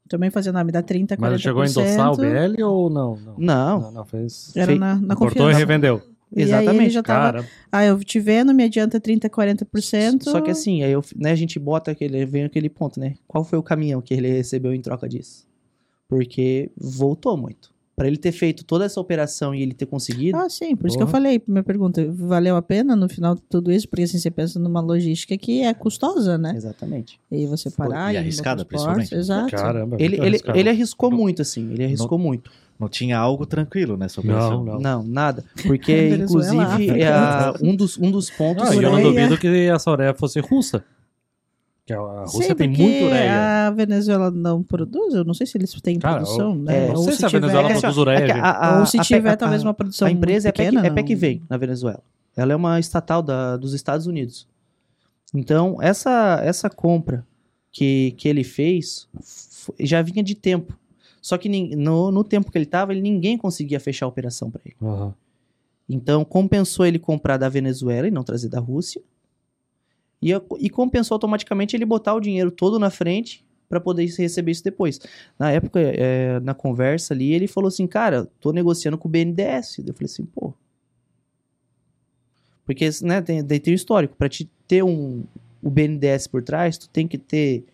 Também 0.07 0.31
fazendo 0.31 0.57
a 0.57 0.63
me 0.63 0.71
dá 0.71 0.81
30, 0.81 1.15
40%. 1.15 1.19
Mas 1.19 1.31
ele 1.33 1.39
chegou 1.41 1.61
a 1.61 1.65
endossar 1.67 2.11
o 2.11 2.17
BL 2.17 2.63
ou 2.63 2.89
não? 2.89 3.15
Não, 3.15 3.35
Não, 3.37 3.79
não, 3.81 3.91
não 3.91 4.05
fez. 4.05 4.51
Era 4.55 4.75
na, 4.75 4.95
na 4.95 5.15
Cortou 5.15 5.51
e 5.51 5.53
confiança. 5.53 5.59
Revendeu. 6.31 6.47
E 6.49 6.53
aí 6.53 6.59
ele 6.59 6.65
exatamente. 6.65 6.93
já 6.93 7.03
tava, 7.03 7.31
Cara, 7.33 7.49
ah, 7.71 7.85
eu 7.85 7.99
te 8.03 8.19
vendo, 8.19 8.53
me 8.53 8.63
adianta 8.63 8.99
30, 8.99 9.29
40%. 9.29 10.23
Só 10.23 10.41
que 10.41 10.51
assim, 10.51 10.83
aí 10.83 10.91
eu, 10.91 11.03
né, 11.15 11.31
a 11.31 11.35
gente 11.35 11.57
bota 11.59 11.91
aquele, 11.91 12.25
vem 12.25 12.43
aquele 12.43 12.69
ponto, 12.69 12.99
né? 12.99 13.15
Qual 13.27 13.43
foi 13.43 13.57
o 13.59 13.63
caminhão 13.63 14.01
que 14.01 14.13
ele 14.13 14.29
recebeu 14.29 14.73
em 14.73 14.81
troca 14.81 15.07
disso? 15.07 15.47
Porque 16.07 16.71
voltou 16.77 17.37
muito. 17.37 17.71
Pra 17.95 18.07
ele 18.07 18.15
ter 18.15 18.31
feito 18.31 18.63
toda 18.63 18.85
essa 18.85 18.97
operação 19.01 19.53
e 19.53 19.61
ele 19.61 19.73
ter 19.73 19.85
conseguido, 19.85 20.37
Ah, 20.37 20.47
sim, 20.49 20.73
por 20.73 20.87
isso 20.87 20.95
que 20.95 21.03
eu 21.03 21.07
falei, 21.07 21.41
minha 21.45 21.61
pergunta, 21.61 22.09
valeu 22.09 22.55
a 22.55 22.61
pena 22.61 22.95
no 22.95 23.09
final 23.09 23.35
de 23.35 23.41
tudo 23.41 23.69
isso? 23.73 23.89
Porque 23.89 24.03
assim, 24.03 24.17
você 24.17 24.31
pensa 24.31 24.57
numa 24.57 24.79
logística 24.79 25.37
que 25.37 25.63
é 25.63 25.73
custosa, 25.73 26.37
né? 26.37 26.53
exatamente. 26.55 27.19
E 27.29 27.45
você 27.45 27.69
Foi- 27.69 27.89
parar 27.89 28.11
e 28.11 28.13
no 28.13 28.19
arriscada, 28.19 28.63
principalmente. 28.63 29.13
Exato. 29.13 29.51
caramba. 29.53 29.97
Ele, 29.99 30.15
ele, 30.15 30.27
arriscado. 30.27 30.57
ele 30.57 30.69
arriscou 30.69 31.11
muito, 31.11 31.41
assim, 31.41 31.73
ele 31.73 31.83
arriscou 31.83 32.17
muito. 32.17 32.49
Não 32.79 32.87
tinha 32.87 33.17
algo 33.19 33.45
tranquilo 33.45 33.97
nessa 33.97 34.21
Não, 34.21 34.33
operação. 34.33 34.63
não. 34.63 34.79
Não, 34.79 35.03
nada. 35.03 35.43
Porque, 35.67 36.15
inclusive, 36.23 36.57
África. 36.63 36.97
é 36.97 37.07
a- 37.11 37.53
um, 37.61 37.75
dos, 37.75 37.97
um 37.97 38.09
dos 38.09 38.29
pontos. 38.29 38.69
Ah, 38.69 38.73
eu 38.75 38.89
não 38.91 39.01
duvido 39.03 39.37
que 39.37 39.47
essa 39.67 39.91
ureia 39.91 40.13
fosse 40.13 40.39
russa. 40.39 40.83
Que 41.85 41.91
a 41.93 41.99
a 41.99 42.21
Rússia 42.21 42.43
Sim, 42.49 42.55
tem 42.55 42.67
muito 42.69 43.05
ureia. 43.05 43.67
a 43.67 43.71
Venezuela 43.71 44.29
não 44.31 44.61
produz, 44.63 45.13
eu 45.15 45.23
não 45.25 45.33
sei 45.33 45.45
se 45.47 45.57
eles 45.57 45.73
têm 45.81 45.97
Cara, 45.99 46.17
produção, 46.17 46.51
eu- 46.51 46.55
né? 46.55 46.87
é, 46.87 46.91
Ou 46.91 46.97
sei 47.03 47.13
se 47.15 47.25
a 47.25 47.29
Venezuela 47.29 47.67
tiver, 47.67 47.79
produz 47.81 47.97
É 47.97 48.01
ureia. 48.01 48.19
que 48.21 48.27
gente. 48.27 48.39
a- 48.45 48.51
a- 48.75 48.79
ou 48.79 48.85
se 48.85 48.99
a 48.99 49.03
tiver 49.03 49.29
a- 49.31 49.37
talvez 49.37 49.63
uma 49.63 49.73
produção 49.73 50.07
A 50.07 50.11
empresa 50.11 50.47
muito 50.49 50.55
pequena, 50.57 50.85
é, 50.85 50.89
PEC, 50.91 51.11
é 51.11 51.15
vem 51.15 51.41
na 51.49 51.57
Venezuela. 51.57 52.01
Ela 52.37 52.53
é 52.53 52.55
uma 52.55 52.79
estatal 52.79 53.21
da- 53.21 53.57
dos 53.57 53.73
Estados 53.73 54.05
Unidos. 54.07 54.47
Então, 55.33 55.77
essa, 55.81 56.39
essa 56.43 56.69
compra 56.69 57.25
que, 57.71 58.11
que 58.17 58.29
ele 58.29 58.43
fez 58.43 59.07
já 59.79 60.01
vinha 60.01 60.23
de 60.23 60.35
tempo. 60.35 60.77
Só 61.21 61.37
que 61.37 61.49
no, 61.75 62.11
no 62.11 62.23
tempo 62.23 62.51
que 62.51 62.57
ele 62.57 62.65
estava, 62.65 62.93
ele, 62.93 63.01
ninguém 63.01 63.37
conseguia 63.37 63.79
fechar 63.79 64.05
a 64.05 64.09
operação 64.09 64.49
para 64.49 64.61
ele. 64.65 64.75
Aham. 64.81 65.13
Então, 65.87 66.23
compensou 66.23 66.85
ele 66.85 66.99
comprar 66.99 67.37
da 67.37 67.49
Venezuela 67.49 68.07
e 68.07 68.11
não 68.11 68.23
trazer 68.23 68.47
da 68.47 68.59
Rússia. 68.59 69.01
E, 70.21 70.31
e 70.59 70.69
compensou 70.69 71.15
automaticamente 71.15 71.75
ele 71.75 71.85
botar 71.85 72.13
o 72.13 72.19
dinheiro 72.19 72.51
todo 72.51 72.77
na 72.77 72.89
frente 72.89 73.43
para 73.67 73.79
poder 73.79 74.05
receber 74.05 74.51
isso 74.51 74.63
depois. 74.63 74.99
Na 75.37 75.51
época, 75.51 75.79
é, 75.79 76.39
na 76.41 76.53
conversa 76.53 77.13
ali, 77.13 77.33
ele 77.33 77.47
falou 77.47 77.67
assim: 77.69 77.87
Cara, 77.87 78.27
tô 78.39 78.51
negociando 78.51 78.97
com 78.97 79.07
o 79.07 79.11
BNDES. 79.11 79.79
Eu 79.79 79.93
falei 79.93 80.05
assim: 80.05 80.25
pô. 80.25 80.53
Porque 82.65 82.87
né, 83.01 83.21
tem, 83.21 83.43
tem 83.43 83.73
o 83.73 83.75
histórico. 83.75 84.15
Para 84.15 84.29
te 84.29 84.49
ter 84.67 84.83
um, 84.83 85.23
o 85.61 85.69
BNDES 85.69 86.27
por 86.27 86.43
trás, 86.43 86.77
tu 86.77 86.89
tem 86.89 87.07
que 87.07 87.17
ter 87.17 87.65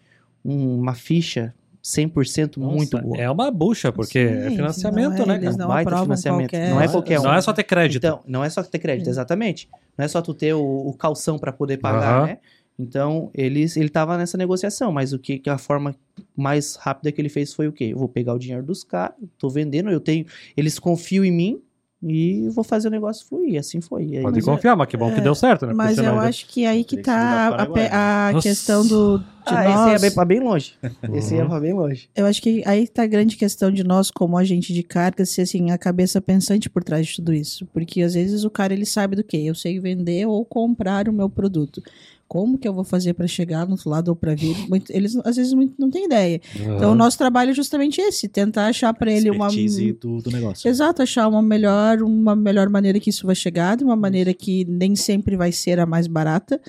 um- 0.43 0.80
uma 0.80 0.93
ficha 0.96 1.54
100% 1.86 2.57
muito 2.57 2.97
Nossa, 2.97 3.07
boa. 3.07 3.17
É 3.21 3.29
uma 3.29 3.51
bucha, 3.51 3.91
porque 3.91 4.17
é 4.17 4.49
Sim, 4.49 4.55
financiamento, 4.55 5.17
não 5.19 5.36
é, 5.36 5.38
né, 5.38 5.45
Eles 5.45 5.55
não 5.55 5.67
Baita 5.67 6.01
financiamento. 6.01 6.49
qualquer... 6.49 6.69
Não 6.71 6.81
é 6.81 6.88
qualquer 6.88 7.19
um. 7.19 7.23
Não 7.23 7.33
é 7.36 7.41
só 7.41 7.53
ter 7.53 7.63
crédito. 7.63 8.03
Então, 8.03 8.23
não 8.25 8.43
é 8.43 8.49
só 8.49 8.63
ter 8.63 8.79
crédito, 8.79 9.05
É. 9.05 9.09
exatamente. 9.11 9.69
Não 9.95 10.03
é 10.03 10.07
só 10.07 10.19
tu 10.19 10.33
ter 10.33 10.55
o, 10.55 10.63
o 10.63 10.93
calção 10.93 11.38
para 11.38 11.53
poder 11.53 11.77
pagar, 11.77 12.17
Aham. 12.17 12.25
né? 12.25 12.38
Então, 12.79 13.29
eles, 13.36 13.77
ele 13.77 13.88
tava 13.88 14.17
nessa 14.17 14.36
negociação, 14.36 14.91
mas 14.91 15.13
o 15.13 15.19
que 15.19 15.38
que 15.38 15.49
a 15.49 15.59
forma 15.59 15.95
mais 16.36 16.75
rápida 16.75 17.11
que 17.11 17.21
ele 17.21 17.29
fez 17.29 17.53
foi 17.53 17.67
o 17.67 17.71
quê? 17.71 17.86
Eu 17.93 17.99
vou 17.99 18.09
pegar 18.09 18.33
o 18.33 18.39
dinheiro 18.39 18.63
dos 18.65 18.83
caras, 18.83 19.15
tô 19.38 19.47
vendendo, 19.47 19.91
eu 19.91 19.99
tenho, 19.99 20.25
eles 20.57 20.79
confiam 20.79 21.23
em 21.23 21.31
mim, 21.31 21.61
e 22.04 22.48
vou 22.50 22.64
fazer 22.64 22.88
o 22.88 22.91
negócio 22.91 23.26
fluir. 23.28 23.60
Assim 23.60 23.82
foi. 23.82 24.04
Aí, 24.18 24.22
Pode 24.22 24.41
confiar, 24.41 24.76
mas 24.76 24.88
que 24.88 24.98
bom 24.98 25.12
que 25.12 25.20
é, 25.20 25.24
deu 25.24 25.34
certo, 25.36 25.66
né? 25.66 25.74
Mas 25.74 25.98
eu 25.98 26.04
já- 26.04 26.20
acho 26.22 26.48
que 26.48 26.66
aí 26.66 26.84
que 26.84 26.98
que 26.98 27.04
tá 27.04 27.48
a, 27.48 27.52
Paraguai. 27.52 27.89
a 27.91 28.32
questão 28.41 28.86
do, 28.86 29.18
de 29.20 29.26
ah, 29.48 29.66
esse 29.70 29.76
nós. 29.76 29.93
é 29.93 30.00
bem, 30.00 30.12
pra 30.16 30.26
bem 30.26 30.39
longe. 30.39 30.74
Esse 31.14 31.34
aí 31.34 31.39
é 31.39 31.43
Uhum. 31.43 31.50
pra 31.50 31.60
bem 31.60 31.74
longe. 31.74 32.10
Eu 32.16 32.26
acho 32.26 32.41
que 32.41 32.62
aí 32.66 32.88
tá 32.88 33.04
a 33.04 33.08
grande 33.08 33.36
questão 33.38 33.72
de 33.72 33.84
nós, 33.84 34.12
como 34.12 34.38
agente 34.38 34.74
de 34.74 34.84
carga, 34.84 35.26
ser 35.26 35.41
assim, 35.43 35.72
a 35.72 35.78
cabeça 35.78 36.22
pensante 36.22 36.70
por 36.70 36.84
trás 36.84 37.08
de 37.08 37.16
tudo 37.16 37.34
isso. 37.34 37.66
Porque 37.74 38.02
às 38.02 38.14
vezes 38.14 38.43
o 38.43 38.50
cara 38.50 38.74
ele 38.74 38.86
sabe 38.86 39.16
do 39.16 39.24
quê? 39.24 39.38
Eu 39.38 39.56
sei 39.56 39.80
vender 39.80 40.28
ou 40.28 40.46
comprar 40.46 41.08
o 41.10 41.14
meu 41.14 41.30
produto. 41.30 41.82
Como 42.28 42.57
que 42.57 42.67
eu 42.67 42.73
vou 42.73 42.84
fazer 42.84 43.13
para 43.13 43.28
chegar 43.28 43.65
no 43.65 43.73
outro 43.73 43.89
lado 43.89 44.07
ou 44.09 44.15
para 44.15 44.34
vir? 44.34 44.67
Muito- 44.67 44.89
eles 44.91 45.15
às 45.23 45.36
vezes 45.36 45.53
muito, 45.53 45.76
não 45.78 45.91
têm 45.91 46.05
ideia. 46.05 46.41
Então 46.59 46.91
o 46.91 46.95
nosso 46.95 47.17
trabalho 47.17 47.51
é 47.51 47.53
justamente 47.53 48.01
esse, 48.01 48.28
tentar 48.28 48.65
achar 48.67 48.91
para 48.93 49.11
ele 49.11 49.30
uma 49.30 49.47
do, 49.93 50.21
do 50.21 50.32
negócio. 50.32 50.67
Exato, 50.67 51.03
achar 51.03 51.28
uma 51.28 51.41
melhor, 51.41 52.01
uma 52.01 52.36
melhor 52.36 52.67
maneira 52.67 52.99
que 52.99 53.11
isso 53.11 53.26
vai 53.28 53.36
chegar, 53.36 53.78
de 53.78 53.84
uma 53.84 53.95
maneira 53.95 54.34
que 54.34 54.65
nem 54.65 54.95
sempre 54.95 55.36
vai 55.36 55.51
ser 55.51 55.80
a 55.80 55.86
mais 55.86 56.07
barata. 56.07 56.59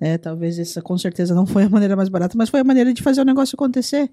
né? 0.00 0.18
talvez 0.18 0.58
essa 0.58 0.82
com 0.82 0.98
certeza 0.98 1.34
não 1.34 1.46
foi 1.46 1.62
a 1.64 1.68
maneira 1.68 1.94
mais 1.96 2.08
barata, 2.08 2.36
mas 2.36 2.48
foi 2.50 2.60
a 2.60 2.64
maneira 2.64 2.92
de 2.92 3.02
fazer 3.02 3.20
o 3.20 3.24
negócio 3.24 3.54
acontecer. 3.54 4.10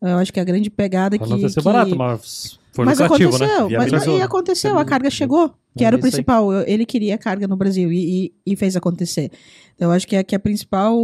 Eu 0.00 0.16
acho 0.18 0.32
que 0.32 0.38
a 0.40 0.44
grande 0.44 0.70
pegada 0.70 1.16
que. 1.18 1.24
não 1.28 1.38
sido 1.48 1.58
que- 1.60 1.64
barato, 1.64 1.96
mas 1.96 2.58
foi 2.78 2.84
mas 2.84 2.98
né? 3.00 3.06
aconteceu, 3.06 3.38
mas, 3.62 3.68
Viabilizou. 3.68 4.18
e 4.18 4.22
aconteceu, 4.22 4.78
a 4.78 4.84
carga 4.84 5.10
chegou, 5.10 5.52
que 5.76 5.82
É 5.82 5.88
era 5.88 5.96
o 5.96 6.00
principal. 6.00 6.52
Ele 6.62 6.86
queria 6.86 7.18
carga 7.18 7.48
no 7.48 7.56
Brasil 7.56 7.92
e, 7.92 8.26
e- 8.26 8.32
e 8.52 8.56
fez 8.56 8.76
acontecer. 8.76 9.32
Então, 9.74 9.88
eu 9.88 9.92
acho 9.92 10.06
que 10.06 10.14
a, 10.14 10.22
que 10.22 10.36
a 10.36 10.38
principal 10.38 10.96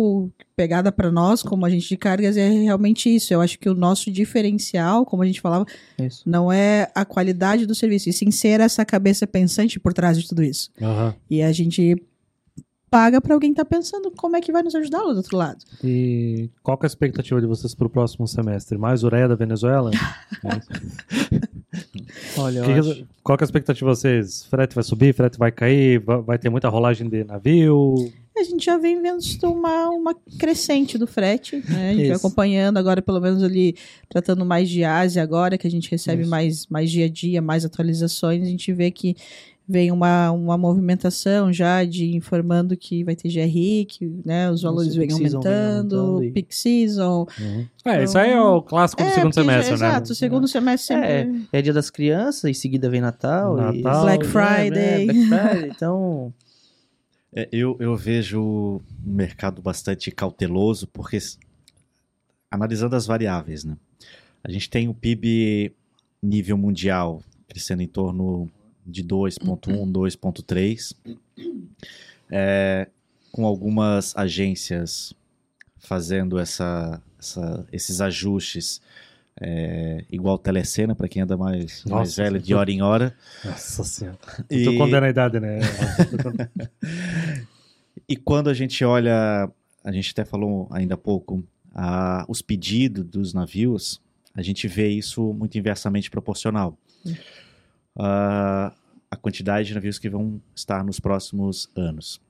pegada 0.57 0.93
para 0.93 1.11
nós, 1.11 1.43
como 1.43 1.67
agente 1.67 1.89
de 1.89 1.97
cargas, 1.97 2.37
é 2.37 2.49
realmente 2.49 3.13
isso. 3.13 3.35
Eu 3.35 3.41
acho 3.41 3.59
que 3.59 3.69
o 3.69 3.75
nosso 3.75 4.09
diferencial, 4.11 5.05
como 5.05 5.23
a 5.25 5.27
gente 5.27 5.41
falava, 5.41 5.67
Isso. 5.99 6.23
não 6.25 6.53
é 6.53 6.89
a 6.95 7.05
qualidade 7.05 7.67
do 7.67 7.75
serviço, 7.75 8.09
e 8.09 8.13
sim 8.13 8.31
ser 8.31 8.61
essa 8.61 8.85
cabeça 8.85 9.27
pensante 9.27 9.81
por 9.81 9.93
trás 9.93 10.17
de 10.21 10.29
tudo 10.29 10.45
isso. 10.45 10.71
Aham. 10.81 11.13
E 11.29 11.43
a 11.43 11.51
gente 11.51 12.01
paga 12.91 13.21
para 13.21 13.35
alguém 13.35 13.51
estar 13.51 13.65
pensando 13.65 14.09
como 14.13 14.37
é 14.37 14.41
que 14.41 14.53
vai 14.53 14.63
nos 14.63 14.73
ajudar 14.77 15.03
lá 15.03 15.11
do 15.13 15.17
outro 15.17 15.37
lado. 15.37 15.59
E 15.83 16.49
qual 16.63 16.79
que 16.79 16.85
é 16.85 16.87
a 16.87 16.89
expectativa 16.89 17.41
de 17.41 17.47
vocês 17.49 17.75
pro 17.75 17.91
próximo 17.91 18.27
semestre? 18.29 18.79
Mais 18.79 19.03
ureia 19.03 19.27
da 19.27 19.35
Venezuela? 19.35 19.91
Olha, 22.37 22.63
Que- 22.63 22.73
acho- 22.73 23.05
qual 23.23 23.37
que 23.39 23.45
é 23.45 23.45
a 23.45 23.49
expectativa 23.49 23.91
de 23.91 23.97
vocês? 23.97 24.45
Frete 24.47 24.75
vai 24.75 24.85
subir, 24.85 25.15
frete 25.15 25.39
vai 25.39 25.51
cair, 25.53 25.99
va- 26.01 26.19
vai 26.21 26.39
ter 26.39 26.49
muita 26.49 26.69
rolagem 26.69 27.09
de 27.09 27.25
navio? 27.25 27.95
A 28.37 28.43
gente 28.43 28.65
já 28.67 28.77
vem 28.77 29.01
vendo 29.01 29.21
uma, 29.45 29.89
uma 29.91 30.15
crescente 30.39 30.99
do 30.99 31.07
frete, 31.07 31.63
né? 31.69 31.91
A 31.91 31.95
gente 31.95 32.09
vai 32.09 32.17
acompanhando 32.17 32.79
agora, 32.79 33.01
pelo 33.01 33.21
menos 33.21 33.43
ali, 33.45 33.77
tratando 34.09 34.45
mais 34.45 34.69
de 34.69 34.83
Ásia 34.83 35.23
agora, 35.23 35.57
que 35.57 35.67
a 35.67 35.71
gente 35.71 35.89
recebe 35.91 36.23
Isso. 36.23 36.31
mais, 36.31 36.67
mais 36.67 36.91
dia 36.91 37.07
a 37.07 37.09
dia, 37.09 37.41
mais 37.41 37.65
atualizações, 37.65 38.43
a 38.43 38.47
gente 38.47 38.73
vê 38.73 38.91
que 38.91 39.15
vem 39.67 39.91
uma, 39.91 40.31
uma 40.31 40.59
movimentação 40.59 41.51
já 41.53 41.85
de 41.85 42.15
informando 42.15 42.77
que 42.77 43.03
vai 43.03 43.17
ter 43.17 43.29
GRI, 43.31 43.87
que 43.87 44.07
né, 44.25 44.51
os 44.51 44.61
valores 44.63 44.95
vêm 44.95 45.11
aumentando, 45.11 45.45
aumentando 45.99 46.25
e- 46.25 46.33
peak 46.33 46.55
season. 46.55 47.27
É, 47.85 48.05
isso 48.05 48.19
aí 48.19 48.31
é 48.33 48.41
o 48.41 48.61
clássico 48.61 49.03
do 49.03 49.09
É, 49.09 49.13
segundo 49.13 49.33
semestre, 49.35 49.71
né? 49.71 49.75
Exato, 49.75 50.13
o 50.13 50.15
segundo 50.15 50.47
semestre 50.47 50.95
sempre... 50.95 51.47
É, 51.53 51.59
é 51.59 51.63
dia 51.63 51.73
das 51.73 51.89
crianças, 51.91 52.45
em 52.45 52.55
seguida 52.55 52.91
vem 52.91 53.01
Natal. 53.01 53.57
e- 53.75 53.81
Natal. 53.83 54.03
Black 54.03 54.27
É, 54.27 54.29
Friday. 54.29 54.79
é, 54.79 55.05
Black 55.07 55.21
Friday. 55.29 55.71
Então, 55.75 56.33
É, 57.37 57.49
eu, 57.51 57.77
eu 57.81 57.97
vejo 57.97 58.41
um 58.41 58.81
mercado 59.13 59.61
bastante 59.61 60.09
cauteloso, 60.13 60.87
porque 60.87 61.19
analisando 62.51 62.95
as 62.95 63.07
variáveis, 63.07 63.65
né? 63.65 63.77
A 64.45 64.51
gente 64.53 64.71
tem 64.71 64.89
o 64.89 64.95
PIB 64.95 65.73
nível 66.23 66.57
mundial 66.57 67.21
crescendo 67.49 67.83
em 67.83 67.89
torno 67.89 68.49
de 68.87 69.03
2.1, 69.05 69.91
2.3, 69.93 70.95
é, 72.31 72.89
com 73.33 73.45
algumas 73.47 74.17
agências 74.17 75.13
fazendo 75.79 76.39
essa, 76.39 77.03
essa- 77.19 77.67
esses 77.73 78.01
ajustes, 78.01 78.81
é, 79.41 80.05
igual 80.11 80.39
Telecena, 80.39 80.95
para 80.95 81.09
quem 81.09 81.23
anda 81.23 81.37
mais, 81.37 81.85
mais 81.85 82.09
Nossa, 82.09 82.23
velho, 82.23 82.39
sim. 82.41 82.47
de 82.47 82.55
hora 82.55 82.71
em 82.71 82.83
hora. 82.83 83.15
Nossa 83.45 83.85
senhora. 83.85 84.19
E- 84.51 84.65
tô 84.65 84.77
condenando 84.79 85.07
a 85.07 85.11
idade, 85.11 85.41
né? 85.41 85.59
E 88.09 88.17
quando 88.17 88.51
a 88.51 88.55
gente 88.55 88.85
olha, 88.85 89.49
a 89.83 89.93
gente 89.93 90.11
até 90.11 90.25
falou 90.25 90.69
ainda 90.71 90.95
há 90.95 90.99
pouco, 90.99 91.43
a- 91.75 92.25
os 92.29 92.43
pedidos 92.43 93.05
dos 93.05 93.33
navios, 93.33 94.01
a 94.35 94.43
gente 94.43 94.69
vê 94.69 94.89
isso 94.89 95.33
muito 95.33 95.57
inversamente 95.57 96.11
proporcional. 96.11 96.77
Ah, 97.97 98.73
a 99.11 99.17
quantidade 99.17 99.69
de 99.69 99.75
navios 99.75 99.99
que 99.99 100.11
vão 100.11 100.41
estar 100.55 100.85
nos 100.85 100.99
próximos 100.99 101.71
anos. 101.77 102.21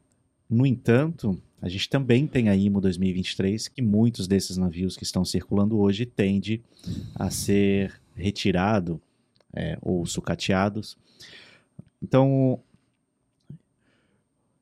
No 0.48 0.66
entanto, 0.66 1.40
a 1.60 1.68
gente 1.68 1.88
também 1.88 2.26
tem 2.26 2.50
a 2.50 2.54
IMO 2.56 2.80
2023, 2.80 3.68
que 3.68 3.80
muitos 3.80 4.28
desses 4.28 4.58
navios 4.58 4.96
que 4.96 5.02
estão 5.02 5.24
circulando 5.24 5.78
hoje 5.78 6.04
tende 6.04 6.62
a 7.14 7.30
ser 7.30 7.98
retirado 8.14 9.00
é, 9.52 9.78
ou 9.80 10.04
sucateados. 10.04 10.96
Então, 12.02 12.60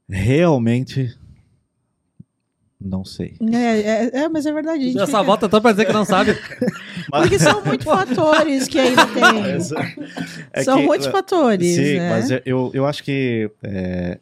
realmente, 0.08 1.18
não 2.84 3.04
sei. 3.04 3.36
É, 3.52 3.80
é, 3.80 4.10
é, 4.24 4.28
mas 4.28 4.46
é 4.46 4.52
verdade. 4.52 4.84
Gente 4.84 4.96
Essa 4.96 5.06
fica- 5.06 5.22
volta 5.22 5.48
tanto 5.48 5.62
pra 5.62 5.72
dizer 5.72 5.86
que 5.86 5.92
não 5.92 6.04
sabe. 6.04 6.32
Porque 7.10 7.38
são 7.38 7.64
muitos 7.64 7.84
fatores 7.86 8.68
que 8.68 8.78
ainda 8.78 9.06
tem. 9.06 9.22
É 10.52 10.62
são 10.64 10.78
que- 10.78 10.86
muitos 10.86 11.06
fatores, 11.06 11.74
Sim, 11.76 11.98
né? 11.98 12.10
mas 12.10 12.30
eu, 12.44 12.70
eu 12.74 12.84
acho 12.86 13.02
que 13.02 13.50
é, 13.62 14.18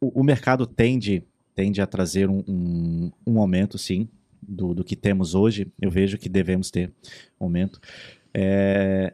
o, 0.00 0.20
o 0.20 0.24
mercado 0.24 0.66
tende, 0.66 1.22
tende 1.54 1.80
a 1.80 1.86
trazer 1.86 2.28
um, 2.28 2.42
um, 2.48 3.12
um 3.26 3.40
aumento, 3.40 3.76
sim, 3.78 4.08
do, 4.40 4.74
do 4.74 4.84
que 4.84 4.94
temos 4.96 5.34
hoje. 5.34 5.66
Eu 5.80 5.90
vejo 5.90 6.18
que 6.18 6.28
devemos 6.28 6.70
ter 6.70 6.90
um 7.40 7.44
aumento. 7.44 7.80
É, 8.34 9.12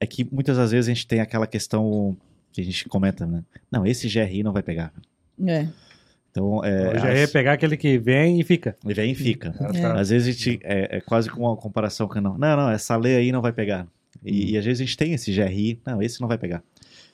é 0.00 0.06
que 0.06 0.26
muitas 0.30 0.56
das 0.56 0.70
vezes 0.72 0.88
a 0.88 0.94
gente 0.94 1.06
tem 1.06 1.20
aquela 1.20 1.46
questão 1.46 2.16
que 2.52 2.60
a 2.60 2.64
gente 2.64 2.88
comenta, 2.88 3.26
né? 3.26 3.42
Não, 3.70 3.86
esse 3.86 4.08
GRI 4.08 4.42
não 4.42 4.52
vai 4.52 4.62
pegar. 4.62 4.92
É. 5.46 5.66
Então, 6.36 6.62
é, 6.62 6.94
Eu 6.94 6.98
já 6.98 7.14
ia 7.14 7.24
as- 7.24 7.32
pegar 7.32 7.54
aquele 7.54 7.76
que 7.78 7.96
vem 7.98 8.38
e 8.38 8.44
fica. 8.44 8.76
ele 8.84 8.92
vem 8.94 9.12
e 9.12 9.14
fica. 9.14 9.54
É. 9.74 9.86
Às 9.98 10.10
vezes 10.10 10.28
a 10.28 10.30
gente 10.32 10.60
é, 10.62 10.98
é 10.98 11.00
quase 11.00 11.30
com 11.30 11.40
uma 11.42 11.56
comparação 11.56 12.06
que 12.06 12.20
não. 12.20 12.36
Não, 12.36 12.56
não, 12.56 12.70
essa 12.70 12.94
lei 12.96 13.16
aí 13.16 13.32
não 13.32 13.40
vai 13.40 13.52
pegar. 13.52 13.86
E, 14.22 14.52
e 14.52 14.58
às 14.58 14.64
vezes 14.64 14.82
a 14.82 14.84
gente 14.84 14.96
tem 14.98 15.14
esse 15.14 15.32
GRI, 15.32 15.80
não, 15.86 16.02
esse 16.02 16.20
não 16.20 16.28
vai 16.28 16.36
pegar. 16.36 16.62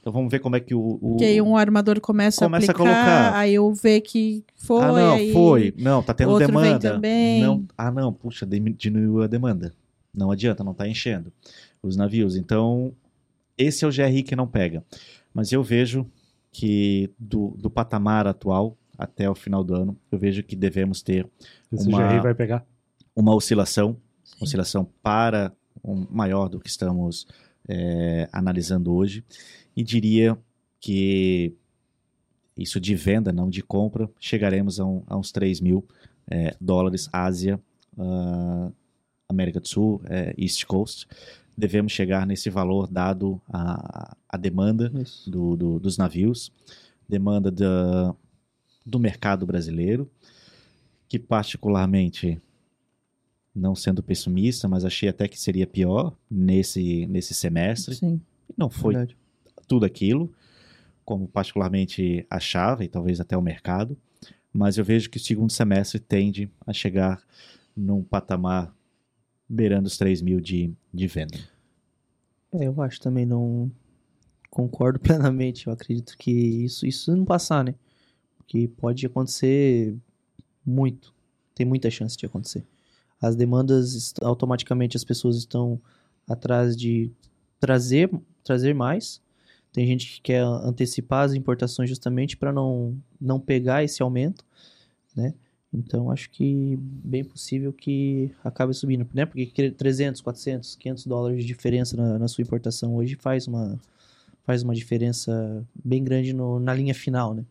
Então 0.00 0.12
vamos 0.12 0.28
ver 0.28 0.40
como 0.40 0.56
é 0.56 0.60
que 0.60 0.74
o. 0.74 0.98
o- 1.00 1.16
Que 1.18 1.24
aí 1.24 1.40
um 1.40 1.56
armador 1.56 2.00
começa, 2.00 2.44
Começa 2.44 2.72
a 2.72 2.74
a 2.74 2.74
aplicar, 2.74 2.94
colocar. 3.04 3.38
aí 3.38 3.54
eu 3.54 3.72
ver 3.72 4.00
que 4.00 4.44
foi, 4.56 4.82
ah, 4.82 4.86
não, 4.92 5.12
aí 5.14 5.32
foi. 5.32 5.74
Não, 5.78 6.02
tá 6.02 6.12
tendo 6.12 6.30
outro 6.32 6.46
vem 6.48 6.56
demanda. 6.56 6.90
também. 6.94 7.40
Não, 7.42 7.64
ah, 7.78 7.90
não, 7.92 8.12
puxa, 8.12 8.44
dim- 8.44 8.74
diminuiu 8.76 9.22
a 9.22 9.28
demanda. 9.28 9.72
Não 10.12 10.32
adianta, 10.32 10.64
não 10.64 10.74
tá 10.74 10.88
enchendo 10.88 11.32
os 11.80 11.96
navios. 11.96 12.34
Então, 12.36 12.92
esse 13.56 13.84
é 13.84 13.88
o 13.88 13.92
GRI 13.92 14.24
que 14.24 14.34
não 14.34 14.48
pega. 14.48 14.82
Mas 15.32 15.52
eu 15.52 15.62
vejo 15.62 16.04
que 16.50 17.08
do, 17.18 17.54
do 17.56 17.70
patamar 17.70 18.26
atual 18.26 18.76
até 19.02 19.28
o 19.28 19.34
final 19.34 19.62
do 19.64 19.74
ano, 19.74 19.96
eu 20.10 20.18
vejo 20.18 20.42
que 20.42 20.54
devemos 20.56 21.02
ter 21.02 21.28
Esse 21.72 21.88
Uma- 21.88 22.20
vai 22.20 22.34
pegar. 22.34 22.64
uma 23.14 23.34
oscilação, 23.34 23.96
oscilação 24.40 24.88
para 25.02 25.52
um 25.84 26.06
maior 26.10 26.48
do 26.48 26.60
que 26.60 26.68
estamos 26.68 27.26
é, 27.68 28.28
analisando 28.32 28.92
hoje, 28.92 29.24
e 29.76 29.82
diria 29.84 30.36
que 30.80 31.54
isso 32.56 32.80
de 32.80 32.94
venda, 32.94 33.32
não 33.32 33.48
de 33.48 33.62
compra, 33.62 34.10
chegaremos 34.18 34.78
a, 34.80 34.84
um- 34.84 35.02
a 35.06 35.16
uns 35.16 35.30
3 35.32 35.60
mil 35.60 35.86
é, 36.30 36.54
dólares, 36.60 37.08
Ásia, 37.12 37.60
ah, 37.98 38.70
América 39.28 39.60
do 39.60 39.68
Sul, 39.68 40.00
é, 40.06 40.34
East 40.36 40.64
Coast. 40.66 41.06
Devemos 41.56 41.92
chegar 41.92 42.26
nesse 42.26 42.48
valor 42.50 42.86
dado 42.88 43.40
a, 43.52 44.16
a 44.28 44.36
demanda 44.36 44.90
do, 45.26 45.56
do- 45.56 45.78
dos 45.80 45.96
navios, 45.96 46.52
demanda 47.08 47.50
da, 47.50 48.14
do 48.84 48.98
mercado 48.98 49.46
brasileiro, 49.46 50.10
que 51.08 51.18
particularmente, 51.18 52.40
não 53.54 53.74
sendo 53.74 54.02
pessimista, 54.02 54.68
mas 54.68 54.84
achei 54.84 55.08
até 55.08 55.28
que 55.28 55.38
seria 55.38 55.66
pior 55.66 56.16
nesse, 56.30 57.06
nesse 57.06 57.34
semestre. 57.34 57.94
Sim. 57.94 58.20
Não 58.56 58.70
foi 58.70 58.94
Verdade. 58.94 59.16
tudo 59.66 59.84
aquilo, 59.84 60.32
como 61.04 61.28
particularmente 61.28 62.26
achava, 62.30 62.84
e 62.84 62.88
talvez 62.88 63.20
até 63.20 63.36
o 63.36 63.42
mercado, 63.42 63.96
mas 64.52 64.76
eu 64.76 64.84
vejo 64.84 65.08
que 65.08 65.16
o 65.16 65.20
segundo 65.20 65.50
semestre 65.50 65.98
tende 65.98 66.50
a 66.66 66.72
chegar 66.72 67.22
num 67.76 68.02
patamar 68.02 68.74
beirando 69.48 69.86
os 69.86 69.96
3 69.96 70.20
mil 70.20 70.40
de, 70.40 70.72
de 70.92 71.06
venda. 71.06 71.38
É, 72.52 72.66
eu 72.66 72.82
acho 72.82 73.00
também 73.00 73.24
não 73.24 73.70
concordo 74.50 75.00
plenamente. 75.00 75.66
Eu 75.66 75.72
acredito 75.72 76.16
que 76.18 76.30
isso 76.30 76.86
isso 76.86 77.14
não 77.16 77.24
passar, 77.24 77.64
né? 77.64 77.74
Porque 78.42 78.68
pode 78.68 79.06
acontecer 79.06 79.96
muito. 80.64 81.14
Tem 81.54 81.66
muita 81.66 81.90
chance 81.90 82.16
de 82.16 82.26
acontecer. 82.26 82.64
As 83.20 83.36
demandas 83.36 84.12
automaticamente 84.20 84.96
as 84.96 85.04
pessoas 85.04 85.36
estão 85.36 85.80
atrás 86.28 86.76
de 86.76 87.10
trazer 87.60 88.10
trazer 88.42 88.74
mais. 88.74 89.20
Tem 89.72 89.86
gente 89.86 90.06
que 90.06 90.20
quer 90.20 90.42
antecipar 90.42 91.24
as 91.24 91.32
importações 91.32 91.88
justamente 91.88 92.36
para 92.36 92.52
não, 92.52 92.96
não 93.20 93.40
pegar 93.40 93.82
esse 93.82 94.02
aumento, 94.02 94.44
né? 95.16 95.32
Então, 95.72 96.10
acho 96.10 96.28
que 96.28 96.76
bem 96.78 97.24
possível 97.24 97.72
que 97.72 98.30
acabe 98.44 98.74
subindo, 98.74 99.08
né? 99.14 99.24
Porque 99.24 99.70
300, 99.70 100.20
400, 100.20 100.76
500 100.76 101.06
dólares 101.06 101.40
de 101.40 101.46
diferença 101.46 101.96
na, 101.96 102.18
na 102.18 102.28
sua 102.28 102.42
importação 102.42 102.94
hoje 102.94 103.16
faz 103.16 103.48
uma, 103.48 103.80
faz 104.44 104.62
uma 104.62 104.74
diferença 104.74 105.66
bem 105.82 106.04
grande 106.04 106.34
no, 106.34 106.60
na 106.60 106.74
linha 106.74 106.94
final, 106.94 107.32
né? 107.32 107.44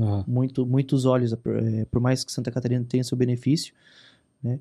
Ah, 0.00 0.24
Muito, 0.26 0.64
muitos 0.66 1.04
olhos, 1.04 1.32
eh, 1.32 1.86
por 1.90 2.00
mais 2.00 2.24
que 2.24 2.30
Santa 2.32 2.50
Catarina 2.50 2.84
tenha 2.88 3.02
seu 3.04 3.16
benefício, 3.16 3.74
né? 4.42 4.58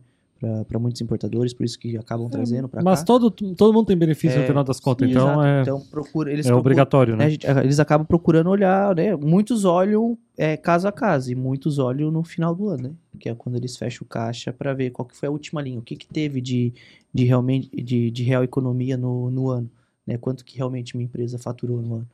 Para 0.68 0.78
muitos 0.78 1.02
importadores, 1.02 1.52
por 1.52 1.66
isso 1.66 1.80
que 1.80 1.98
acabam 1.98 2.30
trazendo 2.30 2.70
para 2.70 2.84
cá. 2.84 2.84
Mas 2.84 3.04
todo, 3.04 3.32
todo 3.32 3.74
mundo 3.74 3.88
tem 3.88 3.98
benefício 3.98 4.38
no 4.38 4.44
É, 4.44 4.48
final 4.48 4.64
das 4.64 4.80
contas, 4.80 5.08
Sim, 5.08 5.16
então 5.16 5.44
exato. 5.44 5.44
é, 5.48 5.62
Então, 5.64 5.82
procura, 5.90 6.32
eles 6.32 6.46
é 6.46 6.50
procuram- 6.50 6.60
obrigatório, 6.60 7.16
né, 7.16 7.24
né? 7.26 7.30
gente- 7.32 7.48
eles 7.48 7.80
acabam 7.80 8.06
procurando 8.06 8.48
olhar, 8.52 8.96
né? 8.96 9.16
Muitos 9.16 9.66
olham 9.66 10.16
é, 10.38 10.56
caso 10.56 10.88
a 10.88 10.92
caso 10.92 11.32
e 11.32 11.36
muitos 11.36 11.80
olham 11.80 12.12
no 12.12 12.24
final 12.24 12.54
do 12.54 12.70
ano, 12.70 12.84
né? 12.90 12.92
Que 13.20 13.30
é 13.30 13.34
quando 13.34 13.56
eles 13.56 13.76
fecham 13.76 14.06
o 14.06 14.08
caixa 14.08 14.54
para 14.54 14.76
ver 14.76 14.92
qual 14.92 15.08
que 15.08 15.16
foi 15.18 15.28
a 15.28 15.32
última 15.32 15.60
linha, 15.60 15.80
o 15.80 15.82
que, 15.82 15.96
que 15.96 16.06
teve 16.08 16.40
de, 16.40 16.72
de 17.12 17.24
realmente 17.24 17.70
de, 17.76 18.12
de 18.12 18.24
real 18.24 18.44
economia 18.44 18.96
no, 18.96 19.32
no 19.32 19.50
ano, 19.50 19.68
né? 20.06 20.20
Quanto 20.20 20.46
que 20.46 20.56
realmente 20.56 20.96
minha 20.96 21.06
empresa 21.08 21.40
faturou 21.40 21.82
no 21.82 21.96
ano. 21.96 22.08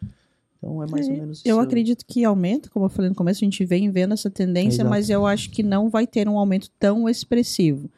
Então 0.63 0.81
é 0.81 0.87
mais 0.89 1.07
ou 1.07 1.13
É, 1.13 1.17
menos 1.17 1.41
Eu 1.43 1.57
isso. 1.57 1.59
acredito 1.59 2.05
que 2.07 2.23
aumenta, 2.23 2.69
como 2.69 2.85
eu 2.85 2.89
falei 2.89 3.09
no 3.09 3.15
começo, 3.15 3.43
a 3.43 3.45
gente 3.45 3.65
vem 3.65 3.91
vendo 3.91 4.13
essa 4.13 4.29
tendência, 4.29 4.77
Exato. 4.81 4.89
mas 4.89 5.09
eu 5.09 5.25
acho 5.25 5.49
que 5.49 5.61
não 5.61 5.89
vai 5.89 6.07
ter 6.07 6.29
um 6.29 6.37
aumento 6.39 6.69
tão 6.79 7.09
expressivo. 7.09 7.89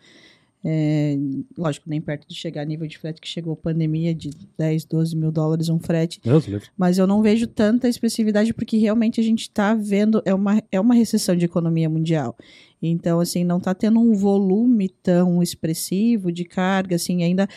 É, 0.67 1.15
lógico, 1.55 1.87
nem 1.87 2.01
perto 2.01 2.27
de 2.27 2.33
chegar 2.33 2.63
a 2.63 2.65
nível 2.65 2.87
de 2.87 2.97
frete 2.97 3.21
que 3.21 3.27
chegou 3.27 3.53
a 3.53 3.55
pandemia 3.55 4.15
de 4.15 4.31
10, 4.57 4.85
12 4.85 5.15
mil 5.15 5.31
dólares 5.31 5.69
um 5.69 5.77
frete, 5.77 6.19
Deus 6.23 6.47
mas 6.75 6.97
eu 6.97 7.05
não 7.05 7.21
vejo 7.21 7.45
tanta 7.45 7.87
expressividade 7.87 8.51
porque 8.51 8.75
realmente 8.75 9.21
a 9.21 9.23
gente 9.23 9.41
está 9.41 9.75
vendo, 9.75 10.23
é 10.25 10.33
uma, 10.33 10.63
é 10.71 10.79
uma 10.79 10.95
recessão 10.95 11.35
de 11.35 11.45
economia 11.45 11.87
mundial. 11.87 12.35
Então, 12.81 13.19
assim, 13.19 13.43
não 13.43 13.57
está 13.59 13.75
tendo 13.75 13.99
um 13.99 14.13
volume 14.15 14.89
tão 14.89 15.41
expressivo 15.43 16.31
de 16.31 16.43
carga, 16.43 16.95
assim, 16.95 17.21
ainda 17.23 17.47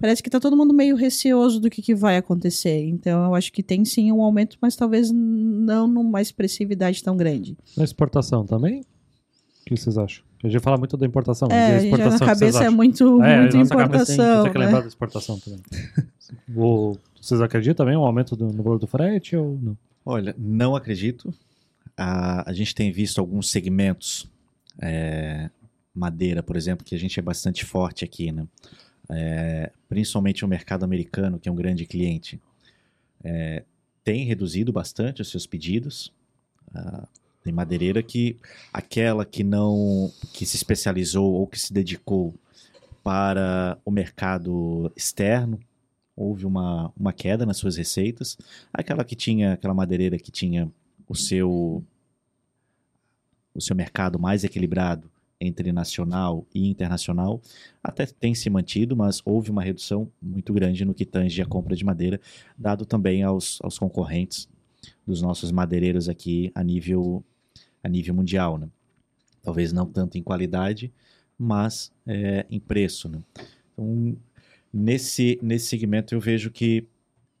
parece 0.00 0.22
que 0.22 0.28
está 0.28 0.40
todo 0.40 0.56
mundo 0.56 0.72
meio 0.74 0.96
receoso 0.96 1.60
do 1.60 1.68
que, 1.70 1.80
que 1.82 1.94
vai 1.94 2.16
acontecer. 2.16 2.84
Então, 2.86 3.24
eu 3.26 3.34
acho 3.34 3.52
que 3.52 3.62
tem 3.62 3.84
sim 3.84 4.10
um 4.10 4.22
aumento, 4.22 4.56
mas 4.60 4.74
talvez 4.74 5.10
não 5.12 5.86
numa 5.86 6.20
expressividade 6.20 7.02
tão 7.02 7.16
grande. 7.16 7.56
Na 7.76 7.84
exportação 7.84 8.44
também? 8.44 8.80
O 8.80 8.84
que 9.66 9.76
vocês 9.76 9.96
acham? 9.98 10.24
A 10.42 10.48
gente 10.48 10.60
fala 10.62 10.78
muito 10.78 10.96
da 10.96 11.06
importação, 11.06 11.48
mas 11.50 11.58
e 11.58 11.60
É, 11.60 11.64
a 11.64 11.68
já 11.68 11.74
na 11.76 11.82
exportação, 11.84 12.18
que 12.18 12.24
vocês 12.24 12.38
cabeça 12.40 12.64
é 12.64 12.70
muito, 12.70 13.22
É, 13.22 13.40
muito 13.40 13.52
cabeça 13.52 13.68
tem- 13.68 13.76
importação. 13.84 14.42
Tem 14.44 14.52
que 14.52 14.58
né? 14.58 14.64
lembrar 14.64 14.80
da 14.80 14.88
exportação 14.88 15.38
também. 15.38 15.60
O- 16.56 16.96
vocês 17.20 17.40
acreditam 17.42 17.84
também 17.84 17.94
no 17.94 18.04
aumento 18.04 18.34
do, 18.34 18.46
no 18.46 18.62
valor 18.62 18.78
do 18.78 18.86
frete 18.86 19.36
ou 19.36 19.58
não? 19.62 19.76
Olha, 20.04 20.34
não 20.38 20.74
acredito. 20.74 21.32
A, 21.96 22.48
a 22.48 22.52
gente 22.54 22.74
tem 22.74 22.90
visto 22.90 23.20
alguns 23.20 23.50
segmentos, 23.50 24.26
é, 24.80 25.50
madeira, 25.94 26.42
por 26.42 26.56
exemplo, 26.56 26.84
que 26.86 26.94
a 26.94 26.98
gente 26.98 27.18
é 27.18 27.22
bastante 27.22 27.64
forte 27.66 28.02
aqui, 28.04 28.32
né? 28.32 28.46
É, 29.10 29.70
principalmente 29.90 30.44
o 30.44 30.48
mercado 30.48 30.84
americano, 30.84 31.36
que 31.40 31.48
é 31.48 31.52
um 31.52 31.56
grande 31.56 31.84
cliente, 31.84 32.40
é, 33.24 33.64
tem 34.04 34.24
reduzido 34.24 34.72
bastante 34.72 35.20
os 35.20 35.28
seus 35.28 35.48
pedidos. 35.48 36.12
Ah, 36.72 37.08
tem 37.42 37.52
madeireira 37.52 38.00
que 38.00 38.36
aquela 38.72 39.26
que 39.26 39.42
não 39.42 40.12
que 40.32 40.46
se 40.46 40.54
especializou 40.54 41.32
ou 41.32 41.46
que 41.46 41.58
se 41.58 41.72
dedicou 41.72 42.32
para 43.02 43.76
o 43.84 43.90
mercado 43.90 44.92
externo 44.94 45.58
houve 46.14 46.46
uma, 46.46 46.92
uma 46.96 47.12
queda 47.12 47.44
nas 47.44 47.56
suas 47.56 47.76
receitas. 47.76 48.38
Aquela 48.72 49.04
que 49.04 49.16
tinha, 49.16 49.54
aquela 49.54 49.74
madeireira 49.74 50.18
que 50.18 50.30
tinha 50.30 50.70
o 51.08 51.16
seu 51.16 51.82
o 53.52 53.60
seu 53.60 53.74
mercado 53.74 54.20
mais 54.20 54.44
equilibrado 54.44 55.10
entre 55.40 55.72
nacional 55.72 56.46
e 56.54 56.68
internacional, 56.68 57.40
até 57.82 58.04
tem 58.04 58.34
se 58.34 58.50
mantido, 58.50 58.94
mas 58.94 59.22
houve 59.24 59.50
uma 59.50 59.62
redução 59.62 60.10
muito 60.20 60.52
grande 60.52 60.84
no 60.84 60.92
que 60.92 61.06
tange 61.06 61.40
a 61.40 61.46
compra 61.46 61.74
de 61.74 61.84
madeira, 61.84 62.20
dado 62.58 62.84
também 62.84 63.22
aos, 63.22 63.58
aos 63.62 63.78
concorrentes 63.78 64.48
dos 65.06 65.22
nossos 65.22 65.50
madeireiros 65.50 66.08
aqui 66.08 66.50
a 66.54 66.62
nível, 66.62 67.24
a 67.82 67.88
nível 67.88 68.14
mundial. 68.14 68.58
Né? 68.58 68.68
Talvez 69.42 69.72
não 69.72 69.86
tanto 69.86 70.18
em 70.18 70.22
qualidade, 70.22 70.92
mas 71.38 71.90
é, 72.06 72.46
em 72.50 72.60
preço. 72.60 73.08
Né? 73.08 73.20
Então, 73.72 74.16
nesse, 74.72 75.38
nesse 75.42 75.66
segmento 75.66 76.14
eu 76.14 76.20
vejo 76.20 76.50
que, 76.50 76.86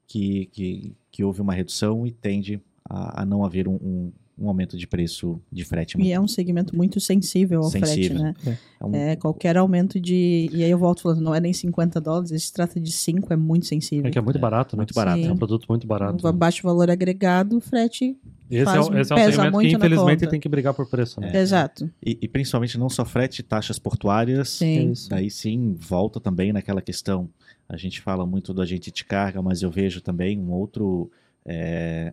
que, 0.06 0.46
que, 0.46 0.96
que 1.10 1.22
houve 1.24 1.42
uma 1.42 1.52
redução 1.52 2.06
e 2.06 2.10
tende 2.10 2.60
a, 2.88 3.22
a 3.22 3.26
não 3.26 3.44
haver 3.44 3.68
um, 3.68 3.74
um, 3.74 4.12
um 4.40 4.48
aumento 4.48 4.76
de 4.76 4.86
preço 4.86 5.40
de 5.52 5.64
frete. 5.64 6.00
E 6.00 6.12
é 6.12 6.18
um 6.18 6.26
segmento 6.26 6.74
muito 6.74 6.98
sensível 6.98 7.62
ao 7.62 7.70
Sensível. 7.70 8.18
frete, 8.18 8.44
né? 8.46 8.56
É 8.80 8.84
um- 8.84 8.94
É, 8.94 9.16
qualquer 9.16 9.56
aumento 9.56 10.00
de. 10.00 10.48
E 10.52 10.64
aí 10.64 10.70
eu 10.70 10.78
volto 10.78 11.02
falando, 11.02 11.20
não 11.20 11.34
é 11.34 11.40
nem 11.40 11.52
50 11.52 12.00
dólares, 12.00 12.30
esse 12.30 12.46
se 12.46 12.52
trata 12.52 12.80
de 12.80 12.90
5, 12.90 13.32
é 13.32 13.36
muito 13.36 13.66
sensível. 13.66 14.06
É 14.06 14.10
que 14.10 14.18
é 14.18 14.22
muito 14.22 14.38
É, 14.38 14.40
barato, 14.40 14.76
né? 14.76 14.80
muito 14.80 14.94
barato. 14.94 15.22
É 15.22 15.30
um 15.32 15.36
produto 15.36 15.66
muito 15.68 15.86
barato. 15.86 16.26
Um 16.26 16.30
né? 16.32 16.36
baixo 16.36 16.62
valor 16.62 16.90
agregado, 16.90 17.56
o 17.58 17.60
frete. 17.60 18.16
Esse, 18.50 18.64
faz- 18.64 18.86
é, 18.88 18.90
o- 18.90 18.98
esse 18.98 19.12
é 19.12 19.14
um 19.14 19.18
pesa 19.18 19.30
segmento 19.32 19.52
muito 19.52 19.68
que 19.70 19.76
infelizmente 19.76 20.26
tem 20.26 20.40
que 20.40 20.48
brigar 20.48 20.74
por 20.74 20.88
preço, 20.88 21.20
né? 21.20 21.30
Exato. 21.38 21.88
E, 22.04 22.18
e 22.22 22.26
principalmente 22.26 22.76
não 22.78 22.88
só 22.88 23.04
frete, 23.04 23.42
taxas 23.42 23.78
portuárias. 23.78 24.48
Sim. 24.48 24.90
Isso. 24.92 25.08
Daí 25.10 25.30
sim, 25.30 25.76
volta 25.78 26.18
também 26.18 26.52
naquela 26.52 26.80
questão. 26.82 27.28
A 27.68 27.76
gente 27.76 28.00
fala 28.00 28.26
muito 28.26 28.52
do 28.52 28.60
agente 28.60 28.90
de 28.90 29.04
carga, 29.04 29.40
mas 29.40 29.62
eu 29.62 29.70
vejo 29.70 30.00
também 30.00 30.40
um 30.40 30.50
outro, 30.50 31.08
é, 31.44 32.12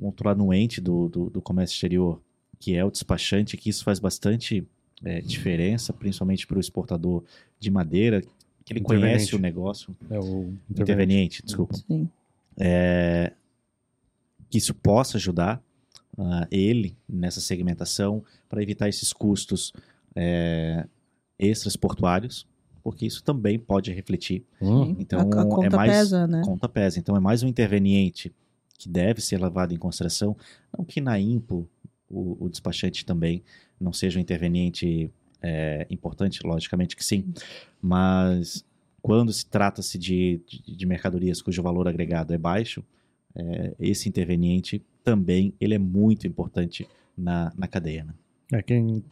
um 0.00 0.06
outro 0.06 0.28
anuente 0.28 0.80
do, 0.80 1.08
do, 1.08 1.30
do 1.30 1.42
comércio 1.42 1.74
exterior, 1.74 2.20
que 2.58 2.74
é 2.74 2.84
o 2.84 2.90
despachante, 2.90 3.56
que 3.56 3.68
isso 3.70 3.84
faz 3.84 3.98
bastante 3.98 4.66
é, 5.04 5.20
diferença, 5.20 5.92
principalmente 5.92 6.46
para 6.46 6.56
o 6.56 6.60
exportador 6.60 7.22
de 7.58 7.70
madeira, 7.70 8.20
que 8.64 8.72
ele 8.72 8.80
Interveniente. 8.80 9.16
conhece 9.18 9.36
o 9.36 9.38
negócio. 9.38 9.96
É 10.10 10.18
o 10.18 10.52
Interveniente, 10.70 11.42
desculpa. 11.44 11.74
Sim. 11.76 12.08
É, 12.58 13.32
que 14.48 14.58
isso 14.58 14.72
possa 14.74 15.16
ajudar 15.18 15.62
ah, 16.16 16.46
ele 16.50 16.96
nessa 17.08 17.40
segmentação 17.40 18.22
para 18.48 18.62
evitar 18.62 18.88
esses 18.88 19.12
custos 19.12 19.72
é, 20.14 20.86
extras 21.38 21.76
portuários, 21.76 22.46
porque 22.82 23.04
isso 23.04 23.22
também 23.24 23.58
pode 23.58 23.92
refletir. 23.92 24.44
Hum, 24.62 24.94
Então, 24.98 25.18
a, 25.20 25.22
a 25.22 25.44
é 25.44 25.48
conta 25.48 25.76
mais- 25.76 25.90
pesa, 25.92 26.26
né? 26.26 26.42
Conta 26.44 26.68
pesa. 26.68 26.98
Então, 27.00 27.16
é 27.16 27.20
mais 27.20 27.42
um 27.42 27.48
interveniente 27.48 28.32
que 28.78 28.88
deve 28.88 29.20
ser 29.20 29.40
levado 29.40 29.72
em 29.72 29.78
consideração. 29.78 30.36
Não 30.76 30.84
que 30.84 31.00
na 31.00 31.18
IMPO 31.18 31.68
o, 32.08 32.44
o 32.44 32.48
despachante 32.48 33.04
também 33.04 33.42
não 33.80 33.92
seja 33.92 34.18
um 34.18 34.22
interveniente 34.22 35.10
é, 35.42 35.86
importante, 35.90 36.40
logicamente 36.44 36.96
que 36.96 37.04
sim, 37.04 37.32
mas 37.80 38.64
quando 39.02 39.32
se 39.32 39.44
trata-se 39.44 39.98
de, 39.98 40.40
de, 40.46 40.76
de 40.76 40.86
mercadorias 40.86 41.42
cujo 41.42 41.62
valor 41.62 41.86
agregado 41.86 42.32
é 42.32 42.38
baixo, 42.38 42.82
é, 43.34 43.74
esse 43.78 44.08
interveniente 44.08 44.82
também 45.02 45.52
ele 45.60 45.74
é 45.74 45.78
muito 45.78 46.26
importante 46.26 46.88
na, 47.16 47.52
na 47.56 47.68
cadeia. 47.68 48.04
Né? 48.04 48.14
É 48.52 48.62
quem. 48.62 49.04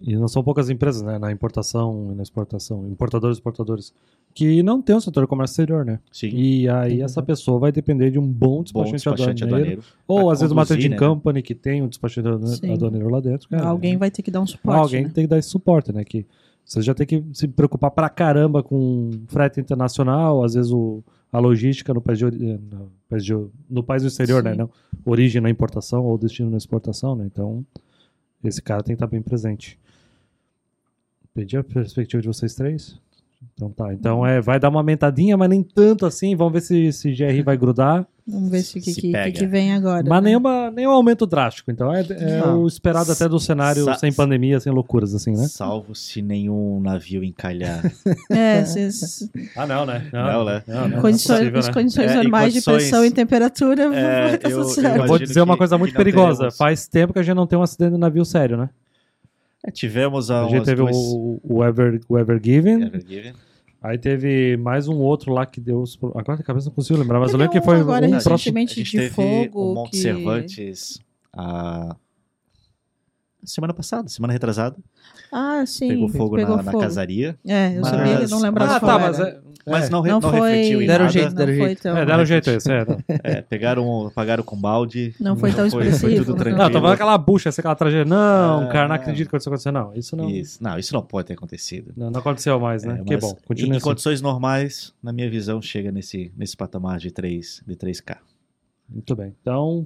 E 0.00 0.14
não 0.16 0.28
são 0.28 0.42
poucas 0.42 0.70
empresas, 0.70 1.02
né? 1.02 1.18
Na 1.18 1.32
importação 1.32 2.12
e 2.12 2.14
na 2.14 2.22
exportação, 2.22 2.86
importadores 2.88 3.36
e 3.36 3.40
exportadores, 3.40 3.94
que 4.36 4.62
não 4.62 4.82
tem 4.82 4.94
um 4.94 5.00
setor 5.00 5.22
de 5.22 5.26
comércio 5.28 5.54
exterior, 5.54 5.82
né? 5.84 5.98
Sim, 6.12 6.28
E 6.28 6.68
aí 6.68 7.00
essa 7.00 7.22
pessoa 7.22 7.58
vai 7.58 7.72
depender 7.72 8.10
de 8.10 8.18
um 8.18 8.26
bom 8.26 8.56
bom 8.58 8.62
despachante, 8.62 8.92
despachante 8.96 9.44
aduaneiro. 9.44 9.80
aduaneiro. 9.80 9.82
Ou 10.06 10.30
às 10.30 10.40
vezes 10.40 10.52
uma 10.52 10.62
conduzir, 10.62 10.76
trading 10.76 10.90
né? 10.94 10.98
company 10.98 11.42
que 11.42 11.54
tem 11.54 11.82
um 11.82 11.88
despachante 11.88 12.28
Sim. 12.58 12.72
aduaneiro 12.72 13.08
lá 13.08 13.18
dentro. 13.20 13.48
Cara, 13.48 13.66
Alguém 13.66 13.96
vai 13.96 14.10
ter 14.10 14.20
que 14.22 14.30
dar 14.30 14.42
um 14.42 14.46
suporte. 14.46 14.78
Alguém 14.78 15.04
né? 15.04 15.10
tem 15.14 15.24
que 15.24 15.28
dar 15.28 15.38
esse 15.38 15.48
suporte, 15.48 15.90
né? 15.90 16.04
Que 16.04 16.26
você 16.62 16.82
já 16.82 16.92
tem 16.94 17.06
que 17.06 17.24
se 17.32 17.48
preocupar 17.48 17.90
pra 17.90 18.10
caramba 18.10 18.62
com 18.62 19.10
frete 19.28 19.58
internacional, 19.58 20.44
às 20.44 20.52
vezes 20.52 20.70
o, 20.70 21.02
a 21.32 21.38
logística 21.38 21.94
no 21.94 22.02
país, 22.02 22.18
de, 22.18 22.24
eh, 22.26 22.58
no, 22.70 22.90
país 23.08 23.24
de- 23.24 23.46
no 23.70 23.82
país 23.82 24.02
do 24.02 24.08
exterior, 24.08 24.42
Sim. 24.42 24.48
né? 24.50 24.54
Não, 24.56 24.68
origem 25.04 25.40
na 25.40 25.48
importação 25.48 26.04
ou 26.04 26.18
destino 26.18 26.50
na 26.50 26.58
exportação, 26.58 27.16
né? 27.16 27.24
Então, 27.24 27.64
esse 28.44 28.60
cara 28.60 28.82
tem 28.82 28.94
que 28.94 29.02
estar 29.02 29.06
bem 29.06 29.22
presente. 29.22 29.78
Pedi 31.32 31.56
a 31.56 31.64
perspectiva 31.64 32.20
de 32.20 32.28
vocês 32.28 32.54
três? 32.54 32.98
Então 33.54 33.70
tá. 33.70 33.92
Então 33.92 34.26
é, 34.26 34.40
vai 34.40 34.58
dar 34.58 34.68
uma 34.68 34.80
aumentadinha, 34.80 35.36
mas 35.36 35.48
nem 35.48 35.62
tanto 35.62 36.04
assim. 36.06 36.34
Vamos 36.34 36.52
ver 36.54 36.60
se 36.62 36.86
esse 36.86 37.12
GR 37.14 37.42
vai 37.44 37.56
grudar. 37.56 38.06
Vamos 38.28 38.50
ver 38.50 38.62
se 38.62 38.78
o 38.78 38.82
que, 38.82 38.90
Se 38.92 39.00
que, 39.00 39.06
que, 39.06 39.12
pega. 39.12 39.38
que 39.38 39.46
vem 39.46 39.72
agora. 39.72 40.02
Mas 40.08 40.20
né? 40.22 40.30
nenhuma, 40.30 40.70
nenhum 40.72 40.90
aumento 40.90 41.24
drástico. 41.26 41.70
Então 41.70 41.94
é, 41.94 42.00
é 42.10 42.38
Não. 42.40 42.62
o 42.62 42.66
esperado 42.66 43.12
até 43.12 43.28
do 43.28 43.38
cenário 43.38 43.84
Sa- 43.84 43.94
sem 43.94 44.12
pandemia, 44.12 44.58
sem 44.58 44.72
loucuras, 44.72 45.14
assim, 45.14 45.30
né? 45.30 45.46
Salvo 45.46 45.94
se 45.94 46.20
nenhum 46.22 46.80
navio 46.80 47.22
encalhar. 47.22 47.82
É, 48.30 48.64
se- 48.66 49.30
Ah, 49.54 49.64
não, 49.66 49.86
né? 49.86 50.06
Não, 50.12 50.44
né? 50.44 50.62
condições, 51.00 51.38
possível, 51.38 51.58
as 51.60 51.66
né? 51.68 51.72
condições 51.72 52.10
É, 52.10 52.14
normais 52.16 52.52
de 52.52 52.60
condições- 52.62 52.76
pressão 52.90 53.04
e 53.04 53.10
temperatura 53.12 53.82
É, 53.84 54.38
vai 54.42 54.52
eu- 54.52 54.60
eu. 54.60 54.96
Eu 54.96 55.06
vou 55.06 55.18
dizer 55.18 55.40
uma 55.42 55.54
que- 55.54 55.58
coisa 55.58 55.76
que 55.76 55.80
muito 55.80 55.92
não 55.92 55.98
perigosa. 55.98 56.36
teremos. 56.38 56.56
Faz 56.56 56.88
tempo 56.88 57.12
que 57.12 57.18
a 57.20 57.22
gente 57.22 57.36
não 57.36 57.46
tem 57.46 57.56
um 57.58 57.62
acidente 57.62 57.92
de 57.92 57.98
navio 57.98 58.24
sério, 58.24 58.56
né? 58.56 58.68
É, 59.66 59.70
tivemos 59.70 60.30
A 60.30 60.46
gente 60.48 60.64
teve 60.64 60.76
duas... 60.82 60.96
o, 60.96 61.40
o, 61.42 61.64
Ever, 61.64 62.00
o 62.08 62.18
Ever 62.18 62.40
Given, 62.42 62.82
Ever 62.84 63.04
Given. 63.06 63.32
Aí 63.82 63.98
teve 63.98 64.56
mais 64.56 64.88
um 64.88 64.96
outro 64.96 65.32
lá 65.32 65.44
que 65.46 65.60
deu. 65.60 65.84
Agora 66.14 66.38
de 66.38 66.42
cabeça 66.44 66.68
não 66.68 66.74
consigo 66.74 66.98
lembrar, 66.98 67.20
mas 67.20 67.32
eu 67.32 67.38
Teve 67.38 67.42
lembro 67.44 67.52
que 67.52 67.58
um 67.58 67.62
foi 67.62 67.80
agora 67.80 68.06
um 68.06 68.10
recentemente. 68.10 68.24
próximo. 68.24 68.56
A 68.56 68.60
Recentemente 68.60 68.74
gente 68.74 68.90
de 68.90 68.96
teve 68.98 69.14
fogo 69.14 69.72
o 69.72 69.74
Monte 69.74 69.90
que- 69.90 69.96
Cervantes 69.98 71.00
a... 71.32 71.96
semana 73.46 73.72
passada, 73.72 74.08
semana 74.08 74.32
retrasada. 74.32 74.76
Ah, 75.32 75.64
sim. 75.66 75.88
pegou 75.88 76.08
fogo, 76.08 76.36
pegou 76.36 76.56
na, 76.56 76.62
na 76.62 76.70
fogo. 76.72 76.82
casaria. 76.84 77.36
É, 77.46 77.76
eu 77.76 77.80
Mas- 77.80 77.90
sabia, 77.90 78.12
eu 78.22 78.28
não 78.28 78.40
lembrava 78.40 78.76
Ah, 78.76 78.80
qual 78.80 78.98
tá, 78.98 79.04
era. 79.04 79.12
mas. 79.12 79.20
É, 79.20 79.40
Mas 79.68 79.86
é. 79.86 79.90
não, 79.90 80.00
re- 80.00 80.10
não 80.12 80.20
não 80.20 80.30
foi. 80.30 80.40
refletiu 80.50 80.80
em 80.82 80.86
Deram 80.86 81.04
nada. 81.06 81.12
jeito, 81.12 81.28
não 81.30 81.34
deram 81.34 81.54
foi 81.56 81.66
jeito. 81.66 81.82
tão, 81.82 81.96
É, 81.96 82.06
deram 82.06 82.24
jeito 82.24 82.50
esse, 82.50 82.70
é. 82.72 82.86
É, 83.24 83.42
pegaram, 83.42 84.12
pagaram 84.14 84.44
com 84.44 84.56
balde. 84.56 85.12
não 85.18 85.36
foi 85.36 85.50
tão 85.52 85.68
Foi- 85.68 85.82
foi 85.82 85.88
expressivo. 85.88 86.24
tudo 86.24 86.30
não. 86.30 86.36
tranquilo. 86.38 86.64
não 86.68 86.80
falando 86.80 86.94
aquela 86.94 87.18
bucha, 87.18 87.48
aquela 87.50 87.74
tragédia. 87.74 88.04
Não, 88.04 88.62
Ah, 88.62 88.68
cara, 88.68 88.86
não 88.86 88.94
acredito 88.94 89.28
que 89.28 89.36
isso 89.36 89.48
aconteceu. 89.48 89.72
Não, 89.72 89.92
isso 89.94 90.14
não. 90.16 90.30
Isso. 90.30 90.62
Não, 90.62 90.78
isso 90.78 90.94
não 90.94 91.02
pode 91.02 91.26
ter 91.26 91.34
acontecido. 91.34 91.92
Não, 91.96 92.10
não 92.12 92.20
aconteceu 92.20 92.60
mais, 92.60 92.84
né? 92.84 92.98
É, 93.00 93.04
que 93.04 93.14
mas 93.14 93.20
bom, 93.24 93.30
em, 93.32 93.44
continua 93.46 93.74
em 93.74 93.76
assim. 93.78 93.84
condições 93.84 94.20
normais, 94.20 94.94
na 95.02 95.12
minha 95.12 95.28
visão, 95.28 95.60
chega 95.60 95.90
nesse, 95.90 96.32
nesse 96.36 96.56
patamar 96.56 96.98
de 96.98 97.10
3, 97.10 97.60
de 97.66 97.74
3K. 97.74 98.18
Muito 98.88 99.16
bem. 99.16 99.34
Então. 99.42 99.84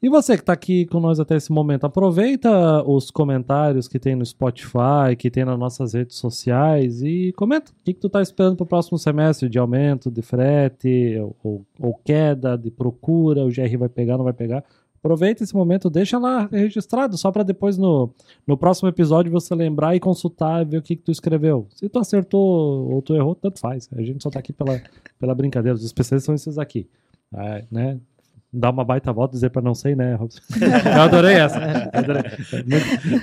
E 0.00 0.08
você 0.08 0.36
que 0.36 0.42
está 0.42 0.52
aqui 0.52 0.86
com 0.86 1.00
nós 1.00 1.18
até 1.18 1.34
esse 1.34 1.50
momento, 1.50 1.84
aproveita 1.84 2.84
os 2.88 3.10
comentários 3.10 3.88
que 3.88 3.98
tem 3.98 4.14
no 4.14 4.24
Spotify, 4.24 5.16
que 5.18 5.28
tem 5.28 5.44
nas 5.44 5.58
nossas 5.58 5.92
redes 5.92 6.16
sociais 6.16 7.02
e 7.02 7.32
comenta 7.36 7.72
o 7.72 7.74
que, 7.84 7.94
que 7.94 8.00
tu 8.00 8.08
tá 8.08 8.22
esperando 8.22 8.54
para 8.54 8.62
o 8.62 8.66
próximo 8.66 8.96
semestre 8.96 9.48
de 9.48 9.58
aumento 9.58 10.08
de 10.08 10.22
frete 10.22 11.18
ou, 11.42 11.66
ou 11.80 11.94
queda 12.04 12.56
de 12.56 12.70
procura, 12.70 13.44
o 13.44 13.48
GR 13.48 13.76
vai 13.76 13.88
pegar, 13.88 14.16
não 14.16 14.24
vai 14.24 14.32
pegar. 14.32 14.62
Aproveita 14.98 15.42
esse 15.42 15.54
momento, 15.54 15.90
deixa 15.90 16.16
lá 16.16 16.48
registrado, 16.50 17.18
só 17.18 17.32
para 17.32 17.42
depois 17.42 17.76
no, 17.76 18.12
no 18.46 18.56
próximo 18.56 18.88
episódio 18.88 19.32
você 19.32 19.52
lembrar 19.52 19.96
e 19.96 20.00
consultar 20.00 20.62
e 20.62 20.64
ver 20.64 20.78
o 20.78 20.82
que, 20.82 20.94
que 20.94 21.02
tu 21.02 21.10
escreveu. 21.10 21.66
Se 21.74 21.88
tu 21.88 21.98
acertou 21.98 22.88
ou 22.88 23.02
tu 23.02 23.16
errou, 23.16 23.34
tanto 23.34 23.58
faz. 23.58 23.88
A 23.92 24.02
gente 24.02 24.22
só 24.22 24.30
tá 24.30 24.38
aqui 24.38 24.52
pela, 24.52 24.80
pela 25.18 25.34
brincadeira. 25.34 25.76
Os 25.76 25.84
especialistas 25.84 26.24
são 26.24 26.34
esses 26.34 26.58
aqui. 26.58 26.88
É, 27.32 27.64
né? 27.70 28.00
Dar 28.50 28.70
uma 28.70 28.82
baita 28.82 29.12
volta, 29.12 29.34
dizer 29.34 29.50
pra 29.50 29.60
não 29.60 29.74
sei, 29.74 29.94
né, 29.94 30.14
Robson? 30.14 30.40
Eu 30.96 31.02
adorei 31.02 31.34
essa. 31.34 31.58
Eu 31.92 31.98
adorei. 32.00 32.22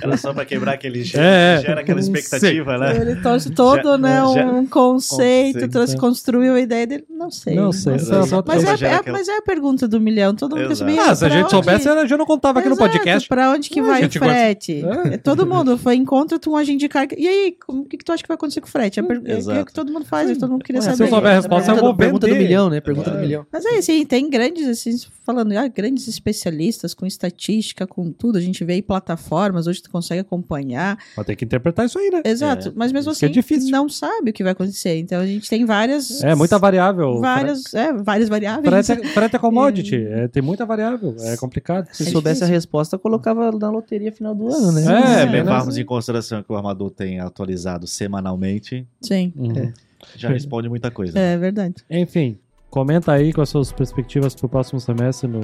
Era 0.00 0.16
só 0.16 0.32
pra 0.32 0.44
quebrar 0.44 0.74
aquele 0.74 1.02
gelo, 1.02 1.24
É, 1.24 1.54
é. 1.56 1.60
gera 1.62 1.80
aquela 1.80 1.98
expectativa, 1.98 2.78
né? 2.78 2.96
Ele 2.96 3.16
trouxe 3.16 3.50
todo, 3.50 3.82
Já- 3.82 3.98
né, 3.98 4.16
já- 4.34 4.46
um 4.46 4.64
conceito, 4.66 5.54
conceito, 5.54 5.68
trouxe, 5.72 5.96
é. 5.96 5.98
construiu 5.98 6.54
a 6.54 6.60
ideia 6.60 6.86
dele. 6.86 7.04
Não 7.10 7.28
sei. 7.30 7.56
Não 7.56 7.72
sei. 7.72 7.94
Exato. 7.94 8.20
Essa 8.20 8.36
foto- 8.36 8.46
Mas 8.48 8.62
é, 8.62 8.76
Gera 8.76 8.92
é- 8.92 8.96
aquela- 8.98 9.18
mas 9.18 9.26
é 9.28 9.36
a 9.36 9.42
pergunta 9.42 9.88
do 9.88 10.00
milhão. 10.00 10.32
Todo 10.32 10.54
mundo 10.54 10.66
quer 10.66 10.72
Exato. 10.72 10.90
saber. 10.92 11.10
Ah, 11.10 11.14
se 11.16 11.24
a 11.24 11.28
gente 11.28 11.42
onde- 11.42 11.50
soubesse, 11.50 11.88
eu 11.88 12.06
já 12.06 12.16
não 12.16 12.26
contava 12.26 12.60
aqui 12.60 12.68
no 12.68 12.74
Exato, 12.76 12.90
podcast. 12.92 13.28
Pra 13.28 13.50
onde 13.50 13.68
que 13.68 13.80
Ah, 13.80 13.84
vai 13.84 14.04
o 14.04 14.10
frete? 14.10 14.84
É. 15.08 15.14
É, 15.14 15.18
Todo 15.18 15.44
mundo 15.44 15.76
foi 15.76 15.96
encontra 15.96 16.38
um 16.46 16.56
agente 16.56 16.78
de 16.80 16.88
carga. 16.88 17.16
E 17.18 17.26
aí, 17.26 17.56
como- 17.66 17.82
o 17.82 17.84
que, 17.84 17.96
que 17.96 18.04
tu 18.04 18.12
acha 18.12 18.22
que 18.22 18.28
vai 18.28 18.36
acontecer 18.36 18.60
com 18.60 18.68
o 18.68 18.70
frete? 18.70 19.00
É, 19.00 19.02
é 19.24 19.36
Exato. 19.38 19.60
o 19.60 19.64
que 19.66 19.72
todo 19.72 19.92
mundo 19.92 20.04
faz, 20.04 20.30
e 20.30 20.36
todo 20.36 20.50
mundo 20.52 20.62
queria 20.64 20.78
É, 20.78 20.82
se 20.82 20.90
eu 20.90 20.96
saber. 20.96 21.10
souber 21.10 21.32
a 21.32 21.34
resposta, 21.34 21.72
eu 21.72 21.76
vou 21.78 21.92
do- 21.92 21.96
Pergunta 21.98 22.28
do 22.28 22.34
milhão, 22.36 22.70
né? 22.70 22.80
Pergunta 22.80 23.10
do 23.10 23.18
milhão. 23.18 23.44
Mas 23.52 23.64
é 23.64 23.78
assim, 23.78 24.04
tem 24.06 24.30
grandes, 24.30 24.68
assim, 24.68 24.92
falando, 25.26 25.52
ah, 25.56 25.66
grandes 25.68 26.06
especialistas 26.08 26.94
com 26.94 27.04
estatística, 27.04 27.86
com 27.86 28.12
tudo. 28.12 28.38
A 28.38 28.40
gente 28.40 28.64
vê 28.64 28.74
aí 28.74 28.82
plataformas, 28.82 29.66
hoje 29.66 29.82
tu 29.82 29.90
consegue 29.90 30.20
acompanhar. 30.20 30.96
Vai 31.16 31.24
ter 31.24 31.34
que 31.36 31.44
interpretar 31.44 31.84
isso 31.84 31.98
aí, 31.98 32.08
né? 32.10 32.22
Exato, 32.24 32.68
É, 32.68 32.72
mas 32.76 32.92
mesmo 32.92 33.10
é 33.10 33.12
assim, 33.12 33.28
difícil. 33.28 33.70
não 33.70 33.88
sabe 33.88 34.30
o 34.30 34.32
que 34.32 34.42
vai 34.44 34.52
acontecer. 34.52 34.96
Então 34.98 35.20
a 35.20 35.26
gente 35.26 35.50
tem 35.50 35.64
várias. 35.64 36.22
É, 36.22 36.34
muita 36.34 36.58
variável. 36.58 37.20
Várias, 37.20 37.74
é, 37.74 37.92
várias 37.92 38.28
variáveis. 38.28 38.86
Frete 38.86 38.92
é, 39.02 39.08
frete 39.08 39.36
é 39.36 39.38
commodity, 39.38 39.96
é, 40.06 40.28
tem 40.28 40.42
muita 40.42 40.64
variável, 40.64 41.14
é 41.20 41.36
complicado. 41.36 41.88
Se 41.92 42.04
É 42.04 42.06
soubesse 42.06 42.44
a 42.44 42.46
difícil. 42.46 42.54
resposta, 42.54 42.96
colocava 42.96 43.50
na 43.50 43.70
loteria 43.70 44.12
final 44.12 44.34
do 44.34 44.46
ano, 44.48 44.70
né? 44.72 44.82
É, 44.82 45.26
né? 45.26 45.32
levarmos 45.32 45.76
em 45.76 45.84
consideração 45.84 46.42
que 46.42 46.52
o 46.52 46.56
armador 46.56 46.90
tem 46.90 47.18
atualizado 47.18 47.86
semanalmente, 47.86 48.86
Sim, 49.00 49.32
Uhum. 49.36 49.72
já 50.16 50.28
responde 50.28 50.68
muita 50.68 50.90
coisa. 50.90 51.18
é 51.18 51.36
verdade. 51.36 51.74
Enfim, 51.90 52.38
comenta 52.70 53.12
aí 53.12 53.32
com 53.32 53.40
as 53.40 53.48
suas 53.48 53.72
perspectivas 53.72 54.34
pro 54.34 54.48
próximo 54.48 54.80
semestre 54.80 55.28
no, 55.28 55.40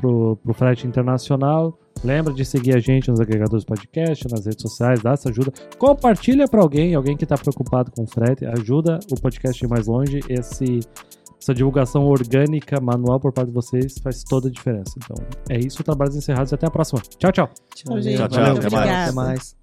pro, 0.00 0.36
pro 0.36 0.54
frete 0.54 0.86
internacional. 0.86 1.78
Lembra 2.02 2.32
de 2.32 2.44
seguir 2.44 2.74
a 2.74 2.80
gente 2.80 3.10
nos 3.10 3.20
agregadores 3.20 3.62
de 3.62 3.66
podcast, 3.66 4.26
nas 4.30 4.46
redes 4.46 4.62
sociais, 4.62 5.02
dá 5.02 5.12
essa 5.12 5.28
ajuda. 5.28 5.52
Compartilha 5.78 6.48
para 6.48 6.62
alguém, 6.62 6.94
alguém 6.94 7.16
que 7.16 7.24
está 7.24 7.36
preocupado 7.36 7.90
com 7.90 8.06
frete. 8.06 8.46
Ajuda 8.46 8.98
o 9.12 9.20
podcast 9.20 9.62
a 9.62 9.66
ir 9.66 9.70
mais 9.70 9.86
longe. 9.86 10.20
Esse, 10.28 10.80
essa 11.38 11.52
divulgação 11.52 12.06
orgânica, 12.06 12.80
manual 12.80 13.20
por 13.20 13.32
parte 13.32 13.48
de 13.48 13.54
vocês 13.54 13.98
faz 14.02 14.24
toda 14.24 14.48
a 14.48 14.50
diferença. 14.50 14.94
Então, 14.96 15.16
é 15.50 15.58
isso. 15.58 15.84
Trabalhos 15.84 16.16
encerrados 16.16 16.52
e 16.52 16.54
até 16.54 16.66
a 16.66 16.70
próxima. 16.70 17.02
Tchau, 17.18 17.32
tchau. 17.32 17.50
Tchau, 17.74 18.00
gente. 18.00 18.16
Tchau, 18.16 18.28
tchau, 18.28 18.52
Muito 18.52 18.66
até 18.66 18.76
mais. 18.76 18.90
Até 18.90 19.12
mais. 19.12 19.59